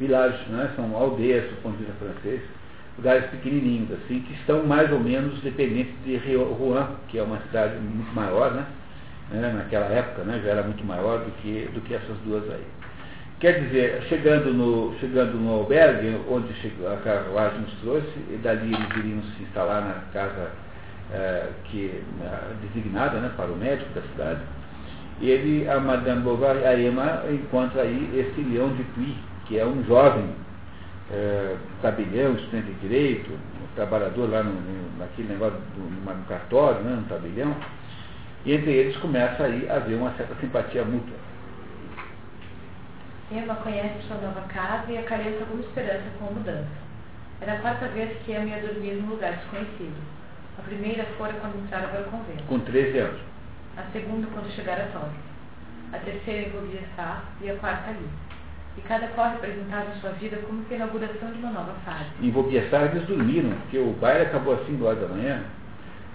Vilagens, 0.00 0.48
né? 0.48 0.70
São 0.76 0.96
aldeias 0.96 1.44
do 1.50 1.62
ponto 1.62 1.76
de 1.76 1.84
vista 1.84 2.04
francês, 2.04 2.40
lugares 2.96 3.26
pequenininhos, 3.26 3.92
assim, 3.92 4.20
que 4.20 4.32
estão 4.34 4.64
mais 4.64 4.90
ou 4.90 4.98
menos 4.98 5.40
dependentes 5.42 5.94
de 6.04 6.16
Rouen, 6.36 6.86
que 7.08 7.18
é 7.18 7.22
uma 7.22 7.38
cidade 7.42 7.76
muito 7.78 8.14
maior, 8.14 8.52
né? 8.52 8.66
né, 9.32 9.52
naquela 9.52 9.86
época, 9.86 10.24
né, 10.24 10.40
já 10.44 10.50
era 10.50 10.62
muito 10.62 10.84
maior 10.84 11.20
do 11.20 11.30
que, 11.42 11.68
do 11.72 11.80
que 11.80 11.94
essas 11.94 12.16
duas 12.24 12.42
aí. 12.50 12.64
Quer 13.40 13.64
dizer, 13.64 14.02
chegando 14.08 14.52
no, 14.52 14.94
chegando 15.00 15.34
no 15.34 15.50
albergue, 15.54 16.20
onde 16.30 16.54
a 16.86 16.96
carruagem 16.98 17.60
nos 17.60 17.72
trouxe, 17.80 18.18
e 18.30 18.38
dali 18.42 18.72
eles 18.72 18.96
iriam 18.96 19.22
se 19.22 19.42
instalar 19.42 19.82
na 19.82 19.94
casa 20.12 20.50
é, 21.10 21.48
que, 21.64 22.02
designada 22.62 23.18
né, 23.18 23.32
para 23.36 23.50
o 23.50 23.56
médico 23.56 23.92
da 23.94 24.02
cidade, 24.02 24.40
ele, 25.20 25.68
a 25.68 25.78
Madame 25.78 26.22
Bovary, 26.22 26.64
a 26.64 26.78
Emma, 26.78 27.22
encontra 27.30 27.82
aí 27.82 28.10
esse 28.14 28.40
Leão 28.40 28.74
de 28.74 28.82
Puy, 28.84 29.16
que 29.46 29.58
é 29.58 29.64
um 29.64 29.84
jovem 29.84 30.30
é, 31.10 31.56
tabelião, 31.80 32.34
estudante 32.34 32.72
de 32.72 32.80
direito, 32.80 33.30
trabalhador 33.74 34.28
lá 34.28 34.42
no, 34.42 34.52
no, 34.52 34.98
naquele 34.98 35.28
negócio 35.28 35.58
do, 35.74 36.04
no 36.04 36.24
cartório, 36.24 36.80
né, 36.82 36.96
no 36.96 37.02
tabelião, 37.08 37.54
e 38.44 38.52
entre 38.52 38.70
eles 38.70 38.96
começa 38.96 39.44
aí 39.44 39.68
a 39.70 39.76
haver 39.76 39.96
uma 39.96 40.12
certa 40.14 40.34
simpatia 40.36 40.84
mútua. 40.84 41.16
Emma 43.30 43.54
conhece 43.56 44.06
sua 44.06 44.16
nova 44.16 44.42
casa 44.48 44.90
e 44.92 44.98
acalenta 44.98 45.40
alguma 45.40 45.62
esperança 45.62 46.04
com 46.18 46.26
a 46.26 46.30
mudança. 46.32 46.82
Era 47.40 47.54
a 47.54 47.60
quarta 47.60 47.86
vez 47.88 48.10
que 48.24 48.32
Emma 48.32 48.44
ia 48.44 48.60
dormir 48.60 48.94
num 48.94 49.10
lugar 49.10 49.32
desconhecido. 49.32 49.96
A 50.58 50.62
primeira 50.62 51.04
fora 51.16 51.32
quando 51.34 51.62
entraram 51.62 51.88
para 51.88 52.00
o 52.00 52.04
convento. 52.04 52.42
Com 52.44 52.58
13 52.60 52.98
anos. 52.98 53.20
A 53.76 53.82
segunda 53.92 54.26
quando 54.32 54.50
chegaram 54.54 54.84
a 54.84 54.88
Torres. 54.88 55.32
A 55.92 55.98
terceira 55.98 56.48
em 56.48 56.50
Vaubyessard 56.50 57.22
e 57.40 57.50
a 57.50 57.56
quarta 57.56 57.90
ali. 57.90 58.08
E 58.76 58.80
cada 58.82 59.06
qual 59.08 59.30
representava 59.30 59.94
sua 60.00 60.10
vida 60.12 60.38
como 60.46 60.64
que 60.64 60.74
a 60.74 60.76
inauguração 60.76 61.30
de 61.30 61.38
uma 61.38 61.50
nova 61.50 61.74
fase. 61.84 62.06
Em 62.20 62.30
Vaubyessard 62.30 62.96
eles 62.96 63.08
dormiram, 63.08 63.50
porque 63.50 63.78
o 63.78 63.92
baile 64.00 64.26
acabou 64.26 64.54
às 64.54 64.66
5 64.66 64.84
horas 64.84 65.00
da 65.00 65.08
manhã 65.08 65.42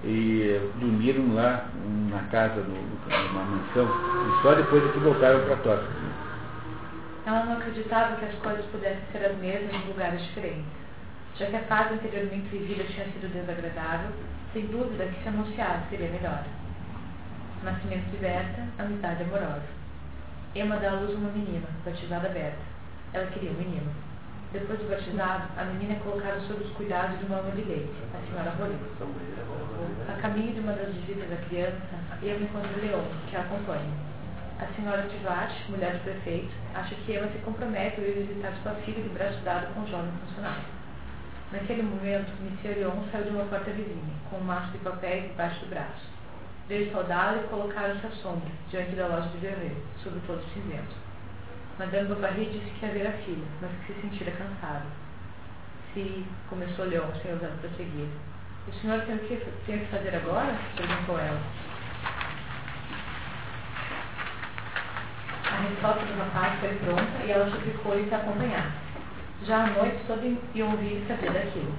e 0.04 0.60
dormiram 0.80 1.34
lá 1.34 1.68
na 2.10 2.24
casa, 2.30 2.62
numa 2.62 3.44
mansão, 3.44 3.86
e 3.86 4.42
só 4.42 4.54
depois 4.54 4.86
é 4.86 4.92
que 4.92 5.00
voltaram 5.00 5.44
para 5.46 5.56
Tóquio. 5.58 5.88
Ela 7.26 7.46
não 7.46 7.54
acreditava 7.54 8.16
que 8.18 8.26
as 8.26 8.36
coisas 8.36 8.66
pudessem 8.68 9.02
ser 9.12 9.26
as 9.26 9.38
mesmas 9.38 9.74
em 9.74 9.88
lugares 9.88 10.22
diferentes. 10.24 10.66
Já 11.38 11.46
que 11.46 11.56
a 11.56 11.64
fase 11.64 11.94
anteriormente 11.94 12.48
vivida 12.50 12.84
tinha 12.86 13.06
sido 13.06 13.32
desagradável, 13.32 14.10
sem 14.54 14.66
dúvida 14.68 15.06
que 15.06 15.22
se 15.22 15.30
anunciasse 15.30 15.90
seria 15.90 16.10
melhor. 16.10 16.44
Nascimento 17.64 18.10
de 18.10 18.18
Berta, 18.18 18.64
amizade 18.80 19.22
amorosa. 19.22 19.70
Emma 20.56 20.78
dá 20.78 20.90
à 20.90 20.94
luz 20.96 21.14
uma 21.14 21.30
menina, 21.30 21.68
batizada 21.86 22.30
Berta. 22.30 22.58
Ela 23.14 23.28
queria 23.28 23.52
um 23.52 23.54
menino. 23.54 23.92
Depois 24.52 24.80
do 24.80 24.90
batizado, 24.90 25.44
a 25.58 25.66
menina 25.66 25.94
é 25.94 26.00
colocada 26.00 26.40
sob 26.40 26.64
os 26.64 26.72
cuidados 26.72 27.20
de 27.20 27.26
uma 27.26 27.38
ama 27.38 27.52
de 27.52 27.62
leite, 27.62 27.94
a 28.16 28.32
senhora 28.32 28.56
Rolê. 28.58 28.74
A 30.10 30.20
caminho 30.20 30.54
de 30.56 30.60
uma 30.62 30.74
das 30.74 30.92
visitas 30.96 31.30
da 31.30 31.36
criança, 31.46 31.78
Emma 32.24 32.46
encontra 32.46 32.82
Leon, 32.82 33.04
que 33.30 33.36
a 33.36 33.42
acompanha. 33.42 33.94
A 34.60 34.66
senhora 34.74 35.04
Tivat, 35.04 35.54
mulher 35.70 35.94
do 35.98 36.04
prefeito, 36.04 36.50
acha 36.74 36.96
que 36.96 37.14
Emma 37.14 37.28
se 37.28 37.38
compromete 37.46 38.02
a 38.02 38.04
visitar 38.04 38.54
sua 38.64 38.74
filha 38.82 39.04
de 39.04 39.10
braço 39.10 39.38
dado 39.44 39.72
com 39.76 39.82
o 39.82 39.88
jovem 39.88 40.10
funcionário. 40.26 40.77
Naquele 41.52 41.84
momento, 41.84 42.30
Monsieur 42.42 42.76
Leon 42.76 43.04
saiu 43.10 43.24
de 43.24 43.30
uma 43.30 43.46
porta 43.46 43.72
vizinha, 43.72 44.14
com 44.30 44.36
um 44.36 44.44
maço 44.44 44.70
de 44.74 44.80
papéis 44.80 45.30
debaixo 45.30 45.62
do 45.62 45.70
braço. 45.70 46.06
Veio 46.68 46.92
saudá-la 46.92 47.38
e 47.38 47.48
colocaram-se 47.48 48.06
à 48.06 48.12
sombra, 48.12 48.52
diante 48.70 48.98
da 48.98 49.08
loja 49.08 49.30
de 49.30 49.38
Verré, 49.38 49.72
sob 50.04 50.18
o 50.18 50.22
todo 50.28 50.44
cinzento. 50.54 50.94
Madame 51.80 52.10
Bovary 52.10 52.46
disse 52.48 52.70
que 52.72 52.86
havia 52.86 53.12
filha, 53.24 53.48
mas 53.62 53.72
que 53.86 53.94
se 53.94 54.02
sentira 54.02 54.32
cansada. 54.32 54.88
Se, 55.94 56.26
começou 56.50 56.84
Leon, 56.84 57.08
sem 57.22 57.32
ousar 57.32 57.52
prosseguir. 57.62 58.10
O 58.68 58.74
senhor 58.82 59.00
tem 59.04 59.16
o 59.16 59.20
que, 59.20 59.38
tem 59.66 59.78
o 59.78 59.80
que 59.80 59.86
fazer 59.86 60.16
agora? 60.16 60.54
perguntou 60.76 61.18
ela. 61.18 61.42
A 65.46 65.62
resposta 65.62 66.06
do 66.06 66.20
rapaz 66.20 66.60
foi 66.60 66.76
pronta 66.76 67.24
e 67.26 67.32
ela 67.32 67.50
suplicou-lhe 67.50 68.04
que 68.04 68.14
a 68.14 68.18
acompanhasse. 68.18 68.87
Já 69.46 69.66
à 69.66 69.68
noite, 69.68 69.98
soube 70.08 70.38
e 70.56 70.64
ouvi 70.64 71.04
saber 71.08 71.32
daquilo. 71.32 71.72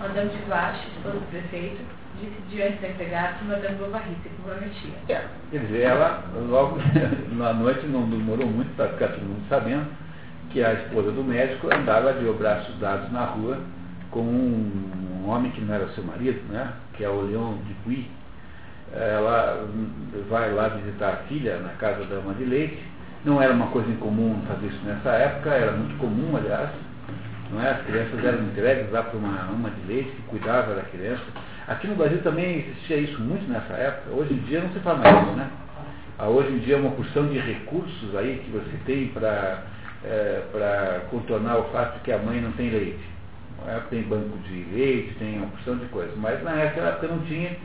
Madame 0.00 0.30
de 0.30 0.38
Vache, 0.48 0.86
esposa 0.96 1.18
do 1.18 1.30
prefeito, 1.30 1.82
disse 2.20 2.40
diante 2.50 2.80
da 2.80 2.88
empregada 2.88 3.34
que 3.34 3.44
Madame 3.44 3.76
Bovary 3.76 4.16
se 4.22 4.28
comprometia. 4.30 4.94
É, 5.08 5.24
quer 5.50 5.58
dizer, 5.60 5.80
ela 5.82 6.24
logo 6.48 6.78
na 7.32 7.52
noite 7.52 7.86
não 7.86 8.08
demorou 8.08 8.46
muito 8.46 8.74
para 8.76 8.88
ficar 8.88 9.08
todo 9.08 9.22
mundo 9.22 9.44
sabendo 9.48 9.86
que 10.50 10.62
a 10.62 10.72
esposa 10.72 11.10
do 11.10 11.22
médico 11.22 11.72
andava 11.72 12.12
de 12.12 12.24
braços 12.32 12.76
dados 12.78 13.10
na 13.12 13.24
rua 13.24 13.58
com 14.10 14.20
um, 14.20 15.24
um 15.24 15.28
homem 15.28 15.50
que 15.50 15.60
não 15.60 15.74
era 15.74 15.88
seu 15.88 16.04
marido, 16.04 16.40
né, 16.52 16.72
que 16.94 17.04
é 17.04 17.08
o 17.08 17.22
Leon 17.22 17.56
de 17.66 17.74
Puy. 17.84 18.08
Ela 18.92 19.66
vai 20.28 20.52
lá 20.52 20.68
visitar 20.68 21.08
a 21.08 21.16
filha 21.28 21.58
na 21.58 21.70
casa 21.70 22.04
da 22.04 22.16
ama 22.16 22.34
de 22.34 22.44
leite. 22.44 22.78
Não 23.24 23.42
era 23.42 23.52
uma 23.52 23.66
coisa 23.68 23.90
incomum 23.90 24.40
fazer 24.46 24.66
isso 24.68 24.84
nessa 24.84 25.10
época, 25.10 25.50
era 25.50 25.72
muito 25.72 25.98
comum, 25.98 26.36
aliás. 26.36 26.70
Não 27.50 27.62
é? 27.62 27.70
As 27.70 27.82
crianças 27.82 28.24
eram 28.24 28.44
entregues 28.44 28.90
lá 28.90 29.02
para 29.02 29.18
uma 29.18 29.40
ama 29.42 29.70
de 29.70 29.92
leite 29.92 30.10
que 30.10 30.22
cuidava 30.22 30.74
da 30.74 30.82
criança. 30.82 31.22
Aqui 31.66 31.86
no 31.86 31.96
Brasil 31.96 32.20
também 32.22 32.58
existia 32.58 32.96
isso 32.98 33.20
muito 33.20 33.48
nessa 33.50 33.74
época. 33.74 34.14
Hoje 34.14 34.34
em 34.34 34.38
dia 34.38 34.60
não 34.60 34.70
se 34.70 34.78
faz 34.80 34.98
mais 34.98 35.22
isso, 35.22 35.36
né? 35.36 35.50
Ah, 36.18 36.28
hoje 36.28 36.52
em 36.52 36.58
dia 36.58 36.76
é 36.76 36.78
uma 36.78 36.92
porção 36.92 37.26
de 37.26 37.38
recursos 37.38 38.14
aí 38.14 38.42
que 38.44 38.50
você 38.50 38.76
tem 38.86 39.08
para 39.08 39.62
é, 40.04 41.00
contornar 41.10 41.58
o 41.58 41.64
fato 41.64 41.94
de 41.94 42.00
que 42.00 42.12
a 42.12 42.18
mãe 42.18 42.40
não 42.40 42.52
tem 42.52 42.70
leite. 42.70 43.14
É? 43.66 43.80
Tem 43.88 44.02
banco 44.02 44.36
de 44.38 44.64
leite, 44.74 45.14
tem 45.18 45.38
uma 45.38 45.46
porção 45.46 45.76
de 45.76 45.86
coisas. 45.86 46.14
Mas 46.16 46.42
na 46.42 46.52
época 46.52 47.08
não 47.08 47.20
tinha. 47.20 47.56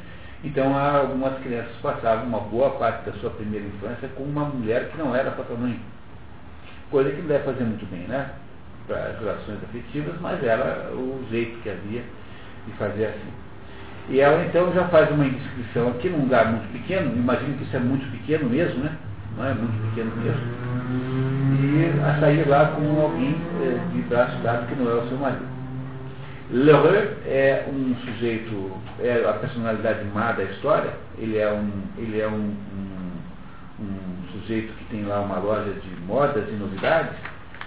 Então 0.43 0.75
algumas 0.77 1.37
crianças 1.39 1.75
passavam 1.81 2.25
uma 2.25 2.39
boa 2.39 2.71
parte 2.71 3.09
da 3.09 3.17
sua 3.17 3.31
primeira 3.31 3.65
infância 3.65 4.07
com 4.15 4.23
uma 4.23 4.45
mulher 4.45 4.89
que 4.89 4.97
não 4.97 5.13
era 5.13 5.35
mãe. 5.57 5.79
Coisa 6.89 7.11
que 7.11 7.21
não 7.21 7.27
deve 7.27 7.43
fazer 7.43 7.63
muito 7.65 7.85
bem, 7.87 8.07
né? 8.07 8.29
Para 8.89 9.03
as 9.03 9.19
relações 9.19 9.59
afetivas, 9.63 10.15
mas 10.19 10.43
era 10.43 10.89
o 10.93 11.23
jeito 11.29 11.61
que 11.61 11.69
havia 11.69 12.01
de 12.65 12.73
fazer 12.73 13.05
assim. 13.05 13.31
E 14.09 14.19
ela 14.19 14.43
então 14.43 14.73
já 14.73 14.87
faz 14.87 15.11
uma 15.11 15.27
inscrição 15.27 15.89
aqui 15.89 16.09
num 16.09 16.21
lugar 16.21 16.51
muito 16.51 16.71
pequeno, 16.71 17.15
imagino 17.15 17.55
que 17.55 17.65
isso 17.65 17.75
é 17.75 17.79
muito 17.79 18.09
pequeno 18.11 18.49
mesmo, 18.49 18.83
né? 18.83 18.97
Não 19.37 19.45
é 19.45 19.53
muito 19.53 19.89
pequeno 19.89 20.11
mesmo. 20.15 20.41
E 21.61 22.01
a 22.03 22.19
sair 22.19 22.47
lá 22.47 22.65
com 22.69 22.99
alguém 22.99 23.35
é, 23.61 23.93
de 23.93 24.01
braço 24.09 24.35
dado 24.39 24.65
que 24.65 24.75
não 24.81 24.89
é 24.89 24.95
o 24.95 25.07
seu 25.07 25.17
marido. 25.17 25.45
L'Heureux 26.51 27.11
é 27.27 27.67
um 27.71 27.95
sujeito, 28.03 28.71
é 28.99 29.23
a 29.23 29.33
personalidade 29.33 30.03
má 30.05 30.31
da 30.31 30.45
história, 30.45 30.91
ele 31.19 31.37
é 31.37 31.51
um, 31.51 31.69
ele 31.95 32.19
é 32.19 32.27
um, 32.27 32.55
um, 33.79 33.83
um 33.83 34.31
sujeito 34.31 34.73
que 34.73 34.85
tem 34.85 35.05
lá 35.05 35.21
uma 35.21 35.37
loja 35.37 35.71
de 35.71 36.01
modas 36.07 36.49
e 36.49 36.53
novidades, 36.53 37.15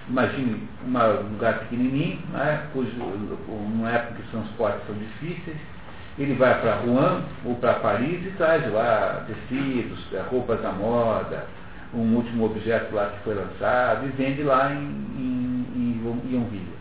imagine 0.09 0.69
um 0.85 1.33
lugar 1.33 1.61
pequenininho, 1.61 2.19
né, 2.33 2.67
cujo, 2.73 2.91
numa 2.97 3.91
época 3.91 4.15
que 4.15 4.23
os 4.23 4.31
transportes 4.31 4.87
são 4.87 4.97
difíceis, 4.97 5.57
ele 6.19 6.35
vai 6.35 6.61
para 6.61 6.75
Rouen 6.77 7.23
ou 7.45 7.55
para 7.57 7.75
Paris 7.75 8.25
e 8.27 8.31
traz 8.37 8.71
lá 8.71 9.25
tecidos, 9.27 9.99
é, 10.13 10.21
roupas 10.31 10.61
da 10.61 10.71
moda, 10.71 11.47
um 11.95 12.15
último 12.17 12.47
objeto 12.47 12.95
lá 12.95 13.07
que 13.07 13.25
foi 13.25 13.35
lançado 13.35 14.07
e 14.07 14.11
vende 14.11 14.43
lá 14.43 14.73
em, 14.73 14.77
em, 14.77 15.67
em 15.75 16.35
Yonville. 16.35 16.73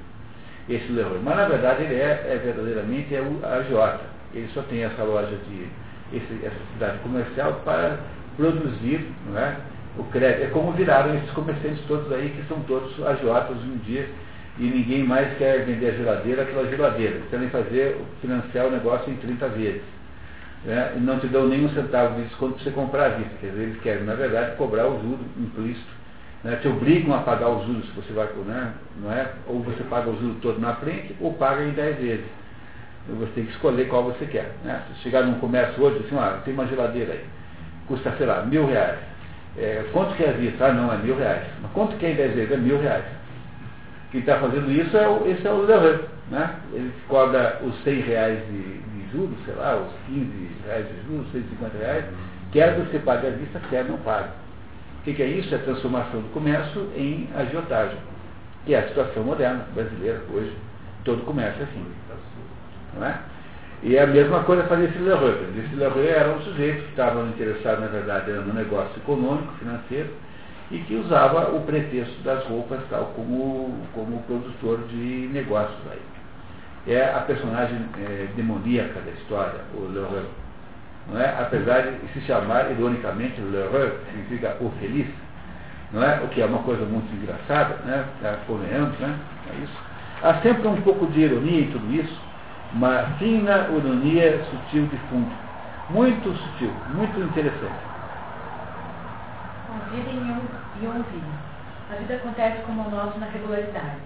Esse 0.69 0.91
Leroy. 0.91 1.19
Mas 1.24 1.36
na 1.36 1.45
verdade 1.45 1.84
ele 1.84 1.95
é, 1.95 2.28
é 2.34 2.41
verdadeiramente 2.43 3.15
é 3.15 3.22
o 3.22 3.45
agiota. 3.45 4.03
Ele 4.34 4.49
só 4.53 4.61
tem 4.63 4.84
essa 4.84 5.03
loja 5.03 5.36
de 5.47 5.67
esse, 6.13 6.45
essa 6.45 6.59
cidade 6.74 6.97
comercial 6.99 7.61
para 7.63 7.97
produzir 8.36 9.09
não 9.28 9.38
é, 9.38 9.55
o 9.97 10.03
crédito. 10.05 10.43
É 10.43 10.47
como 10.47 10.71
viraram 10.71 11.15
esses 11.15 11.29
comerciantes 11.31 11.83
todos 11.87 12.11
aí, 12.11 12.29
que 12.29 12.47
são 12.47 12.59
todos 12.61 12.91
agiotas 13.05 13.57
um 13.57 13.77
dia 13.85 14.07
e 14.57 14.63
ninguém 14.63 15.03
mais 15.03 15.37
quer 15.37 15.65
vender 15.65 15.89
a 15.89 15.91
geladeira 15.93 16.41
aquela 16.43 16.69
geladeira. 16.69 17.15
Eles 17.15 17.29
querem 17.29 17.49
fazer, 17.49 17.97
financiar 18.21 18.67
o 18.67 18.71
negócio 18.71 19.11
em 19.11 19.15
30 19.17 19.47
vezes. 19.49 19.81
Né? 20.65 20.93
E 20.97 20.99
não 20.99 21.19
te 21.19 21.27
dão 21.27 21.47
nem 21.47 21.65
um 21.65 21.69
centavo 21.69 22.15
de 22.15 22.27
desconto 22.27 22.53
para 22.55 22.63
você 22.63 22.71
comprar 22.71 23.05
a 23.05 23.09
vista. 23.09 23.31
Quer 23.39 23.47
dizer, 23.51 23.63
eles 23.63 23.81
querem, 23.81 24.03
na 24.03 24.13
verdade, 24.13 24.55
cobrar 24.57 24.87
o 24.87 25.01
juro 25.01 25.19
implícito. 25.37 26.01
Né? 26.43 26.55
Te 26.57 26.67
obrigam 26.67 27.15
a 27.15 27.19
pagar 27.19 27.49
os 27.49 27.65
juros 27.65 27.85
se 27.85 27.91
você 27.93 28.13
vai, 28.13 28.27
né? 28.45 28.73
não 28.97 29.11
é? 29.11 29.31
Ou 29.47 29.61
você 29.61 29.83
paga 29.83 30.09
o 30.09 30.19
juro 30.19 30.35
todo 30.41 30.59
na 30.59 30.75
frente, 30.75 31.15
ou 31.19 31.33
paga 31.33 31.63
em 31.63 31.71
10 31.71 31.97
vezes. 31.97 32.25
Você 33.07 33.31
tem 33.33 33.45
que 33.45 33.51
escolher 33.51 33.87
qual 33.87 34.03
você 34.03 34.25
quer. 34.25 34.51
Né? 34.63 34.81
Se 34.87 35.01
chegar 35.01 35.23
num 35.23 35.39
comércio 35.39 35.83
hoje, 35.83 36.03
assim, 36.05 36.17
ah, 36.17 36.39
tem 36.45 36.53
uma 36.53 36.67
geladeira 36.67 37.13
aí, 37.13 37.25
custa, 37.87 38.13
sei 38.17 38.27
lá, 38.27 38.43
mil 38.43 38.67
reais. 38.67 39.11
É, 39.58 39.86
quanto 39.91 40.16
que 40.16 40.24
é 40.24 40.30
a 40.30 40.34
vista? 40.34 40.66
Ah, 40.66 40.74
não, 40.74 40.91
é 40.91 40.97
mil 40.97 41.18
reais. 41.18 41.43
Mas 41.62 41.72
quanto 41.72 41.97
que 41.97 42.06
é 42.06 42.12
em 42.12 42.16
10 42.16 42.36
vezes? 42.36 42.52
É 42.52 42.58
mil 42.58 42.80
reais. 42.80 43.06
Quem 44.12 44.20
está 44.20 44.39
fazendo 44.39 44.70
isso 44.72 44.95
é 44.97 45.08
o, 45.08 45.26
esse 45.28 45.47
é 45.47 45.52
o 45.52 45.62
Levan, 45.62 46.02
né? 46.30 46.56
Ele 46.74 46.91
cobra 47.08 47.62
os 47.64 47.82
100 47.84 48.02
reais 48.02 48.39
de, 48.47 48.62
de, 48.62 49.12
juros, 49.12 49.38
sei 49.45 49.54
lá, 49.56 49.76
os 49.76 49.91
15 50.08 50.52
reais 50.66 50.86
de 50.88 51.08
juros, 51.08 51.32
150 51.32 51.78
reais, 51.78 52.06
quer 52.52 52.76
você 52.76 52.99
pague 52.99 53.28
à 53.28 53.30
vista, 53.30 53.62
quer 53.70 53.86
não 53.86 53.97
pague. 53.99 54.30
O 54.99 55.04
que, 55.04 55.14
que 55.14 55.24
é 55.24 55.28
isso? 55.28 55.54
É 55.54 55.58
a 55.58 55.62
transformação 55.62 56.22
do 56.22 56.34
comércio 56.34 56.89
em 56.95 57.30
agiotagem, 57.36 57.97
que 58.66 58.74
é 58.74 58.80
a 58.80 58.88
situação 58.89 59.24
moderna 59.24 59.66
brasileira 59.74 60.22
hoje. 60.34 60.56
Todo 61.06 61.24
comércio 61.24 61.62
é 61.62 61.64
assim. 61.64 61.86
Não 62.93 63.08
é? 63.08 63.18
E 63.84 63.95
é 63.95 64.03
a 64.03 64.07
mesma 64.07 64.43
coisa 64.43 64.63
fazer 64.63 64.86
esse 64.86 64.99
Leroy. 64.99 65.36
Esse 65.57 65.75
Leroy 65.75 66.07
era 66.07 66.32
um 66.32 66.41
sujeito 66.41 66.84
que 66.84 66.89
estava 66.89 67.21
interessado, 67.23 67.82
na 67.82 67.88
verdade, 67.88 68.32
no 68.32 68.53
negócio 68.53 68.95
econômico, 68.97 69.53
financeiro, 69.57 70.09
e 70.69 70.77
que 70.79 70.95
usava 70.95 71.49
o 71.55 71.61
pretexto 71.61 72.21
das 72.23 72.43
roupas 72.45 72.79
tal 72.89 73.05
como, 73.15 73.75
como 73.93 74.21
produtor 74.23 74.79
de 74.88 75.29
negócios 75.34 75.79
aí. 75.91 76.93
É 76.93 77.11
a 77.13 77.21
personagem 77.21 77.77
é, 77.99 78.27
demoníaca 78.36 79.01
da 79.01 79.11
história, 79.11 79.61
o 79.73 79.88
L'Heureux. 79.91 80.27
Não 81.11 81.19
é? 81.19 81.29
Apesar 81.39 81.82
de 81.82 82.13
se 82.13 82.21
chamar, 82.21 82.71
ironicamente, 82.71 83.41
L'Heureux, 83.41 83.93
que 83.99 84.11
significa 84.11 84.57
o 84.61 84.71
feliz, 84.79 85.07
não 85.91 86.03
é? 86.03 86.21
o 86.23 86.27
que 86.27 86.41
é 86.41 86.45
uma 86.45 86.59
coisa 86.59 86.86
muito 86.86 87.11
engraçada, 87.15 87.75
né? 87.84 88.05
convenhamos, 88.45 88.97
né? 88.99 89.15
É 89.51 89.63
isso. 89.63 89.77
Há 90.23 90.36
sempre 90.36 90.67
um 90.67 90.79
pouco 90.82 91.07
de 91.07 91.19
ironia 91.21 91.61
em 91.61 91.71
tudo 91.71 91.91
isso, 91.93 92.30
uma 92.74 93.03
fina 93.17 93.67
ironia 93.69 94.43
sutil 94.45 94.88
de 94.88 94.97
fundo. 95.09 95.32
Muito 95.89 96.34
sutil, 96.34 96.72
muito 96.93 97.19
interessante. 97.19 97.91
A 99.69 99.89
vida 99.89 100.09
em 100.09 100.86
Yonville. 100.86 101.24
A 101.91 101.95
vida 101.95 102.15
acontece 102.15 102.61
com 102.63 102.72
monótona 102.72 103.26
na 103.26 103.32
regularidade. 103.32 103.97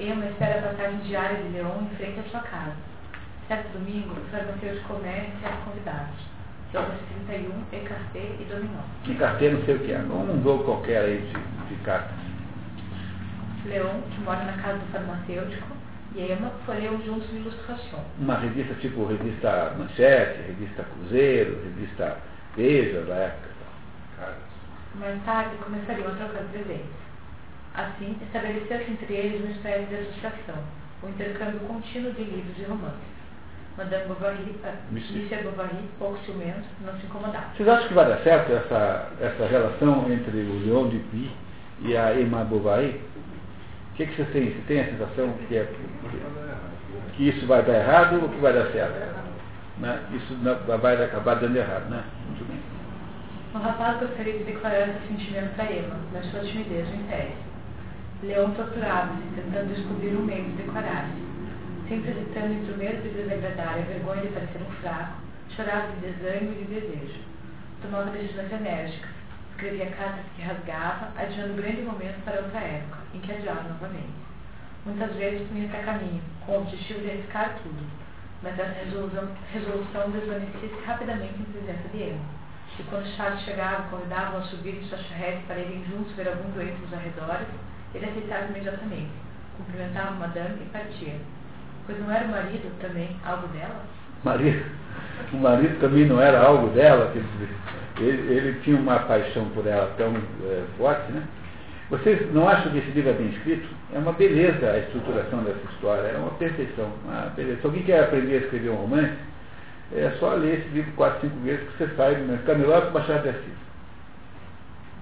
Emma 0.00 0.26
espera 0.26 0.60
a 0.60 0.70
passagem 0.70 0.98
diária 1.00 1.36
de 1.36 1.48
Leon 1.48 1.82
em 1.82 1.96
frente 1.96 2.20
à 2.20 2.22
sua 2.30 2.40
casa. 2.40 2.72
Certo 3.48 3.72
domingo, 3.72 4.14
o 4.14 4.30
farmacêutico 4.30 4.88
comércio 4.88 5.32
serve 5.40 5.56
convidados. 5.64 6.38
Jogos 6.72 6.98
31, 7.26 7.50
Ecarté 7.72 8.36
e 8.40 8.46
Dominó. 8.48 8.80
Ecarté 9.08 9.50
não 9.50 9.64
sei 9.64 9.76
o 9.76 9.78
que 9.80 9.92
é. 9.92 9.98
Um 9.98 10.42
jogo 10.42 10.64
qualquer 10.64 11.02
aí 11.02 11.20
de, 11.20 11.74
de 11.74 11.82
cartas. 11.82 12.16
Leon, 13.64 14.00
que 14.10 14.20
mora 14.20 14.44
na 14.44 14.52
casa 14.62 14.78
do 14.78 14.92
farmacêutico, 14.92 15.77
e 16.14 16.32
Emma 16.32 16.50
folheiam 16.64 17.00
juntos 17.02 17.28
de 17.30 17.36
ilustração. 17.36 18.00
Uma 18.18 18.36
revista 18.36 18.74
tipo 18.74 19.04
revista 19.04 19.74
Manchete, 19.78 20.42
revista 20.46 20.84
Cruzeiro, 20.84 21.58
revista 21.62 22.16
Veja 22.56 23.02
da 23.02 23.14
época. 23.14 23.48
Mais 24.94 25.22
tarde, 25.24 25.56
começariam 25.62 26.08
a 26.08 26.16
trocar 26.16 26.42
presentes. 26.50 27.08
Assim, 27.74 28.16
estabeleceu-se 28.20 28.90
entre 28.90 29.14
eles 29.14 29.40
uma 29.42 29.52
espécie 29.52 29.86
de 29.86 29.94
associação, 29.94 30.56
o 31.02 31.08
intercâmbio 31.08 31.60
contínuo 31.60 32.12
de 32.12 32.24
livros 32.24 32.58
e 32.58 32.62
romances. 32.64 33.18
Madame 33.76 34.06
Bovary, 34.06 34.56
uh, 34.64 34.92
Monsieur 34.92 35.44
Bovary, 35.44 35.84
pouco 36.00 36.18
ciumento, 36.24 36.64
não 36.84 36.92
se 36.98 37.06
incomodava. 37.06 37.46
Vocês 37.56 37.68
acham 37.68 37.86
que 37.86 37.94
vai 37.94 38.08
dar 38.08 38.18
certo 38.24 38.52
essa, 38.52 39.08
essa 39.20 39.46
relação 39.46 40.10
entre 40.10 40.36
o 40.36 40.58
Leon 40.66 40.88
de 40.88 40.98
Puy 40.98 41.30
e 41.82 41.96
a 41.96 42.20
Emma 42.20 42.42
Bovary? 42.42 43.00
Que, 43.98 44.06
que 44.06 44.14
vocês 44.14 44.28
têm? 44.30 44.50
Você 44.52 44.62
tem 44.68 44.80
a 44.80 44.84
sensação 44.84 45.32
que, 45.48 45.56
é, 45.56 45.64
que, 45.64 47.16
que 47.16 47.28
isso 47.30 47.44
vai 47.48 47.64
dar 47.64 47.80
errado 47.80 48.22
ou 48.22 48.28
que 48.28 48.38
vai 48.38 48.52
dar 48.52 48.70
certo? 48.70 48.94
Né? 49.78 50.00
Isso 50.12 50.36
vai 50.80 51.04
acabar 51.04 51.34
dando 51.34 51.56
errado, 51.56 51.90
né? 51.90 52.04
Muito 52.28 52.44
bem. 52.46 52.60
O 53.52 53.58
rapaz 53.58 53.98
gostaria 53.98 54.38
de 54.38 54.44
declarar 54.44 54.86
seu 54.86 55.08
sentimento 55.08 55.52
para 55.56 55.72
Emma, 55.72 55.96
mas 56.12 56.26
sua 56.26 56.44
timidez 56.44 56.88
o 56.88 56.94
impede. 56.94 57.32
Leão 58.22 58.52
torturava-se, 58.52 59.20
tentando 59.34 59.74
descobrir 59.74 60.14
um 60.14 60.22
meio 60.22 60.44
de 60.44 60.62
declarar-se. 60.62 61.18
Sempre 61.88 62.10
hesitando 62.12 62.52
entre 62.52 62.72
o 62.74 62.76
medo 62.76 63.02
de 63.02 63.08
desagradar 63.08 63.78
e 63.78 63.82
a 63.82 63.84
vergonha 63.84 64.22
de 64.22 64.28
parecer 64.28 64.60
um 64.62 64.70
fraco, 64.80 65.14
chorava 65.56 65.88
de 65.88 66.06
desânimo 66.06 66.52
e 66.52 66.64
de 66.64 66.74
desejo. 66.74 67.20
Tomava 67.82 68.10
decisões 68.10 68.52
enérgicas, 68.52 69.10
escrevia 69.58 69.86
cartas 69.86 70.24
que 70.36 70.42
rasgava, 70.42 71.08
adiando 71.16 71.60
grande 71.60 71.82
momento 71.82 72.22
para 72.24 72.40
outra 72.40 72.60
época, 72.60 72.98
em 73.12 73.18
que 73.18 73.32
adiava 73.32 73.68
novamente. 73.68 74.14
Muitas 74.86 75.12
vezes 75.16 75.48
punha-se 75.48 75.76
a 75.76 75.82
caminho, 75.82 76.22
com 76.46 76.52
o 76.52 76.60
objetivo 76.62 77.00
de 77.00 77.10
arriscar 77.10 77.58
tudo, 77.62 77.84
mas 78.40 78.56
essa 78.56 78.72
resolução, 79.52 80.10
desvanecia-se 80.12 80.86
rapidamente 80.86 81.40
em 81.40 81.52
presença 81.52 81.88
de 81.88 82.02
Emma 82.02 82.38
e 82.78 82.82
quando 82.84 83.06
Charles 83.16 83.40
chegava, 83.40 83.88
convidavam 83.90 84.38
a 84.38 84.42
subir 84.42 84.76
em 84.76 84.84
sua 84.84 84.98
charrete 84.98 85.42
para 85.48 85.58
irem 85.58 85.84
juntos 85.86 86.12
ver 86.14 86.28
algum 86.28 86.48
doente 86.50 86.80
nos 86.80 86.92
arredores, 86.92 87.48
ele 87.92 88.06
aceitava 88.06 88.46
imediatamente, 88.50 89.10
cumprimentava 89.56 90.12
madame 90.12 90.62
e 90.62 90.68
partia. 90.70 91.14
Pois 91.86 91.98
não 91.98 92.12
era 92.12 92.26
o 92.26 92.28
marido 92.28 92.70
também 92.80 93.16
algo 93.24 93.48
dela? 93.48 93.82
Marido, 94.22 94.64
o 95.32 95.36
marido 95.38 95.80
também 95.80 96.06
não 96.06 96.20
era 96.20 96.40
algo 96.40 96.68
dela, 96.68 97.10
quer 97.12 97.22
dizer, 97.22 97.50
ele, 98.02 98.32
ele 98.32 98.60
tinha 98.60 98.76
uma 98.76 98.98
paixão 99.00 99.48
por 99.50 99.66
ela 99.66 99.92
tão 99.96 100.14
é, 100.16 100.64
forte, 100.76 101.12
né? 101.12 101.22
Vocês 101.90 102.32
não 102.34 102.46
acham 102.46 102.70
que 102.70 102.78
esse 102.78 102.90
livro 102.90 103.10
é 103.10 103.14
bem 103.14 103.28
escrito? 103.28 103.66
É 103.94 103.98
uma 103.98 104.12
beleza 104.12 104.70
a 104.70 104.78
estruturação 104.78 105.42
dessa 105.42 105.64
história, 105.72 106.08
é 106.08 106.18
uma 106.18 106.32
perfeição. 106.32 106.92
Uma 107.04 107.30
beleza. 107.34 107.60
Se 107.60 107.66
alguém 107.66 107.82
quer 107.82 108.04
aprender 108.04 108.34
a 108.34 108.38
escrever 108.40 108.68
um 108.68 108.76
romance, 108.76 109.16
é 109.94 110.10
só 110.20 110.34
ler 110.34 110.58
esse 110.58 110.68
livro 110.68 110.92
quatro, 110.92 111.22
cinco 111.22 111.40
vezes 111.40 111.66
que 111.66 111.78
você 111.78 111.94
sai, 111.96 112.16
fica 112.16 112.54
melhor 112.54 112.82
que 112.82 112.88
o 112.88 112.92
Machado 112.92 113.22
de 113.22 113.28
Assis. 113.30 113.58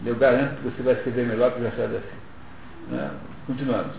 Eu 0.04 0.14
garanto 0.14 0.56
que 0.56 0.68
você 0.68 0.82
vai 0.82 0.94
escrever 0.94 1.26
melhor 1.26 1.52
que 1.52 1.60
o 1.60 1.64
Machado 1.64 1.88
de 1.88 1.96
Assis. 1.96 2.26
Né? 2.88 3.10
Continuamos. 3.48 3.96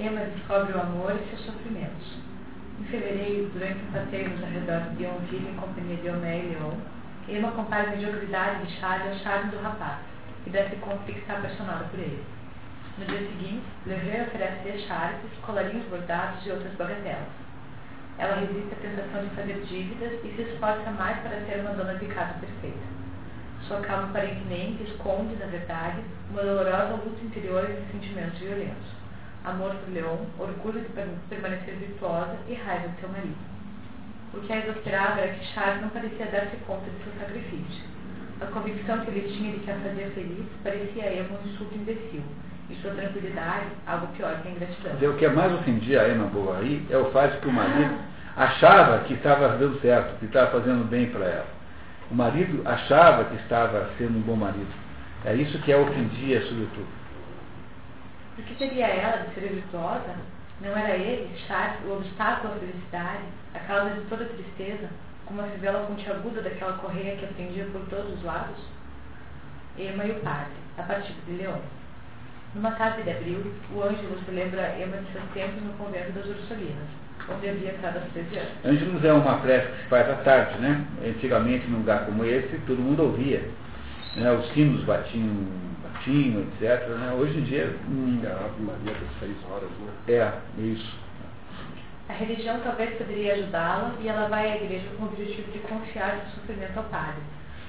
Emma 0.00 0.20
descobre 0.34 0.72
o 0.72 0.80
amor 0.80 1.12
e 1.14 1.28
seus 1.28 1.46
sofrimentos. 1.46 2.18
Em 2.80 2.84
fevereiro, 2.84 3.48
durante 3.52 3.76
um 3.76 3.92
passeio 3.92 4.30
nos 4.30 4.42
arredores 4.42 4.96
de 4.96 5.04
Yonville 5.04 5.48
em 5.50 5.54
companhia 5.54 5.96
de 5.96 6.08
Homé 6.08 6.38
e 6.38 6.48
Leon, 6.48 6.74
Emma 7.30 7.52
compara 7.52 7.88
a 7.88 7.90
mediocridade 7.90 8.66
de 8.66 8.80
Charlie 8.80 9.08
ao 9.08 9.18
charme 9.20 9.50
do 9.50 9.62
rapaz, 9.62 9.98
e 10.46 10.50
deve 10.50 10.76
conta 10.76 11.04
que 11.04 11.18
está 11.18 11.34
apaixonada 11.34 11.84
por 11.84 11.98
ele. 11.98 12.24
No 12.98 13.04
dia 13.06 13.20
seguinte, 13.20 13.64
Levé 13.86 14.22
oferece 14.22 14.68
a 14.68 14.78
Charles 14.86 15.20
colarinhos 15.42 15.86
bordados 15.86 16.44
e 16.44 16.50
outras 16.50 16.72
bagatelas. 16.74 17.28
Ela 18.18 18.36
resiste 18.36 18.74
à 18.74 18.82
tentação 18.82 19.22
de 19.22 19.34
fazer 19.34 19.64
dívidas 19.64 20.12
e 20.24 20.34
se 20.36 20.42
esforça 20.42 20.90
mais 20.90 21.18
para 21.20 21.40
ser 21.46 21.60
uma 21.60 21.74
dona 21.74 21.94
de 21.94 22.06
casa 22.06 22.34
perfeita. 22.34 23.00
Sua 23.62 23.80
calma 23.80 24.08
aparentemente 24.08 24.82
esconde, 24.82 25.36
na 25.36 25.46
verdade, 25.46 26.02
uma 26.30 26.42
dolorosa 26.42 27.00
luta 27.04 27.24
interior 27.24 27.66
de 27.66 27.92
sentimentos 27.92 28.38
violentos 28.38 29.00
amor 29.44 29.74
por 29.74 29.92
Leon, 29.92 30.26
orgulho 30.38 30.80
de 30.80 30.88
permanecer 31.28 31.74
virtuosa 31.76 32.36
e 32.46 32.54
raiva 32.54 32.88
de 32.88 33.00
seu 33.00 33.08
marido. 33.08 33.49
O 34.32 34.40
que 34.40 34.52
a 34.52 34.58
exasperava 34.58 35.20
era 35.20 35.32
que 35.34 35.44
Charles 35.46 35.82
não 35.82 35.88
parecia 35.88 36.26
dar-se 36.26 36.56
conta 36.66 36.84
de 36.88 37.04
seu 37.04 37.12
sacrifício. 37.18 37.84
A 38.40 38.46
convicção 38.46 39.00
que 39.00 39.10
ele 39.10 39.36
tinha 39.36 39.52
de 39.52 39.58
que 39.58 39.70
a 39.70 39.74
fazia 39.74 40.10
feliz 40.10 40.46
parecia 40.62 41.04
a 41.04 41.12
Emma 41.12 41.38
um 41.38 41.48
insulto 41.48 41.74
imbecil, 41.74 42.22
e 42.70 42.74
sua 42.76 42.92
tranquilidade 42.92 43.66
algo 43.86 44.06
pior 44.16 44.40
que 44.40 44.48
a 44.48 44.50
ingratidão. 44.52 45.10
O 45.10 45.16
que 45.16 45.28
mais 45.28 45.52
ofendia 45.52 46.02
a 46.02 46.08
Emma 46.08 46.26
Bovary 46.26 46.86
é 46.88 46.96
o 46.96 47.10
fato 47.10 47.40
que 47.40 47.48
o 47.48 47.52
marido 47.52 47.94
achava 48.36 49.00
que 49.00 49.14
estava 49.14 49.48
dando 49.58 49.80
certo, 49.80 50.18
que 50.18 50.26
estava 50.26 50.52
fazendo 50.52 50.88
bem 50.88 51.10
para 51.10 51.26
ela. 51.26 51.46
O 52.10 52.14
marido 52.14 52.62
achava 52.64 53.24
que 53.24 53.36
estava 53.36 53.90
sendo 53.98 54.18
um 54.18 54.22
bom 54.22 54.36
marido. 54.36 54.72
É 55.24 55.34
isso 55.34 55.60
que 55.60 55.72
a 55.72 55.78
ofendia, 55.78 56.40
sobretudo. 56.42 56.88
O 58.38 58.42
que 58.42 58.54
seria 58.54 58.86
ela 58.86 59.24
de 59.24 59.34
ser 59.34 59.48
virtuosa? 59.48 60.14
Não 60.60 60.76
era 60.76 60.94
ele, 60.94 61.30
Charles, 61.46 61.80
o 61.86 61.96
obstáculo 61.96 62.52
à 62.54 62.56
felicidade, 62.56 63.24
a 63.54 63.58
causa 63.60 63.94
de 63.94 64.00
toda 64.02 64.26
tristeza, 64.26 64.90
como 65.24 65.40
a 65.40 65.44
fivela 65.44 65.86
pontiaguda 65.86 66.42
daquela 66.42 66.74
correia 66.74 67.16
que 67.16 67.24
atendia 67.24 67.64
por 67.72 67.80
todos 67.88 68.12
os 68.12 68.22
lados? 68.22 68.58
Emma 69.78 70.04
e 70.04 70.10
o 70.10 70.20
padre, 70.20 70.52
a 70.76 70.82
partir 70.82 71.14
de 71.26 71.32
Leão. 71.32 71.60
Numa 72.54 72.72
tarde 72.72 73.04
de 73.04 73.10
abril, 73.10 73.54
o 73.72 73.82
Ângelo 73.82 74.18
se 74.24 74.30
lembra 74.32 74.76
Emma 74.76 74.98
de 74.98 75.12
seus 75.12 75.24
tempos 75.32 75.62
no 75.62 75.72
convento 75.74 76.12
das 76.12 76.26
Ursolinas, 76.26 76.88
onde 77.28 77.48
havia 77.48 77.70
estado 77.70 77.98
aos 77.98 78.12
13 78.12 78.38
anos. 78.38 78.52
Ângelos 78.64 79.04
é 79.04 79.12
uma 79.12 79.38
prece 79.38 79.66
que 79.68 79.82
se 79.82 79.88
faz 79.88 80.10
à 80.10 80.16
tarde, 80.16 80.58
né? 80.58 80.84
Antigamente, 81.06 81.66
num 81.68 81.78
lugar 81.78 82.04
como 82.04 82.24
esse, 82.24 82.58
todo 82.66 82.82
mundo 82.82 83.04
ouvia. 83.04 83.48
Né? 84.16 84.32
Os 84.32 84.52
sinos 84.52 84.84
batiam 84.84 85.46
tinham, 86.04 86.42
etc. 86.42 86.88
Né? 86.88 87.12
Hoje 87.18 87.38
em 87.38 87.42
dia. 87.42 87.76
Hum, 87.88 88.20
é 88.24 88.28
a 88.28 88.44
Ave 88.46 88.62
Maria 88.62 88.92
das 88.92 89.18
seis 89.18 89.36
horas, 89.50 89.70
né? 89.70 89.92
É, 90.08 90.60
isso. 90.60 90.98
A 92.08 92.12
religião 92.12 92.60
talvez 92.64 92.96
poderia 92.98 93.34
ajudá-la 93.34 93.94
e 94.00 94.08
ela 94.08 94.28
vai 94.28 94.50
à 94.50 94.56
igreja 94.56 94.88
com 94.96 95.04
o 95.04 95.06
objetivo 95.06 95.52
de 95.52 95.60
confiar 95.60 96.16
seu 96.16 96.40
sofrimento 96.40 96.76
ao 96.76 96.84
padre. 96.84 97.22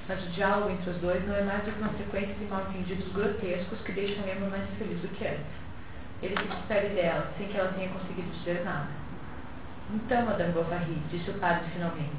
Mas 0.07 0.25
o 0.25 0.29
diálogo 0.31 0.71
entre 0.71 0.89
os 0.89 0.97
dois 0.97 1.25
não 1.27 1.35
é 1.35 1.43
mais 1.43 1.63
do 1.63 1.71
que 1.71 1.79
uma 1.79 1.93
sequência 1.93 2.33
de 2.33 2.45
mal-entendidos 2.45 3.13
grotescos 3.13 3.79
que 3.81 3.91
deixam 3.91 4.27
Emma 4.27 4.47
mais 4.47 4.67
feliz 4.79 4.99
do 4.99 5.07
que 5.09 5.27
antes. 5.27 5.45
Ele 6.23 6.35
se 6.35 6.47
despede 6.47 6.95
dela, 6.95 7.31
sem 7.37 7.47
que 7.47 7.57
ela 7.57 7.71
tenha 7.73 7.89
conseguido 7.89 8.29
dizer 8.31 8.63
nada. 8.65 8.89
Então, 9.93 10.25
Madame 10.25 10.53
Bovary, 10.53 10.97
disse 11.11 11.29
o 11.29 11.33
padre 11.35 11.69
finalmente, 11.73 12.11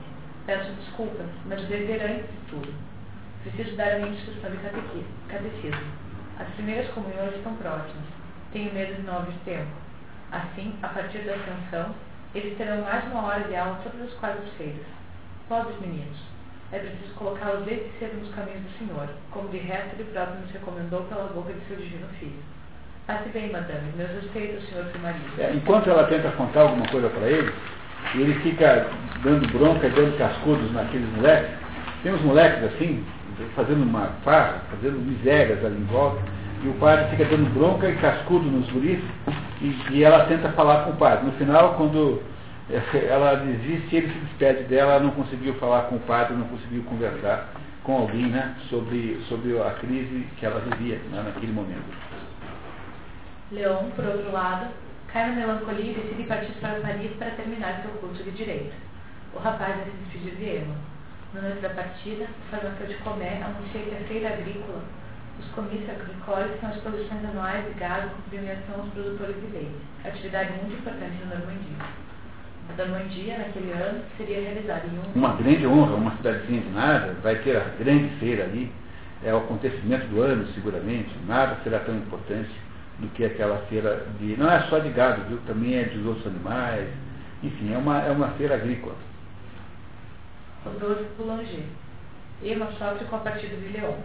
peço 0.46 0.72
desculpas, 0.72 1.26
mas 1.46 1.60
dever 1.66 2.02
antes 2.02 2.30
de 2.30 2.38
tudo. 2.50 2.91
Preciso 3.42 3.76
dar 3.76 3.92
a 3.92 3.98
minha 3.98 4.12
instrução 4.12 4.50
de 4.50 4.56
catecismo. 5.28 5.92
As 6.38 6.48
primeiras 6.54 6.88
comunhões 6.90 7.34
estão 7.34 7.54
próximas. 7.56 8.04
Tenho 8.52 8.72
medo 8.72 8.94
de 8.94 9.02
não 9.02 9.18
haver 9.18 9.34
tempo. 9.44 9.70
Assim, 10.30 10.74
a 10.82 10.88
partir 10.88 11.18
da 11.18 11.34
ascensão, 11.34 11.94
eles 12.34 12.56
terão 12.56 12.82
mais 12.82 13.04
uma 13.10 13.26
hora 13.26 13.44
de 13.44 13.56
aula 13.56 13.80
todas 13.82 14.08
as 14.08 14.14
quartas-feiras. 14.18 14.86
Pobres 15.48 15.78
meninos. 15.80 16.18
É 16.72 16.78
preciso 16.78 17.12
colocá-los 17.14 17.64
desde 17.64 17.90
cedo 17.98 18.18
nos 18.20 18.34
caminhos 18.34 18.62
do 18.62 18.78
Senhor, 18.78 19.08
como 19.30 19.48
de 19.50 19.58
resto 19.58 19.94
ele 19.98 20.10
próprio 20.10 20.40
nos 20.40 20.50
recomendou 20.50 21.02
pela 21.02 21.24
boca 21.24 21.52
de 21.52 21.60
seu 21.66 21.76
divino 21.76 22.06
filho. 22.18 22.42
Passe 23.06 23.28
bem, 23.30 23.50
madame. 23.50 23.92
Meus 23.96 24.10
respeitos, 24.10 24.66
senhor 24.68 24.86
marido. 25.02 25.24
É, 25.38 25.52
enquanto 25.52 25.90
ela 25.90 26.06
tenta 26.06 26.30
contar 26.32 26.62
alguma 26.62 26.86
coisa 26.88 27.10
para 27.10 27.26
ele, 27.26 27.52
e 28.14 28.20
ele 28.22 28.34
fica 28.40 28.88
dando 29.22 29.46
bronca 29.52 29.86
e 29.86 29.90
dando 29.90 30.16
cascudos 30.16 30.72
naqueles 30.72 31.08
moleques, 31.16 31.50
tem 32.02 32.14
uns 32.14 32.22
moleques 32.22 32.64
assim, 32.72 33.04
fazendo 33.54 33.82
uma 33.82 34.06
farra, 34.24 34.62
fazendo 34.70 34.98
misérias 34.98 35.64
ali 35.64 35.76
em 35.76 35.84
volta, 35.84 36.20
e 36.62 36.68
o 36.68 36.74
padre 36.74 37.10
fica 37.10 37.24
dando 37.24 37.52
bronca 37.52 37.88
e 37.88 37.96
cascudo 37.96 38.44
nos 38.44 38.68
guris, 38.70 39.00
e, 39.60 39.76
e 39.90 40.04
ela 40.04 40.24
tenta 40.26 40.50
falar 40.50 40.84
com 40.84 40.90
o 40.90 40.96
padre. 40.96 41.26
No 41.26 41.32
final, 41.32 41.74
quando 41.74 42.22
ela 43.08 43.34
desiste, 43.34 43.96
ele 43.96 44.12
se 44.12 44.18
despede 44.20 44.64
dela, 44.64 44.92
ela 44.92 45.02
não 45.04 45.10
conseguiu 45.10 45.54
falar 45.54 45.82
com 45.82 45.96
o 45.96 46.00
padre, 46.00 46.34
não 46.34 46.46
conseguiu 46.46 46.82
conversar 46.84 47.48
com 47.82 47.98
alguém 47.98 48.26
né, 48.26 48.54
sobre, 48.70 49.20
sobre 49.28 49.58
a 49.58 49.70
crise 49.72 50.26
que 50.38 50.46
ela 50.46 50.60
vivia 50.60 51.00
né, 51.10 51.22
naquele 51.24 51.52
momento. 51.52 51.82
Leon, 53.50 53.90
por 53.96 54.04
outro 54.04 54.32
lado, 54.32 54.68
cai 55.12 55.28
na 55.28 55.36
melancolia 55.36 55.92
e 55.92 55.94
decide 55.94 56.22
partir 56.24 56.52
para 56.60 56.80
Paris 56.80 57.10
para 57.18 57.30
terminar 57.32 57.82
seu 57.82 57.90
curso 58.00 58.22
de 58.22 58.30
Direito. 58.30 58.72
O 59.34 59.38
rapaz 59.38 59.76
vai 59.76 59.92
se 60.12 60.18
de 60.18 60.44
Emma. 60.44 60.91
Na 61.34 61.40
noite 61.40 61.62
da 61.62 61.70
partida, 61.70 62.24
o 62.24 62.50
farmacêutico 62.50 62.92
de 62.92 62.98
Comé 63.04 63.40
anuncia 63.42 63.80
que 63.80 63.94
a 63.94 64.06
feira 64.06 64.34
agrícola, 64.34 64.82
os 65.40 65.46
comícios 65.52 65.88
agrícolas 65.88 66.60
são 66.60 66.68
as 66.68 66.76
produções 66.76 67.24
anuais 67.24 67.64
de 67.68 67.80
gado 67.80 68.10
com 68.10 68.28
premiação 68.28 68.80
aos 68.80 68.90
produtores 68.92 69.36
de 69.36 69.46
leite, 69.46 69.80
atividade 70.04 70.52
muito 70.60 70.74
importante 70.74 71.16
na 71.24 71.36
Normandia. 71.36 71.86
A 72.68 72.76
Normandia, 72.76 73.38
naquele 73.38 73.72
ano, 73.72 74.02
seria 74.18 74.42
realizada 74.42 74.86
em 74.86 74.98
um... 74.98 75.12
Uma 75.14 75.34
grande 75.36 75.66
honra, 75.66 75.94
uma 75.94 76.16
cidadezinha 76.16 76.60
de 76.60 76.68
nada, 76.68 77.16
vai 77.22 77.36
ter 77.36 77.56
a 77.56 77.64
grande 77.78 78.14
feira 78.16 78.44
ali, 78.44 78.70
é 79.24 79.32
o 79.32 79.38
acontecimento 79.38 80.06
do 80.08 80.20
ano, 80.20 80.46
seguramente, 80.48 81.16
nada 81.26 81.56
será 81.64 81.78
tão 81.78 81.96
importante 81.96 82.50
do 82.98 83.08
que 83.14 83.24
aquela 83.24 83.56
feira 83.70 84.06
de... 84.20 84.36
Não 84.36 84.52
é 84.52 84.60
só 84.68 84.78
de 84.80 84.90
gado, 84.90 85.22
viu? 85.30 85.38
Também 85.46 85.76
é 85.76 85.84
de 85.84 86.06
outros 86.06 86.26
animais, 86.26 86.90
enfim, 87.42 87.72
é 87.72 87.78
uma, 87.78 88.02
é 88.02 88.10
uma 88.10 88.28
feira 88.32 88.56
agrícola 88.56 88.94
doze 90.70 91.04
Boulanger. 91.16 91.64
Emma 92.42 92.66
sofre 92.72 93.04
com 93.06 93.16
a 93.16 93.20
partida 93.20 93.56
de 93.56 93.68
Leon. 93.68 93.96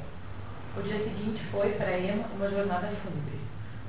O 0.75 0.81
dia 0.81 0.97
seguinte 0.97 1.43
foi, 1.51 1.69
para 1.71 1.97
Emma, 1.97 2.25
uma 2.35 2.49
jornada 2.49 2.87
fúnebre. 3.01 3.39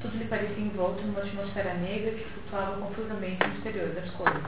Tudo 0.01 0.17
lhe 0.17 0.25
parecia 0.27 0.65
envolto 0.65 1.03
numa 1.03 1.21
atmosfera 1.21 1.75
negra 1.75 2.13
que 2.13 2.25
flutuava 2.25 2.81
confusamente 2.81 3.47
no 3.47 3.55
exterior 3.55 3.89
das 3.95 4.11
coisas. 4.11 4.43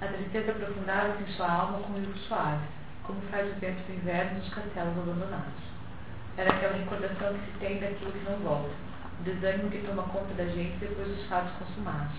A 0.00 0.06
tristeza 0.06 0.52
aprofundava-se 0.52 1.22
em 1.22 1.32
sua 1.34 1.52
alma 1.52 1.78
com 1.80 1.92
livros 1.92 2.20
suaves, 2.22 2.66
como 3.04 3.20
faz 3.30 3.46
o 3.50 3.60
vento 3.60 3.86
do 3.86 3.94
inverno 3.94 4.38
nos 4.38 4.48
castelos 4.48 4.96
abandonados. 4.96 5.62
Era 6.36 6.50
aquela 6.50 6.76
recordação 6.76 7.34
que 7.34 7.52
se 7.52 7.58
tem 7.58 7.78
daquilo 7.78 8.12
que 8.12 8.30
não 8.30 8.38
volta, 8.38 8.70
o 9.20 9.22
desânimo 9.24 9.70
que 9.70 9.86
toma 9.86 10.04
conta 10.04 10.32
da 10.34 10.46
gente 10.46 10.78
depois 10.78 11.08
dos 11.08 11.26
fatos 11.26 11.52
consumados. 11.58 12.16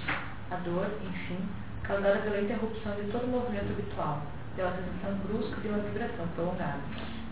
A 0.51 0.55
dor, 0.57 0.87
enfim, 1.03 1.39
causada 1.83 2.19
pela 2.19 2.41
interrupção 2.41 2.93
de 2.95 3.11
todo 3.11 3.23
o 3.23 3.29
movimento 3.29 3.71
habitual, 3.71 4.21
pela 4.55 4.71
sensação 4.71 5.17
brusca 5.27 5.61
de 5.61 5.67
uma 5.67 5.77
vibração 5.79 6.27
prolongada. 6.35 6.79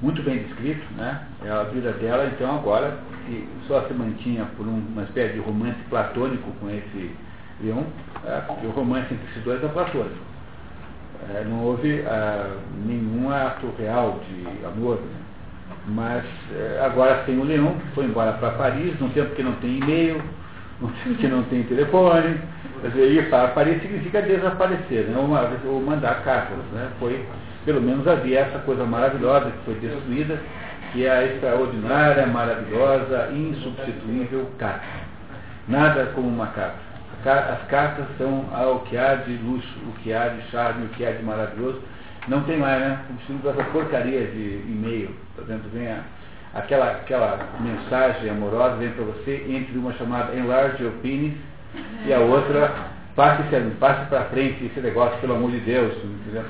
Muito 0.01 0.23
bem 0.23 0.43
descrito, 0.43 0.85
né? 0.95 1.27
É 1.43 1.49
a 1.49 1.63
vida 1.63 1.91
dela, 1.93 2.25
então, 2.25 2.55
agora, 2.55 2.97
que 3.25 3.47
só 3.67 3.85
se 3.87 3.93
mantinha 3.93 4.45
por 4.55 4.65
um, 4.65 4.79
uma 4.93 5.03
espécie 5.03 5.33
de 5.33 5.39
romance 5.39 5.79
platônico 5.89 6.51
com 6.59 6.69
esse 6.69 7.11
Leon, 7.61 7.83
é, 8.25 8.65
o 8.65 8.69
romance 8.69 9.13
entre 9.13 9.29
esses 9.31 9.43
dois 9.43 9.61
é 9.63 9.67
platônico. 9.67 10.29
É, 11.29 11.43
não 11.43 11.63
houve 11.63 11.99
é, 11.99 12.51
nenhum 12.85 13.29
ato 13.29 13.73
real 13.77 14.21
de 14.29 14.65
amor, 14.65 15.01
né? 15.01 15.19
mas 15.87 16.23
é, 16.55 16.81
agora 16.85 17.23
tem 17.25 17.37
o 17.37 17.43
Leon, 17.43 17.73
que 17.73 17.87
foi 17.95 18.05
embora 18.05 18.33
para 18.33 18.51
Paris, 18.51 18.97
num 18.99 19.09
tempo 19.09 19.35
que 19.35 19.43
não 19.43 19.53
tem 19.53 19.77
e-mail, 19.79 20.23
que 21.19 21.27
não 21.27 21.43
tem 21.43 21.63
telefone, 21.63 22.39
Quer 22.81 22.91
dizer, 22.91 23.11
ir 23.11 23.29
para 23.29 23.49
Paris 23.49 23.81
significa 23.81 24.21
desaparecer, 24.21 25.05
né? 25.05 25.17
ou, 25.17 25.73
ou 25.73 25.81
mandar 25.81 26.23
cartas. 26.23 26.57
Né? 26.71 26.89
Foi, 26.97 27.25
pelo 27.65 27.81
menos 27.81 28.07
havia 28.07 28.39
essa 28.39 28.59
coisa 28.59 28.85
maravilhosa 28.85 29.51
que 29.51 29.65
foi 29.65 29.73
destruída, 29.75 30.39
que 30.93 31.05
é 31.05 31.11
a 31.11 31.25
extraordinária, 31.25 32.25
maravilhosa, 32.25 33.31
insubstituível 33.33 34.49
carta. 34.57 34.85
Nada 35.67 36.11
como 36.15 36.29
uma 36.29 36.47
carta. 36.47 36.79
As 37.25 37.67
cartas 37.67 38.05
são 38.17 38.45
o 38.73 38.79
que 38.85 38.97
há 38.97 39.15
de 39.15 39.33
luxo, 39.33 39.77
o 39.85 39.91
que 39.99 40.13
há 40.13 40.29
de 40.29 40.41
charme, 40.49 40.85
o 40.85 40.89
que 40.89 41.05
há 41.05 41.11
de 41.11 41.21
maravilhoso. 41.21 41.81
Não 42.29 42.43
tem 42.43 42.57
mais, 42.57 42.79
né? 42.79 42.99
Substituindo 43.07 43.49
essa 43.49 43.63
porcaria 43.71 44.25
de 44.27 44.63
e-mail. 44.67 45.13
Por 45.35 45.43
exemplo, 45.43 45.69
vem 45.73 45.87
a, 45.87 45.99
aquela, 46.53 46.91
aquela 46.91 47.39
mensagem 47.59 48.29
amorosa 48.29 48.75
vem 48.77 48.89
para 48.91 49.05
você 49.05 49.45
entre 49.49 49.77
uma 49.77 49.93
chamada 49.93 50.35
Enlarge 50.35 50.83
Your 50.83 50.93
Penis 51.01 51.33
e 52.05 52.13
a 52.13 52.19
outra 52.19 52.71
passe, 53.15 53.43
passe 53.79 54.05
para 54.09 54.25
frente 54.25 54.65
esse 54.65 54.79
negócio, 54.79 55.19
pelo 55.19 55.35
amor 55.35 55.51
de 55.51 55.59
Deus. 55.59 55.93
Entendeu? 56.03 56.45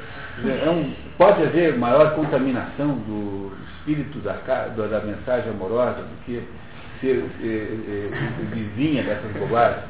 É 0.65 0.69
um, 0.69 0.93
pode 1.17 1.43
haver 1.43 1.77
maior 1.77 2.15
contaminação 2.15 2.95
do 2.95 3.51
espírito 3.79 4.19
da, 4.19 4.33
da 4.33 4.99
mensagem 5.01 5.49
amorosa 5.49 6.01
do 6.01 6.25
que 6.25 6.43
ser 7.01 7.25
é, 7.41 7.47
é, 7.47 8.55
vizinha 8.55 9.03
dessas 9.03 9.31
bobagens. 9.33 9.83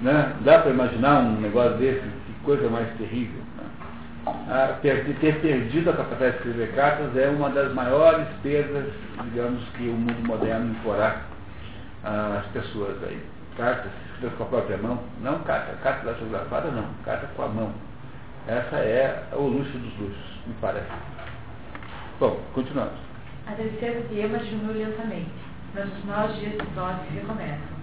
Né? 0.00 0.32
Dá 0.44 0.58
para 0.58 0.70
imaginar 0.70 1.20
um 1.20 1.40
negócio 1.40 1.76
desse? 1.78 2.00
Que 2.00 2.32
coisa 2.44 2.68
mais 2.68 2.88
terrível. 2.98 3.40
Né? 3.56 3.64
Ter, 4.82 5.04
ter 5.20 5.40
perdido 5.40 5.90
a 5.90 5.96
capacidade 5.96 6.32
de 6.32 6.36
escrever 6.38 6.74
cartas 6.74 7.16
é 7.16 7.28
uma 7.28 7.50
das 7.50 7.72
maiores 7.72 8.26
perdas, 8.42 8.86
digamos, 9.24 9.62
que 9.70 9.88
o 9.88 9.92
mundo 9.92 10.26
moderno 10.26 10.70
imporá 10.72 11.22
às 12.02 12.46
pessoas 12.52 13.02
aí. 13.04 13.22
Cartas 13.56 13.90
escritas 14.06 14.36
com 14.36 14.44
a 14.44 14.46
própria 14.46 14.76
mão, 14.78 15.02
não 15.20 15.38
carta, 15.40 15.72
carta 15.82 16.06
datilografada 16.06 16.70
não, 16.70 16.86
carta 17.04 17.26
com 17.36 17.42
a 17.42 17.48
mão. 17.48 17.72
Essa 18.46 18.76
é 18.76 19.24
o 19.32 19.42
luxo 19.42 19.76
dos 19.76 19.98
luxos, 19.98 20.40
me 20.46 20.54
parece. 20.60 20.86
Bom, 22.20 22.40
continuamos. 22.54 22.94
A 23.46 23.52
de 23.52 24.20
Emma 24.20 24.38
diminui 24.38 24.84
lentamente, 24.84 25.30
mas 25.74 25.86
os 25.86 26.04
maus 26.04 26.34
dias 26.36 26.52
de 26.52 26.66
Dose 26.74 27.00
recomeçam. 27.12 27.78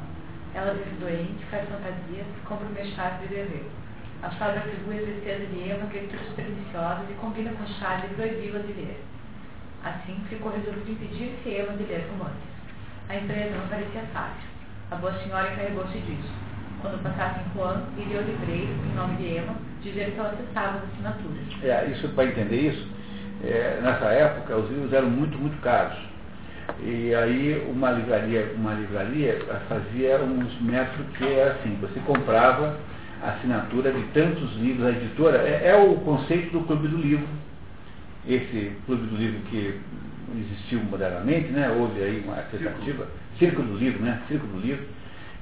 Ela 0.53 0.74
vive 0.74 0.95
doente, 0.99 1.45
faz 1.52 1.68
fantasias, 1.70 2.26
compra 2.45 2.68
o 2.68 2.86
chás 2.95 3.20
de 3.22 3.28
dever. 3.28 3.66
A 4.26 4.30
fada 4.32 4.58
atribui 4.58 4.98
a 4.98 5.04
tristeza 5.04 5.46
de 5.46 5.70
Emma 5.70 5.86
virtudes 5.86 6.34
perniciosas 6.36 7.06
e 7.12 7.14
combina 7.22 7.52
com 7.52 7.68
Charles 7.78 8.12
proibi-la 8.16 8.58
de 8.58 8.74
ler. 8.74 9.00
Assim, 9.84 10.20
ficou 10.28 10.52
resolvido 10.52 10.90
impedir-se 10.90 11.48
Emma 11.48 11.78
de 11.78 11.84
ler 11.84 12.10
romances. 12.10 12.56
A 13.08 13.18
empresa 13.18 13.56
não 13.56 13.68
parecia 13.68 14.02
fácil. 14.12 14.50
A 14.90 14.96
boa 14.96 15.14
senhora 15.20 15.54
encarregou-se 15.54 16.00
disso. 16.00 16.34
Quando 16.82 17.04
passasse 17.04 17.40
em 17.40 17.54
Juan, 17.54 17.84
iria 18.00 18.18
ao 18.18 18.24
livreiro, 18.24 18.74
em 18.74 18.96
nome 18.96 19.16
de 19.18 19.38
Emma, 19.38 19.56
dizer 19.84 20.10
que 20.10 20.20
ela 20.20 20.30
acessava 20.30 20.78
as 20.78 20.84
assinaturas. 20.86 21.64
É, 21.64 21.86
isso, 21.92 22.10
para 22.10 22.26
entender 22.26 22.62
isso, 22.62 22.88
é, 23.44 23.80
nessa 23.84 24.06
época 24.06 24.58
os 24.58 24.72
livros 24.72 24.92
eram 24.92 25.10
muito, 25.12 25.38
muito 25.38 25.62
caros. 25.62 26.00
E 26.82 27.14
aí 27.14 27.64
uma 27.70 27.92
livraria, 27.92 28.54
uma 28.56 28.74
livraria 28.74 29.40
fazia 29.70 30.18
uns 30.18 30.60
métodos 30.62 31.16
que 31.16 31.32
era 31.32 31.52
assim, 31.52 31.78
você 31.80 32.00
comprava 32.00 32.76
assinatura 33.32 33.92
de 33.92 34.04
tantos 34.14 34.56
livros, 34.58 34.86
a 34.86 34.90
editora, 34.92 35.38
é, 35.40 35.70
é 35.70 35.76
o 35.76 35.96
conceito 35.96 36.52
do 36.52 36.66
clube 36.66 36.88
do 36.88 36.98
livro. 36.98 37.28
Esse 38.28 38.72
clube 38.86 39.06
do 39.08 39.16
livro 39.16 39.40
que 39.50 39.80
existiu 40.40 40.80
modernamente, 40.84 41.50
né? 41.50 41.70
houve 41.70 42.02
aí 42.02 42.24
uma 42.26 42.36
tentativa, 42.36 43.08
Círculo 43.38 43.68
do 43.68 43.78
Livro, 43.78 44.02
né? 44.02 44.20
Círculo 44.28 44.54
do 44.54 44.60
Livro, 44.60 44.84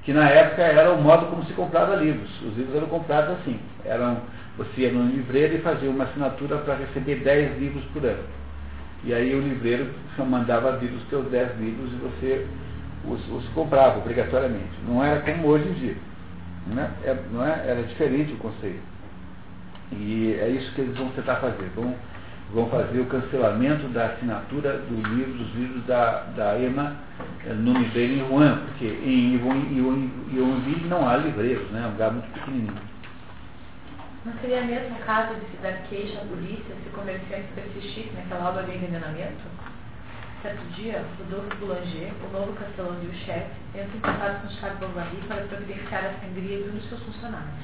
que 0.04 0.12
na 0.12 0.30
época 0.30 0.62
era 0.64 0.92
o 0.92 1.02
modo 1.02 1.28
como 1.28 1.46
se 1.46 1.54
comprava 1.54 1.96
livros. 1.96 2.30
Os 2.42 2.58
livros 2.58 2.76
eram 2.76 2.88
comprados 2.88 3.32
assim. 3.40 3.60
Eram, 3.86 4.18
você 4.58 4.82
ia 4.82 4.92
no 4.92 5.10
livreiro 5.10 5.56
e 5.56 5.60
fazia 5.60 5.90
uma 5.90 6.04
assinatura 6.04 6.58
para 6.58 6.76
receber 6.76 7.18
10 7.24 7.60
livros 7.60 7.84
por 7.94 8.04
ano. 8.06 8.24
E 9.04 9.14
aí 9.14 9.34
o 9.34 9.42
livreiro 9.42 9.88
mandava 10.28 10.78
vir 10.78 10.92
os 10.92 11.08
seus 11.10 11.26
10 11.30 11.60
livros 11.60 11.92
e 11.94 11.96
você 11.96 12.48
os, 13.06 13.30
os, 13.32 13.48
comprava 13.50 14.00
obrigatoriamente. 14.00 14.72
Não 14.88 15.04
era 15.04 15.22
como 15.22 15.48
hoje 15.48 15.70
em 15.70 15.74
dia. 15.74 15.96
Não 16.68 16.81
é? 16.81 16.90
não 17.31 17.45
é? 17.45 17.68
Era 17.68 17.84
diferente 17.84 18.34
o 18.34 18.38
conceito. 18.38 18.81
E 19.91 20.34
é 20.40 20.49
isso 20.49 20.73
que 20.73 20.81
eles 20.81 20.98
vão 20.98 21.10
tentar 21.10 21.35
fazer. 21.35 21.69
Vão, 21.76 21.95
vão 22.53 22.69
fazer 22.69 22.99
o 22.99 23.06
cancelamento 23.06 23.88
da 23.90 24.07
assinatura 24.07 24.77
do 24.77 24.95
livro, 25.10 25.34
dos 25.34 25.56
livros 25.56 25.85
da, 25.85 26.23
da 26.35 26.60
EMA 26.60 26.95
eh, 27.45 27.53
no 27.53 27.73
livreiro 27.73 28.14
em 28.14 28.23
Wuhan, 28.23 28.57
porque 28.65 28.85
em 28.85 29.35
Yonville 29.35 30.88
não 30.88 31.07
há 31.07 31.18
livreiros, 31.18 31.69
né? 31.72 31.81
é 31.84 31.88
um 31.88 31.91
lugar 31.91 32.11
muito 32.11 32.31
pequenininho. 32.31 32.94
Não 34.26 34.34
seria 34.40 34.61
mesmo 34.61 34.95
o 34.95 34.99
caso 34.99 35.35
de 35.35 35.45
se 35.52 35.57
dar 35.61 35.73
queixa 35.90 36.22
à 36.22 36.26
polícia 36.26 36.76
se 36.81 36.90
comerciantes 36.91 37.49
persistissem 37.53 38.14
naquela 38.14 38.49
obra 38.49 38.64
de 38.64 38.76
envenenamento? 38.77 39.44
Certo 40.44 40.61
dia, 40.76 41.02
Rodolfo 41.18 41.56
Boulanger, 41.56 42.11
o 42.22 42.38
novo 42.38 42.52
castelão 42.52 42.98
e 43.02 43.07
o 43.07 43.14
chefe, 43.14 43.49
entra 43.74 43.95
em 43.95 44.02
contato 44.02 44.41
com 44.41 44.49
Charles 44.49 44.78
Bovary 44.78 45.15
para 45.26 45.41
providenciar 45.44 46.03
a 46.03 46.20
sangria 46.20 46.57
de 46.57 46.70
um 46.70 46.74
dos 46.74 46.90
seus 46.90 47.02
funcionários. 47.03 47.64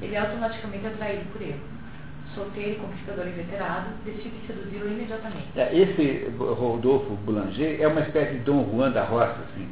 Ele 0.00 0.14
é 0.14 0.18
automaticamente 0.20 0.86
atraído 0.86 1.24
por 1.32 1.42
ele 1.42 1.60
solteiro 2.32 2.70
e 2.70 2.74
conquistador 2.76 3.26
inveterado, 3.26 3.88
decide 4.04 4.34
seduzi-lo 4.46 4.88
imediatamente. 4.88 5.48
É, 5.56 5.76
esse 5.76 6.30
Rodolfo 6.38 7.16
Boulanger 7.24 7.80
é 7.80 7.88
uma 7.88 8.02
espécie 8.02 8.34
de 8.34 8.40
Dom 8.40 8.68
Juan 8.70 8.90
da 8.92 9.02
roça, 9.02 9.38
assim. 9.50 9.68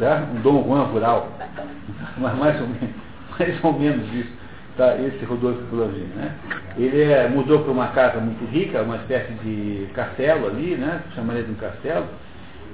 Tá? 0.00 0.26
Um 0.34 0.40
Dom 0.40 0.64
Juan 0.64 0.84
rural. 0.86 1.30
Mas 2.18 2.38
mais 2.38 2.60
ou 2.60 2.66
menos, 2.66 2.94
mais 3.38 3.64
ou 3.64 3.72
menos 3.72 4.14
isso. 4.14 4.32
Tá? 4.76 4.96
Esse 4.96 5.24
Rodolfo 5.24 5.62
Boulanger. 5.70 6.06
Né? 6.16 6.34
Ele 6.76 7.02
é, 7.02 7.28
mudou 7.28 7.60
para 7.60 7.72
uma 7.72 7.88
casa 7.88 8.18
muito 8.20 8.44
rica, 8.50 8.82
uma 8.82 8.96
espécie 8.96 9.32
de 9.34 9.88
castelo 9.94 10.48
ali, 10.48 10.74
né? 10.76 11.02
chamaria 11.14 11.44
de 11.44 11.52
um 11.52 11.54
castelo, 11.54 12.06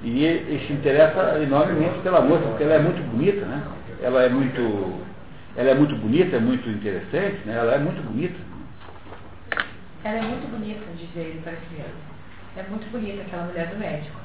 e 0.02 0.24
ele 0.24 0.66
se 0.66 0.72
interessa 0.72 1.38
enormemente 1.42 1.98
pela 1.98 2.22
moça, 2.22 2.46
porque 2.46 2.62
ela 2.62 2.74
é 2.74 2.78
muito 2.78 3.02
bonita, 3.10 3.44
né? 3.44 3.62
Ela 4.02 4.22
é 4.22 4.28
muito 4.30 5.10
ela 5.56 5.70
é 5.70 5.74
muito 5.74 5.96
bonita, 5.96 6.36
é 6.36 6.40
muito 6.40 6.68
interessante, 6.70 7.44
né? 7.44 7.56
ela 7.56 7.74
é 7.74 7.78
muito 7.78 8.00
bonita. 8.02 8.38
Ela 10.04 10.18
é 10.18 10.22
muito 10.22 10.48
bonita, 10.50 10.80
dizia 10.96 11.22
ele 11.22 11.40
para 11.42 11.52
si 11.52 11.74
mesmo. 11.74 12.00
É 12.56 12.62
muito 12.62 12.90
bonita 12.90 13.22
aquela 13.22 13.44
mulher 13.44 13.66
do 13.66 13.78
médico. 13.78 14.18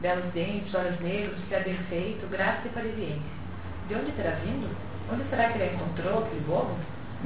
Belos 0.00 0.24
dentes, 0.34 0.74
olhos 0.74 1.00
negros, 1.00 1.38
pé 1.48 1.62
feito, 1.88 2.28
graça 2.30 2.62
e 2.66 2.68
parisiense. 2.70 3.22
De 3.88 3.94
onde 3.94 4.12
terá 4.12 4.32
vindo? 4.44 4.68
Onde 5.10 5.22
será 5.30 5.48
que 5.48 5.58
ele 5.58 5.74
encontrou, 5.74 6.24
aquele 6.24 6.40
bobo? 6.40 6.76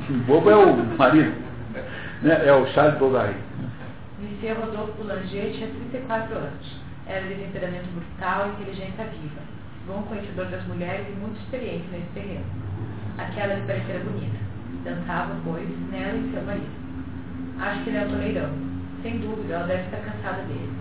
O 0.09 0.12
bobo 0.27 0.51
é 0.51 0.56
o 0.56 0.77
marido, 0.97 1.35
né? 2.23 2.47
é 2.47 2.52
o 2.52 2.66
Charles 2.68 2.98
Bovary. 2.98 3.35
Monsieur 4.18 4.55
Rodolfo 4.60 4.93
Boulanger 4.93 5.52
tinha 5.52 5.68
34 5.68 6.36
anos. 6.36 6.81
Era 7.06 7.27
de 7.27 7.35
temperamento 7.35 7.86
brutal 7.94 8.47
e 8.47 8.62
inteligência 8.62 9.05
viva. 9.05 9.40
Bom 9.86 10.02
conhecedor 10.02 10.47
das 10.47 10.64
mulheres 10.66 11.06
e 11.09 11.12
muito 11.20 11.40
experiente 11.40 11.86
nesse 11.90 12.09
terreno. 12.14 12.44
Aquela 13.18 13.55
lhe 13.55 13.66
parecera 13.66 13.98
bonita. 14.01 14.39
Dançava, 14.85 15.35
pois, 15.44 15.68
nela 15.90 16.18
e 16.18 16.31
seu 16.32 16.43
marido. 16.43 16.86
Acho 17.59 17.82
que 17.82 17.90
ele 17.90 17.97
é 17.97 18.02
um 18.02 18.10
toleirão. 18.10 18.51
Sem 19.02 19.18
dúvida, 19.18 19.55
ela 19.55 19.66
deve 19.66 19.82
estar 19.82 19.98
cansada 19.98 20.43
dele. 20.43 20.73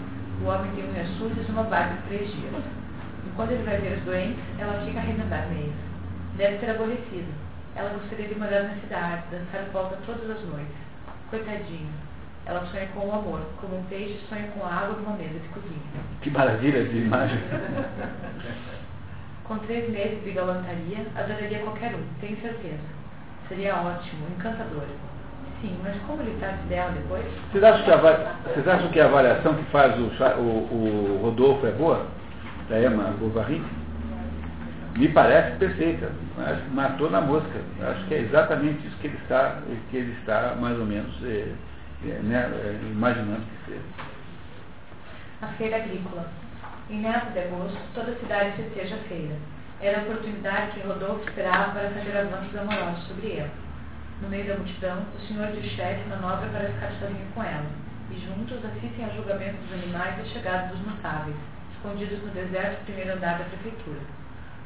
O 0.43 0.47
homem 0.47 0.71
tem 0.71 0.89
unhas 0.89 1.07
sujas 1.17 1.47
e 1.47 1.51
uma 1.51 1.63
barba 1.63 1.95
de 1.95 2.07
três 2.09 2.31
dias. 2.31 2.63
Enquanto 3.25 3.51
ele 3.51 3.63
vai 3.63 3.77
ver 3.77 3.97
os 3.97 4.03
doentes, 4.03 4.43
ela 4.59 4.85
fica 4.85 4.99
a 4.99 5.03
remendar 5.03 5.47
meias. 5.49 5.73
Deve 6.37 6.59
ser 6.59 6.71
aborrecida. 6.71 7.44
Ela 7.75 7.89
gostaria 7.89 8.27
de 8.27 8.35
morar 8.35 8.63
na 8.63 8.75
cidade, 8.75 9.23
dançar 9.31 9.65
volta 9.73 9.97
todas 10.05 10.29
as 10.29 10.41
noites. 10.43 10.75
Coitadinha. 11.29 11.91
Ela 12.45 12.65
sonha 12.67 12.87
com 12.93 13.07
o 13.07 13.11
amor, 13.11 13.41
como 13.59 13.77
um 13.77 13.83
peixe 13.85 14.19
sonha 14.29 14.47
com 14.49 14.65
a 14.65 14.73
água 14.73 14.95
numa 14.97 15.17
mesa 15.17 15.39
de 15.39 15.47
cozinha. 15.49 15.81
Que 16.21 16.29
maravilha 16.29 16.85
de 16.85 16.97
imagem. 16.97 17.39
com 19.43 19.57
três 19.59 19.89
meses 19.89 20.23
de 20.23 20.31
galantaria, 20.31 21.05
adoraria 21.15 21.59
qualquer 21.59 21.93
um, 21.95 22.03
tenho 22.21 22.39
certeza. 22.41 22.79
Seria 23.49 23.75
ótimo, 23.75 24.27
encantador. 24.37 24.85
Sim, 25.61 25.77
mas 25.83 25.95
como 26.07 26.21
ele 26.21 26.37
trata 26.39 26.57
dela 26.69 26.91
depois? 26.91 27.25
Vocês 27.51 27.63
acham, 27.63 27.83
que 27.83 27.91
a, 27.91 27.97
vocês 28.43 28.67
acham 28.67 28.89
que 28.89 28.99
a 28.99 29.05
avaliação 29.05 29.53
que 29.55 29.63
faz 29.71 29.95
o, 29.99 30.03
o, 30.03 31.17
o 31.17 31.19
Rodolfo 31.23 31.65
é 31.65 31.71
boa? 31.71 32.05
Da 32.69 32.81
Emma 32.81 33.13
Bovary? 33.19 33.61
Me 34.95 35.09
parece 35.09 35.57
perfeita. 35.57 36.09
Acho 36.37 36.61
que 36.61 36.69
matou 36.69 37.09
na 37.09 37.19
mosca. 37.19 37.59
Acho 37.81 38.05
que 38.07 38.13
é 38.13 38.19
exatamente 38.19 38.87
isso 38.87 38.95
que 38.97 39.07
ele 39.07 39.17
está, 39.17 39.61
que 39.91 39.97
ele 39.97 40.11
está 40.19 40.55
mais 40.55 40.79
ou 40.79 40.85
menos 40.85 41.13
é, 41.23 41.53
é, 42.05 42.19
né, 42.23 42.49
é, 42.63 42.79
imaginando 42.91 43.41
que 43.41 43.71
seja. 43.71 43.85
A 45.41 45.47
feira 45.47 45.77
agrícola. 45.77 46.25
Em 46.89 47.01
meados 47.01 47.33
de 47.33 47.39
agosto, 47.39 47.77
toda 47.93 48.11
a 48.11 48.15
cidade 48.15 48.51
festeja 48.55 48.95
a 48.95 49.09
feira. 49.09 49.35
Era 49.81 49.99
a 49.99 50.03
oportunidade 50.03 50.71
que 50.71 50.87
Rodolfo 50.87 51.27
esperava 51.27 51.71
para 51.71 51.89
fazer 51.89 52.17
avanços 52.17 52.55
amorosos 52.55 53.07
sobre 53.07 53.37
ela. 53.37 53.49
No 54.21 54.29
meio 54.29 54.47
da 54.47 54.55
multidão, 54.55 55.03
o 55.13 55.19
senhor 55.27 55.51
de 55.51 55.69
chefe 55.71 56.07
manobra 56.07 56.47
para 56.47 56.69
ficar 56.69 56.91
sozinho 56.99 57.27
com 57.33 57.43
ela, 57.43 57.65
e 58.09 58.17
juntos 58.17 58.63
assistem 58.63 59.03
ao 59.03 59.11
julgamento 59.11 59.57
dos 59.57 59.73
animais 59.73 60.25
e 60.25 60.29
chegada 60.29 60.67
dos 60.67 60.85
notáveis, 60.85 61.35
escondidos 61.75 62.23
no 62.23 62.29
deserto 62.29 62.79
do 62.79 62.85
primeiro 62.85 63.13
andar 63.13 63.39
da 63.39 63.45
prefeitura. 63.45 63.99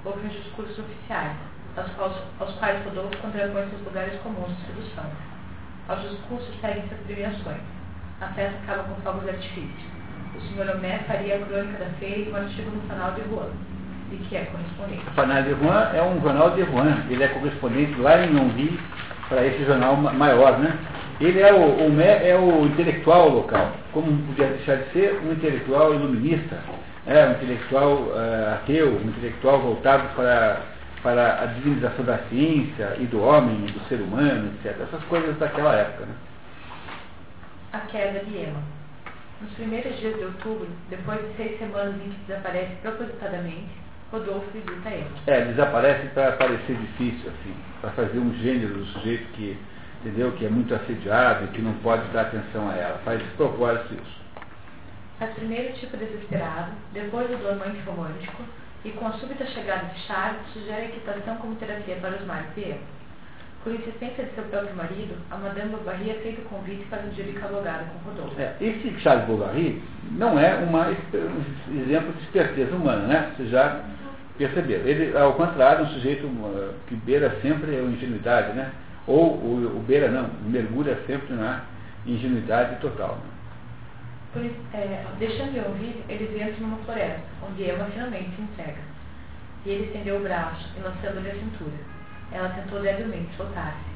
Ouvem 0.06 0.28
os 0.28 0.34
discursos 0.44 0.80
oficiais, 0.80 1.36
aos 1.76 1.92
quais, 1.92 2.14
aos 2.40 2.54
quais 2.56 2.86
Rodolfo 2.86 3.18
contrapõe 3.18 3.68
seus 3.70 3.84
lugares 3.84 4.20
comuns 4.22 4.56
de 4.58 4.66
sedução. 4.66 5.06
Aos 5.90 6.02
discursos 6.10 6.56
seguem-se 6.62 6.94
as 6.94 7.00
premiações. 7.02 7.62
A 8.22 8.28
festa 8.28 8.58
acaba 8.64 8.84
com 8.84 9.02
fogos 9.02 9.24
de 9.24 9.30
artifício. 9.30 9.90
O 10.36 10.42
senhor 10.42 10.76
Homé 10.76 11.00
faria 11.08 11.36
a 11.36 11.40
crônica 11.40 11.84
da 11.84 11.90
feira 12.00 12.30
e 12.30 12.32
um 12.32 12.36
artigo 12.36 12.72
no 12.72 12.88
canal 12.88 13.12
de 13.12 13.22
Juan. 13.30 13.50
e 14.12 14.16
que 14.18 14.36
é 14.36 14.46
correspondente. 14.46 15.08
O 15.08 15.14
Fanal 15.14 15.44
de 15.44 15.52
Rouen 15.54 15.88
é 15.94 16.02
um 16.02 16.22
jornal 16.22 16.52
de 16.52 16.62
Rouen. 16.64 17.04
Ele 17.10 17.24
é 17.24 17.28
correspondente 17.28 18.00
lá 18.00 18.24
em 18.24 18.36
Yonville 18.36 18.80
para 19.28 19.46
esse 19.46 19.66
jornal 19.66 19.96
maior, 19.98 20.60
né? 20.60 20.78
Ele 21.20 21.42
é 21.42 21.54
o, 21.54 21.60
o, 21.60 22.02
é 22.02 22.36
o 22.38 22.66
intelectual 22.66 23.30
local, 23.30 23.74
como 23.92 24.18
podia 24.28 24.48
deixar 24.48 24.78
de 24.78 24.92
ser 24.94 25.20
um 25.26 25.34
intelectual 25.34 25.94
iluminista, 25.94 26.58
é, 27.10 27.28
um 27.28 27.32
intelectual 27.32 28.04
uh, 28.04 28.54
ateu, 28.54 28.88
um 28.96 29.10
intelectual 29.10 29.60
voltado 29.60 30.08
para, 30.16 30.62
para 31.02 31.42
a 31.42 31.46
divinização 31.48 32.06
da 32.06 32.20
ciência 32.30 32.98
e 33.00 33.06
do 33.08 33.24
homem, 33.24 33.66
do 33.66 33.80
ser 33.88 34.00
humano, 34.00 34.54
etc. 34.54 34.80
Essas 34.80 35.04
coisas 35.06 35.36
daquela 35.40 35.74
época. 35.76 36.06
Né? 36.06 36.14
A 37.74 37.80
queda 37.80 38.20
de 38.20 38.38
Ema. 38.38 38.62
Nos 39.42 39.52
primeiros 39.54 39.98
dias 40.00 40.18
de 40.18 40.26
outubro, 40.26 40.68
depois 40.92 41.20
de 41.20 41.36
seis 41.36 41.58
semanas 41.58 41.96
em 41.96 42.10
que 42.10 42.20
desaparece 42.28 42.76
propositadamente, 42.84 43.70
Rodolfo 44.12 44.46
visita 44.54 44.90
Ema. 44.90 45.10
É, 45.26 45.46
desaparece 45.46 46.08
para 46.10 46.34
parecer 46.34 46.76
difícil, 46.76 47.32
assim, 47.32 47.56
para 47.82 47.90
fazer 47.92 48.20
um 48.20 48.32
gênero 48.36 48.76
do 48.76 48.86
sujeito 48.86 49.26
que, 49.34 49.58
entendeu, 50.02 50.32
que 50.34 50.46
é 50.46 50.50
muito 50.50 50.76
assediado 50.76 51.46
e 51.46 51.48
que 51.48 51.62
não 51.62 51.74
pode 51.76 52.08
dar 52.10 52.22
atenção 52.22 52.70
a 52.70 52.76
ela. 52.76 53.00
Faz 53.04 53.20
de 53.20 53.28
propósito 53.30 53.96
isso. 53.96 54.19
Faz 55.20 55.34
primeiro 55.34 55.74
tipo 55.74 55.98
desesperado, 55.98 56.72
depois 56.94 57.30
o 57.30 57.36
do 57.36 57.50
amante 57.50 57.82
romântico, 57.82 58.42
e 58.86 58.92
com 58.92 59.08
a 59.08 59.12
súbita 59.12 59.46
chegada 59.48 59.88
de 59.88 60.00
Charles, 60.08 60.40
sugere 60.54 60.84
a 60.84 60.86
equitação 60.86 61.36
como 61.36 61.56
terapia 61.56 61.98
para 61.98 62.16
os 62.16 62.26
males 62.26 62.56
de 62.56 62.62
Ema. 62.62 62.80
Por 63.62 63.74
insistência 63.74 64.24
de 64.24 64.34
seu 64.34 64.46
próprio 64.46 64.74
marido, 64.74 65.16
a 65.30 65.36
Madame 65.36 65.72
Bovary 65.72 66.12
aceita 66.12 66.42
o 66.42 66.46
convite 66.46 66.86
para 66.90 67.02
um 67.02 67.10
dia 67.10 67.26
de 67.26 67.34
cavalgada 67.34 67.84
com 67.84 68.10
Rodolfo. 68.10 68.40
É, 68.40 68.56
esse 68.62 68.98
Charles 69.02 69.26
Bovary 69.26 69.84
não 70.12 70.40
é 70.40 70.56
uma, 70.56 70.88
um 70.88 71.82
exemplo 71.82 72.14
de 72.14 72.24
esperteza 72.24 72.74
humana, 72.74 73.06
né? 73.06 73.34
Você 73.36 73.48
já 73.48 73.82
percebeu. 74.38 74.88
Ele, 74.88 75.18
ao 75.18 75.34
contrário, 75.34 75.84
é 75.84 75.88
um 75.90 75.92
sujeito 75.92 76.26
que 76.88 76.96
beira 76.96 77.38
sempre 77.42 77.76
a 77.76 77.82
ingenuidade, 77.82 78.54
né? 78.54 78.72
Ou 79.06 79.34
o, 79.34 79.78
o 79.78 79.84
beira 79.86 80.10
não, 80.10 80.30
mergulha 80.46 80.98
sempre 81.06 81.34
na 81.36 81.66
ingenuidade 82.08 82.80
total. 82.80 83.16
Né? 83.16 83.39
É, 84.74 85.06
deixando 85.18 85.54
de 85.54 85.60
ouvir, 85.60 86.04
eles 86.08 86.30
entram 86.32 86.68
numa 86.68 86.84
floresta, 86.86 87.24
onde 87.48 87.64
Emma 87.64 87.86
finalmente 87.86 88.36
se 88.36 88.42
entrega. 88.42 88.82
E 89.66 89.70
ele 89.70 89.86
estendeu 89.86 90.18
o 90.18 90.24
braço, 90.24 90.68
enlaçando-lhe 90.78 91.30
a 91.30 91.36
cintura. 91.36 91.78
Ela 92.32 92.50
tentou 92.50 92.80
levemente 92.80 93.36
soltar-se. 93.36 93.90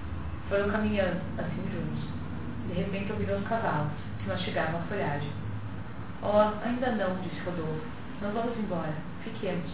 Foram 0.50 0.70
caminhando, 0.70 1.22
assim 1.38 1.64
juntos. 1.72 2.04
De 2.68 2.74
repente 2.74 3.12
ouviram 3.12 3.38
os 3.38 3.48
cavalos, 3.48 3.92
que 4.20 4.28
mastigavam 4.28 4.82
a 4.82 4.84
folhagem. 4.84 5.32
Oh, 6.22 6.66
ainda 6.66 6.92
não, 6.92 7.16
disse 7.22 7.40
Rodolfo. 7.42 7.86
Não 8.22 8.32
vamos 8.32 8.58
embora. 8.58 8.94
Fiquemos. 9.24 9.72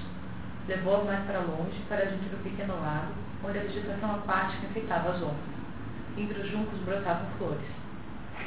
Levou-a 0.68 1.04
mais 1.04 1.26
para 1.26 1.40
longe, 1.40 1.80
para 1.88 2.06
junto 2.06 2.30
do 2.30 2.44
pequeno 2.44 2.80
lago, 2.80 3.14
onde 3.44 3.58
a 3.58 3.62
vegetação 3.64 4.16
aquática 4.16 4.68
enfeitava 4.68 5.10
as 5.10 5.22
ondas. 5.22 5.60
Entre 6.18 6.40
os 6.40 6.52
juncos 6.52 6.80
brotavam 6.82 7.26
flores. 7.38 7.79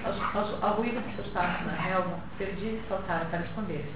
Ao, 0.04 0.74
ruído 0.74 1.00
seus 1.14 1.28
passos 1.28 1.64
na 1.64 1.74
relva, 1.74 2.18
perdi 2.36 2.66
e 2.66 2.84
saltaram 2.88 3.30
para 3.30 3.40
esconder-se. 3.40 3.94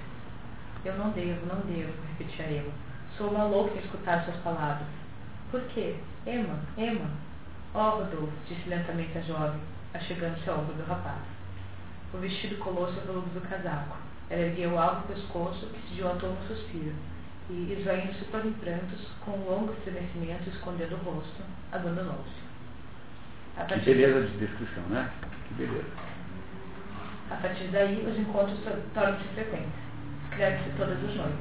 Eu 0.85 0.97
não 0.97 1.11
devo, 1.11 1.47
não 1.47 1.61
devo, 1.63 1.93
repetia 2.17 2.49
Emma. 2.49 2.73
Sou 3.17 3.31
uma 3.31 3.45
louca 3.45 3.75
em 3.75 3.81
escutar 3.81 4.23
suas 4.25 4.37
palavras. 4.37 4.87
Por 5.51 5.61
quê? 5.63 5.97
Emma, 6.25 6.61
Emma. 6.79 7.11
Oh, 7.75 7.99
Rodolfo, 7.99 8.33
disse 8.49 8.69
lentamente 8.69 9.19
a 9.19 9.21
jovem, 9.23 9.61
achegando-se 9.95 10.49
ao 10.49 10.61
ombro 10.61 10.75
do 10.75 10.85
rapaz. 10.85 11.23
O 12.15 12.19
vestido 12.19 12.57
colou-se 12.59 12.99
ao 13.01 13.07
volume 13.07 13.31
do 13.31 13.41
casaco. 13.41 13.97
Ela 14.31 14.43
ergueu 14.43 14.77
o 14.77 15.03
pescoço, 15.09 15.67
que 15.67 15.89
se 15.89 15.95
dilatou 15.95 16.31
no 16.31 16.47
suspiro, 16.47 16.95
e, 17.51 17.77
esvaindo-se 17.79 18.25
todo 18.27 18.47
em 18.47 18.53
prantos, 18.53 19.09
com 19.25 19.33
um 19.33 19.45
longo 19.45 19.73
estremecimento 19.73 20.49
escondendo 20.51 20.95
o 20.95 21.11
rosto, 21.11 21.43
abandonou-se. 21.73 22.46
Que 23.57 23.81
beleza 23.81 24.27
de 24.27 24.37
descrição, 24.37 24.83
né? 24.91 25.11
Que 25.49 25.55
beleza. 25.55 25.89
A 27.31 27.37
partir 27.37 27.69
daí, 27.69 28.07
os 28.07 28.19
encontros 28.19 28.59
tornam-se 28.93 29.25
frequentes. 29.35 29.73
Escreve-se 30.31 30.71
todas 30.77 31.03
as 31.03 31.15
noites. 31.15 31.39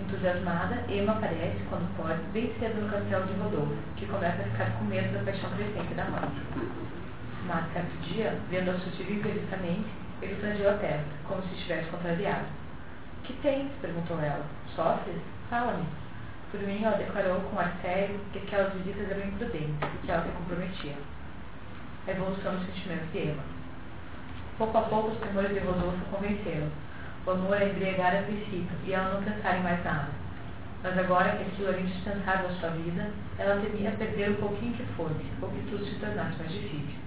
Entusiasmada, 0.00 0.82
Emma 0.88 1.12
aparece, 1.12 1.62
quando 1.70 1.88
pode, 1.96 2.20
bem 2.32 2.52
cedo 2.58 2.82
no 2.82 2.90
castelo 2.90 3.26
de 3.26 3.32
Rodolfo, 3.34 3.76
que 3.96 4.06
começa 4.06 4.42
a 4.42 4.44
ficar 4.44 4.72
com 4.76 4.84
medo 4.86 5.14
da 5.14 5.24
paixão 5.24 5.48
crescente 5.50 5.94
da 5.94 6.04
mãe. 6.06 6.28
Mas, 7.46 7.72
certo 7.72 7.96
dia, 8.02 8.36
vendo 8.50 8.72
a 8.72 8.78
sutil 8.80 9.14
imprevisamente, 9.14 9.88
ele 10.20 10.34
frangiu 10.36 10.70
a 10.70 10.74
testa, 10.74 11.06
como 11.28 11.42
se 11.42 11.54
estivesse 11.54 11.88
contrariado. 11.90 12.46
Que 13.22 13.32
tens? 13.34 13.70
perguntou 13.80 14.18
ela. 14.20 14.44
Sofres? 14.74 15.22
Fala-me. 15.48 15.86
Por 16.50 16.60
mim, 16.60 16.82
ela 16.82 16.96
declarou 16.96 17.40
com 17.40 17.58
ar 17.58 17.72
sério 17.80 18.18
que 18.32 18.38
aquelas 18.38 18.74
visitas 18.74 19.10
eram 19.10 19.28
imprudentes 19.28 19.76
e 19.82 20.06
que 20.06 20.10
ela 20.10 20.24
se 20.24 20.30
comprometia. 20.30 20.94
A 22.06 22.10
evolução 22.10 22.54
dos 22.56 22.66
sentimentos 22.66 23.10
de 23.12 23.18
Emma. 23.18 23.42
Pouco 24.58 24.76
a 24.76 24.82
pouco, 24.82 25.08
os 25.08 25.18
temores 25.20 25.54
de 25.54 25.58
Rodolfo 25.60 26.04
convenceram. 26.10 26.68
O 27.26 27.30
amor 27.30 27.56
a 27.56 27.64
embriagar 27.64 28.14
a 28.14 28.22
princípio 28.22 28.76
e 28.84 28.92
ela 28.92 29.14
não 29.14 29.22
pensar 29.22 29.56
em 29.56 29.62
mais 29.62 29.82
nada. 29.82 30.08
Mas 30.82 30.98
agora 30.98 31.32
que 31.32 31.44
aquilo 31.44 31.68
era 31.68 31.80
indispensável 31.80 32.50
à 32.50 32.52
sua 32.60 32.68
vida, 32.70 33.10
ela 33.38 33.58
temia 33.62 33.90
perder 33.92 34.32
o 34.32 34.34
pouquinho 34.34 34.74
que 34.74 34.84
fosse, 34.98 35.24
ou 35.40 35.48
que 35.48 35.62
tudo 35.70 35.82
se 35.86 35.94
tornasse 35.94 36.36
mais 36.36 36.52
difícil. 36.52 37.00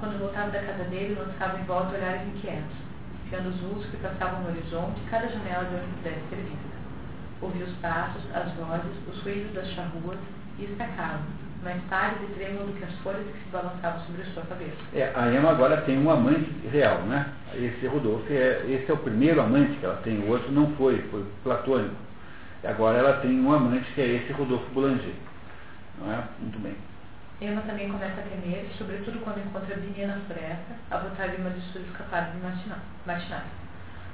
Quando 0.00 0.18
voltava 0.18 0.50
da 0.50 0.60
casa 0.60 0.82
dele, 0.90 1.14
lançava 1.14 1.60
em 1.60 1.64
volta 1.64 1.94
olhares 1.94 2.26
inquietos, 2.26 2.76
espiando 3.22 3.50
os 3.50 3.60
vultos 3.60 3.86
que 3.86 3.96
passavam 3.98 4.40
no 4.40 4.48
horizonte, 4.48 5.00
cada 5.08 5.28
janela 5.28 5.64
de 5.66 5.76
onde 5.76 5.94
pudesse 5.98 6.28
ser 6.28 6.36
vista. 6.42 6.74
Ouvia 7.40 7.66
os 7.66 7.74
passos, 7.76 8.22
as 8.34 8.52
vozes, 8.54 9.08
os 9.08 9.22
ruídos 9.22 9.54
das 9.54 9.68
charruas 9.70 10.18
e 10.58 10.64
estacava, 10.64 11.22
mais 11.64 11.82
pálido 11.84 12.24
e 12.24 12.34
trêmulo 12.34 12.66
do 12.66 12.78
que 12.78 12.84
as 12.84 12.92
folhas 12.98 13.26
que 13.26 13.32
se 13.32 13.48
balançavam 13.50 14.00
sobre 14.04 14.22
a 14.22 14.26
sua 14.26 14.42
cabeça. 14.44 14.76
É, 14.94 15.10
a 15.14 15.32
Emma 15.32 15.50
agora 15.50 15.80
tem 15.82 15.98
um 15.98 16.10
amante 16.10 16.50
real, 16.70 16.98
né? 17.02 17.32
Esse 17.54 17.86
Rodolfo, 17.86 18.30
é, 18.30 18.64
esse 18.68 18.90
é 18.90 18.94
o 18.94 18.98
primeiro 18.98 19.40
amante 19.40 19.76
que 19.78 19.84
ela 19.84 19.96
tem, 20.04 20.18
o 20.18 20.28
outro 20.28 20.52
não 20.52 20.70
foi, 20.76 20.98
foi 21.10 21.24
platônico. 21.42 21.96
Agora 22.62 22.98
ela 22.98 23.14
tem 23.14 23.40
um 23.40 23.52
amante 23.52 23.90
que 23.94 24.00
é 24.00 24.06
esse 24.06 24.32
Rodolfo 24.32 24.70
Boulanger. 24.72 25.14
Não 25.98 26.12
é? 26.12 26.22
Muito 26.38 26.58
bem. 26.60 26.76
Emma 27.40 27.62
também 27.62 27.90
começa 27.90 28.20
a 28.20 28.24
temer, 28.24 28.66
sobretudo 28.78 29.18
quando 29.20 29.38
encontra 29.38 29.76
Binia 29.76 30.06
na 30.06 30.20
floresta, 30.20 30.74
a 30.90 30.98
botar-lhe 30.98 31.36
uma 31.36 31.50
de 31.50 31.60
suas 31.72 31.84
escapadas 31.84 32.32
matinais. 32.42 33.42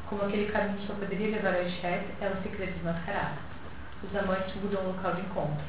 Como 0.09 0.25
aquele 0.25 0.51
caminho 0.51 0.81
só 0.87 0.95
poderia 0.95 1.37
levar 1.37 1.55
a 1.55 1.63
Echete, 1.63 2.07
ela 2.21 2.35
se 2.43 2.49
crê 2.49 2.67
desmascarada. 2.67 3.37
Os 4.03 4.17
amantes 4.17 4.55
mudam 4.57 4.83
o 4.83 4.87
local 4.89 5.15
de 5.15 5.21
encontro. 5.21 5.63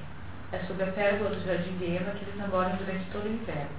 É 0.51 0.59
sob 0.67 0.83
a 0.83 0.87
pérgola 0.87 1.29
do 1.29 1.45
jardim 1.45 1.77
de 1.77 1.85
Emma 1.85 2.11
que 2.11 2.25
eles 2.25 2.35
namoram 2.35 2.75
durante 2.75 3.09
todo 3.11 3.23
o 3.23 3.33
inverno. 3.33 3.71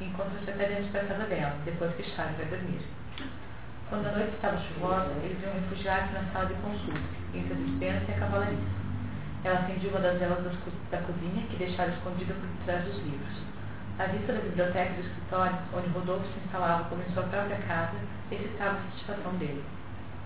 Encontram-se 0.00 0.50
até 0.50 0.66
dentro 0.68 0.92
da 0.92 1.04
casa 1.04 1.24
dela, 1.24 1.56
depois 1.64 1.94
que 1.94 2.02
Charles 2.02 2.36
vai 2.36 2.44
dormir. 2.46 2.82
Quando 3.88 4.06
a 4.06 4.12
noite 4.12 4.34
estava 4.34 4.58
chuvosa, 4.58 5.10
eles 5.24 5.42
iam 5.42 5.54
refugiar-se 5.54 6.12
na 6.12 6.24
sala 6.30 6.46
de 6.46 6.54
consulta, 6.60 7.00
entre 7.32 7.54
a 7.54 7.56
dispensa 7.56 8.04
e 8.06 8.14
a 8.14 8.18
cavalariça. 8.18 8.80
Ela 9.44 9.60
acendia 9.60 9.90
uma 9.90 10.00
das 10.00 10.18
velas 10.18 10.44
da 10.90 10.98
cozinha, 10.98 11.46
que 11.48 11.56
deixara 11.56 11.90
escondida 11.90 12.34
por 12.34 12.64
trás 12.66 12.84
dos 12.84 12.96
livros. 13.02 13.42
À 13.98 14.04
vista 14.04 14.32
da 14.34 14.40
biblioteca 14.40 14.92
e 14.92 14.94
do 14.94 15.08
escritório, 15.08 15.58
onde 15.72 15.88
Rodolfo 15.88 16.26
se 16.26 16.38
instalava 16.44 16.84
como 16.84 17.02
em 17.02 17.12
sua 17.14 17.22
própria 17.24 17.56
casa, 17.66 17.96
excitava 18.30 18.76
a 18.76 18.82
satisfação 18.82 19.32
dele. 19.36 19.64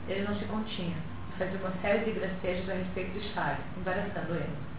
Ele 0.09 0.27
não 0.27 0.37
se 0.37 0.45
continha, 0.47 0.97
fazia 1.39 1.59
uma 1.59 1.73
série 1.81 2.05
de 2.05 2.19
gracejos 2.19 2.69
a 2.69 2.75
respeito 2.75 3.13
de 3.13 3.33
Charles, 3.33 3.65
embaraçando 3.77 4.35
ele. 4.35 4.74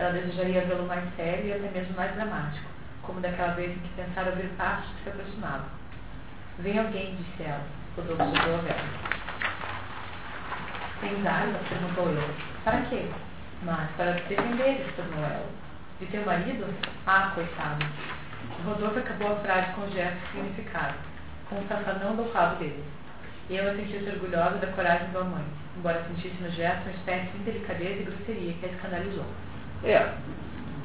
Ela 0.00 0.12
desejaria 0.12 0.62
vê-lo 0.62 0.86
mais 0.86 1.04
sério 1.14 1.44
e 1.44 1.52
até 1.52 1.68
mesmo 1.78 1.94
mais 1.94 2.14
dramático, 2.14 2.64
como 3.02 3.20
daquela 3.20 3.52
vez 3.52 3.70
em 3.70 3.80
que 3.80 3.88
pensara 3.90 4.30
ouvir 4.30 4.48
passos 4.56 4.90
que 4.96 5.02
se 5.02 5.08
aproximavam. 5.10 5.66
Vem 6.60 6.78
alguém, 6.78 7.16
disse 7.16 7.42
ela. 7.42 7.60
Rodolfo 7.94 8.24
subiu 8.24 8.54
a 8.54 8.62
vela. 8.62 8.80
Tens 11.02 11.26
arma? 11.26 11.58
perguntou 11.68 12.08
ele. 12.08 12.34
Para 12.64 12.80
quê? 12.80 13.10
Mas 13.62 13.90
para 13.98 14.14
te 14.14 14.28
defender, 14.28 14.86
exclamou 14.88 15.22
ela. 15.22 15.50
De 16.00 16.06
teu 16.06 16.24
marido? 16.24 16.74
Ah, 17.06 17.32
coitado. 17.34 17.84
Rodolfo 18.64 19.00
acabou 19.00 19.32
a 19.32 19.40
frase 19.40 19.74
com 19.74 19.82
um 19.82 19.90
gesto 19.90 20.18
significado, 20.32 20.94
com 21.50 21.56
um 21.56 21.68
safanão 21.68 22.16
do 22.16 22.32
rabo 22.32 22.56
dele. 22.56 22.84
E 23.50 23.56
ela 23.58 23.76
sentiu-se 23.76 24.08
orgulhosa 24.08 24.56
da 24.56 24.68
coragem 24.68 25.10
do 25.10 25.18
amante, 25.18 25.50
embora 25.76 26.02
sentisse 26.04 26.42
no 26.42 26.50
gesto 26.52 26.84
uma 26.84 26.92
espécie 26.92 27.26
de 27.32 27.36
indelicadeza 27.36 28.00
e 28.00 28.04
grosseria 28.04 28.52
que 28.54 28.64
a 28.64 28.68
escandalizou. 28.70 29.26
É, 29.84 30.12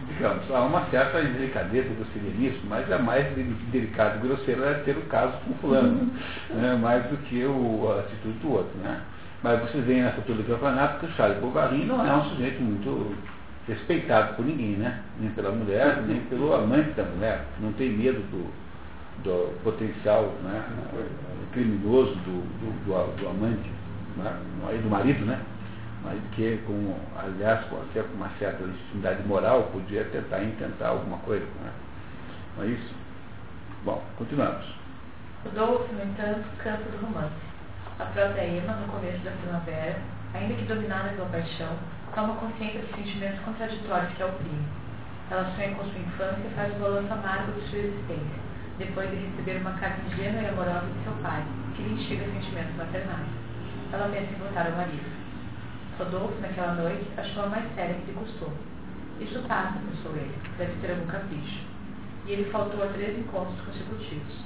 digamos, 0.08 0.50
há 0.52 0.62
uma 0.62 0.86
certa 0.90 1.22
delicadeza 1.22 1.90
do 1.90 2.40
nisso, 2.40 2.62
mas 2.68 2.90
é 2.90 2.98
mais 2.98 3.26
delicado 3.72 4.18
e 4.18 4.28
grosseiro 4.28 4.64
é 4.64 4.76
ter 4.76 4.98
o 4.98 5.02
caso 5.04 5.34
com 5.46 5.54
fulano, 5.56 6.12
né, 6.50 6.76
mais 6.76 7.04
do 7.06 7.18
que 7.18 7.44
o, 7.44 7.92
a 7.92 8.00
atitude 8.00 8.38
do 8.40 8.52
outro. 8.52 8.78
Né? 8.80 9.02
Mas 9.44 9.62
vocês 9.62 9.86
veem 9.86 10.04
nessa 10.04 10.18
altura 10.18 10.40
do 10.40 10.48
campeonato 10.48 11.00
que 11.00 11.06
o 11.06 11.16
Charles 11.16 11.40
Bovary 11.40 11.86
não 11.86 12.06
é 12.06 12.16
um 12.16 12.24
sujeito 12.30 12.62
muito 12.62 13.16
respeitado 13.68 14.36
por 14.36 14.46
ninguém, 14.46 14.78
né? 14.78 15.02
nem 15.20 15.30
pela 15.32 15.52
mulher, 15.52 16.02
nem 16.08 16.22
pelo 16.22 16.54
amante 16.54 16.92
da 16.92 17.04
mulher. 17.04 17.46
Não 17.60 17.74
tem 17.74 17.90
medo 17.90 18.20
do, 18.32 18.52
do 19.24 19.64
potencial 19.64 20.34
né, 20.44 20.64
criminoso 21.52 22.16
do, 22.16 22.42
do, 22.60 22.86
do, 22.86 23.22
do 23.22 23.28
amante, 23.28 23.70
né? 24.18 24.38
do 24.82 24.90
marido, 24.90 25.26
né? 25.26 25.40
Marido 26.06 26.30
que, 26.36 26.58
com, 26.68 26.96
aliás, 27.18 27.66
com, 27.66 27.78
até 27.78 28.04
com 28.04 28.14
uma 28.14 28.30
certa 28.38 28.64
legitimidade 28.64 29.28
moral, 29.28 29.64
podia 29.74 30.04
tentar 30.06 30.44
intentar 30.44 30.90
alguma 30.90 31.18
coisa. 31.20 31.46
Né? 31.46 31.72
Não 32.56 32.64
é 32.64 32.68
isso? 32.68 32.94
Bom, 33.84 34.04
continuamos. 34.16 34.66
Rodolfo, 35.44 35.92
no 35.94 36.04
entanto, 36.04 36.46
cansa 36.64 36.84
do 36.84 37.06
romance. 37.06 37.34
A 38.00 38.06
própria 38.06 38.46
Emma, 38.46 38.74
no 38.74 38.88
começo 38.88 39.18
da 39.24 39.32
primavera, 39.32 39.98
ainda 40.36 40.54
que 40.54 40.66
dominada 40.66 41.10
pela 41.10 41.30
paixão, 41.30 41.74
toma 42.14 42.36
consciência 42.36 42.82
dos 42.82 42.92
sentimentos 42.92 43.40
contraditórios 43.40 44.14
que 44.14 44.22
a 44.22 44.28
oprimem. 44.28 44.68
Ela 45.32 45.52
sonha 45.56 45.74
com 45.74 45.86
sua 45.86 46.00
infância 46.00 46.46
e 46.46 46.54
faz 46.56 46.76
o 46.76 46.80
balanço 46.80 47.14
amargo 47.14 47.52
de 47.54 47.68
sua 47.68 47.80
existência, 47.80 48.40
depois 48.78 49.10
de 49.10 49.16
receber 49.16 49.58
uma 49.58 49.72
carta 49.74 50.02
ingênua 50.12 50.42
e 50.42 50.50
amorosa 50.50 50.86
de 50.86 51.04
seu 51.04 51.14
pai, 51.24 51.44
que 51.76 51.82
lhe 51.82 51.94
instiga 51.94 52.26
sentimentos 52.26 52.76
maternais. 52.76 53.28
Ela 53.92 54.10
pensa 54.10 54.32
em 54.32 54.40
voltar 54.40 54.68
ao 54.68 54.74
marido. 54.74 55.15
Rodolfo, 55.98 56.40
naquela 56.42 56.74
noite, 56.74 57.08
achou-a 57.18 57.48
mais 57.48 57.74
séria 57.76 57.96
que 57.96 58.06
de 58.06 58.14
costume. 58.14 58.58
Isso 59.20 59.40
passa, 59.48 59.80
pensou 59.80 60.12
ele, 60.16 60.36
deve 60.58 60.74
ter 60.82 60.92
algum 60.92 61.08
capricho. 61.08 61.64
E 62.26 62.32
ele 62.32 62.52
faltou 62.52 62.84
a 62.84 62.88
três 62.88 63.18
encontros 63.18 63.60
consecutivos. 63.62 64.44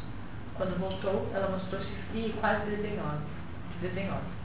Quando 0.56 0.80
voltou, 0.80 1.28
ela 1.34 1.50
mostrou-se 1.50 1.88
fria 2.12 2.28
e 2.28 2.34
quase 2.34 2.66
desdenhosa. 2.66 3.22
desdenhosa. 3.82 4.40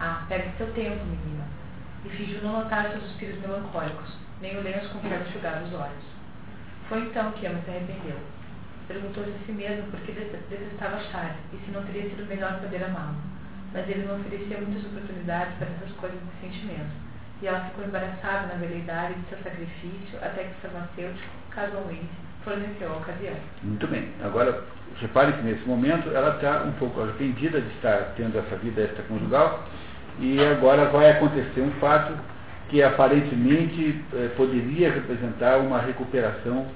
Ah, 0.00 0.24
pegue 0.28 0.50
seu 0.56 0.72
tempo, 0.72 1.04
menina. 1.04 1.44
E 2.04 2.08
fingiu 2.08 2.42
não 2.42 2.62
notar 2.62 2.90
seus 2.90 3.04
suspiros 3.04 3.40
melancólicos, 3.40 4.16
nem 4.40 4.58
o 4.58 4.62
lenço 4.62 4.88
com 4.88 4.98
que 4.98 5.06
ela 5.06 5.28
enxugava 5.28 5.64
os 5.64 5.72
olhos. 5.74 6.04
Foi 6.88 7.00
então 7.02 7.30
que 7.32 7.46
Emma 7.46 7.60
se 7.60 7.70
arrependeu. 7.70 8.18
Perguntou-se 8.88 9.30
a 9.30 9.46
si 9.46 9.52
mesmo 9.52 9.90
por 9.90 10.00
que 10.00 10.12
detestava 10.12 10.98
Charles 11.12 11.36
e 11.52 11.56
se 11.64 11.70
não 11.70 11.84
teria 11.84 12.10
sido 12.10 12.26
melhor 12.26 12.58
poder 12.60 12.82
amá-lo. 12.82 13.31
Mas 13.72 13.88
ele 13.88 14.06
não 14.06 14.16
oferecia 14.16 14.58
muitas 14.58 14.84
oportunidades 14.84 15.54
para 15.58 15.68
essas 15.68 15.92
coisas 15.96 16.18
de 16.18 16.46
sentimento. 16.46 16.90
E 17.40 17.46
ela 17.46 17.60
ficou 17.60 17.84
embaraçada 17.84 18.46
na 18.48 18.54
veleidade 18.54 19.14
de 19.14 19.28
seu 19.28 19.38
sacrifício 19.38 20.18
até 20.20 20.44
que 20.44 20.50
o 20.50 20.70
farmacêutico, 20.70 21.28
casualmente, 21.50 22.10
forneceu 22.44 22.92
a 22.92 22.96
ocasião. 22.96 23.34
Muito 23.62 23.86
bem. 23.88 24.08
Agora, 24.22 24.62
repare 25.00 25.32
que 25.32 25.42
nesse 25.42 25.66
momento 25.66 26.10
ela 26.10 26.36
está 26.36 26.62
um 26.64 26.72
pouco 26.72 27.00
arrependida 27.00 27.60
de 27.60 27.68
estar 27.74 28.12
tendo 28.16 28.38
essa 28.38 28.56
vida 28.56 28.82
extraconjugal 28.82 29.64
e 30.18 30.38
agora 30.44 30.86
vai 30.86 31.10
acontecer 31.10 31.60
um 31.60 31.72
fato 31.80 32.12
que 32.68 32.82
aparentemente 32.82 34.02
eh, 34.14 34.30
poderia 34.36 34.92
representar 34.92 35.58
uma 35.58 35.78
recuperação 35.78 36.66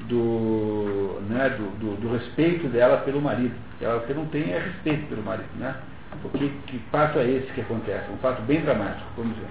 do, 0.00 1.20
né, 1.28 1.50
do, 1.50 1.78
do, 1.78 2.00
do, 2.00 2.12
respeito 2.12 2.66
dela 2.68 2.98
pelo 2.98 3.20
marido. 3.20 3.54
Ela 3.80 4.00
que 4.00 4.12
não 4.12 4.26
tem 4.26 4.52
é 4.52 4.58
respeito 4.58 5.06
pelo 5.06 5.22
marido. 5.22 5.48
Né? 5.58 5.74
Porque 6.22 6.48
que 6.66 6.78
fato 6.90 7.18
é 7.18 7.24
esse 7.28 7.52
que 7.52 7.60
acontece? 7.60 8.10
Um 8.10 8.16
fato 8.18 8.42
bem 8.42 8.60
dramático, 8.62 9.06
vamos 9.16 9.36
ver. 9.36 9.48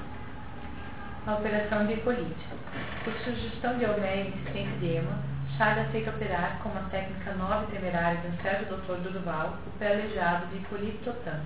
A 1.27 1.35
operação 1.35 1.85
de 1.85 1.93
Hipólite. 1.93 2.47
Por 3.03 3.13
sugestão 3.13 3.77
de 3.77 3.85
Homé 3.85 4.23
e 4.23 4.27
insistência 4.29 4.77
de 4.79 4.97
Emma, 4.97 5.19
Charles 5.57 5.87
aceita 5.87 6.09
operar 6.09 6.59
com 6.63 6.69
uma 6.69 6.89
técnica 6.89 7.33
nova 7.33 7.65
e 7.69 7.75
temerária 7.75 8.19
do 8.21 8.41
certo 8.41 8.69
doutor 8.69 8.97
Durval 8.97 9.57
o 9.67 9.79
pé 9.79 9.93
aleijado 9.93 10.47
de 10.47 10.57
Hipólite 10.57 10.97
Totan, 11.05 11.39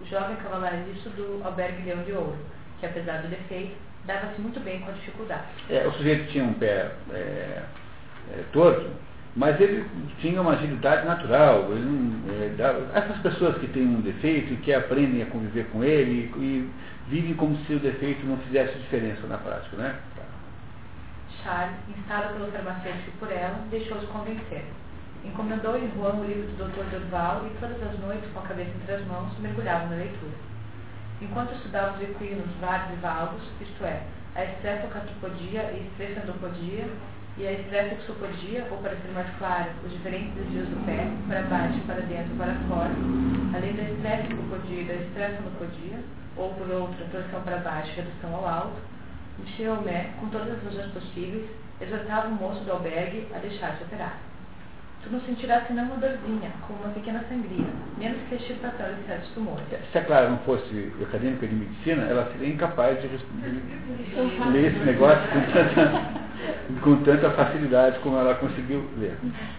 o 0.00 0.06
jovem 0.06 0.36
cavalariço 0.36 1.08
do 1.10 1.40
Albergue 1.44 1.82
Leão 1.84 2.02
de 2.02 2.12
Ouro, 2.12 2.38
que 2.80 2.86
apesar 2.86 3.22
do 3.22 3.28
defeito, 3.28 3.76
dava-se 4.04 4.40
muito 4.40 4.58
bem 4.60 4.80
com 4.80 4.90
a 4.90 4.94
dificuldade. 4.94 5.44
É, 5.70 5.86
o 5.86 5.92
sujeito 5.92 6.30
tinha 6.30 6.44
um 6.44 6.54
pé 6.54 6.90
é, 7.12 7.62
é, 8.32 8.44
torto, 8.52 8.90
mas 9.34 9.58
ele 9.60 9.84
tinha 10.20 10.40
uma 10.40 10.52
agilidade 10.52 11.06
natural. 11.06 11.68
Não, 11.68 12.34
é, 12.34 12.48
dava, 12.56 12.86
essas 12.94 13.18
pessoas 13.18 13.56
que 13.58 13.66
têm 13.68 13.86
um 13.86 14.00
defeito 14.00 14.52
e 14.52 14.56
que 14.56 14.74
aprendem 14.74 15.22
a 15.22 15.26
conviver 15.26 15.66
com 15.72 15.82
ele 15.82 16.30
e, 16.36 16.38
e 16.38 16.70
vivem 17.08 17.34
como 17.34 17.56
se 17.64 17.74
o 17.74 17.80
defeito 17.80 18.24
não 18.26 18.36
fizesse 18.38 18.78
diferença 18.78 19.26
na 19.26 19.38
prática, 19.38 19.76
né? 19.76 19.96
Charles, 21.42 21.74
instado 21.88 22.34
pelo 22.34 22.52
farmacêutico 22.52 23.10
por 23.18 23.32
ela, 23.32 23.58
deixou-os 23.70 24.04
convencer. 24.10 24.64
Encomendou 25.24 25.76
em 25.76 25.90
Juan 25.92 26.14
o 26.14 26.24
livro 26.24 26.46
do 26.52 26.64
Dr. 26.64 26.90
Dorval 26.90 27.46
e 27.46 27.58
todas 27.58 27.82
as 27.82 27.98
noites, 28.00 28.30
com 28.32 28.40
a 28.40 28.42
cabeça 28.42 28.70
entre 28.70 28.94
as 28.94 29.06
mãos, 29.06 29.32
mergulhava 29.38 29.86
na 29.86 29.96
leitura. 29.96 30.34
Enquanto 31.20 31.54
estudava 31.54 31.96
os 31.96 32.02
equinos, 32.02 32.46
vados 32.60 32.92
e 32.92 32.96
valvos, 32.96 33.42
isto 33.60 33.84
é, 33.84 34.02
a 34.34 34.44
estrepocatopodia 34.44 35.62
e 35.72 35.86
estrefendopodia, 35.88 36.86
e 37.38 37.46
a 37.46 37.52
estreptoxopodia, 37.52 38.66
ou 38.70 38.78
para 38.78 38.96
ser 38.96 39.08
mais 39.14 39.28
claro, 39.38 39.70
os 39.84 39.92
diferentes 39.92 40.34
desvios 40.34 40.68
do 40.68 40.84
pé, 40.84 41.08
para 41.28 41.42
baixo, 41.42 41.80
para 41.86 42.00
dentro, 42.02 42.34
para 42.36 42.54
fora, 42.68 42.92
além 43.54 43.72
da 43.74 43.82
estreptopodia 43.82 44.82
e 44.82 44.84
da 44.84 44.94
estrefendopodia, 44.94 45.98
ou 46.36 46.52
por 46.54 46.70
outra, 46.70 47.06
torção 47.10 47.40
para 47.42 47.56
baixo 47.58 47.92
redução 47.96 48.34
ao 48.34 48.48
alto, 48.48 48.80
o 49.38 49.72
Homé, 49.72 50.10
com 50.20 50.28
todas 50.28 50.52
as 50.52 50.62
razões 50.62 50.92
possíveis, 50.92 51.48
exortava 51.80 52.28
o 52.28 52.32
moço 52.32 52.62
do 52.64 52.72
albergue 52.72 53.26
a 53.34 53.38
deixar-se 53.38 53.82
operar. 53.82 54.31
Tu 55.02 55.10
não 55.10 55.20
sentirás 55.22 55.66
senão 55.66 55.84
uma 55.84 55.96
dorzinha, 55.96 56.50
como 56.66 56.78
uma 56.84 56.92
pequena 56.92 57.24
sangria, 57.28 57.66
menos 57.98 58.18
que 58.28 58.34
a 58.34 58.38
extirpação 58.38 58.86
de 58.94 59.06
certos 59.06 59.28
tumores. 59.30 59.64
Se 59.90 59.98
a 59.98 60.04
Clara 60.04 60.28
não 60.28 60.38
fosse 60.38 60.92
acadêmica 61.02 61.46
de 61.46 61.54
medicina, 61.54 62.04
ela 62.04 62.30
seria 62.32 62.54
incapaz 62.54 63.00
de, 63.02 63.08
de 63.08 64.50
ler 64.52 64.72
esse 64.72 64.84
negócio 64.84 65.22
com 65.32 65.40
tanta, 65.52 66.02
com 66.82 66.96
tanta 67.02 67.30
facilidade 67.30 67.98
como 67.98 68.16
ela 68.16 68.36
conseguiu 68.36 68.88
ler. 68.96 69.16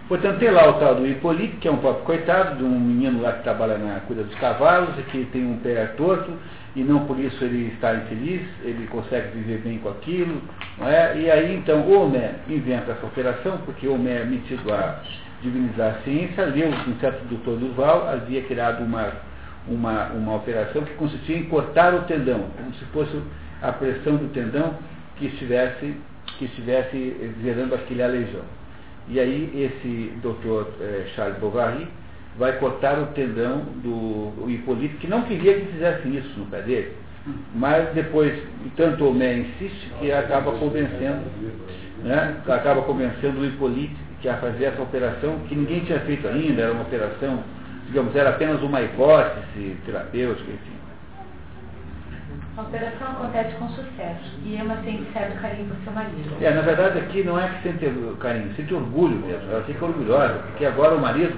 Portanto, 0.07 0.39
tem 0.39 0.49
lá 0.49 0.69
o 0.69 0.79
tal 0.79 0.95
do 0.95 1.05
Hipólito, 1.05 1.57
que 1.57 1.67
é 1.67 1.71
um 1.71 1.77
pobre 1.77 2.03
coitado, 2.03 2.57
de 2.57 2.63
um 2.63 2.79
menino 2.79 3.21
lá 3.21 3.33
que 3.33 3.43
trabalha 3.43 3.77
na 3.77 3.99
cuida 4.01 4.23
dos 4.23 4.35
cavalos 4.35 4.97
e 4.97 5.03
que 5.03 5.25
tem 5.25 5.45
um 5.45 5.57
pé 5.57 5.87
torto 5.97 6.31
e 6.75 6.83
não 6.83 7.05
por 7.05 7.19
isso 7.19 7.43
ele 7.43 7.71
está 7.73 7.93
infeliz, 7.93 8.41
ele 8.63 8.87
consegue 8.87 9.37
viver 9.37 9.59
bem 9.59 9.77
com 9.79 9.89
aquilo. 9.89 10.41
Não 10.77 10.87
é? 10.87 11.17
E 11.17 11.29
aí 11.29 11.55
então 11.55 11.87
Homé 11.91 12.35
inventa 12.49 12.93
essa 12.93 13.05
operação, 13.05 13.59
porque 13.65 13.87
Homé 13.87 14.21
é 14.21 14.25
metido 14.25 14.73
a 14.73 15.01
divinizar 15.43 15.95
a 15.95 16.03
ciência, 16.03 16.51
que 16.51 16.89
um 16.89 16.99
certo 16.99 17.23
doutor 17.27 17.59
Duval 17.59 18.07
havia 18.07 18.41
criado 18.43 18.83
uma, 18.83 19.11
uma, 19.67 20.05
uma 20.07 20.35
operação 20.35 20.83
que 20.83 20.93
consistia 20.93 21.37
em 21.37 21.43
cortar 21.43 21.93
o 21.93 22.03
tendão, 22.03 22.45
como 22.57 22.73
se 22.73 22.85
fosse 22.85 23.21
a 23.61 23.71
pressão 23.71 24.15
do 24.15 24.33
tendão 24.33 24.73
que 25.17 25.27
estivesse, 25.27 25.95
que 26.39 26.45
estivesse 26.45 27.33
gerando 27.43 27.75
aquele 27.75 28.01
aleijão. 28.01 28.41
E 29.09 29.19
aí 29.19 29.51
esse 29.53 30.13
doutor 30.21 30.71
eh, 30.79 31.07
Charles 31.13 31.37
Bovary 31.37 31.87
vai 32.37 32.53
cortar 32.53 32.97
o 32.99 33.07
tendão 33.07 33.59
do 33.83 34.49
Hipólito, 34.49 34.97
que 34.97 35.07
não 35.07 35.23
queria 35.23 35.59
que 35.59 35.73
fizessem 35.73 36.15
isso 36.15 36.39
no 36.39 36.45
pé 36.45 36.61
dele. 36.61 36.93
Mas 37.53 37.93
depois, 37.93 38.33
tanto 38.75 39.05
o 39.05 39.13
Mé 39.13 39.37
insiste 39.37 39.91
que 39.99 40.11
acaba 40.11 40.51
convencendo, 40.53 41.21
né, 42.03 42.37
acaba 42.47 42.81
convencendo 42.81 43.41
o 43.41 43.45
Hipólito 43.45 43.95
que 44.23 44.29
a 44.29 44.37
fazer 44.37 44.63
essa 44.63 44.81
operação, 44.81 45.37
que 45.49 45.53
ninguém 45.53 45.81
tinha 45.81 45.99
feito 45.99 46.25
ainda, 46.25 46.61
era 46.61 46.71
uma 46.71 46.83
operação, 46.83 47.43
digamos, 47.87 48.15
era 48.15 48.29
apenas 48.29 48.61
uma 48.61 48.81
hipótese 48.81 49.77
terapêutica, 49.85 50.49
enfim. 50.49 50.73
A 52.55 52.61
operação 52.61 53.07
acontece 53.07 53.53
com 53.55 53.67
sucesso 53.67 54.39
e 54.45 54.55
Emma 54.55 54.77
sente 54.85 55.11
certo 55.11 55.41
carinho 55.41 55.67
por 55.67 55.75
seu 55.83 55.91
marido. 55.91 56.37
É, 56.41 56.51
na 56.51 56.61
verdade 56.61 56.99
aqui 56.99 57.21
não 57.23 57.37
é 57.37 57.49
que 57.49 57.63
sente 57.63 57.85
carinho, 58.21 58.55
sente 58.55 58.73
orgulho 58.73 59.17
mesmo. 59.17 59.51
Ela 59.51 59.63
fica 59.63 59.83
orgulhosa, 59.83 60.35
porque 60.35 60.65
agora 60.65 60.95
o 60.95 61.01
marido 61.01 61.35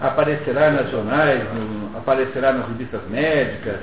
aparecerá 0.00 0.72
nas 0.72 0.90
jornais, 0.90 1.40
no, 1.54 1.96
aparecerá 1.96 2.52
nas 2.52 2.66
revistas 2.66 3.02
médicas, 3.08 3.78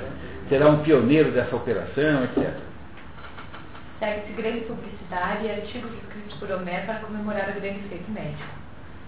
será 0.50 0.68
um 0.68 0.80
pioneiro 0.80 1.30
dessa 1.30 1.56
operação, 1.56 2.24
etc. 2.24 2.52
Segue-se 4.02 4.32
grande 4.32 4.60
publicidade 4.62 5.46
e 5.46 5.50
artigos 5.52 5.92
escritos 5.94 6.34
por 6.40 6.50
Homero 6.50 6.86
para 6.86 6.98
comemorar 7.06 7.50
o 7.50 7.60
grande 7.60 7.86
feito 7.88 8.10
médico. 8.10 8.50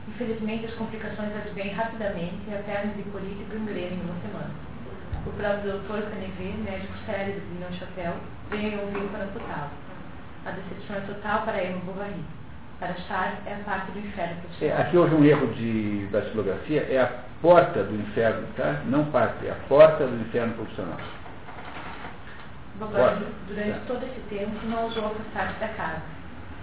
Infelizmente, 0.07 0.67
as 0.67 0.75
complicações 0.75 1.35
advêm 1.35 1.73
rapidamente 1.73 2.39
e 2.47 2.55
a 2.55 2.59
perna 2.59 2.93
de 2.95 3.03
político 3.11 3.57
engrena 3.57 3.97
em 3.97 4.01
uma 4.03 4.15
semana. 4.23 4.55
O 5.27 5.33
próprio 5.33 5.73
doutor 5.73 6.01
Canevet, 6.03 6.59
médico 6.59 6.95
célebre 7.07 7.41
de 7.41 7.59
Neuchâtel, 7.59 8.15
veio 8.51 8.83
ouvir 8.83 9.09
para 9.11 9.25
amputá-lo. 9.25 9.71
A 10.47 10.51
decepção 10.53 10.95
é 10.95 11.01
total 11.01 11.43
para 11.43 11.65
Emma 11.65 11.81
Bovary 11.81 12.23
para 12.79 12.95
Charles 13.09 13.39
é 13.47 13.55
a 13.55 13.65
parte 13.65 13.91
do 13.91 13.99
inferno 13.99 14.37
profissional. 14.43 14.79
É, 14.79 14.81
aqui 14.81 14.97
houve 14.97 15.15
um 15.17 15.25
erro 15.25 15.47
de 15.55 16.07
datilografia, 16.13 16.87
é 16.89 17.01
a 17.01 17.11
porta 17.43 17.83
do 17.83 17.97
inferno, 17.97 18.47
tá? 18.57 18.83
Não 18.87 19.07
parte, 19.07 19.45
é 19.45 19.51
a 19.51 19.57
porta 19.69 20.07
do 20.07 20.21
inferno 20.21 20.55
profissional. 20.55 20.99
Bobani, 22.79 23.27
durante 23.47 23.87
todo 23.87 24.05
esse 24.05 24.21
tempo, 24.29 24.67
não 24.67 24.85
ousou 24.85 25.07
afastar-se 25.07 25.61
da 25.61 25.69
casa. 25.69 26.03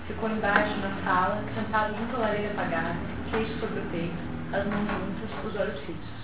Ficou 0.08 0.30
embaixo, 0.30 0.76
na 0.78 1.04
sala, 1.04 1.44
sentado 1.56 1.96
junto 1.98 2.16
à 2.18 2.20
lareira 2.20 2.52
apagada, 2.52 2.96
queixo 3.30 3.60
sobre 3.60 3.80
o 3.80 3.86
peito, 3.92 4.18
as 4.52 4.66
mãos 4.66 4.88
juntas, 4.88 5.46
os 5.46 5.56
olhos 5.60 5.80
fixos. 5.82 6.22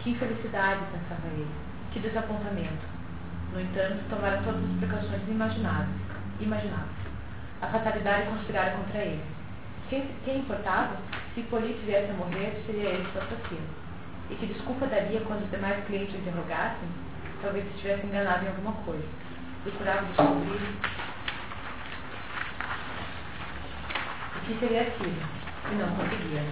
Que 0.00 0.10
infelicidade, 0.10 0.80
pensava 0.92 1.26
ele. 1.32 1.48
Que 1.92 2.00
desapontamento. 2.00 2.86
No 3.52 3.60
entanto, 3.60 4.02
tomaram 4.10 4.42
todas 4.42 4.62
as 4.64 4.76
precauções 4.78 5.28
imagináveis. 5.28 5.96
imagináveis 6.40 7.04
a 7.64 7.68
fatalidade 7.68 8.28
conspirara 8.28 8.72
contra 8.72 8.98
ele. 8.98 9.24
Quem, 9.88 10.06
quem 10.24 10.40
importava? 10.40 10.96
Se 11.34 11.42
Polite 11.44 11.80
viesse 11.84 12.10
a 12.10 12.14
morrer, 12.14 12.62
seria 12.66 12.90
ele 12.90 13.06
o 13.14 13.18
assassino. 13.18 13.84
E 14.30 14.34
que 14.34 14.46
desculpa 14.46 14.86
daria 14.86 15.20
quando 15.20 15.44
os 15.44 15.50
demais 15.50 15.84
clientes 15.86 16.14
interrogassem? 16.14 16.88
Talvez 17.44 17.62
se 17.66 17.78
tivesse 17.82 18.06
enganado 18.06 18.42
em 18.42 18.48
alguma 18.48 18.72
coisa. 18.86 19.04
procurava 19.62 20.06
descobrir 20.06 20.76
o 24.34 24.46
que 24.46 24.58
seria 24.58 24.80
aquilo, 24.80 25.22
e 25.70 25.74
não 25.74 25.94
conseguia. 25.94 26.42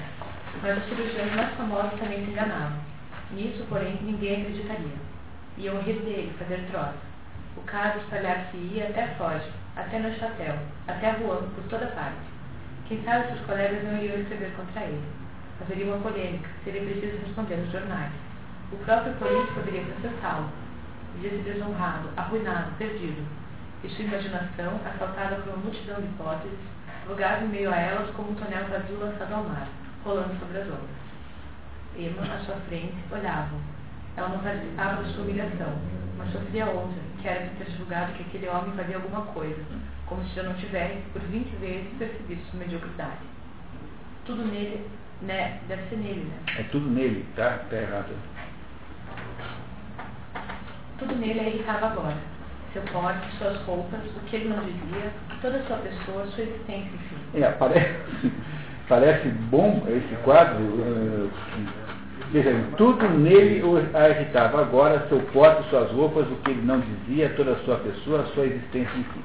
Mas 0.63 0.77
os 0.77 0.85
cirurgiões 0.91 1.35
mais 1.35 1.55
famosos 1.55 1.99
também 1.99 2.23
se 2.23 2.31
enganavam. 2.31 2.77
Nisso, 3.31 3.65
porém, 3.71 3.99
ninguém 4.03 4.43
acreditaria. 4.43 4.99
Iam 5.57 5.81
rir 5.81 5.95
dele, 6.01 6.35
fazer 6.39 6.61
troça. 6.71 6.95
O 7.57 7.63
caso 7.63 7.99
espalhar-se-ia 8.01 8.91
até 8.91 9.07
Foz, 9.17 9.43
até 9.77 9.99
Neuchâtel, 9.99 10.59
até 10.89 11.13
Rouen, 11.13 11.49
por 11.55 11.65
toda 11.71 11.87
parte. 11.87 12.21
Quem 12.87 13.03
sabe 13.03 13.29
seus 13.29 13.41
colegas 13.47 13.83
não 13.83 13.97
iriam 13.97 14.21
escrever 14.21 14.53
contra 14.57 14.83
ele. 14.83 15.03
Haveria 15.59 15.87
uma 15.87 16.03
polêmica, 16.03 16.51
seria 16.65 16.83
preciso 16.83 17.17
responder 17.25 17.57
nos 17.57 17.73
jornais. 17.73 18.13
O 18.71 18.77
próprio 18.85 19.15
político 19.15 19.55
poderia 19.55 19.85
processá-lo. 19.85 20.62
Via-se 21.21 21.39
desonrado, 21.39 22.09
arruinado, 22.17 22.73
perdido. 22.79 23.23
E 23.85 23.89
sua 23.89 24.05
imaginação, 24.05 24.81
assaltada 24.87 25.37
por 25.37 25.55
uma 25.55 25.65
multidão 25.65 26.01
de 26.01 26.07
hipóteses, 26.07 26.59
vogava 27.07 27.45
em 27.45 27.49
meio 27.49 27.73
a 27.73 27.77
elas 27.77 28.11
como 28.11 28.31
um 28.31 28.35
tonel 28.35 28.65
vazio 28.67 28.99
lançado 28.99 29.33
ao 29.33 29.45
mar, 29.45 29.69
rolando 30.05 30.39
sobre 30.39 30.59
as 30.59 30.69
ondas. 30.69 31.03
Emma, 31.97 32.23
à 32.23 32.39
sua 32.39 32.57
frente, 32.69 32.95
olhava. 33.11 33.57
Ela 34.17 34.29
não 34.29 34.39
participava 34.39 35.03
da 35.03 35.09
sua 35.11 35.25
humilhação, 35.25 35.79
mas 36.17 36.33
sofria 36.33 36.67
outra, 36.67 37.01
que 37.21 37.29
era 37.29 37.47
de 37.47 37.57
ter 37.57 37.71
julgado 37.73 38.13
que 38.13 38.23
aquele 38.23 38.49
homem 38.49 38.73
fazia 38.77 38.97
alguma 38.97 39.23
coisa, 39.27 39.63
como 40.07 40.23
se 40.25 40.37
já 40.37 40.43
não 40.45 40.55
tivesse, 40.55 41.03
por 41.13 41.23
vinte 41.23 41.55
vezes, 41.57 41.89
percebido 41.99 42.43
sua 42.51 42.61
mediocridade. 42.61 43.21
Tudo 44.25 44.45
nele, 44.45 44.87
né? 45.23 45.61
Deve 45.67 45.89
ser 45.89 45.97
nele, 45.97 46.25
né? 46.25 46.37
É 46.59 46.63
tudo 46.65 46.89
nele, 46.89 47.27
tá? 47.35 47.59
Tá 47.69 47.77
errado. 47.77 48.15
Tudo 51.03 51.17
nele 51.17 51.41
a 51.41 51.49
irritava 51.49 51.87
agora. 51.91 52.17
Seu 52.73 52.83
porte, 52.83 53.37
suas 53.37 53.61
roupas, 53.63 54.01
o 54.17 54.21
que 54.27 54.37
ele 54.37 54.49
não 54.49 54.65
dizia, 54.65 55.13
toda 55.43 55.59
a 55.59 55.63
sua 55.65 55.77
pessoa, 55.79 56.27
sua 56.29 56.45
existência, 56.45 56.91
enfim. 56.95 57.43
É, 57.43 57.51
parece, 57.51 58.33
parece 58.89 59.29
bom 59.29 59.83
esse 59.89 60.15
quadro. 60.23 60.63
Uh, 60.63 61.31
veja, 62.31 62.55
tudo 62.79 63.07
nele 63.11 63.63
a 63.93 64.09
irritava 64.09 64.63
agora, 64.63 65.07
seu 65.09 65.21
porte, 65.35 65.69
suas 65.69 65.91
roupas, 65.91 66.27
o 66.29 66.37
que 66.37 66.53
ele 66.53 66.63
não 66.63 66.81
dizia, 66.81 67.29
toda 67.37 67.53
a 67.53 67.59
sua 67.65 67.77
pessoa, 67.77 68.25
sua 68.33 68.47
existência, 68.47 68.97
enfim. 68.97 69.25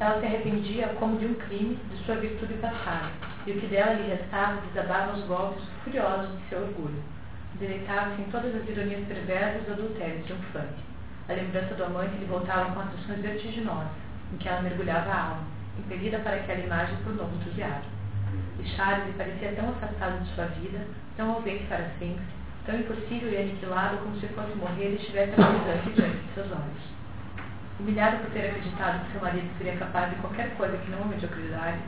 Ela 0.00 0.18
se 0.18 0.26
arrependia 0.26 0.88
como 0.98 1.18
de 1.18 1.26
um 1.26 1.34
crime 1.34 1.78
de 1.92 2.04
sua 2.04 2.16
virtude 2.16 2.54
passada, 2.54 3.10
e 3.46 3.52
o 3.52 3.60
que 3.60 3.66
dela 3.66 3.92
lhe 3.92 4.08
restava 4.08 4.60
desabava 4.72 5.12
os 5.12 5.24
golpes 5.26 5.62
furiosos 5.84 6.36
de 6.36 6.48
seu 6.48 6.62
orgulho. 6.62 7.19
Deleitava-se 7.60 8.22
em 8.22 8.30
todas 8.30 8.56
as 8.56 8.66
ironias 8.66 9.06
perversas 9.06 9.66
do 9.66 9.72
adultério 9.72 10.22
triunfante. 10.24 10.80
A 11.28 11.34
lembrança 11.34 11.74
do 11.74 11.84
amante 11.84 12.16
lhe 12.16 12.24
voltava 12.24 12.72
com 12.72 12.80
atrações 12.80 13.20
vertiginosas, 13.20 13.92
em 14.32 14.38
que 14.38 14.48
ela 14.48 14.62
mergulhava 14.62 15.10
a 15.10 15.22
alma, 15.28 15.42
impelida 15.78 16.20
para 16.20 16.36
aquela 16.36 16.58
imagem 16.58 16.96
por 17.04 17.14
novo 17.14 17.36
entusiasmo. 17.36 17.92
E 18.58 18.64
Charles 18.64 19.06
lhe 19.08 19.12
parecia 19.12 19.52
tão 19.52 19.68
afastado 19.68 20.24
de 20.24 20.34
sua 20.34 20.46
vida, 20.46 20.86
tão 21.18 21.34
ausente 21.34 21.64
para 21.64 21.84
sempre, 21.98 22.24
tão 22.64 22.80
impossível 22.80 23.30
e 23.30 23.36
aniquilado 23.36 23.98
como 23.98 24.18
se 24.18 24.26
fosse 24.28 24.56
morrer 24.56 24.92
e 24.92 24.96
estivesse 24.96 25.38
agonizante 25.38 25.90
diante 25.90 26.16
de 26.16 26.32
seus 26.32 26.50
olhos. 26.50 26.82
Humilhado 27.78 28.24
por 28.24 28.30
ter 28.30 28.48
acreditado 28.48 29.04
que 29.04 29.12
seu 29.12 29.20
marido 29.20 29.50
seria 29.58 29.76
capaz 29.76 30.08
de 30.08 30.16
qualquer 30.16 30.56
coisa 30.56 30.78
que 30.78 30.90
não 30.90 31.00
uma 31.00 31.12
mediocridade, 31.12 31.78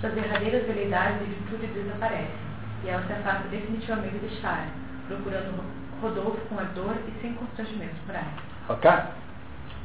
suas 0.00 0.12
verdadeiras 0.12 0.66
veleidades 0.66 1.22
e 1.22 1.24
virtudes 1.24 1.70
desaparecem, 1.72 2.44
e 2.84 2.88
ela 2.90 3.06
se 3.06 3.12
afasta 3.14 3.48
definitivamente 3.48 4.18
de 4.18 4.36
Charles, 4.42 4.83
procurando 5.08 5.64
Rodolfo 6.00 6.38
com 6.48 6.58
ardor 6.58 6.94
e 7.08 7.20
sem 7.20 7.34
constrangimento 7.34 7.94
por 8.06 8.14
ela. 8.14 8.32
Ok? 8.68 8.90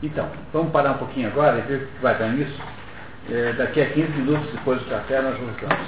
Então, 0.01 0.29
vamos 0.53 0.71
parar 0.71 0.91
um 0.91 0.97
pouquinho 0.97 1.27
agora 1.27 1.59
e 1.59 1.61
ver 1.61 1.83
o 1.83 1.87
que 1.87 2.01
vai 2.01 2.17
dar 2.17 2.29
nisso. 2.29 2.61
É, 3.29 3.53
daqui 3.53 3.81
a 3.81 3.89
15 3.91 4.11
minutos 4.13 4.51
depois 4.51 4.81
do 4.81 4.89
café 4.89 5.21
nós 5.21 5.37
voltamos. 5.37 5.87